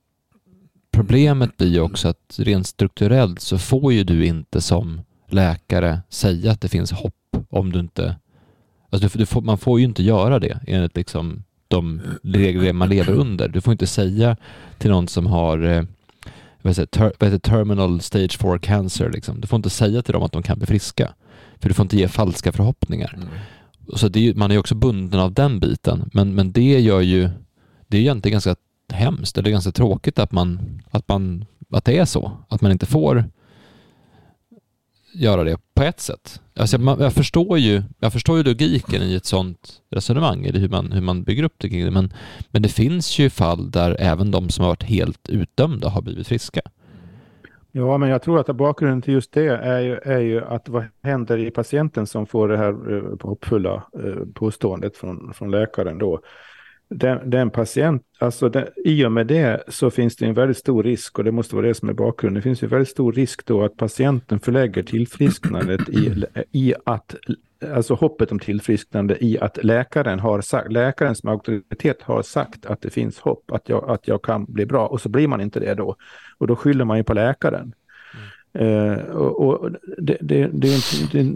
problemet 0.93 1.57
blir 1.57 1.69
ju 1.69 1.81
också 1.81 2.09
att 2.09 2.39
rent 2.39 2.67
strukturellt 2.67 3.41
så 3.41 3.59
får 3.59 3.93
ju 3.93 4.05
du 4.05 4.27
inte 4.27 4.61
som 4.61 5.01
läkare 5.29 6.01
säga 6.09 6.53
att 6.53 6.61
det 6.61 6.69
finns 6.69 6.93
hopp 6.93 7.15
om 7.49 7.73
du 7.73 7.81
inte, 7.81 8.17
alltså 8.91 9.09
du, 9.09 9.19
du 9.19 9.27
får, 9.27 9.43
man 9.43 9.59
får 9.59 9.79
ju 9.81 9.85
inte 9.85 10.03
göra 10.03 10.39
det 10.39 10.61
enligt 10.67 10.97
liksom 10.97 11.45
de 11.69 12.01
regler 12.23 12.73
man 12.73 12.89
lever 12.89 13.13
under. 13.13 13.49
Du 13.49 13.61
får 13.61 13.73
inte 13.73 13.87
säga 13.87 14.37
till 14.79 14.91
någon 14.91 15.09
som 15.09 15.27
har 15.27 15.63
eh, 15.63 15.83
vad 16.63 16.71
heter, 16.71 16.87
ter, 16.87 17.13
vad 17.19 17.31
heter 17.31 17.51
terminal 17.51 18.01
stage 18.01 18.39
4 18.39 18.59
cancer, 18.59 19.11
liksom. 19.11 19.41
du 19.41 19.47
får 19.47 19.57
inte 19.57 19.71
säga 19.71 20.03
till 20.03 20.13
dem 20.13 20.23
att 20.23 20.33
de 20.33 20.43
kan 20.43 20.59
bli 20.59 20.67
friska. 20.67 21.13
För 21.59 21.69
du 21.69 21.75
får 21.75 21.83
inte 21.83 21.97
ge 21.97 22.09
falska 22.09 22.53
förhoppningar. 22.53 23.15
Mm. 23.17 23.29
Så 23.93 24.09
det 24.09 24.29
är, 24.29 24.35
man 24.35 24.51
är 24.51 24.59
också 24.59 24.75
bunden 24.75 25.21
av 25.21 25.33
den 25.33 25.61
biten. 25.61 26.11
Men, 26.13 26.35
men 26.35 26.53
det 26.53 26.81
gör 26.81 27.01
ju, 27.01 27.29
det 27.89 27.97
är 27.97 28.01
egentligen 28.01 28.33
ganska 28.33 28.57
hemskt 28.93 29.39
eller 29.39 29.51
ganska 29.51 29.73
tråkigt 29.73 30.19
att, 30.19 30.33
man, 30.33 30.81
att, 30.91 31.09
man, 31.09 31.45
att 31.71 31.85
det 31.85 31.99
är 31.99 32.05
så. 32.05 32.33
Att 32.49 32.61
man 32.61 32.73
inte 32.73 32.87
får 32.87 33.25
göra 35.15 35.45
det 35.45 35.57
på 35.75 35.83
ett 35.83 36.01
sätt. 36.01 36.41
Alltså 36.57 36.79
jag, 36.79 37.01
jag, 37.01 37.13
förstår 37.13 37.59
ju, 37.59 37.83
jag 37.99 38.13
förstår 38.13 38.37
ju 38.37 38.43
logiken 38.43 39.03
i 39.03 39.15
ett 39.15 39.27
sånt 39.27 39.73
resonemang, 39.91 40.47
eller 40.47 40.61
hur 40.61 40.69
man, 40.69 40.93
hur 40.93 41.01
man 41.01 41.23
bygger 41.23 41.43
upp 41.43 41.55
det 41.59 41.69
kring 41.69 41.85
det, 41.85 41.91
men, 41.91 42.13
men 42.51 42.63
det 42.63 42.69
finns 42.69 43.19
ju 43.19 43.31
fall 43.31 43.71
där 43.71 43.97
även 44.01 44.31
de 44.31 44.51
som 44.51 44.63
har 44.63 44.69
varit 44.69 44.83
helt 44.83 45.29
utdömda 45.29 45.89
har 45.89 46.03
blivit 46.03 46.27
friska. 46.27 46.61
Ja, 47.75 47.99
men 47.99 48.09
jag 48.09 48.23
tror 48.23 48.41
att 48.41 48.57
bakgrunden 48.57 49.03
till 49.03 49.15
just 49.15 49.33
det 49.33 49.47
är 49.47 49.81
ju, 49.81 49.95
är 49.95 50.19
ju 50.19 50.45
att 50.45 50.69
vad 50.69 50.85
händer 51.03 51.39
i 51.39 51.51
patienten 51.51 52.07
som 52.07 52.27
får 52.27 52.49
det 52.49 52.57
här 52.57 52.97
eh, 52.97 53.03
hoppfulla 53.21 53.75
eh, 53.75 54.27
påståendet 54.35 54.97
från, 54.97 55.35
från 55.35 55.51
läkaren 55.51 55.99
då. 55.99 56.21
Den, 56.89 57.31
den 57.31 57.51
patient, 57.51 58.03
alltså 58.19 58.49
den, 58.49 58.67
i 58.85 59.05
och 59.05 59.13
med 59.13 59.27
det 59.27 59.63
så 59.69 59.91
finns 59.91 60.17
det 60.17 60.27
en 60.27 60.35
väldigt 60.35 60.57
stor 60.57 60.83
risk 60.83 61.19
och 61.19 61.25
det 61.25 61.33
måste 61.33 61.55
vara 61.55 61.67
det 61.67 61.75
som 61.75 61.89
är 61.89 61.93
bakgrunden. 61.93 62.35
Det 62.35 62.43
finns 62.43 62.63
en 62.63 62.69
väldigt 62.69 62.89
stor 62.89 63.13
risk 63.13 63.47
då 63.47 63.65
att 63.65 63.77
patienten 63.77 64.41
förlägger 64.41 64.83
tillfrisknandet 64.83 65.89
i, 65.89 66.25
i 66.53 66.75
att 66.85 67.17
alltså 67.75 67.95
hoppet 67.95 68.33
om 68.33 68.39
tillfrisknande 68.39 69.25
i 69.25 69.39
att 69.39 69.65
läkaren 69.65 70.21
har 70.21 70.41
sagt, 70.41 70.73
läkaren 70.73 71.15
som 71.15 71.29
auktoritet 71.29 72.03
har 72.03 72.23
sagt 72.23 72.67
att 72.67 72.83
det 72.83 72.91
finns 72.91 73.19
hopp, 73.19 73.51
att 73.51 73.69
jag, 73.69 73.91
att 73.91 74.09
jag 74.09 74.23
kan 74.23 74.45
bli 74.45 74.67
bra 74.67 74.87
och 74.87 75.01
så 75.01 75.09
blir 75.09 75.29
man 75.29 75.41
inte 75.41 75.61
det 75.61 75.75
då. 75.75 75.97
Och 76.43 76.49
då 76.49 76.57
skyller 76.57 76.85
man 76.85 76.97
ju 76.97 77.05
på 77.05 77.15
läkaren. 77.15 77.75
Mm. 78.53 78.93
Eh, 78.93 79.05
och, 79.05 79.41
och 79.41 79.71
det, 79.99 80.17
det, 80.21 80.51
det, 80.53 80.81
det, 81.13 81.33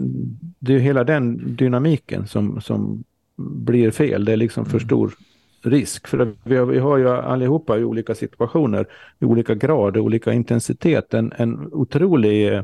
det 0.59 0.73
är 0.75 0.79
hela 0.79 1.03
den 1.03 1.55
dynamiken 1.55 2.27
som, 2.27 2.61
som 2.61 3.03
blir 3.35 3.91
fel. 3.91 4.25
Det 4.25 4.31
är 4.31 4.37
liksom 4.37 4.65
för 4.65 4.77
mm. 4.77 4.87
stor 4.87 5.13
risk. 5.61 6.07
För 6.07 6.33
vi 6.43 6.57
har, 6.57 6.65
vi 6.65 6.79
har 6.79 6.97
ju 6.97 7.09
allihopa 7.09 7.77
i 7.77 7.83
olika 7.83 8.15
situationer, 8.15 8.85
i 9.19 9.25
olika 9.25 9.55
grad 9.55 9.97
och 9.97 10.03
olika 10.03 10.33
intensitet, 10.33 11.13
en, 11.13 11.33
en 11.37 11.73
otrolig 11.73 12.63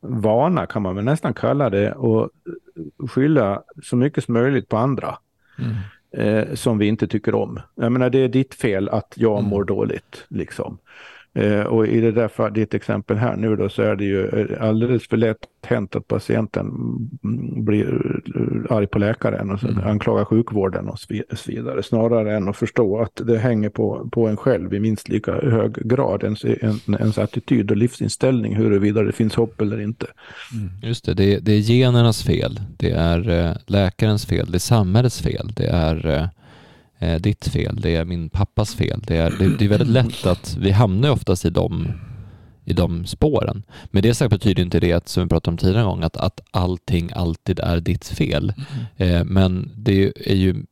vana 0.00 0.66
kan 0.66 0.82
man 0.82 0.96
väl 0.96 1.04
nästan 1.04 1.34
kalla 1.34 1.70
det 1.70 1.92
och 1.92 2.30
skylla 3.08 3.62
så 3.82 3.96
mycket 3.96 4.24
som 4.24 4.34
möjligt 4.34 4.68
på 4.68 4.76
andra. 4.76 5.18
Mm. 5.58 5.74
Eh, 6.14 6.54
som 6.54 6.78
vi 6.78 6.86
inte 6.86 7.06
tycker 7.06 7.34
om. 7.34 7.60
Jag 7.74 7.92
menar 7.92 8.10
det 8.10 8.18
är 8.18 8.28
ditt 8.28 8.54
fel 8.54 8.88
att 8.88 9.14
jag 9.16 9.38
mm. 9.38 9.50
mår 9.50 9.64
dåligt. 9.64 10.24
Liksom. 10.28 10.78
Eh, 11.34 11.60
och 11.60 11.86
i 11.86 12.00
det 12.00 12.12
där 12.12 12.50
ditt 12.50 12.74
exempel 12.74 13.16
här 13.16 13.36
nu 13.36 13.56
då 13.56 13.68
så 13.68 13.82
är 13.82 13.96
det 13.96 14.04
ju 14.04 14.28
eh, 14.28 14.68
alldeles 14.68 15.08
för 15.08 15.16
lätt 15.16 15.38
hänt 15.66 15.96
att 15.96 16.08
patienten 16.08 16.70
blir 17.64 18.20
eh, 18.36 18.76
arg 18.76 18.86
på 18.86 18.98
läkaren 18.98 19.50
och 19.50 19.64
mm. 19.64 19.84
anklagar 19.84 20.24
sjukvården 20.24 20.88
och 20.88 20.98
så 20.98 21.14
vidare. 21.46 21.82
Snarare 21.82 22.36
än 22.36 22.48
att 22.48 22.56
förstå 22.56 22.98
att 22.98 23.20
det 23.26 23.38
hänger 23.38 23.68
på, 23.68 24.08
på 24.12 24.28
en 24.28 24.36
själv 24.36 24.74
i 24.74 24.80
minst 24.80 25.08
lika 25.08 25.32
hög 25.32 25.72
grad. 25.74 26.24
Ens, 26.24 26.44
ens 26.44 27.18
attityd 27.18 27.70
och 27.70 27.76
livsinställning 27.76 28.56
huruvida 28.56 29.02
det 29.02 29.12
finns 29.12 29.34
hopp 29.34 29.60
eller 29.60 29.80
inte. 29.80 30.06
Mm. 30.52 30.70
Just 30.82 31.04
det, 31.04 31.14
det 31.14 31.38
det 31.38 31.52
är 31.52 31.60
genernas 31.60 32.22
fel. 32.22 32.60
Det 32.76 32.90
är 32.90 33.56
läkarens 33.66 34.26
fel. 34.26 34.50
Det 34.50 34.56
är 34.56 34.58
samhällets 34.58 35.22
fel. 35.22 35.52
Det 35.56 35.66
är 35.66 36.30
eh, 37.02 37.20
ditt 37.20 37.48
fel, 37.48 37.80
det 37.80 37.96
är 37.96 38.04
min 38.04 38.28
pappas 38.28 38.74
fel. 38.74 39.00
Det 39.06 39.16
är, 39.16 39.30
det, 39.38 39.56
det 39.58 39.64
är 39.64 39.68
väldigt 39.68 39.88
lätt 39.88 40.26
att 40.26 40.56
vi 40.60 40.70
hamnar 40.70 41.10
oftast 41.10 41.44
i 41.44 41.50
de, 41.50 41.92
i 42.64 42.72
de 42.72 43.06
spåren. 43.06 43.62
Men 43.84 44.02
det 44.02 44.14
sagt 44.14 44.30
betyder 44.30 44.62
inte 44.62 44.80
det, 44.80 44.92
att, 44.92 45.08
som 45.08 45.22
vi 45.22 45.28
pratade 45.28 45.52
om 45.52 45.58
tidigare 45.58 45.84
gång, 45.84 46.02
att, 46.02 46.16
att 46.16 46.40
allting 46.50 47.10
alltid 47.14 47.60
är 47.60 47.80
ditt 47.80 48.06
fel. 48.06 48.54
Mm. 48.98 49.16
Eh, 49.16 49.24
men 49.24 49.70
det 49.76 50.12
är 50.30 50.34
ju 50.34 50.64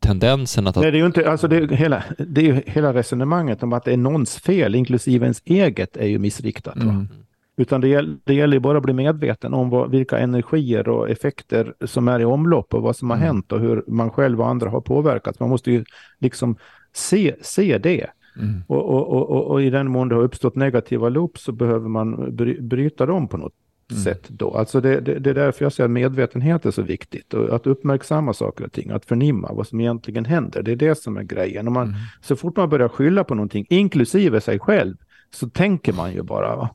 tendensen 0.00 0.66
att... 0.66 0.76
Nej, 0.76 0.90
det 0.90 0.96
är 0.96 1.00
ju 1.00 1.06
inte, 1.06 1.30
alltså 1.30 1.48
det 1.48 1.56
är, 1.56 1.68
hela, 1.68 2.02
det 2.18 2.48
är 2.48 2.62
hela 2.66 2.94
resonemanget 2.94 3.62
om 3.62 3.72
att 3.72 3.84
det 3.84 3.92
är 3.92 3.96
någons 3.96 4.38
fel, 4.38 4.74
inklusive 4.74 5.24
ens 5.24 5.42
eget, 5.44 5.96
är 5.96 6.06
ju 6.06 6.18
missriktat. 6.18 6.76
Mm. 6.76 7.08
Utan 7.56 7.80
det, 7.80 7.88
gäller, 7.88 8.16
det 8.24 8.34
gäller 8.34 8.58
bara 8.58 8.78
att 8.78 8.84
bli 8.84 8.92
medveten 8.92 9.54
om 9.54 9.70
vad, 9.70 9.90
vilka 9.90 10.18
energier 10.18 10.88
och 10.88 11.10
effekter 11.10 11.74
som 11.84 12.08
är 12.08 12.20
i 12.20 12.24
omlopp 12.24 12.74
och 12.74 12.82
vad 12.82 12.96
som 12.96 13.10
har 13.10 13.16
mm. 13.16 13.26
hänt 13.26 13.52
och 13.52 13.60
hur 13.60 13.84
man 13.86 14.10
själv 14.10 14.40
och 14.40 14.48
andra 14.48 14.70
har 14.70 14.80
påverkats. 14.80 15.40
Man 15.40 15.48
måste 15.48 15.70
ju 15.70 15.84
liksom 16.18 16.56
se, 16.92 17.34
se 17.40 17.78
det. 17.78 18.06
Mm. 18.36 18.62
Och, 18.66 18.84
och, 18.84 19.30
och, 19.30 19.46
och, 19.46 19.62
i 19.62 19.70
den 19.70 19.90
mån 19.90 20.08
det 20.08 20.14
har 20.14 20.22
uppstått 20.22 20.56
negativa 20.56 21.08
loop 21.08 21.38
så 21.38 21.52
behöver 21.52 21.88
man 21.88 22.36
bry, 22.36 22.60
bryta 22.60 23.06
dem 23.06 23.28
på 23.28 23.36
något 23.36 23.54
mm. 23.90 24.02
sätt 24.02 24.28
då. 24.28 24.54
Alltså 24.54 24.80
det, 24.80 25.00
det, 25.00 25.18
det, 25.18 25.30
är 25.30 25.34
därför 25.34 25.64
jag 25.64 25.72
säger 25.72 25.84
att 25.84 25.90
medvetenhet 25.90 26.66
är 26.66 26.70
så 26.70 26.82
viktigt. 26.82 27.34
Och 27.34 27.54
att 27.54 27.66
uppmärksamma 27.66 28.32
saker 28.32 28.64
och 28.64 28.72
ting, 28.72 28.90
att 28.90 29.04
förnimma 29.04 29.52
vad 29.52 29.66
som 29.66 29.80
egentligen 29.80 30.24
händer. 30.24 30.62
Det 30.62 30.72
är 30.72 30.76
det 30.76 30.94
som 30.94 31.16
är 31.16 31.22
grejen. 31.22 31.66
Och 31.66 31.72
man, 31.72 31.86
mm. 31.86 31.98
Så 32.20 32.36
fort 32.36 32.56
man 32.56 32.68
börjar 32.68 32.88
skylla 32.88 33.24
på 33.24 33.34
någonting, 33.34 33.66
inklusive 33.68 34.40
sig 34.40 34.58
själv, 34.58 34.96
så 35.30 35.48
tänker 35.48 35.92
man 35.92 36.12
ju 36.12 36.22
bara. 36.22 36.56
Va? 36.56 36.68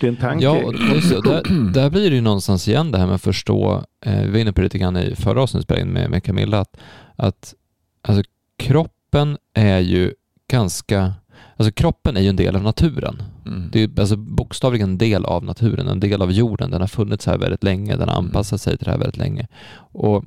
Det 0.00 0.06
är 0.06 0.08
en 0.08 0.16
tanke. 0.16 0.44
Ja, 0.44 0.64
och 0.64 0.72
där, 0.72 1.72
där, 1.72 1.90
blir 1.90 2.10
det 2.10 2.16
ju 2.16 2.22
någonstans 2.22 2.68
igen 2.68 2.92
det 2.92 2.98
här 2.98 3.06
med 3.06 3.14
att 3.14 3.22
förstå, 3.22 3.84
eh, 4.04 4.22
vi 4.22 4.30
var 4.30 4.38
inne 4.38 4.52
på 4.52 4.60
det 4.60 4.64
lite 4.64 4.78
grann 4.78 4.96
i 4.96 5.14
förra 5.14 5.42
avsnittet 5.42 5.88
med, 5.88 6.10
med 6.10 6.24
Camilla, 6.24 6.60
att, 6.60 6.76
att 7.16 7.54
alltså, 8.02 8.22
kroppen 8.58 9.38
är 9.54 9.78
ju 9.78 10.12
ganska, 10.50 11.14
alltså 11.56 11.72
kroppen 11.72 12.16
är 12.16 12.20
ju 12.20 12.28
en 12.28 12.36
del 12.36 12.56
av 12.56 12.62
naturen. 12.62 13.22
Mm. 13.46 13.68
Det 13.72 13.82
är 13.82 14.00
alltså 14.00 14.16
bokstavligen 14.16 14.90
en 14.90 14.98
del 14.98 15.24
av 15.24 15.44
naturen, 15.44 15.88
en 15.88 16.00
del 16.00 16.22
av 16.22 16.32
jorden. 16.32 16.70
Den 16.70 16.80
har 16.80 16.88
funnits 16.88 17.26
här 17.26 17.38
väldigt 17.38 17.64
länge, 17.64 17.96
den 17.96 18.08
har 18.08 18.18
mm. 18.18 18.26
anpassat 18.26 18.60
sig 18.60 18.76
till 18.76 18.84
det 18.84 18.90
här 18.90 18.98
väldigt 18.98 19.18
länge. 19.18 19.46
Och 19.76 20.24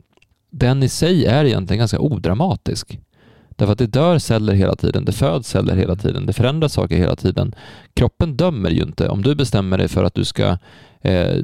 den 0.51 0.83
i 0.83 0.89
sig 0.89 1.25
är 1.25 1.45
egentligen 1.45 1.79
ganska 1.79 1.99
odramatisk. 1.99 2.99
Därför 3.61 3.71
att 3.71 3.79
det 3.79 3.87
dör 3.87 4.19
celler 4.19 4.53
hela 4.53 4.75
tiden, 4.75 5.05
det 5.05 5.11
föds 5.11 5.49
celler 5.49 5.75
hela 5.75 5.95
tiden, 5.95 6.25
det 6.25 6.33
förändras 6.33 6.73
saker 6.73 6.95
hela 6.95 7.15
tiden. 7.15 7.55
Kroppen 7.93 8.37
dömer 8.37 8.69
ju 8.69 8.81
inte. 8.81 9.09
Om 9.09 9.21
du 9.21 9.35
bestämmer 9.35 9.77
dig 9.77 9.87
för 9.87 10.03
att 10.03 10.13
du 10.13 10.25
ska 10.25 10.57
eh, 11.01 11.35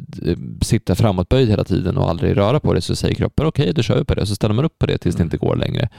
sitta 0.61 0.95
framåtböjd 0.95 1.49
hela 1.49 1.63
tiden 1.63 1.97
och 1.97 2.09
aldrig 2.09 2.37
röra 2.37 2.59
på 2.59 2.73
dig 2.73 2.81
så 2.81 2.95
säger 2.95 3.15
kroppen 3.15 3.45
okej, 3.45 3.63
okay, 3.63 3.73
då 3.73 3.81
kör 3.81 3.97
vi 3.97 4.03
på 4.03 4.15
det. 4.15 4.25
Så 4.25 4.35
ställer 4.35 4.55
man 4.55 4.65
upp 4.65 4.79
på 4.79 4.85
det 4.85 4.97
tills 4.97 5.15
det 5.15 5.23
inte 5.23 5.37
går 5.37 5.55
längre. 5.55 5.89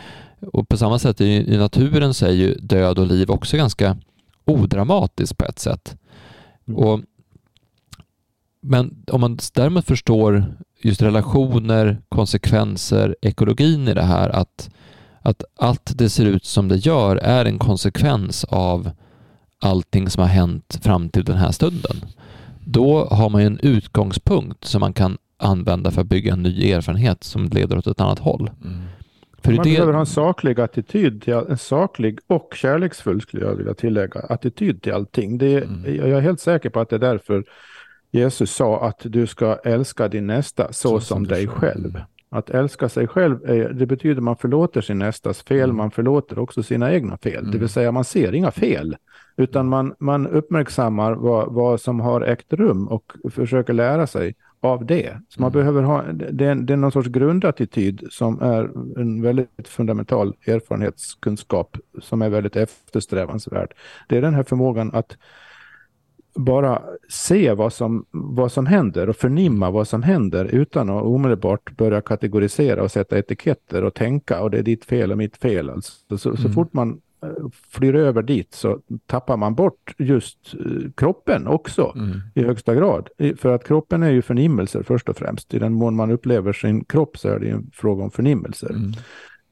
Och 0.52 0.68
på 0.68 0.76
samma 0.76 0.98
sätt 0.98 1.20
i, 1.20 1.54
i 1.54 1.56
naturen 1.56 2.14
så 2.14 2.26
är 2.26 2.32
ju 2.32 2.54
död 2.54 2.98
och 2.98 3.06
liv 3.06 3.30
också 3.30 3.56
ganska 3.56 3.96
odramatiskt 4.44 5.38
på 5.38 5.44
ett 5.44 5.58
sätt. 5.58 5.96
Mm. 6.68 6.80
Och, 6.80 7.00
men 8.60 9.04
om 9.06 9.20
man 9.20 9.38
däremot 9.54 9.86
förstår 9.86 10.54
just 10.82 11.02
relationer, 11.02 11.98
konsekvenser, 12.08 13.16
ekologin 13.20 13.88
i 13.88 13.94
det 13.94 14.02
här, 14.02 14.28
att 14.28 14.70
att 15.22 15.44
allt 15.56 15.98
det 15.98 16.08
ser 16.08 16.26
ut 16.26 16.44
som 16.44 16.68
det 16.68 16.76
gör 16.76 17.16
är 17.16 17.44
en 17.44 17.58
konsekvens 17.58 18.44
av 18.44 18.90
allting 19.60 20.10
som 20.10 20.20
har 20.20 20.28
hänt 20.28 20.78
fram 20.82 21.08
till 21.08 21.24
den 21.24 21.36
här 21.36 21.50
stunden. 21.50 21.96
Då 22.64 23.04
har 23.04 23.30
man 23.30 23.40
ju 23.40 23.46
en 23.46 23.60
utgångspunkt 23.62 24.64
som 24.64 24.80
man 24.80 24.92
kan 24.92 25.18
använda 25.36 25.90
för 25.90 26.00
att 26.00 26.06
bygga 26.06 26.32
en 26.32 26.42
ny 26.42 26.72
erfarenhet 26.72 27.24
som 27.24 27.48
leder 27.48 27.78
åt 27.78 27.86
ett 27.86 28.00
annat 28.00 28.18
håll. 28.18 28.50
Mm. 28.64 28.78
För 29.42 29.52
man 29.52 29.64
det... 29.64 29.70
behöver 29.70 29.92
ha 29.92 30.00
en 30.00 30.06
saklig 30.06 30.60
attityd, 30.60 31.22
till, 31.22 31.32
en 31.32 31.58
saklig 31.58 32.18
och 32.26 32.54
kärleksfull 32.56 33.20
skulle 33.20 33.44
jag 33.44 33.54
vilja 33.54 33.74
tillägga, 33.74 34.20
attityd 34.20 34.82
till 34.82 34.92
allting. 34.92 35.38
Det, 35.38 35.64
mm. 35.64 35.96
Jag 35.96 36.08
är 36.10 36.20
helt 36.20 36.40
säker 36.40 36.70
på 36.70 36.80
att 36.80 36.90
det 36.90 36.96
är 36.96 37.00
därför 37.00 37.44
Jesus 38.10 38.50
sa 38.50 38.88
att 38.88 39.00
du 39.04 39.26
ska 39.26 39.58
älska 39.64 40.08
din 40.08 40.26
nästa 40.26 40.66
så, 40.66 40.72
Så 40.72 41.00
som, 41.00 41.00
som 41.00 41.26
dig 41.26 41.46
dig 41.46 41.46
själv. 41.46 42.00
Att 42.30 42.50
älska 42.50 42.88
sig 42.88 43.06
själv, 43.08 43.44
är, 43.50 43.68
det 43.68 43.86
betyder 43.86 44.20
man 44.20 44.36
förlåter 44.36 44.80
sin 44.80 44.98
nästas 44.98 45.42
fel, 45.42 45.64
Mm. 45.64 45.76
man 45.76 45.90
förlåter 45.90 46.38
också 46.38 46.62
sina 46.62 46.92
egna 46.92 47.16
fel. 47.18 47.42
Det 47.44 47.48
Mm. 47.48 47.60
vill 47.60 47.68
säga 47.68 47.92
man 47.92 48.04
ser 48.04 48.34
inga 48.34 48.50
fel, 48.50 48.96
utan 49.36 49.68
man, 49.68 49.94
man 49.98 50.26
uppmärksammar 50.26 51.12
vad, 51.12 51.52
vad 51.52 51.80
som 51.80 52.00
har 52.00 52.20
ägt 52.20 52.52
rum 52.52 52.88
och 52.88 53.12
försöker 53.30 53.72
lära 53.72 54.06
sig 54.06 54.34
av 54.60 54.86
det. 54.86 55.20
Så 55.28 55.40
man 55.40 55.50
Mm. 55.52 55.60
behöver 55.60 55.82
ha, 55.82 56.02
det, 56.12 56.46
är, 56.46 56.54
det 56.54 56.72
är 56.72 56.76
någon 56.76 56.92
sorts 56.92 57.08
grundattityd 57.08 58.06
som 58.10 58.42
är 58.42 58.70
en 59.00 59.22
väldigt 59.22 59.68
fundamental 59.68 60.34
erfarenhetskunskap 60.46 61.76
som 62.02 62.22
är 62.22 62.28
väldigt 62.28 62.56
eftersträvansvärd. 62.56 63.74
Det 64.08 64.16
är 64.16 64.22
den 64.22 64.34
här 64.34 64.42
förmågan 64.42 64.90
att 64.94 65.16
bara 66.38 66.82
se 67.08 67.52
vad 67.54 67.72
som, 67.72 68.04
vad 68.10 68.52
som 68.52 68.66
händer 68.66 69.08
och 69.08 69.16
förnimma 69.16 69.70
vad 69.70 69.88
som 69.88 70.02
händer 70.02 70.44
utan 70.44 70.90
att 70.90 71.02
omedelbart 71.02 71.76
börja 71.76 72.00
kategorisera 72.00 72.82
och 72.82 72.90
sätta 72.90 73.18
etiketter 73.18 73.84
och 73.84 73.94
tänka 73.94 74.42
och 74.42 74.50
det 74.50 74.58
är 74.58 74.62
ditt 74.62 74.84
fel 74.84 75.12
och 75.12 75.18
mitt 75.18 75.36
fel. 75.36 75.70
Alltså. 75.70 75.92
Så, 76.08 76.18
så 76.18 76.40
Mm. 76.42 76.52
fort 76.52 76.72
man 76.72 77.00
eh, 77.22 77.28
flyr 77.70 77.94
över 77.94 78.22
dit 78.22 78.54
så 78.54 78.80
tappar 79.06 79.36
man 79.36 79.54
bort 79.54 79.94
just 79.98 80.54
eh, 80.54 80.90
kroppen 80.96 81.46
också 81.46 81.92
Mm. 81.96 82.20
i 82.34 82.42
högsta 82.42 82.74
grad. 82.74 83.08
För 83.36 83.54
att 83.54 83.64
kroppen 83.66 84.02
är 84.02 84.10
ju 84.10 84.22
förnimmelser 84.22 84.82
först 84.82 85.08
och 85.08 85.16
främst. 85.16 85.54
I 85.54 85.58
den 85.58 85.72
mån 85.72 85.96
man 85.96 86.10
upplever 86.10 86.52
sin 86.52 86.84
kropp 86.84 87.18
så 87.18 87.28
är 87.28 87.38
det 87.38 87.48
en 87.50 87.70
fråga 87.74 88.04
om 88.04 88.10
förnimmelser. 88.10 88.70
Mm. 88.70 88.92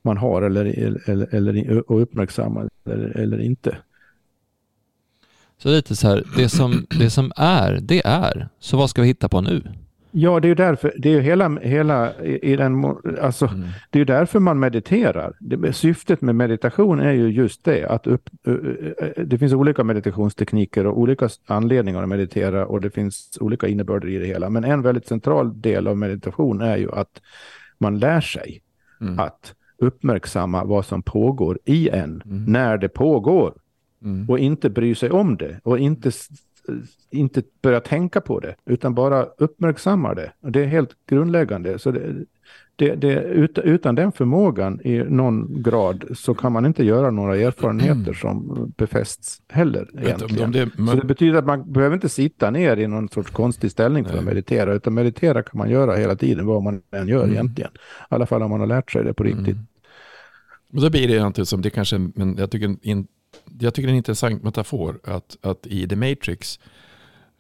Man 0.03 0.17
har 0.17 0.43
eller, 0.43 0.65
eller, 1.11 1.35
eller 1.35 1.91
och 1.91 2.03
uppmärksammar 2.03 2.69
eller, 2.85 3.17
eller 3.19 3.41
inte. 3.41 3.77
Så 5.59 5.69
lite 5.69 5.97
så 5.97 6.09
här, 6.09 6.23
det 6.37 6.49
som, 6.49 6.87
det 6.99 7.11
som 7.11 7.33
är, 7.37 7.79
det 7.83 8.03
är. 8.07 8.49
Så 8.59 8.77
vad 8.77 8.91
ska 8.91 9.03
vi 9.03 9.09
hitta 9.09 9.29
på 9.29 9.41
nu? 9.41 9.63
Ja, 10.11 10.41
det 10.41 10.47
är 10.47 10.49
ju 10.49 10.55
därför, 10.55 10.93
det 10.99 11.09
är 11.09 11.13
ju 11.13 11.21
hela, 11.21 11.59
hela 11.61 12.15
i, 12.23 12.57
den, 12.57 12.85
alltså, 13.23 13.47
Mm. 13.47 13.69
det 13.91 14.01
är 14.01 14.05
därför 14.05 14.39
man 14.41 14.59
mediterar. 14.59 15.33
Det, 15.41 15.73
syftet 15.73 16.21
med 16.21 16.35
meditation 16.35 17.01
är 17.01 17.13
ju 17.13 17.29
just 17.29 17.65
det, 17.65 17.85
att 17.89 18.07
upp, 18.07 18.31
det 19.17 19.39
finns 19.39 19.53
olika 19.53 19.85
meditationstekniker 19.85 20.87
och 20.87 20.99
olika 20.99 21.29
anledningar 21.47 22.03
att 22.03 22.09
meditera 22.09 22.67
och 22.67 22.81
det 22.81 22.91
finns 22.91 23.39
olika 23.41 23.69
innebörder 23.69 24.09
i 24.09 24.19
det 24.19 24.27
hela. 24.27 24.51
Men 24.51 24.65
en 24.65 24.83
väldigt 24.83 25.07
central 25.07 25.61
del 25.61 25.87
av 25.89 25.97
meditation 25.99 26.61
är 26.61 26.77
ju 26.77 26.93
att 26.93 27.23
man 27.79 27.99
lär 27.99 28.21
sig 28.21 28.63
Mm. 29.01 29.19
att 29.19 29.55
uppmärksamma 29.79 30.65
vad 30.65 30.85
som 30.87 31.03
pågår 31.03 31.59
i 31.65 31.89
en 31.89 32.23
Mm. 32.27 32.45
när 32.45 32.79
det 32.79 32.89
pågår 32.89 33.55
Mm. 34.07 34.31
och 34.31 34.39
inte 34.39 34.71
bry 34.71 34.95
sig 34.95 35.11
om 35.11 35.37
det 35.37 35.61
och 35.63 35.79
inte, 35.79 36.11
inte 37.11 37.43
börja 37.63 37.81
tänka 37.81 38.21
på 38.21 38.41
det 38.41 38.55
utan 38.67 38.95
bara 38.95 39.23
uppmärksamma 39.39 40.15
det. 40.15 40.33
Och 40.41 40.53
det 40.53 40.61
är 40.63 40.67
helt 40.67 40.91
grundläggande. 41.09 41.79
Så 41.79 41.91
det, 41.91 42.15
det, 42.77 42.95
det, 42.95 43.21
ut, 43.23 43.59
utan 43.59 43.95
den 43.95 44.13
förmågan 44.13 44.81
i 44.85 44.99
någon 44.99 45.63
grad 45.63 46.05
så 46.15 46.35
kan 46.35 46.53
man 46.53 46.67
inte 46.67 46.85
göra 46.85 47.11
några 47.11 47.37
erfarenheter 47.37 48.13
som 48.21 48.73
befästs 48.77 49.43
heller 49.49 49.89
egentligen. 50.03 50.53
det, 50.53 50.71
Så 50.91 50.97
det 50.97 51.05
betyder 51.07 51.39
att 51.39 51.47
man 51.47 51.73
behöver 51.73 51.95
inte 51.95 52.09
sitta 52.09 52.51
ner 52.51 52.77
i 52.77 52.87
någon 52.87 53.09
sorts 53.09 53.31
konstig 53.31 53.71
ställning 53.71 54.05
för 54.05 54.11
att 54.19 54.25
Nej. 54.25 54.35
meditera, 54.35 54.75
utan 54.75 54.95
meditera 54.95 55.43
kan 55.43 55.59
man 55.59 55.71
göra 55.71 55.97
hela 55.97 56.17
tiden, 56.17 56.47
vad 56.47 56.63
man 56.63 56.83
än 56.93 57.09
gör 57.09 57.23
Mm. 57.23 57.35
egentligen. 57.35 57.71
I 57.75 57.79
alla 58.09 58.27
fall 58.27 58.43
om 58.43 58.51
man 58.51 58.61
har 58.61 58.67
lärt 58.67 58.91
sig 58.93 59.05
det 59.05 59.15
på 59.15 59.25
riktigt. 59.25 59.47
Mm. 59.47 59.67
Och 60.73 60.81
då 60.83 60.91
blir 60.91 61.09
det 61.09 61.15
egentligen 61.15 61.47
som, 61.47 61.63
det 61.63 61.71
kanske, 61.71 61.99
men 61.99 62.37
jag 62.37 62.51
tycker, 62.51 62.77
in, 62.83 63.07
jag 63.59 63.75
tycker 63.75 63.87
det 63.87 63.91
är 63.91 63.93
en 63.93 63.97
intressant 63.97 64.43
metafor 64.43 65.01
att, 65.05 65.37
att 65.41 65.67
i 65.67 65.89
The 65.89 65.97
Matrix, 65.97 66.61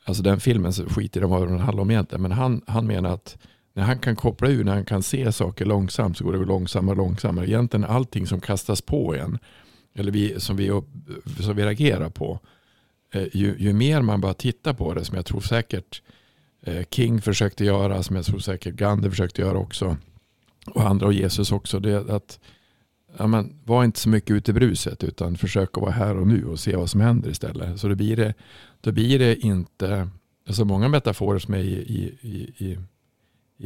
alltså 0.05 0.23
den 0.23 0.41
filmen 0.41 0.73
så 0.73 0.89
skiter 0.89 1.23
i 1.23 1.25
vad 1.25 1.49
den 1.49 1.59
handlar 1.59 1.83
om 1.83 1.91
egentligen, 1.91 2.23
men 2.23 2.33
han, 2.33 2.63
han 2.67 2.87
menar 2.87 3.11
att 3.11 3.37
när 3.77 3.83
han 3.83 3.99
kan 3.99 4.17
koppla 4.17 4.49
ur, 4.49 4.65
när 4.65 4.75
han 4.75 4.85
kan 4.85 5.03
se 5.03 5.33
saker 5.33 5.65
långsamt 5.65 6.19
så 6.19 6.25
går 6.25 6.33
det 6.33 6.45
långsammare 6.45 6.93
och 6.93 6.97
långsammare. 6.97 7.47
Egentligen 7.47 7.85
allting 7.85 8.27
som 8.27 8.41
kastas 8.41 8.83
på 8.83 9.15
en, 9.15 9.39
eller 9.95 10.13
vi, 10.13 10.41
som, 10.41 10.57
vi, 10.57 10.83
som 11.41 11.57
vi 11.57 11.65
reagerar 11.65 12.11
på, 12.11 12.41
eh, 13.13 13.27
ju, 13.33 13.57
ju 13.59 13.73
mer 13.73 14.03
man 14.03 14.21
bara 14.21 14.35
tittar 14.35 14.75
på 14.75 14.95
det, 14.95 15.05
som 15.05 15.17
jag 15.17 15.27
tror 15.27 15.41
säkert 15.41 16.03
eh, 16.63 16.85
King 16.91 17.21
försökte 17.21 17.65
göra, 17.65 18.03
som 18.03 18.17
jag 18.17 18.25
tror 18.25 18.39
säkert 18.39 18.75
Gandhi 18.75 19.11
försökte 19.11 19.41
göra 19.43 19.59
också, 19.59 19.97
och 20.67 20.83
andra 20.83 21.07
och 21.07 21.13
Jesus 21.13 21.53
också, 21.53 21.81
det 21.81 21.93
är 21.93 22.17
att 22.17 22.39
ja, 23.19 23.27
men, 23.27 23.61
var 23.65 23.85
inte 23.85 24.01
så 24.01 24.09
mycket 24.09 24.31
ute 24.31 24.51
i 24.51 24.55
bruset 24.55 25.05
utan 25.05 25.37
försök 25.37 25.71
att 25.73 25.83
vara 25.83 25.93
här 25.93 26.17
och 26.17 26.27
nu 26.27 26.45
och 26.45 26.61
se 26.61 26.77
vad 26.77 26.91
som 26.91 27.01
händer 27.01 27.31
istället. 27.31 27.81
Så 27.81 27.89
då 27.89 27.95
blir 27.95 28.17
det, 28.17 28.35
då 28.81 28.93
blir 28.93 29.19
det 29.19 29.37
inte, 29.37 30.09
alltså 30.49 30.65
många 30.65 30.89
metaforer 30.89 31.39
som 31.39 31.55
är 31.55 31.59
i, 31.59 31.73
i, 31.73 32.17
i, 32.21 32.55
i, 32.67 32.79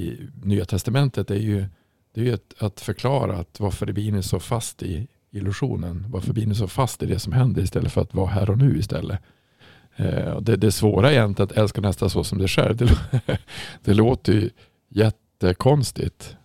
i 0.02 0.28
Nya 0.42 0.64
Testamentet 0.64 1.30
är 1.30 1.34
ju, 1.34 1.66
det 2.14 2.20
är 2.20 2.24
ju 2.24 2.34
att, 2.34 2.54
att 2.58 2.80
förklara 2.80 3.36
att 3.36 3.60
varför 3.60 3.92
blir 3.92 4.12
ni 4.12 4.22
så 4.22 4.40
fast 4.40 4.82
i 4.82 5.08
illusionen. 5.30 6.06
Varför 6.08 6.32
blir 6.32 6.46
ni 6.46 6.54
så 6.54 6.68
fast 6.68 7.02
i 7.02 7.06
det 7.06 7.18
som 7.18 7.32
händer 7.32 7.62
istället 7.62 7.92
för 7.92 8.00
att 8.00 8.14
vara 8.14 8.26
här 8.26 8.50
och 8.50 8.58
nu 8.58 8.78
istället. 8.78 9.20
Eh, 9.96 10.40
det, 10.40 10.56
det 10.56 10.72
svåra 10.72 11.10
är 11.10 11.12
egentligen 11.12 11.50
att 11.50 11.56
älska 11.56 11.80
nästa 11.80 12.08
så 12.08 12.24
som 12.24 12.38
det 12.38 12.48
själv. 12.48 12.76
Det, 12.76 12.98
det 13.84 13.94
låter 13.94 14.32
ju 14.32 14.50
jättekonstigt. 14.88 16.36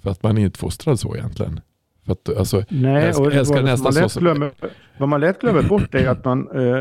För 0.00 0.10
att 0.10 0.22
man 0.22 0.38
är 0.38 0.42
inte 0.42 0.58
fostrad 0.58 1.00
så 1.00 1.16
egentligen. 1.16 1.60
För 2.06 2.12
att, 2.12 2.36
alltså, 2.36 2.64
Nej, 2.68 3.04
Älskar- 3.08 3.20
och 3.26 3.32
älskar 3.32 3.54
vad, 3.56 3.64
nästan 3.64 3.94
man 4.00 4.08
så 4.10 4.20
glömmer, 4.20 4.50
vad 4.98 5.08
man 5.08 5.20
lätt 5.20 5.40
glömmer 5.40 5.62
bort 5.62 5.94
är 5.94 6.08
att 6.08 6.24
man, 6.24 6.48
eh, 6.54 6.80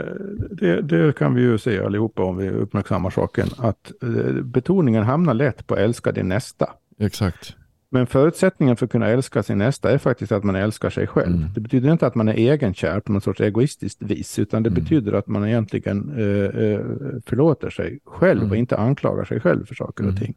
det, 0.52 0.82
det 0.82 1.16
kan 1.18 1.36
vi 1.36 1.42
ju 1.42 1.58
se 1.58 1.80
allihopa 1.80 2.24
om 2.24 2.38
vi 2.38 2.50
uppmärksammar 2.50 3.10
saken, 3.10 3.48
att 3.58 3.92
eh, 4.04 4.34
betoningen 4.44 5.04
hamnar 5.04 5.34
lätt 5.34 5.68
på 5.68 5.76
älska 5.78 6.12
din 6.12 6.28
nästa. 6.28 6.70
exakt. 7.00 7.56
Men 7.94 8.08
förutsättningen 8.08 8.76
för 8.76 8.86
att 8.86 8.92
kunna 8.92 9.08
älska 9.08 9.44
sin 9.44 9.58
nästa 9.58 9.92
är 9.92 9.98
faktiskt 9.98 10.32
att 10.32 10.44
man 10.44 10.56
älskar 10.56 10.90
sig 10.90 11.08
själv. 11.08 11.36
Mm. 11.36 11.50
Det 11.56 11.62
betyder 11.62 11.92
inte 11.92 12.08
att 12.08 12.16
man 12.16 12.28
är 12.28 12.34
egenkär 12.34 13.00
på 13.00 13.12
något 13.12 13.24
sorts 13.24 13.42
egoistiskt 13.42 14.02
vis, 14.02 14.40
utan 14.40 14.64
det 14.64 14.70
Mm. 14.70 14.84
betyder 14.84 15.14
att 15.14 15.28
man 15.28 15.48
egentligen 15.48 16.14
eh, 16.18 16.64
eh, 16.64 16.80
förlåter 17.26 17.70
sig 17.70 18.00
själv 18.06 18.40
Mm. 18.40 18.52
och 18.52 18.58
inte 18.58 18.78
anklagar 18.78 19.26
sig 19.26 19.40
själv 19.40 19.66
för 19.66 19.76
saker 19.76 20.04
Mm. 20.04 20.16
och 20.16 20.22
ting. 20.22 20.34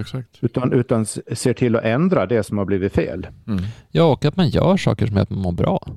Exakt. 0.00 0.28
Utan, 0.40 0.72
utan 0.72 1.06
ser 1.06 1.52
till 1.52 1.76
att 1.76 1.84
ändra 1.84 2.26
det 2.26 2.42
som 2.42 2.58
har 2.58 2.64
blivit 2.64 2.92
fel. 2.94 3.26
Mm. 3.46 3.64
Ja, 3.90 4.04
och 4.04 4.24
att 4.24 4.36
man 4.36 4.48
gör 4.48 4.76
saker 4.76 5.06
som 5.06 5.16
gör 5.16 5.22
att 5.22 5.30
man 5.30 5.38
mår 5.38 5.52
bra. 5.52 5.88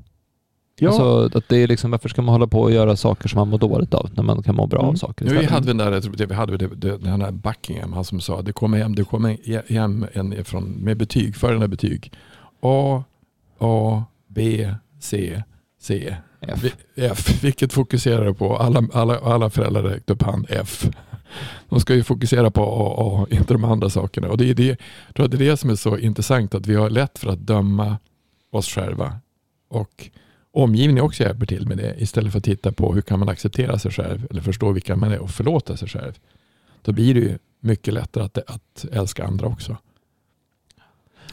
Ja, 0.81 0.87
Alltså, 0.89 1.37
att 1.37 1.49
det 1.49 1.57
är 1.57 1.67
liksom, 1.67 1.91
varför 1.91 2.09
ska 2.09 2.21
man 2.21 2.33
hålla 2.33 2.47
på 2.47 2.61
och 2.61 2.71
göra 2.71 2.95
saker 2.95 3.29
som 3.29 3.37
man 3.39 3.47
mår 3.47 3.57
dåligt 3.57 3.93
av 3.93 4.09
när 4.15 4.23
man 4.23 4.43
kan 4.43 4.55
må 4.55 4.67
bra 4.67 4.79
av 4.79 4.85
Mm. 4.85 4.97
saker 4.97 5.25
Nu 5.25 5.31
istället? 5.31 5.51
hade 5.51 5.61
vi 5.65 5.67
den 5.67 5.77
där, 5.77 5.91
jag 5.91 6.03
tror 6.03 6.13
det 6.15 6.25
vi 6.25 6.33
hade 6.33 6.57
det, 6.57 6.67
det, 6.67 6.97
den 6.97 7.21
här 7.21 7.31
Buckingham, 7.31 7.93
han 7.93 8.03
som 8.03 8.19
sa 8.21 8.41
det 8.41 8.51
kommer 8.53 8.77
hem, 8.77 8.95
det 8.95 9.03
kommer 9.03 9.37
hem 9.73 10.05
en 10.13 10.45
från, 10.45 10.63
med 10.63 10.97
betyg, 10.97 11.35
följande 11.35 11.67
betyg. 11.67 12.11
A, 12.61 13.03
A, 13.59 14.03
B, 14.27 14.69
C, 14.99 15.43
C, 15.81 16.15
F. 16.41 16.63
Vi- 16.63 17.05
F. 17.05 17.43
Vilket 17.43 17.73
fokuserar 17.73 18.33
på, 18.33 18.57
alla, 18.57 18.83
alla, 18.93 19.19
alla 19.19 19.49
föräldrar 19.49 19.83
räckte 19.83 20.13
upp 20.13 20.21
hand 20.21 20.45
F. 20.49 20.89
De 21.69 21.79
ska 21.79 21.95
ju 21.95 22.03
fokusera 22.03 22.51
på 22.51 22.63
A, 22.97 23.27
inte 23.35 23.53
de 23.53 23.63
andra 23.63 23.89
sakerna. 23.89 24.29
Och 24.29 24.37
det 24.37 24.49
är 24.49 24.53
det, 24.53 24.79
jag 25.07 25.15
tror 25.15 25.25
att 25.25 25.31
det 25.31 25.37
är 25.37 25.49
det 25.49 25.57
som 25.57 25.69
är 25.69 25.75
så 25.75 25.97
intressant, 25.97 26.55
att 26.55 26.67
vi 26.67 26.75
har 26.75 26.89
lätt 26.89 27.19
för 27.19 27.29
att 27.29 27.39
döma 27.39 27.97
oss 28.51 28.67
själva. 28.67 29.19
Och 29.69 30.09
omgivningen 30.51 31.03
också 31.03 31.23
hjälper 31.23 31.45
till 31.45 31.67
med 31.67 31.77
det 31.77 31.95
istället 31.97 32.31
för 32.31 32.37
att 32.37 32.45
titta 32.45 32.71
på 32.71 32.93
hur 32.93 33.01
kan 33.01 33.19
man 33.19 33.29
acceptera 33.29 33.79
sig 33.79 33.91
själv 33.91 34.27
eller 34.29 34.41
förstå 34.41 34.71
vilka 34.71 34.95
man 34.95 35.11
är 35.11 35.19
och 35.19 35.31
förlåta 35.31 35.77
sig 35.77 35.87
själv. 35.87 36.13
Då 36.81 36.91
blir 36.91 37.13
det 37.13 37.19
ju 37.19 37.37
mycket 37.59 37.93
lättare 37.93 38.23
att, 38.23 38.37
att 38.37 38.85
älska 38.91 39.25
andra 39.25 39.47
också. 39.47 39.77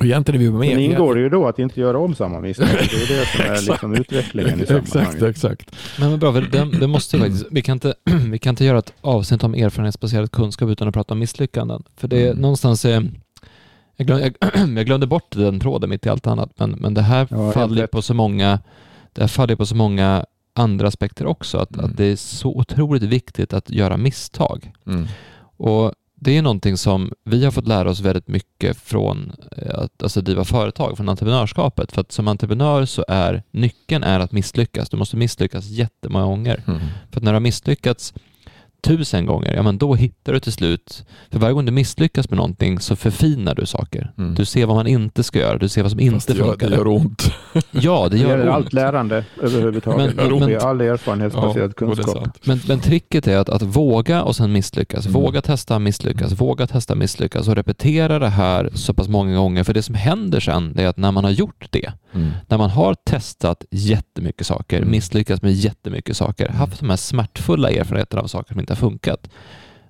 Och 0.00 0.04
egentligen 0.06 0.40
är 0.40 0.44
vi 0.44 0.50
med. 0.50 0.68
Men 0.76 0.78
ingår 0.78 1.14
det 1.14 1.20
ju 1.20 1.28
då 1.28 1.46
att 1.48 1.58
inte 1.58 1.80
göra 1.80 1.98
om 1.98 2.14
samma 2.14 2.40
misstag. 2.40 2.66
Det 2.68 2.74
är 2.74 3.18
det 3.20 3.26
som 3.26 3.40
är 3.52 3.60
liksom 3.70 3.94
utvecklingen 3.94 4.58
i 4.58 4.62
Exakt, 4.62 4.88
sammanhanget. 4.88 5.22
exakt. 5.22 5.76
Men 6.00 6.10
vad 6.10 6.20
bra, 6.20 6.32
för 6.32 6.40
det, 6.40 6.78
det 6.80 6.86
måste 6.86 7.18
faktiskt, 7.18 7.46
vi, 7.50 7.62
kan 7.62 7.72
inte, 7.72 7.94
vi 8.30 8.38
kan 8.38 8.50
inte 8.50 8.64
göra 8.64 8.78
ett 8.78 8.92
avsnitt 9.00 9.44
om 9.44 9.54
erfarenhetsbaserad 9.54 10.30
kunskap 10.32 10.68
utan 10.68 10.88
att 10.88 10.94
prata 10.94 11.14
om 11.14 11.18
misslyckanden. 11.18 11.82
För 11.96 12.08
det 12.08 12.20
är 12.22 12.26
Mm. 12.30 12.38
någonstans, 12.40 12.84
eh, 12.84 13.00
jag, 13.96 14.06
glöm, 14.06 14.20
jag, 14.20 14.32
jag 14.76 14.86
glömde 14.86 15.06
bort 15.06 15.30
den 15.36 15.60
tråden 15.60 15.90
mitt 15.90 16.06
i 16.06 16.08
allt 16.08 16.26
annat, 16.26 16.50
men, 16.58 16.70
men 16.70 16.94
det 16.94 17.02
här 17.02 17.26
Ja, 17.30 17.52
faller 17.52 17.86
på 17.86 18.02
så 18.02 18.14
många, 18.14 18.60
det 19.12 19.20
här 19.20 19.28
faller 19.28 19.56
på 19.56 19.66
så 19.66 19.74
många 19.74 20.24
andra 20.54 20.88
aspekter 20.88 21.26
också, 21.26 21.58
att, 21.58 21.74
Mm. 21.74 21.84
att 21.86 21.96
det 21.96 22.04
är 22.04 22.16
så 22.16 22.48
otroligt 22.56 23.02
viktigt 23.02 23.52
att 23.52 23.70
göra 23.70 23.96
misstag. 23.96 24.72
Mm. 24.86 25.06
Och 25.56 25.92
det 26.18 26.36
är 26.36 26.42
någonting 26.42 26.76
som 26.76 27.12
vi 27.24 27.44
har 27.44 27.50
fått 27.50 27.68
lära 27.68 27.90
oss 27.90 28.00
väldigt 28.00 28.28
mycket 28.28 28.76
från 28.76 29.32
eh, 29.56 29.78
att 29.78 30.02
alltså 30.02 30.20
driva 30.20 30.44
företag, 30.44 30.96
från 30.96 31.08
entreprenörskapet. 31.08 31.92
För 31.92 32.00
att 32.00 32.12
som 32.12 32.28
entreprenör 32.28 32.84
så 32.84 33.04
är 33.08 33.42
nyckeln 33.50 34.04
är 34.04 34.20
att 34.20 34.32
misslyckas. 34.32 34.88
Du 34.88 34.96
måste 34.96 35.16
misslyckas 35.16 35.66
jättemånga 35.66 36.24
gånger. 36.24 36.62
Mm. 36.66 36.80
För 37.10 37.20
att 37.20 37.24
när 37.24 37.32
du 37.32 37.36
har 37.36 37.40
misslyckats 37.40 38.14
tusen 38.86 39.26
gånger, 39.26 39.54
ja 39.54 39.62
men 39.62 39.78
då 39.78 39.94
hittar 39.94 40.32
du 40.32 40.40
till 40.40 40.52
slut, 40.52 41.04
för 41.30 41.38
varje 41.38 41.54
gång 41.54 41.64
du 41.64 41.72
misslyckas 41.72 42.30
med 42.30 42.36
någonting 42.36 42.80
så 42.80 42.96
förfinar 42.96 43.54
du 43.54 43.66
saker. 43.66 44.12
Mm. 44.18 44.34
Du 44.34 44.44
ser 44.44 44.66
vad 44.66 44.76
man 44.76 44.86
inte 44.86 45.22
ska 45.22 45.38
göra, 45.38 45.58
du 45.58 45.68
ser 45.68 45.82
vad 45.82 45.90
som 45.90 45.98
Fast 46.12 46.30
inte 46.30 46.32
det 46.32 46.38
gör, 46.38 46.46
funkar. 46.46 46.70
det 46.70 46.76
gör 46.76 46.86
ont. 46.88 47.22
Ja, 47.70 48.08
det 48.10 48.16
Det 48.16 48.22
gör 48.22 48.40
ont. 48.40 48.50
allt 48.50 48.72
lärande 48.72 49.24
överhuvudtaget. 49.42 50.16
Men- 50.16 50.38
Men, 50.38 50.60
all 50.60 50.80
erfarenhetsbaserad 50.80 51.70
är 51.70 51.74
kunskap. 51.74 52.28
Men, 52.44 52.60
men 52.68 52.80
tricket 52.80 53.26
är 53.26 53.38
att, 53.38 53.48
att 53.48 53.62
våga 53.62 54.22
och 54.22 54.36
sen 54.36 54.52
misslyckas. 54.52 55.06
Mm. 55.06 55.20
Våga 55.22 55.42
testa, 55.42 55.78
misslyckas, 55.78 56.32
våga 56.32 56.66
testa, 56.66 56.94
misslyckas 56.94 57.48
och 57.48 57.54
repetera 57.54 58.18
det 58.18 58.28
här 58.28 58.70
så 58.74 58.94
pass 58.94 59.08
många 59.08 59.36
gånger. 59.36 59.64
För 59.64 59.74
det 59.74 59.82
som 59.82 59.94
händer 59.94 60.40
sen 60.40 60.78
är 60.78 60.86
att 60.86 60.96
när 60.96 61.12
man 61.12 61.24
har 61.24 61.30
gjort 61.30 61.66
det, 61.70 61.92
Mm. 62.16 62.30
när 62.48 62.58
man 62.58 62.70
har 62.70 62.94
testat 62.94 63.64
jättemycket 63.70 64.46
saker, 64.46 64.76
Mm. 64.78 64.90
misslyckats 64.90 65.42
med 65.42 65.52
jättemycket 65.52 66.16
saker, 66.16 66.48
haft 66.48 66.80
de 66.80 66.90
här 66.90 66.96
smärtfulla 66.96 67.70
erfarenheterna 67.70 68.22
av 68.22 68.26
saker 68.26 68.52
som 68.52 68.60
inte 68.60 68.72
har 68.72 68.76
funkat, 68.76 69.30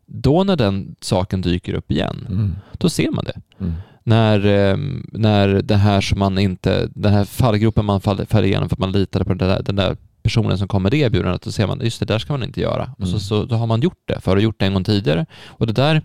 då 0.06 0.44
när 0.44 0.56
den 0.56 0.96
saken 1.00 1.40
dyker 1.42 1.74
upp 1.74 1.90
igen, 1.90 2.26
Mm. 2.30 2.56
då 2.72 2.88
ser 2.90 3.10
man 3.10 3.24
det. 3.24 3.40
Mm. 3.60 3.72
När, 4.04 4.46
eh, 4.46 4.76
när 5.12 5.48
det 5.48 5.76
här 5.76 6.00
som 6.00 6.18
man 6.18 6.38
inte, 6.38 6.88
den 6.94 7.12
här 7.12 7.24
fallgropen 7.24 7.84
man 7.84 8.00
faller, 8.00 8.24
faller 8.24 8.46
igenom 8.48 8.68
för 8.68 8.76
att 8.76 8.80
man 8.80 8.92
litade 8.92 9.24
på 9.24 9.34
den 9.34 9.48
där, 9.48 9.62
den 9.62 9.76
där 9.76 9.96
personen 10.22 10.58
som 10.58 10.68
kom 10.68 10.82
med 10.82 10.92
det 10.92 10.96
erbjudandet, 10.98 11.42
då 11.42 11.52
ser 11.52 11.66
man 11.66 11.80
just 11.82 12.00
det 12.00 12.06
där 12.06 12.18
ska 12.18 12.32
man 12.32 12.42
inte 12.42 12.60
göra. 12.60 12.90
Och 12.98 13.06
så, 13.08 13.12
Mm. 13.12 13.20
så 13.20 13.44
då 13.44 13.56
har 13.56 13.66
man 13.66 13.80
gjort 13.80 14.02
det, 14.04 14.20
för 14.20 14.30
att 14.30 14.36
ha 14.36 14.42
gjort 14.42 14.60
det 14.60 14.66
en 14.66 14.74
gång 14.74 14.84
tidigare. 14.84 15.26
Och 15.46 15.66
det 15.66 15.72
där, 15.72 16.02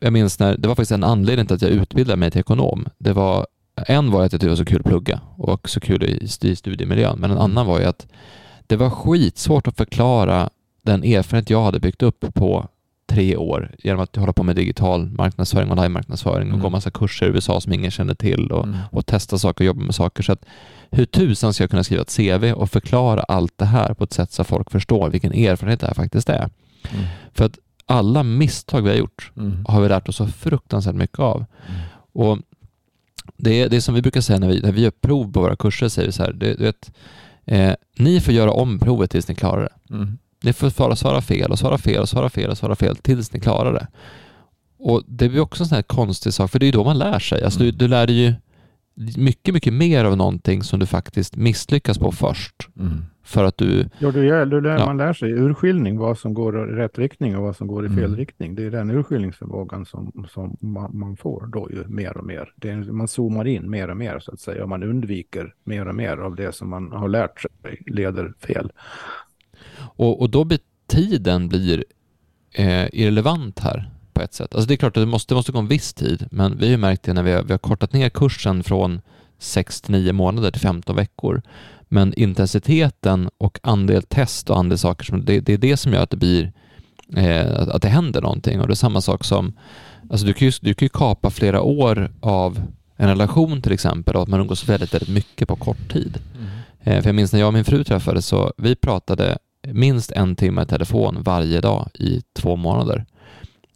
jag 0.00 0.12
minns 0.12 0.38
när, 0.38 0.56
det 0.56 0.68
var 0.68 0.74
faktiskt 0.74 0.92
en 0.92 1.04
anledning 1.04 1.46
till 1.46 1.56
att 1.56 1.62
jag 1.62 1.70
utbildade 1.70 2.16
mig 2.16 2.30
till 2.30 2.40
ekonom. 2.40 2.86
Det 2.98 3.12
var, 3.12 3.46
en 3.76 4.10
var 4.10 4.18
att 4.18 4.22
jag 4.24 4.30
tyckte 4.30 4.46
det 4.46 4.50
var 4.50 4.56
så 4.56 4.64
kul 4.64 4.80
att 4.80 4.86
plugga 4.86 5.20
och 5.36 5.68
så 5.68 5.80
kul 5.80 6.02
i, 6.04 6.28
i 6.42 6.56
studiemiljön, 6.56 7.18
men 7.18 7.30
en 7.30 7.38
annan 7.38 7.66
var 7.66 7.78
ju 7.80 7.84
att 7.84 8.06
det 8.66 8.76
var 8.76 8.90
skitsvårt 8.90 9.66
att 9.68 9.76
förklara 9.76 10.50
den 10.82 11.04
erfarenhet 11.04 11.50
jag 11.50 11.62
hade 11.64 11.80
byggt 11.80 12.02
upp 12.02 12.24
på 12.34 12.68
tre 13.08 13.36
år 13.36 13.74
genom 13.78 14.00
att 14.02 14.16
hålla 14.16 14.32
på 14.32 14.42
med 14.42 14.56
digital 14.56 15.06
marknadsföring 15.10 15.70
och 15.70 15.76
live-marknadsföring 15.76 16.48
och 16.48 16.54
Mm. 16.54 16.60
gå 16.60 16.70
massa 16.70 16.90
kurser 16.90 17.26
i 17.26 17.28
USA 17.28 17.60
som 17.60 17.72
ingen 17.72 17.90
känner 17.90 18.14
till 18.14 18.52
och, 18.52 18.64
Mm. 18.64 18.78
och 18.90 19.06
testa 19.06 19.38
saker 19.38 19.64
och 19.64 19.66
jobba 19.66 19.80
med 19.82 19.94
saker. 19.94 20.22
Så 20.22 20.32
att 20.32 20.44
hur 20.90 21.04
tusan 21.06 21.52
ska 21.54 21.62
jag 21.62 21.70
kunna 21.70 21.84
skriva 21.84 22.02
ett 22.02 22.16
CV 22.16 22.52
och 22.52 22.70
förklara 22.70 23.20
allt 23.22 23.52
det 23.58 23.64
här 23.64 23.94
på 23.94 24.04
ett 24.04 24.12
sätt 24.12 24.32
så 24.32 24.42
att 24.42 24.48
folk 24.48 24.70
förstår 24.70 25.10
vilken 25.10 25.32
erfarenhet 25.32 25.80
det 25.80 25.86
här 25.86 25.94
faktiskt 25.94 26.28
är? 26.28 26.50
Mm. 26.92 27.04
För 27.34 27.44
att 27.44 27.58
alla 27.86 28.22
misstag 28.22 28.82
vi 28.82 28.88
har 28.88 28.96
gjort 28.96 29.32
Mm. 29.36 29.64
har 29.68 29.80
vi 29.80 29.88
lärt 29.88 30.08
oss 30.08 30.16
så 30.16 30.26
fruktansvärt 30.26 30.94
mycket 30.94 31.18
av. 31.18 31.36
Mm. 31.36 31.80
Och 32.12 32.38
det 33.36 33.62
är 33.62 33.68
det 33.68 33.76
är 33.76 33.80
som 33.80 33.94
vi 33.94 34.02
brukar 34.02 34.20
säga 34.20 34.38
när 34.38 34.48
vi, 34.48 34.60
när 34.60 34.72
vi 34.72 34.80
gör 34.80 34.90
prov 34.90 35.32
på 35.32 35.40
våra 35.40 35.56
kurser, 35.56 35.88
säger 35.88 36.08
vi 36.08 36.12
så 36.12 36.22
här, 36.22 36.32
det, 36.32 36.54
du 36.54 36.64
vet, 36.64 36.92
eh, 37.44 37.72
ni 37.98 38.20
får 38.20 38.34
göra 38.34 38.50
om 38.52 38.78
provet 38.78 39.10
tills 39.10 39.28
ni 39.28 39.34
klarar 39.34 39.62
det. 39.62 39.94
Mm. 39.94 40.18
Ni 40.42 40.52
får 40.52 40.70
svara, 40.70 40.96
svara 40.96 41.20
fel 41.20 41.50
och 41.50 41.58
svara 41.58 41.78
fel 41.78 42.00
och 42.00 42.08
svara 42.08 42.28
fel 42.30 42.50
och 42.50 42.58
svara 42.58 42.76
fel 42.76 42.96
tills 42.96 43.32
ni 43.32 43.40
klarar 43.40 43.72
det. 43.72 43.86
Och 44.78 45.02
det 45.06 45.28
blir 45.28 45.40
också 45.40 45.62
en 45.62 45.68
sån 45.68 45.76
här 45.76 45.82
konstig 45.82 46.32
sak, 46.34 46.50
för 46.50 46.58
det 46.58 46.64
är 46.64 46.68
ju 46.68 46.72
då 46.72 46.84
man 46.84 46.98
lär 46.98 47.18
sig. 47.18 47.44
Alltså 47.44 47.58
du, 47.60 47.64
Mm. 47.64 47.78
du 47.78 47.88
lär 47.88 48.06
dig 48.06 48.16
ju 48.16 48.34
mycket, 49.16 49.54
mycket 49.54 49.72
mer 49.72 50.04
av 50.04 50.16
någonting 50.16 50.62
som 50.62 50.80
du 50.80 50.86
faktiskt 50.86 51.36
misslyckas 51.36 51.98
på 51.98 52.12
först. 52.12 52.68
Mm. 52.78 53.04
För 53.26 53.44
att 53.44 53.56
du, 53.58 53.88
Jo, 53.98 54.10
du, 54.10 54.44
du 54.46 54.60
lär, 54.60 54.78
Ja. 54.78 54.86
Man 54.86 54.96
lär 54.96 55.12
sig 55.12 55.30
urskiljning 55.30 55.98
vad 55.98 56.18
som 56.18 56.34
går 56.34 56.70
i 56.70 56.72
rätt 56.72 56.98
riktning 56.98 57.36
och 57.36 57.42
vad 57.42 57.56
som 57.56 57.66
går 57.66 57.86
i 57.86 57.88
fel 57.88 57.98
Mm. 58.04 58.16
riktning. 58.16 58.54
Det 58.54 58.64
är 58.64 58.70
den 58.70 58.90
urskiljningsförmågan 58.90 59.86
som, 59.86 60.26
som 60.32 60.56
man, 60.60 60.98
man 60.98 61.16
får 61.16 61.46
då 61.46 61.70
ju 61.70 61.84
mer 61.88 62.16
och 62.16 62.24
mer. 62.26 62.52
Är, 62.62 62.92
man 62.92 63.08
zoomar 63.08 63.46
in 63.46 63.70
mer 63.70 63.88
och 63.90 63.96
mer 63.96 64.18
så 64.18 64.32
att 64.32 64.40
säga 64.40 64.62
och 64.62 64.68
man 64.68 64.82
undviker 64.82 65.54
mer 65.64 65.88
och 65.88 65.94
mer 65.94 66.16
av 66.16 66.34
det 66.36 66.54
som 66.54 66.70
man 66.70 66.92
har 66.92 67.08
lärt 67.08 67.40
sig 67.40 67.50
leder 67.86 68.32
fel. 68.40 68.72
och, 69.96 70.20
och 70.20 70.30
då 70.30 70.44
blir 70.44 70.58
tiden 70.86 71.48
blir 71.48 71.84
eh, 72.54 72.86
irrelevant 72.92 73.58
här 73.58 73.90
på 74.12 74.22
ett 74.22 74.34
sätt. 74.34 74.54
Alltså 74.54 74.68
det 74.68 74.74
är 74.74 74.76
klart 74.76 74.96
att 74.96 75.02
det 75.02 75.06
måste, 75.06 75.34
det 75.34 75.36
måste 75.36 75.52
gå 75.52 75.58
en 75.58 75.68
viss 75.68 75.94
tid, 75.94 76.28
men 76.30 76.58
vi 76.58 76.70
har 76.70 76.78
märkt 76.78 77.02
det 77.02 77.12
när 77.12 77.22
vi 77.22 77.32
har, 77.32 77.42
vi 77.42 77.52
har 77.52 77.58
kortat 77.58 77.92
ner 77.92 78.08
kursen 78.08 78.62
från 78.62 79.00
6 79.38 79.80
till 79.80 79.92
9 79.92 80.12
månader 80.12 80.50
till 80.50 80.60
15 80.60 80.96
veckor. 80.96 81.42
Men 81.88 82.14
intensiteten 82.14 83.28
och 83.38 83.58
andel 83.62 84.02
test 84.02 84.50
och 84.50 84.58
andel 84.58 84.78
saker, 84.78 85.04
som, 85.04 85.24
det, 85.24 85.40
det 85.40 85.52
är 85.52 85.58
det 85.58 85.76
som 85.76 85.92
gör 85.92 86.02
att 86.02 86.10
det 86.10 86.16
blir 86.16 86.52
eh, 87.16 87.60
att- 87.60 87.68
att 87.68 87.82
det 87.82 87.88
händer 87.88 88.22
någonting. 88.22 88.60
Och 88.60 88.66
det 88.66 88.72
är 88.72 88.74
samma 88.74 89.00
sak 89.00 89.24
som, 89.24 89.52
alltså 90.10 90.26
du 90.26 90.32
kan 90.32 90.48
ju, 90.48 90.52
du 90.60 90.74
kan 90.74 90.86
ju 90.86 90.90
kapa 90.90 91.30
flera 91.30 91.62
år 91.62 92.10
av 92.20 92.62
en 92.96 93.08
relation 93.08 93.62
till 93.62 93.72
exempel 93.72 94.16
och 94.16 94.22
att 94.22 94.28
man 94.28 94.40
umgås 94.40 94.68
väldigt, 94.68 94.94
väldigt 94.94 95.08
mycket 95.14 95.48
på 95.48 95.56
kort 95.56 95.92
tid. 95.92 96.18
Eh, 96.82 97.00
För 97.02 97.08
jag 97.08 97.14
minns 97.14 97.32
när 97.32 97.40
jag 97.40 97.46
och 97.46 97.54
min 97.54 97.64
fru 97.64 97.84
träffades 97.84 98.26
så 98.26 98.52
vi 98.56 98.74
pratade 98.76 99.38
minst 99.72 100.12
en 100.12 100.36
timme 100.36 100.62
i 100.62 100.66
telefon 100.66 101.22
varje 101.22 101.60
dag 101.60 101.88
i 101.94 102.20
två 102.36 102.56
månader. 102.56 103.04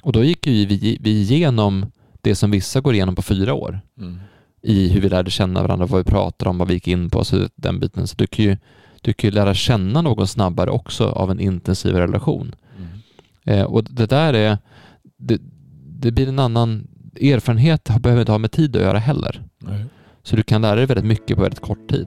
Och 0.02 0.12
då 0.12 0.24
gick 0.24 0.46
vi, 0.46 0.98
vi 1.00 1.10
igenom 1.10 1.86
det 2.20 2.34
som 2.34 2.50
vissa 2.50 2.80
går 2.80 2.94
igenom 2.94 3.14
på 3.14 3.22
fyra 3.22 3.54
år 3.54 3.80
Mm. 4.00 4.20
I 4.62 4.88
hur 4.88 5.00
vi 5.00 5.08
lärde 5.08 5.30
känna 5.30 5.62
varandra, 5.62 5.86
vad 5.86 6.04
vi 6.04 6.10
pratade 6.10 6.50
om, 6.50 6.58
vad 6.58 6.68
vi 6.68 6.74
gick 6.74 6.88
in 6.88 7.10
på, 7.10 7.24
så 7.24 7.48
den 7.56 7.80
biten. 7.80 8.06
Så 8.06 8.14
du 8.16 8.26
kan 8.26 8.44
ju, 8.44 8.56
du 9.00 9.12
kan 9.12 9.30
ju 9.30 9.34
lära 9.34 9.54
känna 9.54 10.02
någon 10.02 10.26
snabbare 10.26 10.70
också 10.70 11.08
av 11.08 11.30
en 11.30 11.40
intensiv 11.40 11.94
relation. 11.94 12.54
Mm. 12.76 13.58
Eh, 13.58 13.64
och 13.64 13.84
det 13.84 14.06
där 14.06 14.34
är, 14.34 14.58
det, 15.16 15.40
det 15.86 16.10
blir 16.10 16.28
en 16.28 16.38
annan 16.38 16.88
erfarenhet, 17.20 17.90
behöver 18.00 18.20
inte 18.20 18.32
ha 18.32 18.38
med 18.38 18.52
tid 18.52 18.76
att 18.76 18.82
göra 18.82 18.98
heller. 18.98 19.42
Nej. 19.58 19.84
Så 20.22 20.36
du 20.36 20.42
kan 20.42 20.62
lära 20.62 20.74
dig 20.74 20.86
väldigt 20.86 21.06
mycket 21.06 21.36
på 21.36 21.42
väldigt 21.42 21.60
kort 21.60 21.90
tid. 21.90 22.06